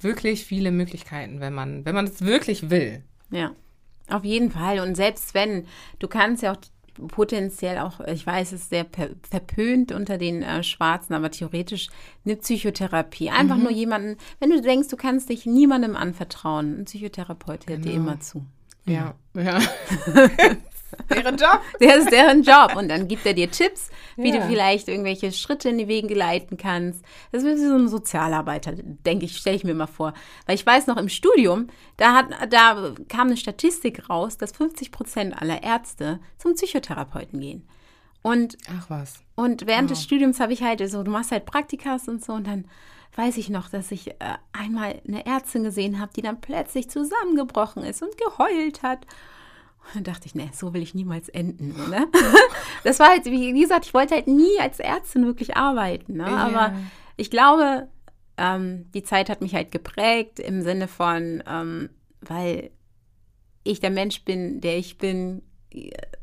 wirklich 0.00 0.44
viele 0.44 0.70
Möglichkeiten, 0.70 1.40
wenn 1.40 1.52
man, 1.52 1.84
wenn 1.84 1.94
man 1.94 2.06
es 2.06 2.22
wirklich 2.22 2.70
will. 2.70 3.02
Ja. 3.30 3.52
Auf 4.08 4.24
jeden 4.24 4.50
Fall. 4.50 4.80
Und 4.80 4.96
selbst 4.96 5.32
wenn, 5.32 5.66
du 5.98 6.08
kannst 6.08 6.42
ja 6.42 6.52
auch 6.52 6.58
potenziell 7.08 7.78
auch, 7.78 8.00
ich 8.00 8.26
weiß, 8.26 8.52
es 8.52 8.62
ist 8.62 8.70
sehr 8.70 8.86
verpönt 9.28 9.92
unter 9.92 10.18
den 10.18 10.42
äh, 10.42 10.62
Schwarzen, 10.62 11.14
aber 11.14 11.30
theoretisch 11.30 11.88
eine 12.24 12.36
Psychotherapie. 12.36 13.30
Einfach 13.30 13.56
mhm. 13.56 13.62
nur 13.62 13.72
jemanden, 13.72 14.16
wenn 14.40 14.50
du 14.50 14.60
denkst, 14.60 14.88
du 14.88 14.96
kannst 14.96 15.28
dich 15.30 15.46
niemandem 15.46 15.96
anvertrauen, 15.96 16.80
ein 16.80 16.84
Psychotherapeut 16.84 17.66
hört 17.66 17.82
genau. 17.82 17.86
dir 17.86 17.94
immer 17.94 18.20
zu. 18.20 18.44
Ja, 18.84 19.14
ja. 19.34 19.60
deren 21.10 21.36
Job. 21.36 21.60
Der 21.80 21.96
ist 21.96 22.10
deren 22.10 22.42
Job. 22.42 22.76
Und 22.76 22.88
dann 22.88 23.08
gibt 23.08 23.26
er 23.26 23.34
dir 23.34 23.50
Tipps, 23.50 23.90
wie 24.16 24.30
ja. 24.30 24.36
du 24.36 24.46
vielleicht 24.46 24.88
irgendwelche 24.88 25.32
Schritte 25.32 25.68
in 25.68 25.78
die 25.78 25.88
Wege 25.88 26.14
leiten 26.14 26.56
kannst. 26.56 27.04
Das 27.32 27.42
ist 27.42 27.60
wie 27.60 27.66
so 27.66 27.74
ein 27.74 27.88
Sozialarbeiter, 27.88 28.72
denke 28.74 29.24
ich, 29.24 29.36
stelle 29.36 29.56
ich 29.56 29.64
mir 29.64 29.74
mal 29.74 29.86
vor. 29.86 30.14
Weil 30.46 30.54
ich 30.54 30.66
weiß 30.66 30.86
noch, 30.86 30.96
im 30.96 31.08
Studium, 31.08 31.68
da, 31.96 32.14
hat, 32.14 32.26
da 32.52 32.92
kam 33.08 33.28
eine 33.28 33.36
Statistik 33.36 34.08
raus, 34.08 34.36
dass 34.36 34.52
50 34.52 34.90
Prozent 34.90 35.40
aller 35.40 35.62
Ärzte 35.62 36.20
zum 36.38 36.54
Psychotherapeuten 36.54 37.40
gehen. 37.40 37.66
Und, 38.22 38.56
Ach 38.70 38.88
was. 38.88 39.22
Und 39.34 39.66
während 39.66 39.90
wow. 39.90 39.96
des 39.96 40.04
Studiums 40.04 40.40
habe 40.40 40.54
ich 40.54 40.62
halt 40.62 40.88
so, 40.90 41.02
du 41.02 41.10
machst 41.10 41.30
halt 41.30 41.44
Praktikas 41.44 42.08
und 42.08 42.24
so 42.24 42.32
und 42.32 42.46
dann 42.46 42.64
weiß 43.16 43.36
ich 43.36 43.50
noch, 43.50 43.68
dass 43.68 43.90
ich 43.90 44.10
äh, 44.10 44.14
einmal 44.52 45.00
eine 45.06 45.26
Ärztin 45.26 45.64
gesehen 45.64 46.00
habe, 46.00 46.12
die 46.14 46.22
dann 46.22 46.40
plötzlich 46.40 46.88
zusammengebrochen 46.90 47.84
ist 47.84 48.02
und 48.02 48.16
geheult 48.16 48.82
hat. 48.82 49.06
Und 49.86 49.94
dann 49.94 50.04
dachte 50.04 50.26
ich, 50.26 50.34
ne, 50.34 50.50
so 50.52 50.74
will 50.74 50.82
ich 50.82 50.94
niemals 50.94 51.28
enden. 51.28 51.74
Ne? 51.90 52.06
Das 52.82 52.98
war 52.98 53.08
halt, 53.08 53.24
wie 53.24 53.58
gesagt, 53.58 53.86
ich 53.86 53.94
wollte 53.94 54.14
halt 54.14 54.26
nie 54.26 54.60
als 54.60 54.78
Ärztin 54.78 55.24
wirklich 55.24 55.56
arbeiten. 55.56 56.18
Ne? 56.18 56.26
Aber 56.26 56.74
ich 57.16 57.30
glaube, 57.30 57.88
ähm, 58.36 58.90
die 58.92 59.02
Zeit 59.02 59.30
hat 59.30 59.40
mich 59.40 59.54
halt 59.54 59.70
geprägt 59.70 60.38
im 60.38 60.60
Sinne 60.60 60.86
von, 60.86 61.42
ähm, 61.46 61.88
weil 62.20 62.70
ich 63.62 63.80
der 63.80 63.90
Mensch 63.90 64.22
bin, 64.24 64.60
der 64.60 64.76
ich 64.76 64.98
bin, 64.98 65.42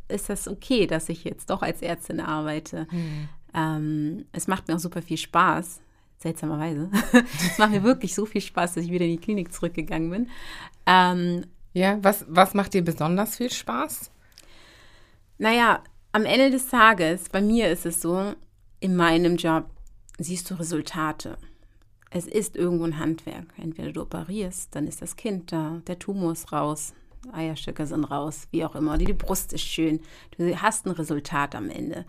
ist 0.07 0.29
das 0.29 0.47
okay, 0.47 0.85
dass 0.85 1.09
ich 1.09 1.23
jetzt 1.23 1.49
doch 1.49 1.63
als 1.63 1.81
Ärztin 1.81 2.19
arbeite. 2.19 2.87
Mhm. 2.91 3.29
Ähm, 3.53 4.25
es 4.31 4.47
macht 4.47 4.67
mir 4.67 4.75
auch 4.75 4.79
super 4.79 5.01
viel 5.01 5.17
Spaß, 5.17 5.81
seltsamerweise. 6.19 6.89
es 7.51 7.57
macht 7.57 7.71
mir 7.71 7.83
wirklich 7.83 8.13
so 8.13 8.25
viel 8.25 8.41
Spaß, 8.41 8.73
dass 8.73 8.85
ich 8.85 8.91
wieder 8.91 9.05
in 9.05 9.11
die 9.11 9.21
Klinik 9.21 9.51
zurückgegangen 9.51 10.11
bin. 10.11 10.29
Ja, 11.73 11.97
was, 12.01 12.25
was 12.27 12.53
macht 12.53 12.73
dir 12.73 12.83
besonders 12.83 13.37
viel 13.37 13.51
Spaß? 13.51 14.11
Naja, 15.37 15.83
am 16.11 16.25
Ende 16.25 16.51
des 16.51 16.67
Tages, 16.67 17.29
bei 17.29 17.41
mir 17.41 17.69
ist 17.69 17.85
es 17.85 18.01
so, 18.01 18.33
in 18.79 18.95
meinem 18.95 19.37
Job 19.37 19.65
siehst 20.17 20.49
du 20.49 20.55
Resultate. 20.55 21.37
Es 22.09 22.27
ist 22.27 22.57
irgendwo 22.57 22.83
ein 22.83 22.99
Handwerk. 22.99 23.45
Entweder 23.57 23.93
du 23.93 24.01
operierst, 24.01 24.75
dann 24.75 24.87
ist 24.87 25.01
das 25.01 25.15
Kind 25.15 25.51
da, 25.51 25.81
der 25.87 25.97
Tumor 25.97 26.33
ist 26.33 26.51
raus, 26.51 26.93
Eierstöcke 27.31 27.85
sind 27.85 28.03
raus, 28.03 28.47
wie 28.51 28.65
auch 28.65 28.75
immer. 28.75 28.97
Die 28.97 29.13
Brust 29.13 29.53
ist 29.53 29.61
schön. 29.61 30.01
Du 30.37 30.61
hast 30.61 30.85
ein 30.85 30.91
Resultat 30.91 31.55
am 31.55 31.69
Ende. 31.69 32.05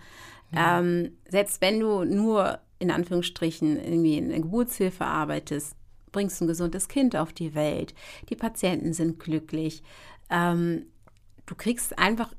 Ja. 0.51 0.80
Ähm, 0.80 1.12
selbst 1.28 1.60
wenn 1.60 1.78
du 1.78 2.05
nur 2.05 2.59
in 2.78 2.90
Anführungsstrichen 2.90 3.78
irgendwie 3.78 4.18
in 4.18 4.30
der 4.30 4.40
Geburtshilfe 4.40 5.05
arbeitest, 5.05 5.76
bringst 6.12 6.40
ein 6.40 6.47
gesundes 6.47 6.89
Kind 6.89 7.16
auf 7.16 7.32
die 7.32 7.55
Welt. 7.55 7.94
Die 8.28 8.36
Patienten 8.36 8.93
sind 8.93 9.18
glücklich. 9.18 9.82
Ähm, 10.30 10.86
du 11.47 11.55
kriegst 11.55 11.98
einfach 11.98 12.32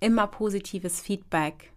immer 0.00 0.26
positives 0.26 1.00
Feedback. 1.00 1.72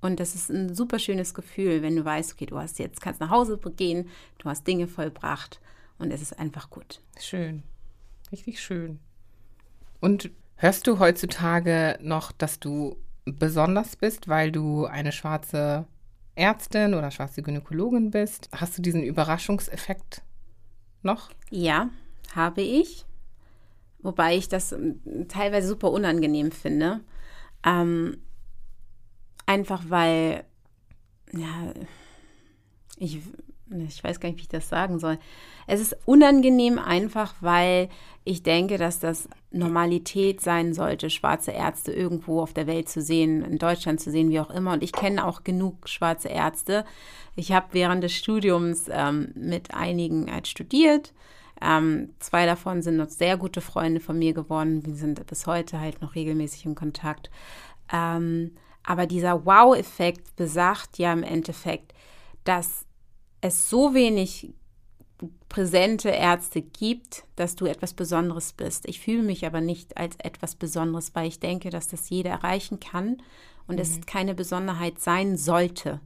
Und 0.00 0.20
das 0.20 0.34
ist 0.34 0.50
ein 0.50 0.74
super 0.74 0.98
schönes 0.98 1.34
Gefühl, 1.34 1.82
wenn 1.82 1.96
du 1.96 2.04
weißt, 2.04 2.32
okay, 2.32 2.46
du 2.46 2.58
hast 2.58 2.78
jetzt, 2.78 3.00
kannst 3.00 3.20
nach 3.20 3.30
Hause 3.30 3.58
gehen, 3.76 4.08
du 4.38 4.48
hast 4.48 4.66
Dinge 4.66 4.86
vollbracht 4.86 5.60
und 5.98 6.12
es 6.12 6.22
ist 6.22 6.38
einfach 6.38 6.70
gut. 6.70 7.00
Schön. 7.18 7.64
Richtig 8.30 8.60
schön. 8.60 9.00
Und 10.00 10.30
hörst 10.56 10.86
du 10.86 10.98
heutzutage 11.00 11.98
noch, 12.00 12.30
dass 12.30 12.60
du 12.60 12.96
besonders 13.24 13.96
bist, 13.96 14.28
weil 14.28 14.52
du 14.52 14.86
eine 14.86 15.12
schwarze 15.12 15.86
Ärztin 16.38 16.94
oder 16.94 17.10
schwarze 17.10 17.42
Gynäkologin 17.42 18.10
bist? 18.10 18.48
Hast 18.52 18.78
du 18.78 18.82
diesen 18.82 19.02
Überraschungseffekt 19.02 20.22
noch? 21.02 21.30
Ja, 21.50 21.90
habe 22.34 22.62
ich. 22.62 23.04
Wobei 24.00 24.36
ich 24.36 24.48
das 24.48 24.72
ähm, 24.72 25.00
teilweise 25.28 25.68
super 25.68 25.90
unangenehm 25.90 26.52
finde. 26.52 27.00
Ähm, 27.64 28.18
einfach 29.46 29.82
weil, 29.88 30.44
ja, 31.32 31.74
ich, 32.96 33.20
ich 33.86 34.02
weiß 34.02 34.20
gar 34.20 34.28
nicht, 34.28 34.38
wie 34.38 34.42
ich 34.42 34.48
das 34.48 34.68
sagen 34.68 34.98
soll. 34.98 35.18
Es 35.66 35.80
ist 35.80 35.96
unangenehm 36.06 36.78
einfach, 36.78 37.34
weil 37.40 37.88
ich 38.24 38.42
denke, 38.42 38.78
dass 38.78 38.98
das 38.98 39.28
Normalität 39.50 40.40
sein 40.40 40.74
sollte, 40.74 41.10
schwarze 41.10 41.50
Ärzte 41.50 41.92
irgendwo 41.92 42.40
auf 42.40 42.52
der 42.52 42.66
Welt 42.66 42.88
zu 42.88 43.00
sehen, 43.00 43.42
in 43.42 43.58
Deutschland 43.58 44.00
zu 44.00 44.10
sehen, 44.10 44.30
wie 44.30 44.40
auch 44.40 44.50
immer. 44.50 44.72
Und 44.72 44.82
ich 44.82 44.92
kenne 44.92 45.26
auch 45.26 45.44
genug 45.44 45.88
schwarze 45.88 46.28
Ärzte. 46.28 46.84
Ich 47.36 47.52
habe 47.52 47.68
während 47.72 48.02
des 48.02 48.14
Studiums 48.14 48.86
ähm, 48.90 49.32
mit 49.34 49.74
einigen 49.74 50.30
halt 50.32 50.48
studiert. 50.48 51.12
Ähm, 51.60 52.10
zwei 52.18 52.46
davon 52.46 52.82
sind 52.82 52.96
noch 52.96 53.08
sehr 53.08 53.36
gute 53.36 53.60
Freunde 53.60 54.00
von 54.00 54.18
mir 54.18 54.32
geworden. 54.32 54.82
Die 54.82 54.94
sind 54.94 55.26
bis 55.26 55.46
heute 55.46 55.80
halt 55.80 56.00
noch 56.02 56.14
regelmäßig 56.14 56.66
in 56.66 56.74
Kontakt. 56.74 57.30
Ähm, 57.92 58.52
aber 58.84 59.06
dieser 59.06 59.44
Wow-Effekt 59.44 60.36
besagt 60.36 60.98
ja 60.98 61.12
im 61.12 61.22
Endeffekt, 61.22 61.92
dass 62.44 62.86
es 63.40 63.70
so 63.70 63.94
wenig 63.94 64.52
präsente 65.48 66.10
Ärzte 66.10 66.62
gibt, 66.62 67.24
dass 67.36 67.56
du 67.56 67.66
etwas 67.66 67.94
Besonderes 67.94 68.52
bist. 68.52 68.86
Ich 68.86 69.00
fühle 69.00 69.22
mich 69.22 69.46
aber 69.46 69.60
nicht 69.60 69.96
als 69.96 70.16
etwas 70.18 70.54
Besonderes, 70.54 71.14
weil 71.14 71.26
ich 71.26 71.40
denke, 71.40 71.70
dass 71.70 71.88
das 71.88 72.10
jeder 72.10 72.30
erreichen 72.30 72.80
kann 72.80 73.22
und 73.66 73.76
mhm. 73.76 73.82
es 73.82 74.00
keine 74.06 74.34
Besonderheit 74.34 75.00
sein 75.00 75.36
sollte. 75.36 76.00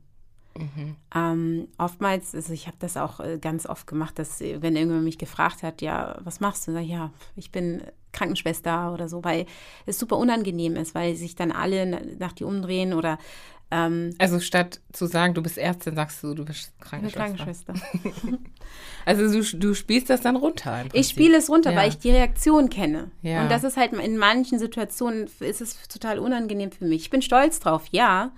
Mhm. 0.57 0.97
Ähm, 1.15 1.69
oftmals, 1.79 2.35
also 2.35 2.53
ich 2.53 2.67
habe 2.67 2.77
das 2.79 2.97
auch 2.97 3.21
äh, 3.21 3.39
ganz 3.39 3.67
oft 3.67 3.87
gemacht, 3.87 4.19
dass 4.19 4.41
wenn 4.41 4.77
irgendjemand 4.77 5.05
mich 5.05 5.19
gefragt 5.19 5.63
hat, 5.63 5.83
ja, 5.83 6.19
was 6.23 6.41
machst 6.41 6.69
du? 6.69 6.73
Sag, 6.73 6.85
ja, 6.85 7.11
ich 7.37 7.51
bin 7.51 7.83
Krankenschwester 8.13 8.93
oder 8.93 9.09
so, 9.09 9.25
weil 9.25 9.47
es 9.87 9.99
super 9.99 10.19
unangenehm 10.19 10.77
ist, 10.77 10.95
weil 10.95 11.17
sich 11.17 11.35
dann 11.35 11.53
alle 11.53 12.17
nach 12.19 12.33
dir 12.33 12.47
umdrehen 12.47 12.93
oder 12.93 13.19
ähm, 13.73 14.15
also 14.19 14.39
statt 14.39 14.83
zu 14.93 15.07
sagen, 15.07 15.33
du 15.33 15.43
bist 15.43 15.57
Ärztin, 15.57 15.95
sagst 15.95 16.23
du, 16.23 16.35
du 16.35 16.45
bist 16.45 16.79
Krankenschwester. 16.79 17.73
Krankenschwester. 17.73 17.75
also 19.07 19.33
du, 19.33 19.59
du 19.59 19.75
spielst 19.75 20.11
das 20.11 20.21
dann 20.21 20.37
runter. 20.37 20.85
Ich 20.93 21.09
spiele 21.09 21.39
es 21.39 21.49
runter, 21.49 21.73
ja. 21.73 21.79
weil 21.79 21.89
ich 21.89 21.99
die 21.99 22.11
Reaktion 22.11 22.69
kenne. 22.69 23.11
Ja. 23.23 23.43
Und 23.43 23.51
das 23.51 23.65
ist 23.65 23.79
halt 23.79 23.95
in 23.95 24.19
manchen 24.19 24.59
Situationen 24.59 25.31
ist 25.41 25.63
es 25.63 25.89
total 25.89 26.19
unangenehm 26.19 26.71
für 26.71 26.85
mich. 26.85 27.03
Ich 27.03 27.11
bin 27.11 27.23
stolz 27.23 27.61
drauf, 27.61 27.85
ja, 27.93 28.33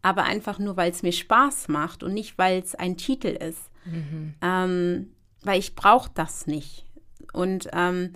aber 0.00 0.22
einfach 0.22 0.58
nur, 0.58 0.78
weil 0.78 0.90
es 0.90 1.02
mir 1.02 1.12
Spaß 1.12 1.68
macht 1.68 2.02
und 2.02 2.14
nicht, 2.14 2.38
weil 2.38 2.58
es 2.58 2.74
ein 2.74 2.96
Titel 2.96 3.28
ist. 3.28 3.68
Mhm. 3.84 4.34
Ähm, 4.40 5.12
weil 5.42 5.58
ich 5.58 5.74
brauche 5.74 6.10
das 6.14 6.46
nicht. 6.46 6.86
Und 7.34 7.68
ähm, 7.74 8.14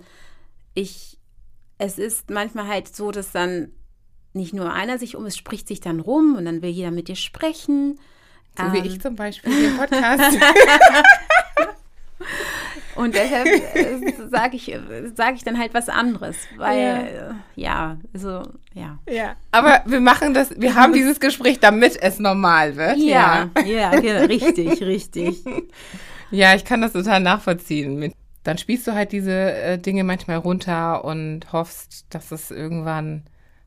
ich, 0.73 1.19
es 1.77 1.99
ist 1.99 2.31
manchmal 2.31 2.67
halt 2.67 2.95
so, 2.95 3.11
dass 3.11 3.31
dann 3.31 3.71
nicht 4.33 4.53
nur 4.53 4.73
einer 4.73 4.97
sich 4.97 5.15
um, 5.15 5.25
es 5.25 5.37
spricht 5.37 5.67
sich 5.67 5.79
dann 5.79 5.99
rum 5.99 6.35
und 6.35 6.45
dann 6.45 6.61
will 6.61 6.69
jeder 6.69 6.91
mit 6.91 7.07
dir 7.07 7.15
sprechen. 7.15 7.99
So 8.57 8.63
ähm, 8.65 8.73
wie 8.73 8.87
ich 8.87 9.01
zum 9.01 9.15
Beispiel 9.15 9.51
im 9.65 9.77
Podcast. 9.77 10.37
und 12.95 13.15
deshalb 13.15 13.47
äh, 13.47 14.27
sage 14.29 14.55
ich, 14.55 14.77
sag 15.15 15.35
ich 15.35 15.43
dann 15.43 15.57
halt 15.57 15.73
was 15.73 15.89
anderes, 15.89 16.35
weil 16.57 16.79
ja. 16.79 16.97
Äh, 17.01 17.33
ja, 17.55 17.97
also 18.13 18.43
ja. 18.73 18.99
Ja, 19.09 19.35
aber 19.51 19.81
wir 19.85 19.99
machen 19.99 20.33
das, 20.33 20.59
wir 20.59 20.75
haben 20.75 20.93
dieses 20.93 21.19
Gespräch, 21.19 21.59
damit 21.59 21.97
es 22.01 22.19
normal 22.19 22.75
wird. 22.75 22.97
Ja, 22.97 23.49
ja, 23.65 23.99
ja 23.99 24.19
richtig, 24.19 24.81
richtig. 24.81 25.43
Ja, 26.31 26.55
ich 26.55 26.65
kann 26.65 26.81
das 26.81 26.93
total 26.93 27.19
nachvollziehen. 27.19 28.11
Dann 28.43 28.57
spielst 28.57 28.87
du 28.87 28.93
halt 28.93 29.11
diese 29.11 29.53
äh, 29.53 29.77
Dinge 29.77 30.03
manchmal 30.03 30.37
runter 30.37 31.05
und 31.05 31.53
hoffst, 31.53 32.07
dass 32.09 32.31
es 32.31 32.49
irgendwann 32.49 33.21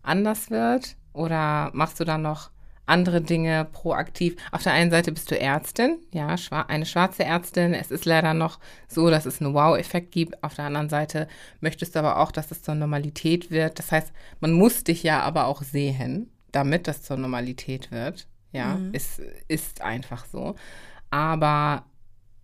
anders 0.07 0.51
wird? 0.51 0.97
Oder 1.13 1.71
machst 1.73 1.99
du 2.01 2.05
dann 2.05 2.23
noch 2.23 2.51
andere 2.87 3.21
Dinge 3.21 3.67
proaktiv? 3.71 4.37
Auf 4.53 4.63
der 4.63 4.73
einen 4.73 4.91
Seite 4.91 5.13
bist 5.13 5.31
du 5.31 5.39
Ärztin, 5.39 5.99
ja, 6.13 6.37
eine 6.69 6.87
schwarze 6.87 7.25
Ärztin. 7.25 7.75
Es 7.75 7.91
ist 7.91 8.05
leider 8.05 8.35
noch 8.35 8.59
so, 8.89 9.11
dass 9.11 9.27
es 9.27 9.41
einen 9.41 9.55
Wow-Effekt 9.55 10.13
gibt. 10.13 10.43
Auf 10.43 10.55
der 10.55 10.67
anderen 10.67 10.89
Seite 10.89 11.29
möchtest 11.61 11.95
du 11.95 11.99
aber 11.99 12.19
auch, 12.19 12.31
dass 12.31 12.51
es 12.51 12.63
zur 12.63 12.75
Normalität 12.75 13.51
wird. 13.51 13.79
Das 13.79 13.91
heißt, 13.91 14.13
man 14.41 14.53
muss 14.53 14.85
dich 14.85 15.03
ja 15.03 15.21
aber 15.21 15.47
auch 15.47 15.63
sehen, 15.63 16.31
damit 16.53 16.87
das 16.87 17.03
zur 17.03 17.17
Normalität 17.17 17.91
wird. 17.91 18.29
Ja, 18.53 18.77
mhm. 18.77 18.91
es 18.93 19.21
ist 19.49 19.83
einfach 19.83 20.27
so. 20.27 20.55
Aber 21.11 21.85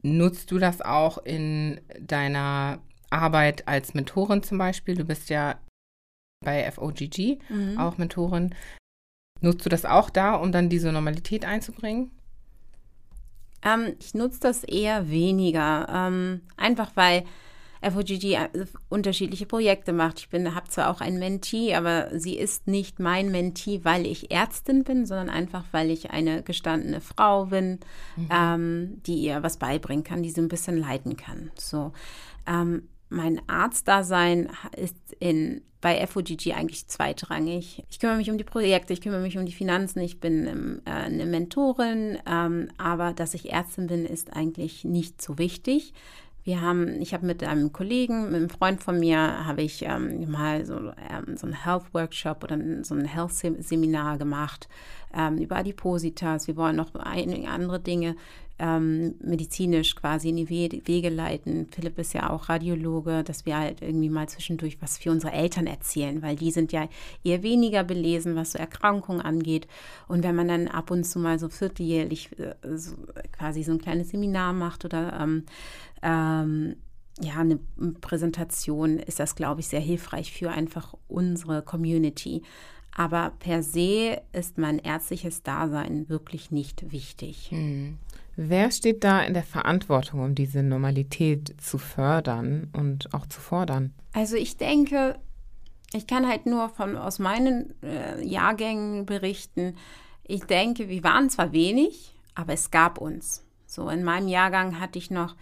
nutzt 0.03 0.51
du 0.51 0.59
das 0.59 0.83
auch 0.83 1.19
in 1.19 1.81
deiner 2.01 2.81
Arbeit 3.11 3.69
als 3.69 3.95
Mentorin 3.95 4.43
zum 4.43 4.59
Beispiel? 4.59 4.97
Du 4.97 5.05
bist 5.05 5.31
ja 5.31 5.57
bei 6.43 6.71
FOGG, 6.71 7.39
mhm. 7.49 7.79
auch 7.79 7.99
Mentorin. 7.99 8.55
Nutzt 9.41 9.65
du 9.65 9.71
das 9.71 9.85
auch 9.85 10.11
da, 10.11 10.35
um 10.35 10.53
dann 10.53 10.69
diese 10.69 10.93
Normalität 10.93 11.45
einzubringen? 11.45 12.11
Ähm, 13.65 13.95
ich 14.01 14.15
nutze 14.15 14.41
das 14.41 14.65
eher 14.65 15.11
weniger. 15.11 15.89
Ähm, 15.91 16.43
einfach 16.57 16.93
weil 16.95 17.25
FOGG 17.83 18.35
äh, 18.35 18.49
unterschiedliche 18.89 19.47
Projekte 19.47 19.93
macht. 19.93 20.21
Ich 20.21 20.29
habe 20.33 20.69
zwar 20.69 20.91
auch 20.91 21.01
ein 21.01 21.19
Mentee, 21.19 21.75
aber 21.75 22.09
sie 22.19 22.37
ist 22.37 22.69
nicht 22.69 23.01
mein 23.01 23.31
Mentee, 23.31 23.81
weil 23.83 24.07
ich 24.07 24.31
Ärztin 24.31 24.85
bin, 24.85 25.05
sondern 25.05 25.31
einfach, 25.31 25.65
weil 25.73 25.91
ich 25.91 26.11
eine 26.11 26.43
gestandene 26.43 27.01
Frau 27.01 27.47
bin, 27.47 27.81
mhm. 28.17 28.29
ähm, 28.31 29.03
die 29.07 29.17
ihr 29.17 29.43
was 29.43 29.57
beibringen 29.57 30.05
kann, 30.05 30.23
die 30.23 30.31
sie 30.31 30.41
ein 30.41 30.49
bisschen 30.49 30.77
leiten 30.77 31.17
kann. 31.17 31.51
So. 31.59 31.93
Ähm, 32.47 32.89
mein 33.13 33.41
Arztdasein 33.49 34.49
ist 34.77 34.97
in, 35.19 35.63
bei 35.81 36.05
FOGG 36.07 36.55
eigentlich 36.55 36.87
zweitrangig. 36.89 37.85
Ich 37.91 37.99
kümmere 37.99 38.17
mich 38.17 38.31
um 38.31 38.39
die 38.39 38.45
Projekte, 38.45 38.93
ich 38.93 39.01
kümmere 39.01 39.21
mich 39.21 39.37
um 39.37 39.45
die 39.45 39.53
Finanzen, 39.53 40.01
ich 40.01 40.19
bin 40.21 40.47
ähm, 40.47 40.83
äh, 40.85 40.91
eine 40.91 41.27
Mentorin, 41.27 42.19
ähm, 42.27 42.69
aber 42.79 43.13
dass 43.13 43.35
ich 43.35 43.53
Ärztin 43.53 43.87
bin, 43.87 44.07
ist 44.07 44.33
eigentlich 44.33 44.85
nicht 44.85 45.21
so 45.21 45.39
wichtig. 45.39 45.93
Wir 46.45 46.61
haben, 46.61 47.01
ich 47.01 47.15
habe 47.15 47.27
mit 47.27 47.45
einem 47.45 47.73
Kollegen, 47.73 48.27
mit 48.27 48.35
einem 48.35 48.51
Freund 48.51 48.83
von 48.83 48.99
mir, 48.99 49.47
habe 49.47 49.63
ich 49.63 49.83
ähm, 49.83 50.31
mal 50.31 50.67
so, 50.67 50.77
ähm, 50.77 51.37
so 51.37 51.47
einen 51.47 51.65
Health 51.65 51.93
Workshop 51.93 52.43
oder 52.43 52.59
so 52.83 52.95
ein 52.95 53.05
Health 53.05 53.33
Seminar 53.33 54.19
gemacht 54.19 54.69
ähm, 55.15 55.39
über 55.39 55.57
Adipositas. 55.57 56.49
Wir 56.49 56.57
wollen 56.57 56.77
noch 56.77 56.95
einige 56.95 57.49
andere 57.49 57.79
Dinge 57.79 58.17
ähm, 58.59 59.15
medizinisch 59.21 59.97
quasi 59.97 60.29
in 60.29 60.37
die 60.37 60.49
Wege 60.49 61.09
leiten. 61.09 61.67
Philipp 61.73 61.99
ist 61.99 62.15
ja 62.15 62.31
auch 62.31 62.49
Radiologe, 62.49 63.25
dass 63.25 63.45
wir 63.45 63.57
halt 63.57 63.83
irgendwie 63.83 64.09
mal 64.09 64.29
zwischendurch 64.29 64.81
was 64.81 64.99
für 64.99 65.11
unsere 65.11 65.33
Eltern 65.33 65.67
erzählen, 65.67 66.23
weil 66.23 66.37
die 66.37 66.53
sind 66.53 66.71
ja 66.71 66.89
eher 67.25 67.43
weniger 67.43 67.83
belesen, 67.83 68.37
was 68.37 68.53
so 68.53 68.59
Erkrankungen 68.59 69.21
angeht. 69.21 69.67
Und 70.07 70.23
wenn 70.23 70.37
man 70.37 70.47
dann 70.49 70.69
ab 70.69 70.93
und 70.93 71.05
zu 71.05 71.19
mal 71.19 71.41
so 71.41 71.49
vierteljährlich 71.49 72.31
äh, 72.39 72.55
so 72.77 72.95
quasi 73.33 73.65
so 73.65 73.73
ein 73.73 73.81
kleines 73.81 74.11
Seminar 74.11 74.53
macht 74.53 74.85
oder 74.85 75.19
ähm, 75.21 75.45
ähm, 76.03 76.77
ja, 77.21 77.35
eine 77.39 77.59
Präsentation 78.01 78.99
ist 78.99 79.21
das, 79.21 79.35
glaube 79.35 79.61
ich, 79.61 79.69
sehr 79.69 79.81
hilfreich 79.81 80.33
für 80.33 80.51
einfach 80.51 80.95
unsere 81.09 81.63
Community. 81.63 82.43
Aber 82.95 83.33
per 83.39 83.63
se 83.63 84.21
ist 84.33 84.59
mein 84.59 84.79
ärztliches 84.79 85.43
Dasein 85.43 86.09
wirklich 86.09 86.51
nicht 86.51 86.93
wichtig. 86.93 87.51
Hm. 87.51 87.99
Wer 88.37 88.71
steht 88.71 89.05
da 89.05 89.23
in 89.23 89.35
der 89.35 89.43
Verantwortung, 89.43 90.21
um 90.21 90.35
diese 90.35 90.63
Normalität 90.63 91.55
zu 91.61 91.79
fördern 91.79 92.69
und 92.73 93.13
auch 93.15 93.27
zu 93.27 93.41
fordern? 93.41 93.93
Also 94.13 94.37
ich 94.37 94.57
denke, 94.57 95.19
ich 95.93 96.07
kann 96.07 96.27
halt 96.27 96.47
nur 96.47 96.71
von, 96.71 96.97
aus 96.97 97.19
meinen 97.19 97.75
äh, 97.83 98.25
Jahrgängen 98.25 99.05
berichten. 99.05 99.77
Ich 100.25 100.45
denke, 100.45 100.89
wir 100.89 101.05
waren 101.05 101.29
zwar 101.29 101.53
wenig, 101.53 102.15
aber 102.35 102.55
es 102.55 102.71
gab 102.71 102.99
uns. 102.99 103.45
So 103.67 103.89
in 103.89 104.05
meinem 104.05 104.29
Jahrgang 104.29 104.81
hatte 104.81 104.99
ich 104.99 105.11
noch, 105.11 105.35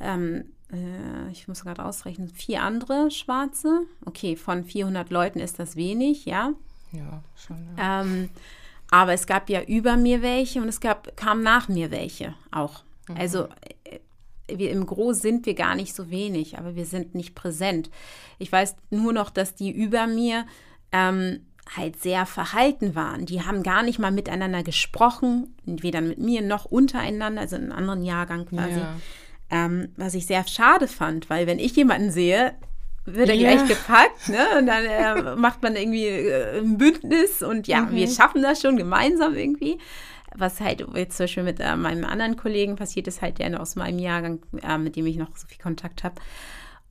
ähm, 0.00 0.44
äh, 0.72 1.30
ich 1.30 1.48
muss 1.48 1.62
gerade 1.62 1.84
ausrechnen, 1.84 2.28
vier 2.28 2.62
andere 2.62 3.10
Schwarze. 3.10 3.82
Okay, 4.04 4.36
von 4.36 4.64
400 4.64 5.10
Leuten 5.10 5.40
ist 5.40 5.58
das 5.58 5.76
wenig, 5.76 6.24
ja. 6.24 6.52
Ja, 6.92 7.22
schon. 7.36 7.68
Ja. 7.76 8.02
Ähm, 8.02 8.30
aber 8.90 9.12
es 9.12 9.26
gab 9.26 9.50
ja 9.50 9.62
über 9.62 9.96
mir 9.96 10.22
welche 10.22 10.60
und 10.60 10.68
es 10.68 10.80
gab, 10.80 11.16
kam 11.16 11.42
nach 11.42 11.68
mir 11.68 11.90
welche 11.90 12.34
auch. 12.50 12.84
Mhm. 13.08 13.16
Also 13.16 13.48
äh, 13.84 13.98
wir 14.48 14.70
im 14.70 14.86
Gros 14.86 15.22
sind 15.22 15.44
wir 15.46 15.54
gar 15.54 15.74
nicht 15.74 15.94
so 15.94 16.10
wenig, 16.10 16.58
aber 16.58 16.76
wir 16.76 16.86
sind 16.86 17.14
nicht 17.14 17.34
präsent. 17.34 17.90
Ich 18.38 18.50
weiß 18.50 18.76
nur 18.90 19.12
noch, 19.12 19.30
dass 19.30 19.54
die 19.54 19.70
über 19.70 20.06
mir 20.06 20.46
ähm, 20.92 21.40
halt 21.74 22.00
sehr 22.00 22.26
verhalten 22.26 22.94
waren. 22.94 23.26
Die 23.26 23.42
haben 23.42 23.64
gar 23.64 23.82
nicht 23.82 23.98
mal 23.98 24.12
miteinander 24.12 24.62
gesprochen, 24.62 25.56
weder 25.64 26.00
mit 26.00 26.18
mir 26.18 26.42
noch 26.42 26.64
untereinander, 26.64 27.40
also 27.40 27.56
in 27.56 27.64
einem 27.64 27.72
anderen 27.72 28.04
Jahrgang 28.04 28.46
quasi. 28.46 28.78
Ja. 28.78 28.94
Ähm, 29.48 29.88
was 29.96 30.14
ich 30.14 30.26
sehr 30.26 30.46
schade 30.46 30.88
fand, 30.88 31.30
weil 31.30 31.46
wenn 31.46 31.58
ich 31.58 31.76
jemanden 31.76 32.10
sehe, 32.10 32.54
wird 33.06 33.28
er 33.28 33.34
ja. 33.34 33.54
gleich 33.54 33.68
gepackt, 33.68 34.28
ne? 34.28 34.58
Und 34.58 34.66
dann 34.66 34.84
äh, 34.84 35.36
macht 35.36 35.62
man 35.62 35.76
irgendwie 35.76 36.06
äh, 36.06 36.58
ein 36.58 36.76
Bündnis 36.76 37.42
und 37.42 37.68
ja, 37.68 37.82
mhm. 37.82 37.92
wir 37.92 38.08
schaffen 38.08 38.42
das 38.42 38.60
schon 38.60 38.76
gemeinsam 38.76 39.34
irgendwie. 39.34 39.78
Was 40.34 40.60
halt 40.60 40.84
jetzt 40.94 41.16
zum 41.16 41.24
Beispiel 41.24 41.42
mit 41.44 41.60
äh, 41.60 41.76
meinem 41.76 42.04
anderen 42.04 42.36
Kollegen 42.36 42.76
passiert 42.76 43.06
ist, 43.06 43.22
halt 43.22 43.38
der 43.38 43.58
aus 43.60 43.76
meinem 43.76 43.98
Jahrgang, 43.98 44.40
äh, 44.62 44.76
mit 44.76 44.96
dem 44.96 45.06
ich 45.06 45.16
noch 45.16 45.34
so 45.36 45.46
viel 45.46 45.58
Kontakt 45.58 46.04
habe. 46.04 46.16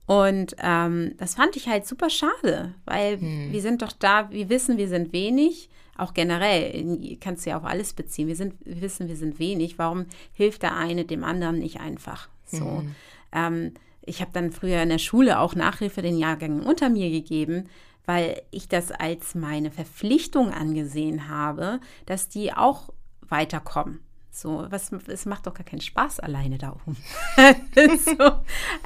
Und 0.06 0.56
ähm, 0.62 1.12
das 1.18 1.34
fand 1.34 1.56
ich 1.56 1.68
halt 1.68 1.86
super 1.86 2.10
schade, 2.10 2.74
weil 2.84 3.18
mhm. 3.18 3.52
wir 3.52 3.60
sind 3.60 3.82
doch 3.82 3.92
da, 3.92 4.30
wir 4.30 4.48
wissen, 4.48 4.78
wir 4.78 4.88
sind 4.88 5.12
wenig. 5.12 5.68
Auch 5.98 6.12
generell, 6.12 7.16
kannst 7.20 7.46
du 7.46 7.50
ja 7.50 7.56
auf 7.56 7.64
alles 7.64 7.94
beziehen. 7.94 8.28
Wir, 8.28 8.36
sind, 8.36 8.54
wir 8.64 8.82
wissen, 8.82 9.08
wir 9.08 9.16
sind 9.16 9.38
wenig. 9.38 9.78
Warum 9.78 10.06
hilft 10.32 10.62
der 10.62 10.76
eine 10.76 11.04
dem 11.04 11.24
anderen 11.24 11.58
nicht 11.58 11.80
einfach? 11.80 12.28
So. 12.46 12.64
Mhm. 12.64 12.94
Ähm, 13.32 13.74
ich 14.02 14.20
habe 14.20 14.30
dann 14.32 14.52
früher 14.52 14.82
in 14.82 14.88
der 14.88 14.98
Schule 14.98 15.40
auch 15.40 15.54
Nachhilfe 15.54 16.00
den 16.00 16.18
Jahrgängen 16.18 16.62
unter 16.62 16.88
mir 16.88 17.10
gegeben, 17.10 17.68
weil 18.04 18.40
ich 18.52 18.68
das 18.68 18.92
als 18.92 19.34
meine 19.34 19.70
Verpflichtung 19.70 20.52
angesehen 20.52 21.28
habe, 21.28 21.80
dass 22.06 22.28
die 22.28 22.52
auch 22.52 22.90
weiterkommen. 23.20 24.00
So, 24.30 24.66
was, 24.68 24.92
es 24.92 25.24
macht 25.24 25.46
doch 25.46 25.54
gar 25.54 25.64
keinen 25.64 25.80
Spaß 25.80 26.20
alleine 26.20 26.58
da 26.58 26.72
oben. 26.72 26.96
so, 28.04 28.32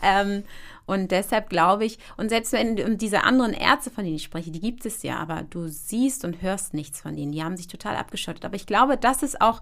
ähm, 0.00 0.44
und 0.86 1.10
deshalb 1.10 1.50
glaube 1.50 1.84
ich, 1.84 1.98
und 2.16 2.28
selbst 2.28 2.52
wenn 2.52 2.80
und 2.80 3.02
diese 3.02 3.24
anderen 3.24 3.52
Ärzte, 3.52 3.90
von 3.90 4.04
denen 4.04 4.16
ich 4.16 4.22
spreche, 4.22 4.50
die 4.50 4.60
gibt 4.60 4.86
es 4.86 5.02
ja, 5.02 5.18
aber 5.18 5.42
du 5.42 5.68
siehst 5.68 6.24
und 6.24 6.40
hörst 6.40 6.72
nichts 6.72 7.00
von 7.00 7.16
denen. 7.16 7.32
Die 7.32 7.42
haben 7.42 7.56
sich 7.56 7.66
total 7.66 7.96
abgeschottet. 7.96 8.44
Aber 8.44 8.56
ich 8.56 8.66
glaube, 8.66 8.96
das 8.96 9.22
ist 9.22 9.40
auch 9.40 9.60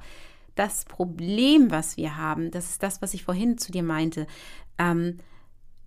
das 0.59 0.85
Problem, 0.85 1.70
was 1.70 1.97
wir 1.97 2.16
haben. 2.16 2.51
Das 2.51 2.70
ist 2.70 2.82
das, 2.82 3.01
was 3.01 3.14
ich 3.14 3.24
vorhin 3.24 3.59
zu 3.59 3.72
dir 3.72 3.82
meinte. 3.82 4.26
Ähm, 4.78 5.18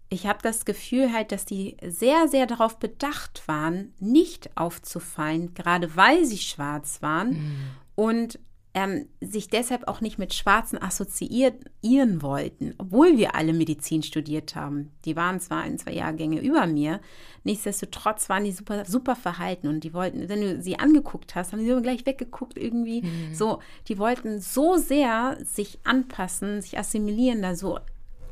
ich 0.09 0.27
habe 0.27 0.39
das 0.41 0.65
Gefühl 0.65 1.13
halt, 1.13 1.31
dass 1.31 1.45
die 1.45 1.77
sehr, 1.85 2.27
sehr 2.27 2.45
darauf 2.45 2.79
bedacht 2.79 3.47
waren, 3.47 3.93
nicht 3.99 4.55
aufzufallen, 4.57 5.53
gerade 5.53 5.95
weil 5.95 6.25
sie 6.25 6.37
schwarz 6.37 7.01
waren 7.01 7.29
mhm. 7.29 7.55
und 7.95 8.39
ähm, 8.73 9.07
sich 9.19 9.49
deshalb 9.49 9.87
auch 9.87 9.99
nicht 9.99 10.17
mit 10.17 10.33
Schwarzen 10.33 10.81
assoziieren 10.81 12.21
wollten, 12.21 12.73
obwohl 12.77 13.17
wir 13.17 13.35
alle 13.35 13.51
Medizin 13.51 14.01
studiert 14.01 14.55
haben. 14.55 14.91
Die 15.03 15.17
waren 15.17 15.41
zwar 15.41 15.63
ein, 15.63 15.77
zwei 15.77 15.91
Jahrgänge 15.91 16.39
über 16.39 16.65
mir, 16.67 17.01
nichtsdestotrotz 17.43 18.29
waren 18.29 18.45
die 18.45 18.53
super, 18.53 18.85
super 18.85 19.17
verhalten 19.17 19.67
und 19.67 19.83
die 19.83 19.93
wollten, 19.93 20.29
wenn 20.29 20.41
du 20.41 20.61
sie 20.61 20.79
angeguckt 20.79 21.35
hast, 21.35 21.51
haben 21.51 21.65
sie 21.65 21.81
gleich 21.81 22.05
weggeguckt 22.05 22.57
irgendwie. 22.57 23.01
Mhm. 23.01 23.33
So, 23.33 23.59
die 23.89 23.97
wollten 23.97 24.39
so 24.39 24.77
sehr 24.77 25.37
sich 25.43 25.79
anpassen, 25.83 26.61
sich 26.61 26.79
assimilieren, 26.79 27.41
da 27.41 27.55
so 27.55 27.77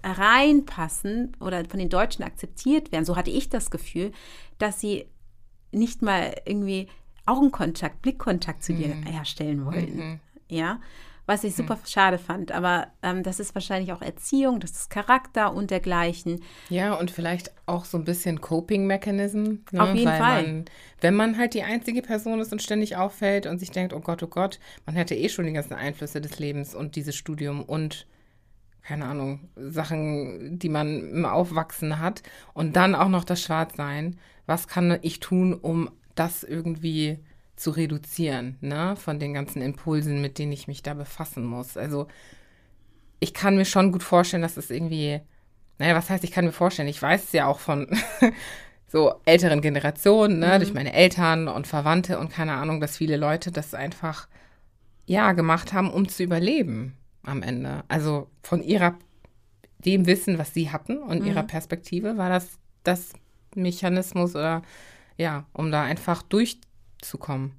reinpassen 0.04 1.36
oder 1.42 1.66
von 1.66 1.80
den 1.80 1.90
Deutschen 1.90 2.24
akzeptiert 2.24 2.94
werden, 2.94 3.04
so 3.04 3.18
hatte 3.18 3.32
ich 3.32 3.50
das 3.50 3.70
Gefühl, 3.72 4.14
dass 4.58 4.80
sie 4.80 5.08
nicht 5.72 6.02
mal 6.02 6.34
irgendwie 6.46 6.88
Augenkontakt, 7.30 8.02
Blickkontakt 8.02 8.64
zu 8.64 8.74
dir 8.74 8.88
mhm. 8.88 9.04
herstellen 9.04 9.66
wollten. 9.66 9.98
Mhm. 9.98 10.20
Ja, 10.50 10.80
was 11.30 11.44
ich 11.44 11.56
super 11.56 11.76
mhm. 11.76 11.86
schade 11.86 12.18
fand. 12.18 12.52
Aber 12.52 12.88
ähm, 13.04 13.22
das 13.22 13.40
ist 13.40 13.54
wahrscheinlich 13.54 13.94
auch 13.94 14.02
Erziehung, 14.02 14.60
das 14.60 14.72
ist 14.72 14.90
Charakter 14.90 15.54
und 15.54 15.70
dergleichen. 15.70 16.42
Ja, 16.70 16.96
und 16.96 17.12
vielleicht 17.12 17.52
auch 17.68 17.86
so 17.86 17.98
ein 18.00 18.04
bisschen 18.04 18.42
Coping-Mechanism. 18.42 19.60
Ne? 19.72 19.84
Auf 19.84 19.94
jeden 19.94 20.10
Weil 20.10 20.20
Fall. 20.20 20.44
Man, 20.44 20.66
wenn 21.02 21.16
man 21.16 21.38
halt 21.38 21.54
die 21.54 21.62
einzige 21.62 22.02
Person 22.02 22.40
ist 22.40 22.52
und 22.52 22.64
ständig 22.64 22.98
auffällt 22.98 23.46
und 23.46 23.60
sich 23.60 23.70
denkt, 23.70 23.94
oh 23.94 24.00
Gott, 24.00 24.24
oh 24.24 24.28
Gott, 24.28 24.60
man 24.88 24.96
hätte 24.96 25.16
eh 25.16 25.30
schon 25.30 25.46
die 25.46 25.54
ganzen 25.54 25.76
Einflüsse 25.76 26.20
des 26.20 26.40
Lebens 26.40 26.74
und 26.74 26.96
dieses 26.96 27.16
Studium 27.16 27.62
und 27.62 28.08
keine 28.82 29.06
Ahnung, 29.06 29.50
Sachen, 29.56 30.58
die 30.58 30.70
man 30.70 31.12
im 31.12 31.26
Aufwachsen 31.26 32.00
hat 32.00 32.24
und 32.56 32.76
dann 32.76 32.96
auch 32.96 33.10
noch 33.10 33.24
das 33.24 33.40
Schwarzsein. 33.40 34.18
Was 34.48 34.68
kann 34.68 34.98
ich 35.04 35.20
tun, 35.20 35.54
um 35.54 35.92
das 36.16 36.44
irgendwie 36.44 37.20
zu 37.60 37.72
reduzieren, 37.72 38.58
ne? 38.62 38.96
Von 38.96 39.20
den 39.20 39.34
ganzen 39.34 39.62
Impulsen, 39.62 40.22
mit 40.22 40.38
denen 40.40 40.54
ich 40.54 40.68
mich 40.68 40.82
da 40.82 40.94
befassen 40.94 41.46
muss. 41.46 41.76
Also 41.76 42.08
ich 43.20 43.34
kann 43.34 43.58
mir 43.58 43.66
schon 43.66 43.92
gut 43.92 44.02
vorstellen, 44.02 44.42
dass 44.42 44.56
es 44.56 44.72
irgendwie, 44.72 45.20
naja, 45.78 45.94
was 45.94 46.10
heißt, 46.10 46.24
ich 46.24 46.32
kann 46.32 46.46
mir 46.46 46.54
vorstellen, 46.54 46.88
ich 46.88 47.02
weiß 47.02 47.26
es 47.26 47.32
ja 47.34 47.48
auch 47.48 47.60
von 47.60 47.88
so 48.88 49.16
älteren 49.26 49.60
Generationen, 49.60 50.40
ne, 50.40 50.56
mhm. 50.56 50.60
durch 50.60 50.74
meine 50.74 50.94
Eltern 50.94 51.50
und 51.50 51.68
Verwandte 51.68 52.18
und 52.18 52.32
keine 52.32 52.54
Ahnung, 52.54 52.80
dass 52.80 52.98
viele 52.98 53.18
Leute 53.18 53.52
das 53.52 53.74
einfach, 53.74 54.30
ja, 55.06 55.34
gemacht 55.34 55.74
haben, 55.74 55.92
um 55.92 56.08
zu 56.08 56.24
überleben 56.24 56.96
am 57.24 57.44
Ende. 57.44 57.84
Also 57.90 58.30
von 58.42 58.64
ihrer, 58.64 58.96
dem 59.80 60.06
Wissen, 60.08 60.38
was 60.38 60.54
sie 60.54 60.72
hatten 60.72 61.00
und 61.00 61.22
mhm. 61.22 61.28
ihrer 61.28 61.44
Perspektive, 61.44 62.18
war 62.18 62.30
das 62.30 62.58
das 62.84 63.12
Mechanismus 63.54 64.34
oder 64.36 64.62
ja, 65.18 65.46
um 65.52 65.72
da 65.72 65.84
einfach 65.84 66.24
durchzukommen. 67.00 67.54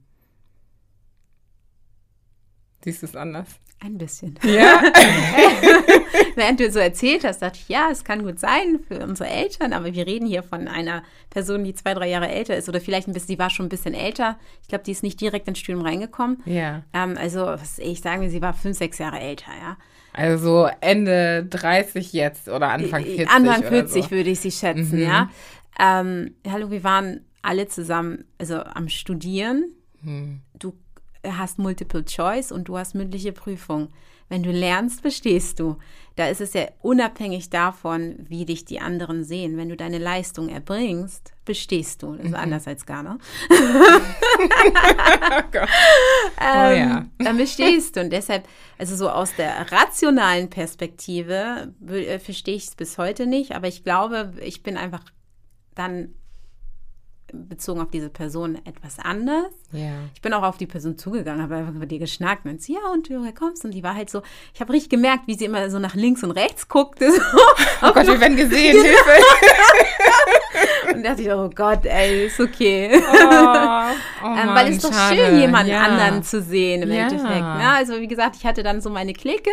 Siehst 2.82 3.02
du 3.02 3.06
es 3.06 3.16
anders? 3.16 3.48
Ein 3.82 3.96
bisschen. 3.96 4.38
Ja. 4.42 4.82
Während 6.34 6.60
du 6.60 6.70
so 6.70 6.78
erzählt 6.78 7.24
hast, 7.24 7.40
dachte 7.40 7.58
ich, 7.60 7.68
ja, 7.68 7.88
es 7.90 8.04
kann 8.04 8.24
gut 8.24 8.38
sein 8.38 8.80
für 8.86 9.02
unsere 9.02 9.28
Eltern, 9.28 9.72
aber 9.72 9.94
wir 9.94 10.06
reden 10.06 10.26
hier 10.26 10.42
von 10.42 10.68
einer 10.68 11.02
Person, 11.30 11.64
die 11.64 11.74
zwei, 11.74 11.94
drei 11.94 12.08
Jahre 12.08 12.28
älter 12.28 12.56
ist 12.56 12.68
oder 12.68 12.80
vielleicht 12.80 13.08
ein 13.08 13.14
bisschen, 13.14 13.34
die 13.34 13.38
war 13.38 13.50
schon 13.50 13.66
ein 13.66 13.70
bisschen 13.70 13.94
älter. 13.94 14.38
Ich 14.62 14.68
glaube, 14.68 14.84
die 14.84 14.92
ist 14.92 15.02
nicht 15.02 15.20
direkt 15.20 15.48
ins 15.48 15.58
Studium 15.58 15.84
reingekommen. 15.84 16.42
Ja. 16.44 16.82
Ähm, 16.92 17.16
also, 17.18 17.46
was 17.46 17.78
ich 17.78 18.00
sagen 18.00 18.22
will, 18.22 18.30
sie 18.30 18.42
war 18.42 18.52
fünf, 18.52 18.76
sechs 18.76 18.98
Jahre 18.98 19.18
älter, 19.18 19.52
ja. 19.60 19.76
Also 20.12 20.68
Ende 20.80 21.46
30 21.48 22.12
jetzt 22.12 22.48
oder 22.48 22.70
Anfang 22.70 23.04
40. 23.04 23.30
Anfang 23.30 23.62
40 23.62 24.04
so. 24.04 24.10
würde 24.10 24.30
ich 24.30 24.40
sie 24.40 24.50
schätzen, 24.50 24.96
mhm. 24.96 25.02
ja. 25.02 25.30
Ähm, 25.78 26.34
hallo, 26.46 26.70
wir 26.70 26.84
waren 26.84 27.24
alle 27.42 27.68
zusammen, 27.68 28.24
also 28.38 28.62
am 28.62 28.88
Studieren. 28.88 29.72
Mhm. 30.02 30.40
Du 30.58 30.74
hast 31.26 31.58
Multiple 31.58 32.04
Choice 32.04 32.52
und 32.52 32.64
du 32.64 32.78
hast 32.78 32.94
mündliche 32.94 33.32
Prüfung. 33.32 33.88
Wenn 34.28 34.42
du 34.44 34.52
lernst, 34.52 35.02
bestehst 35.02 35.58
du. 35.58 35.76
Da 36.14 36.28
ist 36.28 36.40
es 36.40 36.52
ja 36.52 36.68
unabhängig 36.82 37.50
davon, 37.50 38.14
wie 38.28 38.44
dich 38.44 38.64
die 38.64 38.78
anderen 38.78 39.24
sehen. 39.24 39.56
Wenn 39.56 39.68
du 39.68 39.76
deine 39.76 39.98
Leistung 39.98 40.48
erbringst, 40.48 41.32
bestehst 41.44 42.04
du. 42.04 42.12
Das 42.14 42.26
ist 42.26 42.30
mhm. 42.30 42.36
anders 42.36 42.68
als 42.68 42.86
Ghana. 42.86 43.18
oh 43.50 43.54
ähm, 46.40 46.78
ja. 46.78 47.06
Dann 47.18 47.36
bestehst 47.38 47.96
du. 47.96 48.02
Und 48.02 48.10
deshalb, 48.10 48.46
also 48.78 48.94
so 48.94 49.10
aus 49.10 49.34
der 49.34 49.72
rationalen 49.72 50.48
Perspektive, 50.48 51.74
äh, 51.88 52.20
verstehe 52.20 52.54
ich 52.54 52.68
es 52.68 52.76
bis 52.76 52.98
heute 52.98 53.26
nicht. 53.26 53.56
Aber 53.56 53.66
ich 53.66 53.82
glaube, 53.82 54.34
ich 54.40 54.62
bin 54.62 54.76
einfach 54.76 55.02
dann 55.74 56.14
bezogen 57.32 57.80
auf 57.80 57.90
diese 57.90 58.08
Person 58.08 58.58
etwas 58.64 58.98
anders. 58.98 59.52
Ja. 59.72 59.92
Ich 60.14 60.20
bin 60.20 60.32
auch 60.32 60.42
auf 60.42 60.56
die 60.56 60.66
Person 60.66 60.98
zugegangen, 60.98 61.42
habe 61.42 61.56
einfach 61.56 61.72
mit 61.72 61.90
ihr 61.92 61.98
geschnackt 61.98 62.44
und 62.44 62.60
sie, 62.60 62.74
ja, 62.74 62.92
und 62.92 63.08
du 63.08 63.32
kommst. 63.32 63.64
Und 63.64 63.72
die 63.72 63.82
war 63.82 63.94
halt 63.94 64.10
so, 64.10 64.22
ich 64.54 64.60
habe 64.60 64.72
richtig 64.72 64.90
gemerkt, 64.90 65.26
wie 65.26 65.34
sie 65.34 65.44
immer 65.44 65.70
so 65.70 65.78
nach 65.78 65.94
links 65.94 66.22
und 66.22 66.32
rechts 66.32 66.68
guckte. 66.68 67.10
So. 67.20 67.38
Oh 67.82 67.92
Gott, 67.92 68.06
wir 68.06 68.20
werden 68.20 68.36
gesehen, 68.36 68.82
Hilfe. 68.82 69.10
und 70.94 71.02
dachte 71.02 71.22
ich, 71.22 71.30
oh 71.30 71.50
Gott, 71.54 71.84
ey, 71.84 72.26
ist 72.26 72.40
okay. 72.40 72.90
Oh, 72.92 73.00
oh 74.22 74.26
ähm, 74.26 74.34
Mann, 74.34 74.54
weil 74.54 74.72
es 74.72 74.82
doch 74.82 74.92
schade. 74.92 75.16
schön, 75.16 75.40
jemanden 75.40 75.72
ja. 75.72 75.82
anderen 75.82 76.22
zu 76.22 76.40
sehen 76.42 76.82
im 76.82 76.90
ja. 76.90 77.02
Endeffekt. 77.02 77.40
Ja, 77.40 77.56
ne? 77.56 77.70
also 77.70 78.00
wie 78.00 78.08
gesagt, 78.08 78.36
ich 78.36 78.44
hatte 78.44 78.62
dann 78.62 78.80
so 78.80 78.90
meine 78.90 79.12
Clique, 79.12 79.50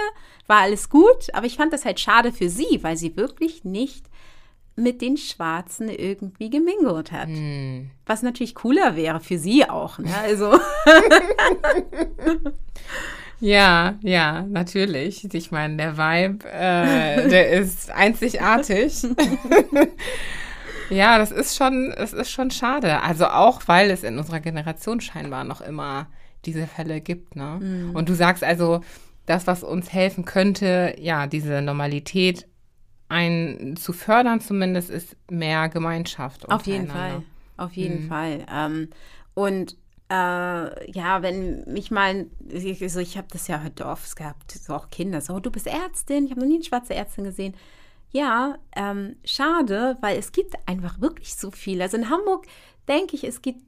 war 0.47 0.61
alles 0.61 0.89
gut, 0.89 1.33
aber 1.33 1.45
ich 1.45 1.57
fand 1.57 1.73
das 1.73 1.85
halt 1.85 1.99
schade 1.99 2.31
für 2.31 2.49
sie, 2.49 2.79
weil 2.81 2.97
sie 2.97 3.15
wirklich 3.17 3.63
nicht 3.63 4.05
mit 4.77 5.01
den 5.01 5.17
Schwarzen 5.17 5.89
irgendwie 5.89 6.51
gemingelt 6.51 7.11
hat. 7.11 7.27
Hm. 7.27 7.89
Was 8.05 8.21
natürlich 8.21 8.53
cooler 8.53 8.95
wäre 8.95 9.19
für 9.19 9.39
sie 9.39 9.67
auch. 9.67 9.97
Ne? 9.97 10.15
Also. 10.15 10.53
ja, 13.39 13.95
ja, 14.03 14.43
natürlich. 14.43 15.33
Ich 15.33 15.51
meine, 15.51 15.77
der 15.77 15.97
Vibe, 15.97 16.47
äh, 16.47 17.27
der 17.27 17.49
ist 17.49 17.89
einzigartig. 17.89 19.01
ja, 20.91 21.17
das 21.17 21.31
ist 21.31 21.57
schon, 21.57 21.91
es 21.97 22.13
ist 22.13 22.29
schon 22.29 22.51
schade. 22.51 23.01
Also 23.01 23.25
auch, 23.25 23.63
weil 23.65 23.89
es 23.89 24.03
in 24.03 24.19
unserer 24.19 24.41
Generation 24.41 25.01
scheinbar 25.01 25.43
noch 25.43 25.61
immer 25.61 26.07
diese 26.45 26.67
Fälle 26.67 27.01
gibt. 27.01 27.35
Ne? 27.35 27.59
Mhm. 27.59 27.95
Und 27.95 28.09
du 28.09 28.13
sagst 28.13 28.43
also, 28.43 28.81
das, 29.25 29.47
was 29.47 29.63
uns 29.63 29.91
helfen 29.91 30.23
könnte, 30.23 30.95
ja, 30.99 31.25
diese 31.25 31.63
Normalität 31.63 32.45
ein 33.09 33.75
zu 33.77 33.93
fördern 33.93 34.41
zumindest 34.41 34.89
ist 34.89 35.15
mehr 35.29 35.69
Gemeinschaft. 35.69 36.49
Auf 36.49 36.65
jeden 36.67 36.87
Fall, 36.87 37.23
auf 37.55 37.73
jeden 37.73 38.03
mhm. 38.05 38.07
Fall. 38.07 38.45
Ähm, 38.51 38.89
und 39.33 39.77
äh, 40.09 40.91
ja, 40.91 41.21
wenn 41.21 41.63
mich 41.65 41.91
mal, 41.91 42.27
ich, 42.49 42.91
so, 42.91 42.99
ich 42.99 43.17
habe 43.17 43.27
das 43.31 43.47
ja 43.47 43.61
heute 43.63 43.85
oft 43.85 44.15
gehabt, 44.15 44.51
so 44.51 44.73
auch 44.73 44.89
Kinder, 44.89 45.21
so, 45.21 45.39
du 45.39 45.51
bist 45.51 45.67
Ärztin, 45.67 46.25
ich 46.25 46.31
habe 46.31 46.41
noch 46.41 46.47
nie 46.47 46.55
eine 46.55 46.63
schwarze 46.63 46.95
Ärztin 46.95 47.25
gesehen. 47.25 47.55
Ja, 48.11 48.57
ähm, 48.75 49.17
schade, 49.25 49.97
weil 49.99 50.17
es 50.17 50.31
gibt 50.31 50.55
einfach 50.65 51.01
wirklich 51.01 51.35
so 51.35 51.51
viele. 51.51 51.83
Also 51.83 51.97
in 51.97 52.09
Hamburg 52.09 52.47
denke 52.87 53.15
ich, 53.15 53.25
es 53.25 53.41
gibt, 53.41 53.61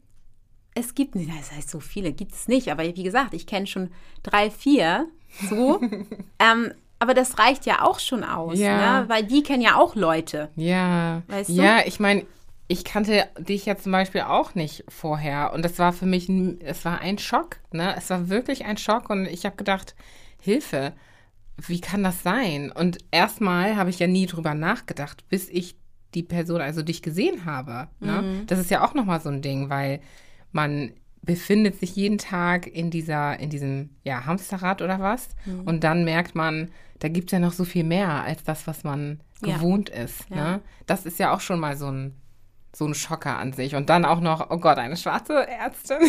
es 0.75 0.95
gibt, 0.95 1.15
das 1.15 1.51
heißt 1.51 1.69
so 1.69 1.81
viele 1.81 2.13
gibt 2.13 2.33
es 2.33 2.47
nicht, 2.47 2.71
aber 2.71 2.83
wie 2.83 3.03
gesagt, 3.03 3.33
ich 3.33 3.45
kenne 3.45 3.67
schon 3.67 3.91
drei, 4.23 4.49
vier 4.49 5.07
so. 5.49 5.81
ähm, 6.39 6.71
aber 6.99 7.13
das 7.13 7.39
reicht 7.39 7.65
ja 7.65 7.85
auch 7.85 7.99
schon 7.99 8.23
aus, 8.23 8.59
ja. 8.59 9.01
ne? 9.01 9.09
weil 9.09 9.23
die 9.23 9.41
kennen 9.41 9.61
ja 9.61 9.77
auch 9.77 9.95
Leute. 9.95 10.49
Ja. 10.55 11.23
Weißt 11.27 11.49
du? 11.49 11.53
Ja, 11.53 11.79
ich 11.85 11.99
meine, 11.99 12.25
ich 12.67 12.83
kannte 12.83 13.27
dich 13.39 13.65
ja 13.65 13.77
zum 13.77 13.93
Beispiel 13.93 14.21
auch 14.21 14.53
nicht 14.53 14.83
vorher. 14.89 15.53
Und 15.53 15.63
das 15.63 15.79
war 15.79 15.93
für 15.93 16.05
mich, 16.05 16.29
ein, 16.29 16.59
es 16.61 16.85
war 16.85 16.99
ein 16.99 17.17
Schock. 17.17 17.57
Ne? 17.71 17.95
Es 17.97 18.09
war 18.09 18.29
wirklich 18.29 18.65
ein 18.65 18.77
Schock. 18.77 19.09
Und 19.09 19.25
ich 19.25 19.45
habe 19.45 19.55
gedacht, 19.55 19.95
Hilfe, 20.39 20.93
wie 21.57 21.81
kann 21.81 22.03
das 22.03 22.21
sein? 22.21 22.71
Und 22.71 22.99
erstmal 23.11 23.77
habe 23.77 23.89
ich 23.89 23.99
ja 23.99 24.07
nie 24.07 24.27
drüber 24.27 24.53
nachgedacht, 24.53 25.27
bis 25.29 25.49
ich 25.49 25.75
die 26.13 26.23
Person, 26.23 26.61
also 26.61 26.81
dich 26.83 27.01
gesehen 27.01 27.45
habe. 27.45 27.87
Ne? 27.99 28.21
Mhm. 28.21 28.47
Das 28.47 28.59
ist 28.59 28.69
ja 28.69 28.83
auch 28.83 28.93
nochmal 28.93 29.21
so 29.21 29.29
ein 29.29 29.41
Ding, 29.41 29.69
weil 29.69 30.01
man 30.51 30.91
befindet 31.21 31.79
sich 31.79 31.95
jeden 31.95 32.17
Tag 32.17 32.67
in 32.67 32.91
dieser, 32.91 33.39
in 33.39 33.49
diesem 33.49 33.89
ja, 34.03 34.25
Hamsterrad 34.25 34.81
oder 34.81 34.99
was. 34.99 35.29
Mhm. 35.45 35.61
Und 35.61 35.83
dann 35.83 36.03
merkt 36.03 36.35
man, 36.35 36.69
da 36.99 37.07
gibt 37.07 37.29
es 37.29 37.31
ja 37.31 37.39
noch 37.39 37.53
so 37.53 37.65
viel 37.65 37.83
mehr 37.83 38.23
als 38.23 38.43
das, 38.43 38.67
was 38.67 38.83
man 38.83 39.19
ja. 39.43 39.55
gewohnt 39.55 39.89
ist. 39.89 40.29
Ja. 40.29 40.35
Ne? 40.35 40.61
Das 40.85 41.05
ist 41.05 41.19
ja 41.19 41.33
auch 41.33 41.39
schon 41.39 41.59
mal 41.59 41.77
so 41.77 41.87
ein, 41.89 42.15
so 42.75 42.85
ein 42.85 42.93
Schocker 42.93 43.37
an 43.37 43.53
sich. 43.53 43.75
Und 43.75 43.89
dann 43.89 44.05
auch 44.05 44.19
noch, 44.19 44.49
oh 44.49 44.57
Gott, 44.57 44.77
eine 44.77 44.97
schwarze 44.97 45.47
Ärztin. 45.47 45.99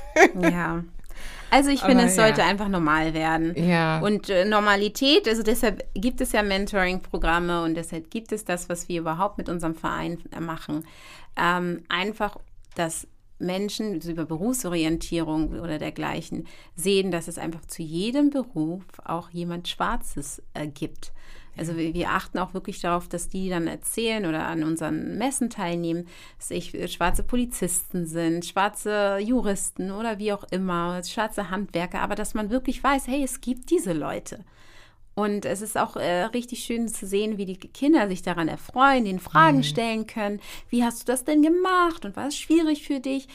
ja. 0.40 0.82
Also 1.50 1.70
ich 1.70 1.80
finde, 1.80 2.04
es 2.04 2.16
sollte 2.16 2.42
ja. 2.42 2.46
einfach 2.46 2.68
normal 2.68 3.14
werden. 3.14 3.54
Ja. 3.56 4.00
Und 4.00 4.28
äh, 4.28 4.44
Normalität, 4.44 5.26
also 5.26 5.42
deshalb 5.42 5.82
gibt 5.94 6.20
es 6.20 6.32
ja 6.32 6.42
Mentoring-Programme 6.42 7.62
und 7.62 7.74
deshalb 7.74 8.10
gibt 8.10 8.32
es 8.32 8.44
das, 8.44 8.68
was 8.68 8.88
wir 8.88 9.00
überhaupt 9.00 9.38
mit 9.38 9.48
unserem 9.48 9.74
Verein 9.74 10.18
machen. 10.40 10.84
Ähm, 11.36 11.84
einfach, 11.88 12.36
dass 12.74 13.06
Menschen 13.38 13.94
also 13.94 14.10
über 14.10 14.24
Berufsorientierung 14.24 15.60
oder 15.60 15.78
dergleichen 15.78 16.46
sehen, 16.74 17.10
dass 17.10 17.28
es 17.28 17.38
einfach 17.38 17.64
zu 17.66 17.82
jedem 17.82 18.30
Beruf 18.30 18.82
auch 19.04 19.30
jemand 19.30 19.68
Schwarzes 19.68 20.42
äh, 20.54 20.66
gibt. 20.66 21.12
Also 21.56 21.76
wir, 21.76 21.92
wir, 21.92 22.10
achten 22.10 22.38
auch 22.38 22.54
wirklich 22.54 22.80
darauf, 22.80 23.08
dass 23.08 23.28
die 23.28 23.48
dann 23.48 23.66
erzählen 23.66 24.26
oder 24.26 24.46
an 24.46 24.62
unseren 24.62 25.18
Messen 25.18 25.50
teilnehmen, 25.50 26.06
dass 26.38 26.52
ich 26.52 26.72
äh, 26.74 26.86
schwarze 26.86 27.24
Polizisten 27.24 28.06
sind, 28.06 28.44
schwarze 28.44 29.18
Juristen 29.18 29.90
oder 29.90 30.18
wie 30.18 30.32
auch 30.32 30.44
immer, 30.50 31.02
schwarze 31.02 31.50
Handwerker, 31.50 32.00
aber 32.00 32.14
dass 32.14 32.34
man 32.34 32.50
wirklich 32.50 32.82
weiß, 32.82 33.08
hey, 33.08 33.24
es 33.24 33.40
gibt 33.40 33.70
diese 33.70 33.92
Leute. 33.92 34.44
Und 35.18 35.46
es 35.46 35.62
ist 35.62 35.76
auch 35.76 35.96
äh, 35.96 36.26
richtig 36.26 36.60
schön 36.60 36.86
zu 36.86 37.04
sehen, 37.04 37.38
wie 37.38 37.44
die 37.44 37.56
Kinder 37.56 38.06
sich 38.06 38.22
daran 38.22 38.46
erfreuen, 38.46 39.04
den 39.04 39.18
Fragen 39.18 39.58
mhm. 39.58 39.62
stellen 39.64 40.06
können. 40.06 40.38
Wie 40.70 40.84
hast 40.84 41.00
du 41.00 41.06
das 41.06 41.24
denn 41.24 41.42
gemacht 41.42 42.04
und 42.04 42.14
war 42.14 42.28
es 42.28 42.38
schwierig 42.38 42.86
für 42.86 43.00
dich? 43.00 43.26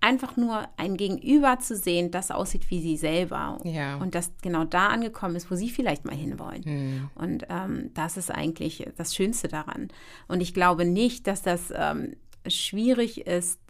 Einfach 0.00 0.36
nur 0.36 0.68
ein 0.76 0.96
Gegenüber 0.96 1.60
zu 1.60 1.76
sehen, 1.76 2.10
das 2.10 2.32
aussieht 2.32 2.68
wie 2.68 2.80
sie 2.80 2.96
selber. 2.96 3.60
Ja. 3.62 3.98
Und 3.98 4.16
das 4.16 4.32
genau 4.42 4.64
da 4.64 4.88
angekommen 4.88 5.36
ist, 5.36 5.52
wo 5.52 5.54
sie 5.54 5.70
vielleicht 5.70 6.04
mal 6.04 6.16
hinwollen. 6.16 6.64
Mhm. 6.64 7.10
Und 7.14 7.46
ähm, 7.48 7.90
das 7.94 8.16
ist 8.16 8.32
eigentlich 8.32 8.88
das 8.96 9.14
Schönste 9.14 9.46
daran. 9.46 9.86
Und 10.26 10.40
ich 10.40 10.52
glaube 10.52 10.84
nicht, 10.84 11.28
dass 11.28 11.42
das 11.42 11.72
ähm, 11.72 12.16
schwierig 12.48 13.24
ist. 13.28 13.60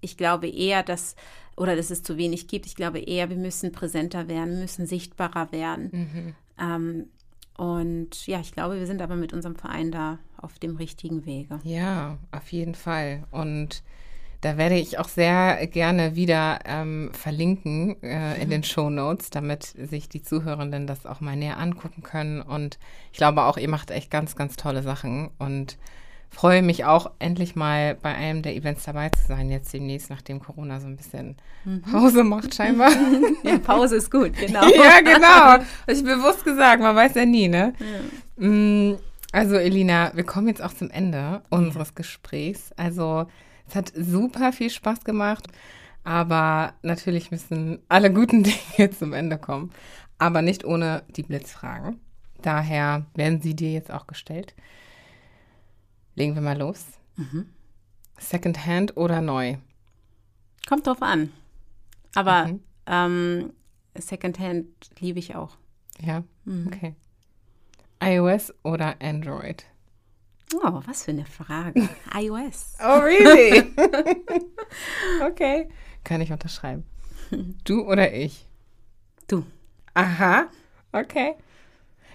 Ich 0.00 0.16
glaube 0.16 0.48
eher, 0.48 0.82
dass 0.82 1.14
oder 1.56 1.76
dass 1.76 1.92
es 1.92 2.02
zu 2.02 2.16
wenig 2.16 2.48
gibt. 2.48 2.66
Ich 2.66 2.74
glaube 2.74 2.98
eher, 2.98 3.30
wir 3.30 3.36
müssen 3.36 3.70
präsenter 3.70 4.26
werden, 4.26 4.58
müssen 4.58 4.86
sichtbarer 4.86 5.52
werden. 5.52 5.90
Mhm. 5.92 6.34
Ähm, 6.58 7.06
und 7.56 8.26
ja, 8.26 8.40
ich 8.40 8.52
glaube, 8.52 8.78
wir 8.78 8.86
sind 8.86 9.00
aber 9.00 9.16
mit 9.16 9.32
unserem 9.32 9.56
Verein 9.56 9.92
da 9.92 10.18
auf 10.36 10.58
dem 10.58 10.76
richtigen 10.76 11.24
Wege. 11.24 11.60
Ja, 11.62 12.18
auf 12.32 12.50
jeden 12.52 12.74
Fall. 12.74 13.24
Und 13.30 13.82
da 14.40 14.58
werde 14.58 14.74
ich 14.74 14.98
auch 14.98 15.08
sehr 15.08 15.66
gerne 15.68 16.16
wieder 16.16 16.58
ähm, 16.66 17.10
verlinken 17.14 18.02
äh, 18.02 18.34
in 18.34 18.48
mhm. 18.48 18.50
den 18.50 18.64
Show 18.64 18.90
Notes, 18.90 19.30
damit 19.30 19.62
sich 19.64 20.08
die 20.08 20.22
Zuhörenden 20.22 20.86
das 20.86 21.06
auch 21.06 21.20
mal 21.20 21.36
näher 21.36 21.58
angucken 21.58 22.02
können. 22.02 22.42
Und 22.42 22.78
ich 23.10 23.18
glaube 23.18 23.44
auch, 23.44 23.56
ihr 23.56 23.70
macht 23.70 23.90
echt 23.90 24.10
ganz, 24.10 24.36
ganz 24.36 24.56
tolle 24.56 24.82
Sachen. 24.82 25.30
Und 25.38 25.78
freue 26.34 26.62
mich 26.62 26.84
auch, 26.84 27.10
endlich 27.18 27.54
mal 27.54 27.94
bei 27.94 28.14
einem 28.14 28.42
der 28.42 28.54
Events 28.56 28.84
dabei 28.84 29.08
zu 29.10 29.26
sein, 29.26 29.50
jetzt 29.50 29.72
demnächst, 29.72 30.10
nachdem 30.10 30.40
Corona 30.40 30.80
so 30.80 30.86
ein 30.86 30.96
bisschen 30.96 31.36
mhm. 31.64 31.82
Pause 31.82 32.24
macht, 32.24 32.54
scheinbar. 32.54 32.90
ja, 33.44 33.58
Pause 33.58 33.96
ist 33.96 34.10
gut, 34.10 34.32
genau. 34.38 34.62
ja, 34.62 35.00
genau. 35.00 35.28
Habe 35.28 35.64
ich 35.86 36.02
bewusst 36.02 36.44
gesagt, 36.44 36.82
man 36.82 36.96
weiß 36.96 37.14
ja 37.14 37.24
nie, 37.24 37.48
ne? 37.48 37.72
Ja. 37.78 38.46
Mm, 38.46 38.98
also, 39.32 39.54
Elina, 39.56 40.12
wir 40.14 40.24
kommen 40.24 40.48
jetzt 40.48 40.62
auch 40.62 40.72
zum 40.72 40.90
Ende 40.90 41.42
unseres. 41.50 41.94
Gesprächs. 41.94 42.72
Also, 42.76 43.26
es 43.68 43.74
hat 43.74 43.92
super 43.96 44.52
viel 44.52 44.70
Spaß 44.70 45.04
gemacht, 45.04 45.46
aber 46.02 46.74
natürlich 46.82 47.30
müssen 47.30 47.78
alle 47.88 48.12
guten 48.12 48.42
Dinge 48.76 48.90
zum 48.90 49.12
Ende 49.12 49.38
kommen. 49.38 49.72
Aber 50.18 50.42
nicht 50.42 50.64
ohne 50.64 51.02
die 51.16 51.22
Blitzfragen. 51.22 52.00
Daher 52.42 53.06
werden 53.14 53.40
sie 53.40 53.54
dir 53.54 53.72
jetzt 53.72 53.90
auch 53.90 54.06
gestellt. 54.06 54.54
Legen 56.14 56.34
wir 56.34 56.42
mal 56.42 56.58
los. 56.58 56.84
Mhm. 57.16 57.46
Secondhand 58.18 58.96
oder 58.96 59.20
neu? 59.20 59.56
Kommt 60.68 60.86
drauf 60.86 61.02
an. 61.02 61.32
Aber 62.14 62.46
mhm. 62.46 62.60
ähm, 62.86 63.52
Secondhand 63.96 64.66
liebe 65.00 65.18
ich 65.18 65.34
auch. 65.34 65.56
Ja, 66.00 66.24
mhm. 66.44 66.68
okay. 66.68 66.94
iOS 68.02 68.52
oder 68.62 69.00
Android? 69.00 69.64
Oh, 70.54 70.80
was 70.86 71.04
für 71.04 71.12
eine 71.12 71.26
Frage. 71.26 71.88
iOS. 72.14 72.76
Oh, 72.80 72.98
really? 73.00 73.64
okay. 75.26 75.68
Kann 76.04 76.20
ich 76.20 76.32
unterschreiben. 76.32 76.84
Du 77.64 77.86
oder 77.88 78.12
ich? 78.12 78.46
Du. 79.26 79.44
Aha. 79.94 80.48
Okay. 80.92 81.34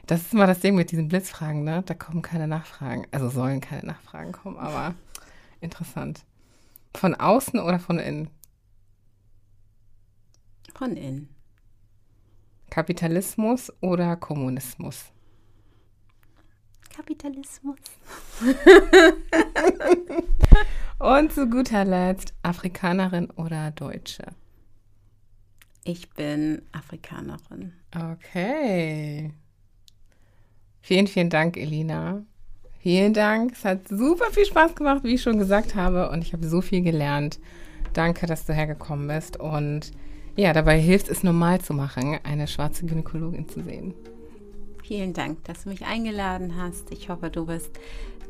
Das 0.10 0.22
ist 0.22 0.34
mal 0.34 0.48
das 0.48 0.60
Ding 0.60 0.74
mit 0.74 0.90
diesen 0.90 1.08
Blitzfragen, 1.08 1.64
ne? 1.64 1.84
Da 1.86 1.94
kommen 1.94 2.24
keine 2.24 2.48
Nachfragen. 2.48 3.06
Also 3.12 3.30
sollen 3.30 3.62
keine 3.62 3.86
Nachfragen 3.86 4.32
kommen, 4.32 4.58
aber 4.58 4.96
interessant. 5.62 6.26
Von 6.96 7.14
außen 7.14 7.60
oder 7.60 7.78
von 7.78 8.00
innen? 8.00 8.32
Von 10.74 10.98
innen. 10.98 11.30
Kapitalismus 12.72 13.72
oder 13.82 14.16
Kommunismus? 14.16 15.12
Kapitalismus. 16.90 17.78
Und 20.98 21.34
zu 21.34 21.48
guter 21.48 21.86
Letzt, 21.86 22.34
Afrikanerin 22.42 23.30
oder 23.30 23.70
Deutsche? 23.70 24.26
Ich 25.84 26.10
bin 26.10 26.64
Afrikanerin. 26.72 27.74
Okay. 27.96 29.32
Vielen, 30.82 31.08
vielen 31.08 31.30
Dank, 31.30 31.58
Elina. 31.58 32.24
Vielen 32.80 33.14
Dank. 33.14 33.54
Es 33.54 33.66
hat 33.66 33.88
super 33.90 34.32
viel 34.32 34.46
Spaß 34.46 34.76
gemacht, 34.76 35.04
wie 35.04 35.16
ich 35.16 35.22
schon 35.22 35.38
gesagt 35.38 35.76
habe. 35.76 36.10
Und 36.10 36.22
ich 36.22 36.34
habe 36.34 36.48
so 36.48 36.62
viel 36.62 36.82
gelernt. 36.82 37.40
Danke, 37.94 38.26
dass 38.26 38.46
du 38.46 38.54
hergekommen 38.54 39.08
bist. 39.08 39.38
Und 39.38 39.92
ja, 40.36 40.54
dabei 40.54 40.80
hilft 40.80 41.10
es 41.10 41.24
normal 41.24 41.60
zu 41.60 41.74
machen, 41.74 42.18
eine 42.24 42.48
schwarze 42.48 42.86
Gynäkologin 42.86 43.50
zu 43.50 43.62
sehen. 43.62 43.94
Vielen 44.84 45.14
Dank, 45.14 45.44
dass 45.44 45.64
du 45.64 45.70
mich 45.70 45.86
eingeladen 45.86 46.56
hast. 46.56 46.92
Ich 46.92 47.10
hoffe, 47.10 47.30
du 47.30 47.48
wirst 47.48 47.78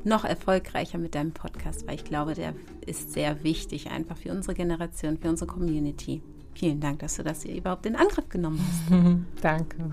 noch 0.04 0.26
erfolgreicher 0.26 0.98
mit 0.98 1.16
deinem 1.16 1.32
Podcast, 1.32 1.88
weil 1.88 1.96
ich 1.96 2.04
glaube, 2.04 2.34
der 2.34 2.54
ist 2.86 3.14
sehr 3.14 3.44
wichtig 3.44 3.92
einfach 3.92 4.18
für 4.18 4.32
unsere 4.32 4.56
Generation, 4.56 5.18
für 5.18 5.30
unsere 5.30 5.48
Community. 5.48 6.22
Vielen 6.54 6.80
Dank, 6.80 7.00
dass 7.00 7.16
du 7.16 7.24
das 7.24 7.44
hier 7.44 7.56
überhaupt 7.56 7.86
in 7.86 7.96
Angriff 7.96 8.28
genommen 8.28 8.60
hast. 8.60 9.42
Danke. 9.42 9.92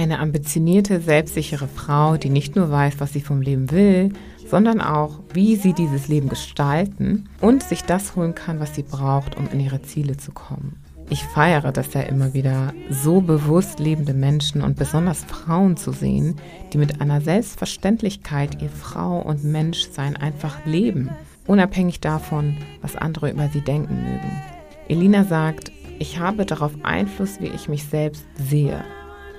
Eine 0.00 0.18
ambitionierte, 0.18 0.98
selbstsichere 1.00 1.68
Frau, 1.68 2.16
die 2.16 2.30
nicht 2.30 2.56
nur 2.56 2.70
weiß, 2.70 2.94
was 3.00 3.12
sie 3.12 3.20
vom 3.20 3.42
Leben 3.42 3.70
will, 3.70 4.14
sondern 4.48 4.80
auch, 4.80 5.20
wie 5.34 5.56
sie 5.56 5.74
dieses 5.74 6.08
Leben 6.08 6.30
gestalten 6.30 7.28
und 7.42 7.62
sich 7.62 7.84
das 7.84 8.16
holen 8.16 8.34
kann, 8.34 8.60
was 8.60 8.74
sie 8.74 8.82
braucht, 8.82 9.36
um 9.36 9.46
in 9.52 9.60
ihre 9.60 9.82
Ziele 9.82 10.16
zu 10.16 10.32
kommen. 10.32 10.76
Ich 11.10 11.22
feiere 11.24 11.70
das 11.70 11.92
ja 11.92 12.00
immer 12.00 12.32
wieder, 12.32 12.72
so 12.88 13.20
bewusst 13.20 13.78
lebende 13.78 14.14
Menschen 14.14 14.62
und 14.62 14.76
besonders 14.76 15.22
Frauen 15.24 15.76
zu 15.76 15.92
sehen, 15.92 16.36
die 16.72 16.78
mit 16.78 17.02
einer 17.02 17.20
Selbstverständlichkeit 17.20 18.62
ihr 18.62 18.70
Frau 18.70 19.20
und 19.20 19.44
Menschsein 19.44 20.16
einfach 20.16 20.64
leben 20.64 21.10
unabhängig 21.50 21.98
davon, 21.98 22.56
was 22.80 22.94
andere 22.94 23.28
über 23.28 23.48
sie 23.48 23.60
denken 23.60 24.04
mögen. 24.04 24.42
Elina 24.88 25.24
sagt, 25.24 25.72
ich 25.98 26.20
habe 26.20 26.46
darauf 26.46 26.72
Einfluss, 26.84 27.40
wie 27.40 27.48
ich 27.48 27.68
mich 27.68 27.84
selbst 27.84 28.24
sehe. 28.36 28.84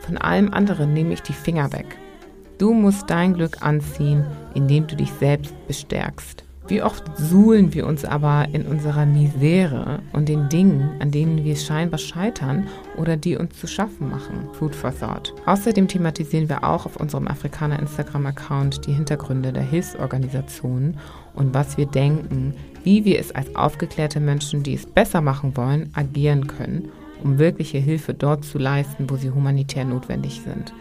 Von 0.02 0.18
allem 0.18 0.54
anderen 0.54 0.94
nehme 0.94 1.14
ich 1.14 1.22
die 1.22 1.32
Finger 1.32 1.72
weg. 1.72 1.98
Du 2.58 2.74
musst 2.74 3.10
dein 3.10 3.34
Glück 3.34 3.66
anziehen, 3.66 4.26
indem 4.54 4.88
du 4.88 4.98
dich 4.98 5.12
selbst 5.14 5.56
bestärkst. 5.68 6.44
Wie 6.68 6.84
oft 6.84 7.04
suhlen 7.18 7.74
wir 7.74 7.88
uns 7.88 8.06
aber 8.06 8.48
in 8.54 8.66
unserer 8.66 9.06
Misere 9.06 10.00
und 10.14 10.30
den 10.30 10.48
Dingen, 10.48 10.92
an 11.00 11.12
denen 11.12 11.44
wir 11.44 11.56
scheinbar 11.56 11.98
scheitern 11.98 12.68
oder 12.98 13.18
die 13.18 13.36
uns 13.36 13.60
zu 13.60 13.68
schaffen 13.68 14.10
machen. 14.10 14.48
Food 14.54 14.76
for 14.76 14.98
Thought. 14.98 15.34
Außerdem 15.46 15.88
thematisieren 15.88 16.50
wir 16.50 16.64
auch 16.64 16.86
auf 16.86 16.98
unserem 16.98 17.28
Afrikaner 17.28 17.80
Instagram-Account 17.80 18.86
die 18.86 18.94
Hintergründe 18.94 19.52
der 19.52 19.64
Hilfsorganisationen 19.64 20.98
und 21.34 21.54
was 21.54 21.78
wir 21.78 21.86
denken, 21.86 22.54
wie 22.84 23.06
wir 23.06 23.20
es 23.20 23.32
als 23.32 23.56
aufgeklärte 23.56 24.20
Menschen, 24.20 24.64
die 24.64 24.74
es 24.74 24.86
besser 24.86 25.22
machen 25.22 25.56
wollen, 25.56 25.90
agieren 25.94 26.48
können, 26.48 26.90
um 27.24 27.38
wirkliche 27.38 27.78
Hilfe 27.78 28.14
dort 28.14 28.46
zu 28.46 28.58
leisten, 28.58 29.10
wo 29.10 29.16
sie 29.16 29.32
humanitär 29.32 29.86
notwendig 29.86 30.42
sind. 30.44 30.74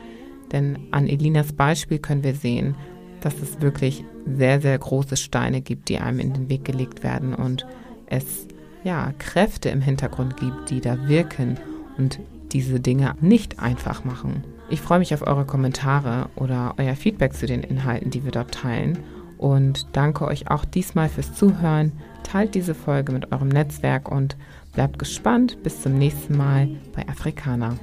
Denn 0.53 0.79
an 0.91 1.09
Elinas 1.09 1.53
Beispiel 1.53 1.99
können 1.99 2.25
wir 2.25 2.35
sehen, 2.35 2.75
dass 3.21 3.35
es 3.41 3.61
wirklich 3.61 4.05
sehr, 4.27 4.61
sehr 4.61 4.79
große 4.79 5.17
Steine 5.17 5.61
gibt, 5.61 5.89
die 5.89 5.99
einem 5.99 6.21
in 6.21 6.33
den 6.33 6.49
Weg 6.49 6.65
gelegt 6.65 7.03
werden 7.03 7.35
und 7.35 7.67
es 8.07 8.47
ja 8.83 9.13
Kräfte 9.19 9.69
im 9.69 9.83
Hintergrund 9.83 10.39
gibt, 10.39 10.71
die 10.71 10.81
da 10.81 11.09
wirken 11.09 11.59
und 11.99 12.19
diese 12.53 12.81
Dinge 12.81 13.15
nicht 13.21 13.61
einfach 13.61 14.05
machen. 14.05 14.43
Ich 14.71 14.81
freue 14.81 14.99
mich 15.01 15.13
auf 15.15 15.27
eure 15.27 15.45
Kommentare 15.45 16.29
oder 16.37 16.75
euer 16.79 16.97
Feedback 16.97 17.35
zu 17.35 17.47
den 17.47 17.63
Inhalten, 17.63 18.11
die 18.11 18.25
wir 18.25 18.33
dort 18.33 18.53
teilen 18.53 18.99
und 19.41 19.87
danke 19.93 20.27
euch 20.27 20.51
auch 20.51 20.67
diesmal 20.67 21.09
fürs 21.09 21.35
Zuhören. 21.35 21.93
Teilt 22.23 22.55
diese 22.55 22.75
Folge 22.75 23.13
mit 23.13 23.33
eurem 23.33 23.49
Netzwerk 23.49 24.11
und 24.11 24.37
bleibt 24.75 24.99
gespannt. 24.99 25.63
Bis 25.63 25.81
zum 25.81 25.99
nächsten 25.99 26.37
Mal 26.37 26.69
bei 26.95 27.09
Afrikaner. 27.09 27.77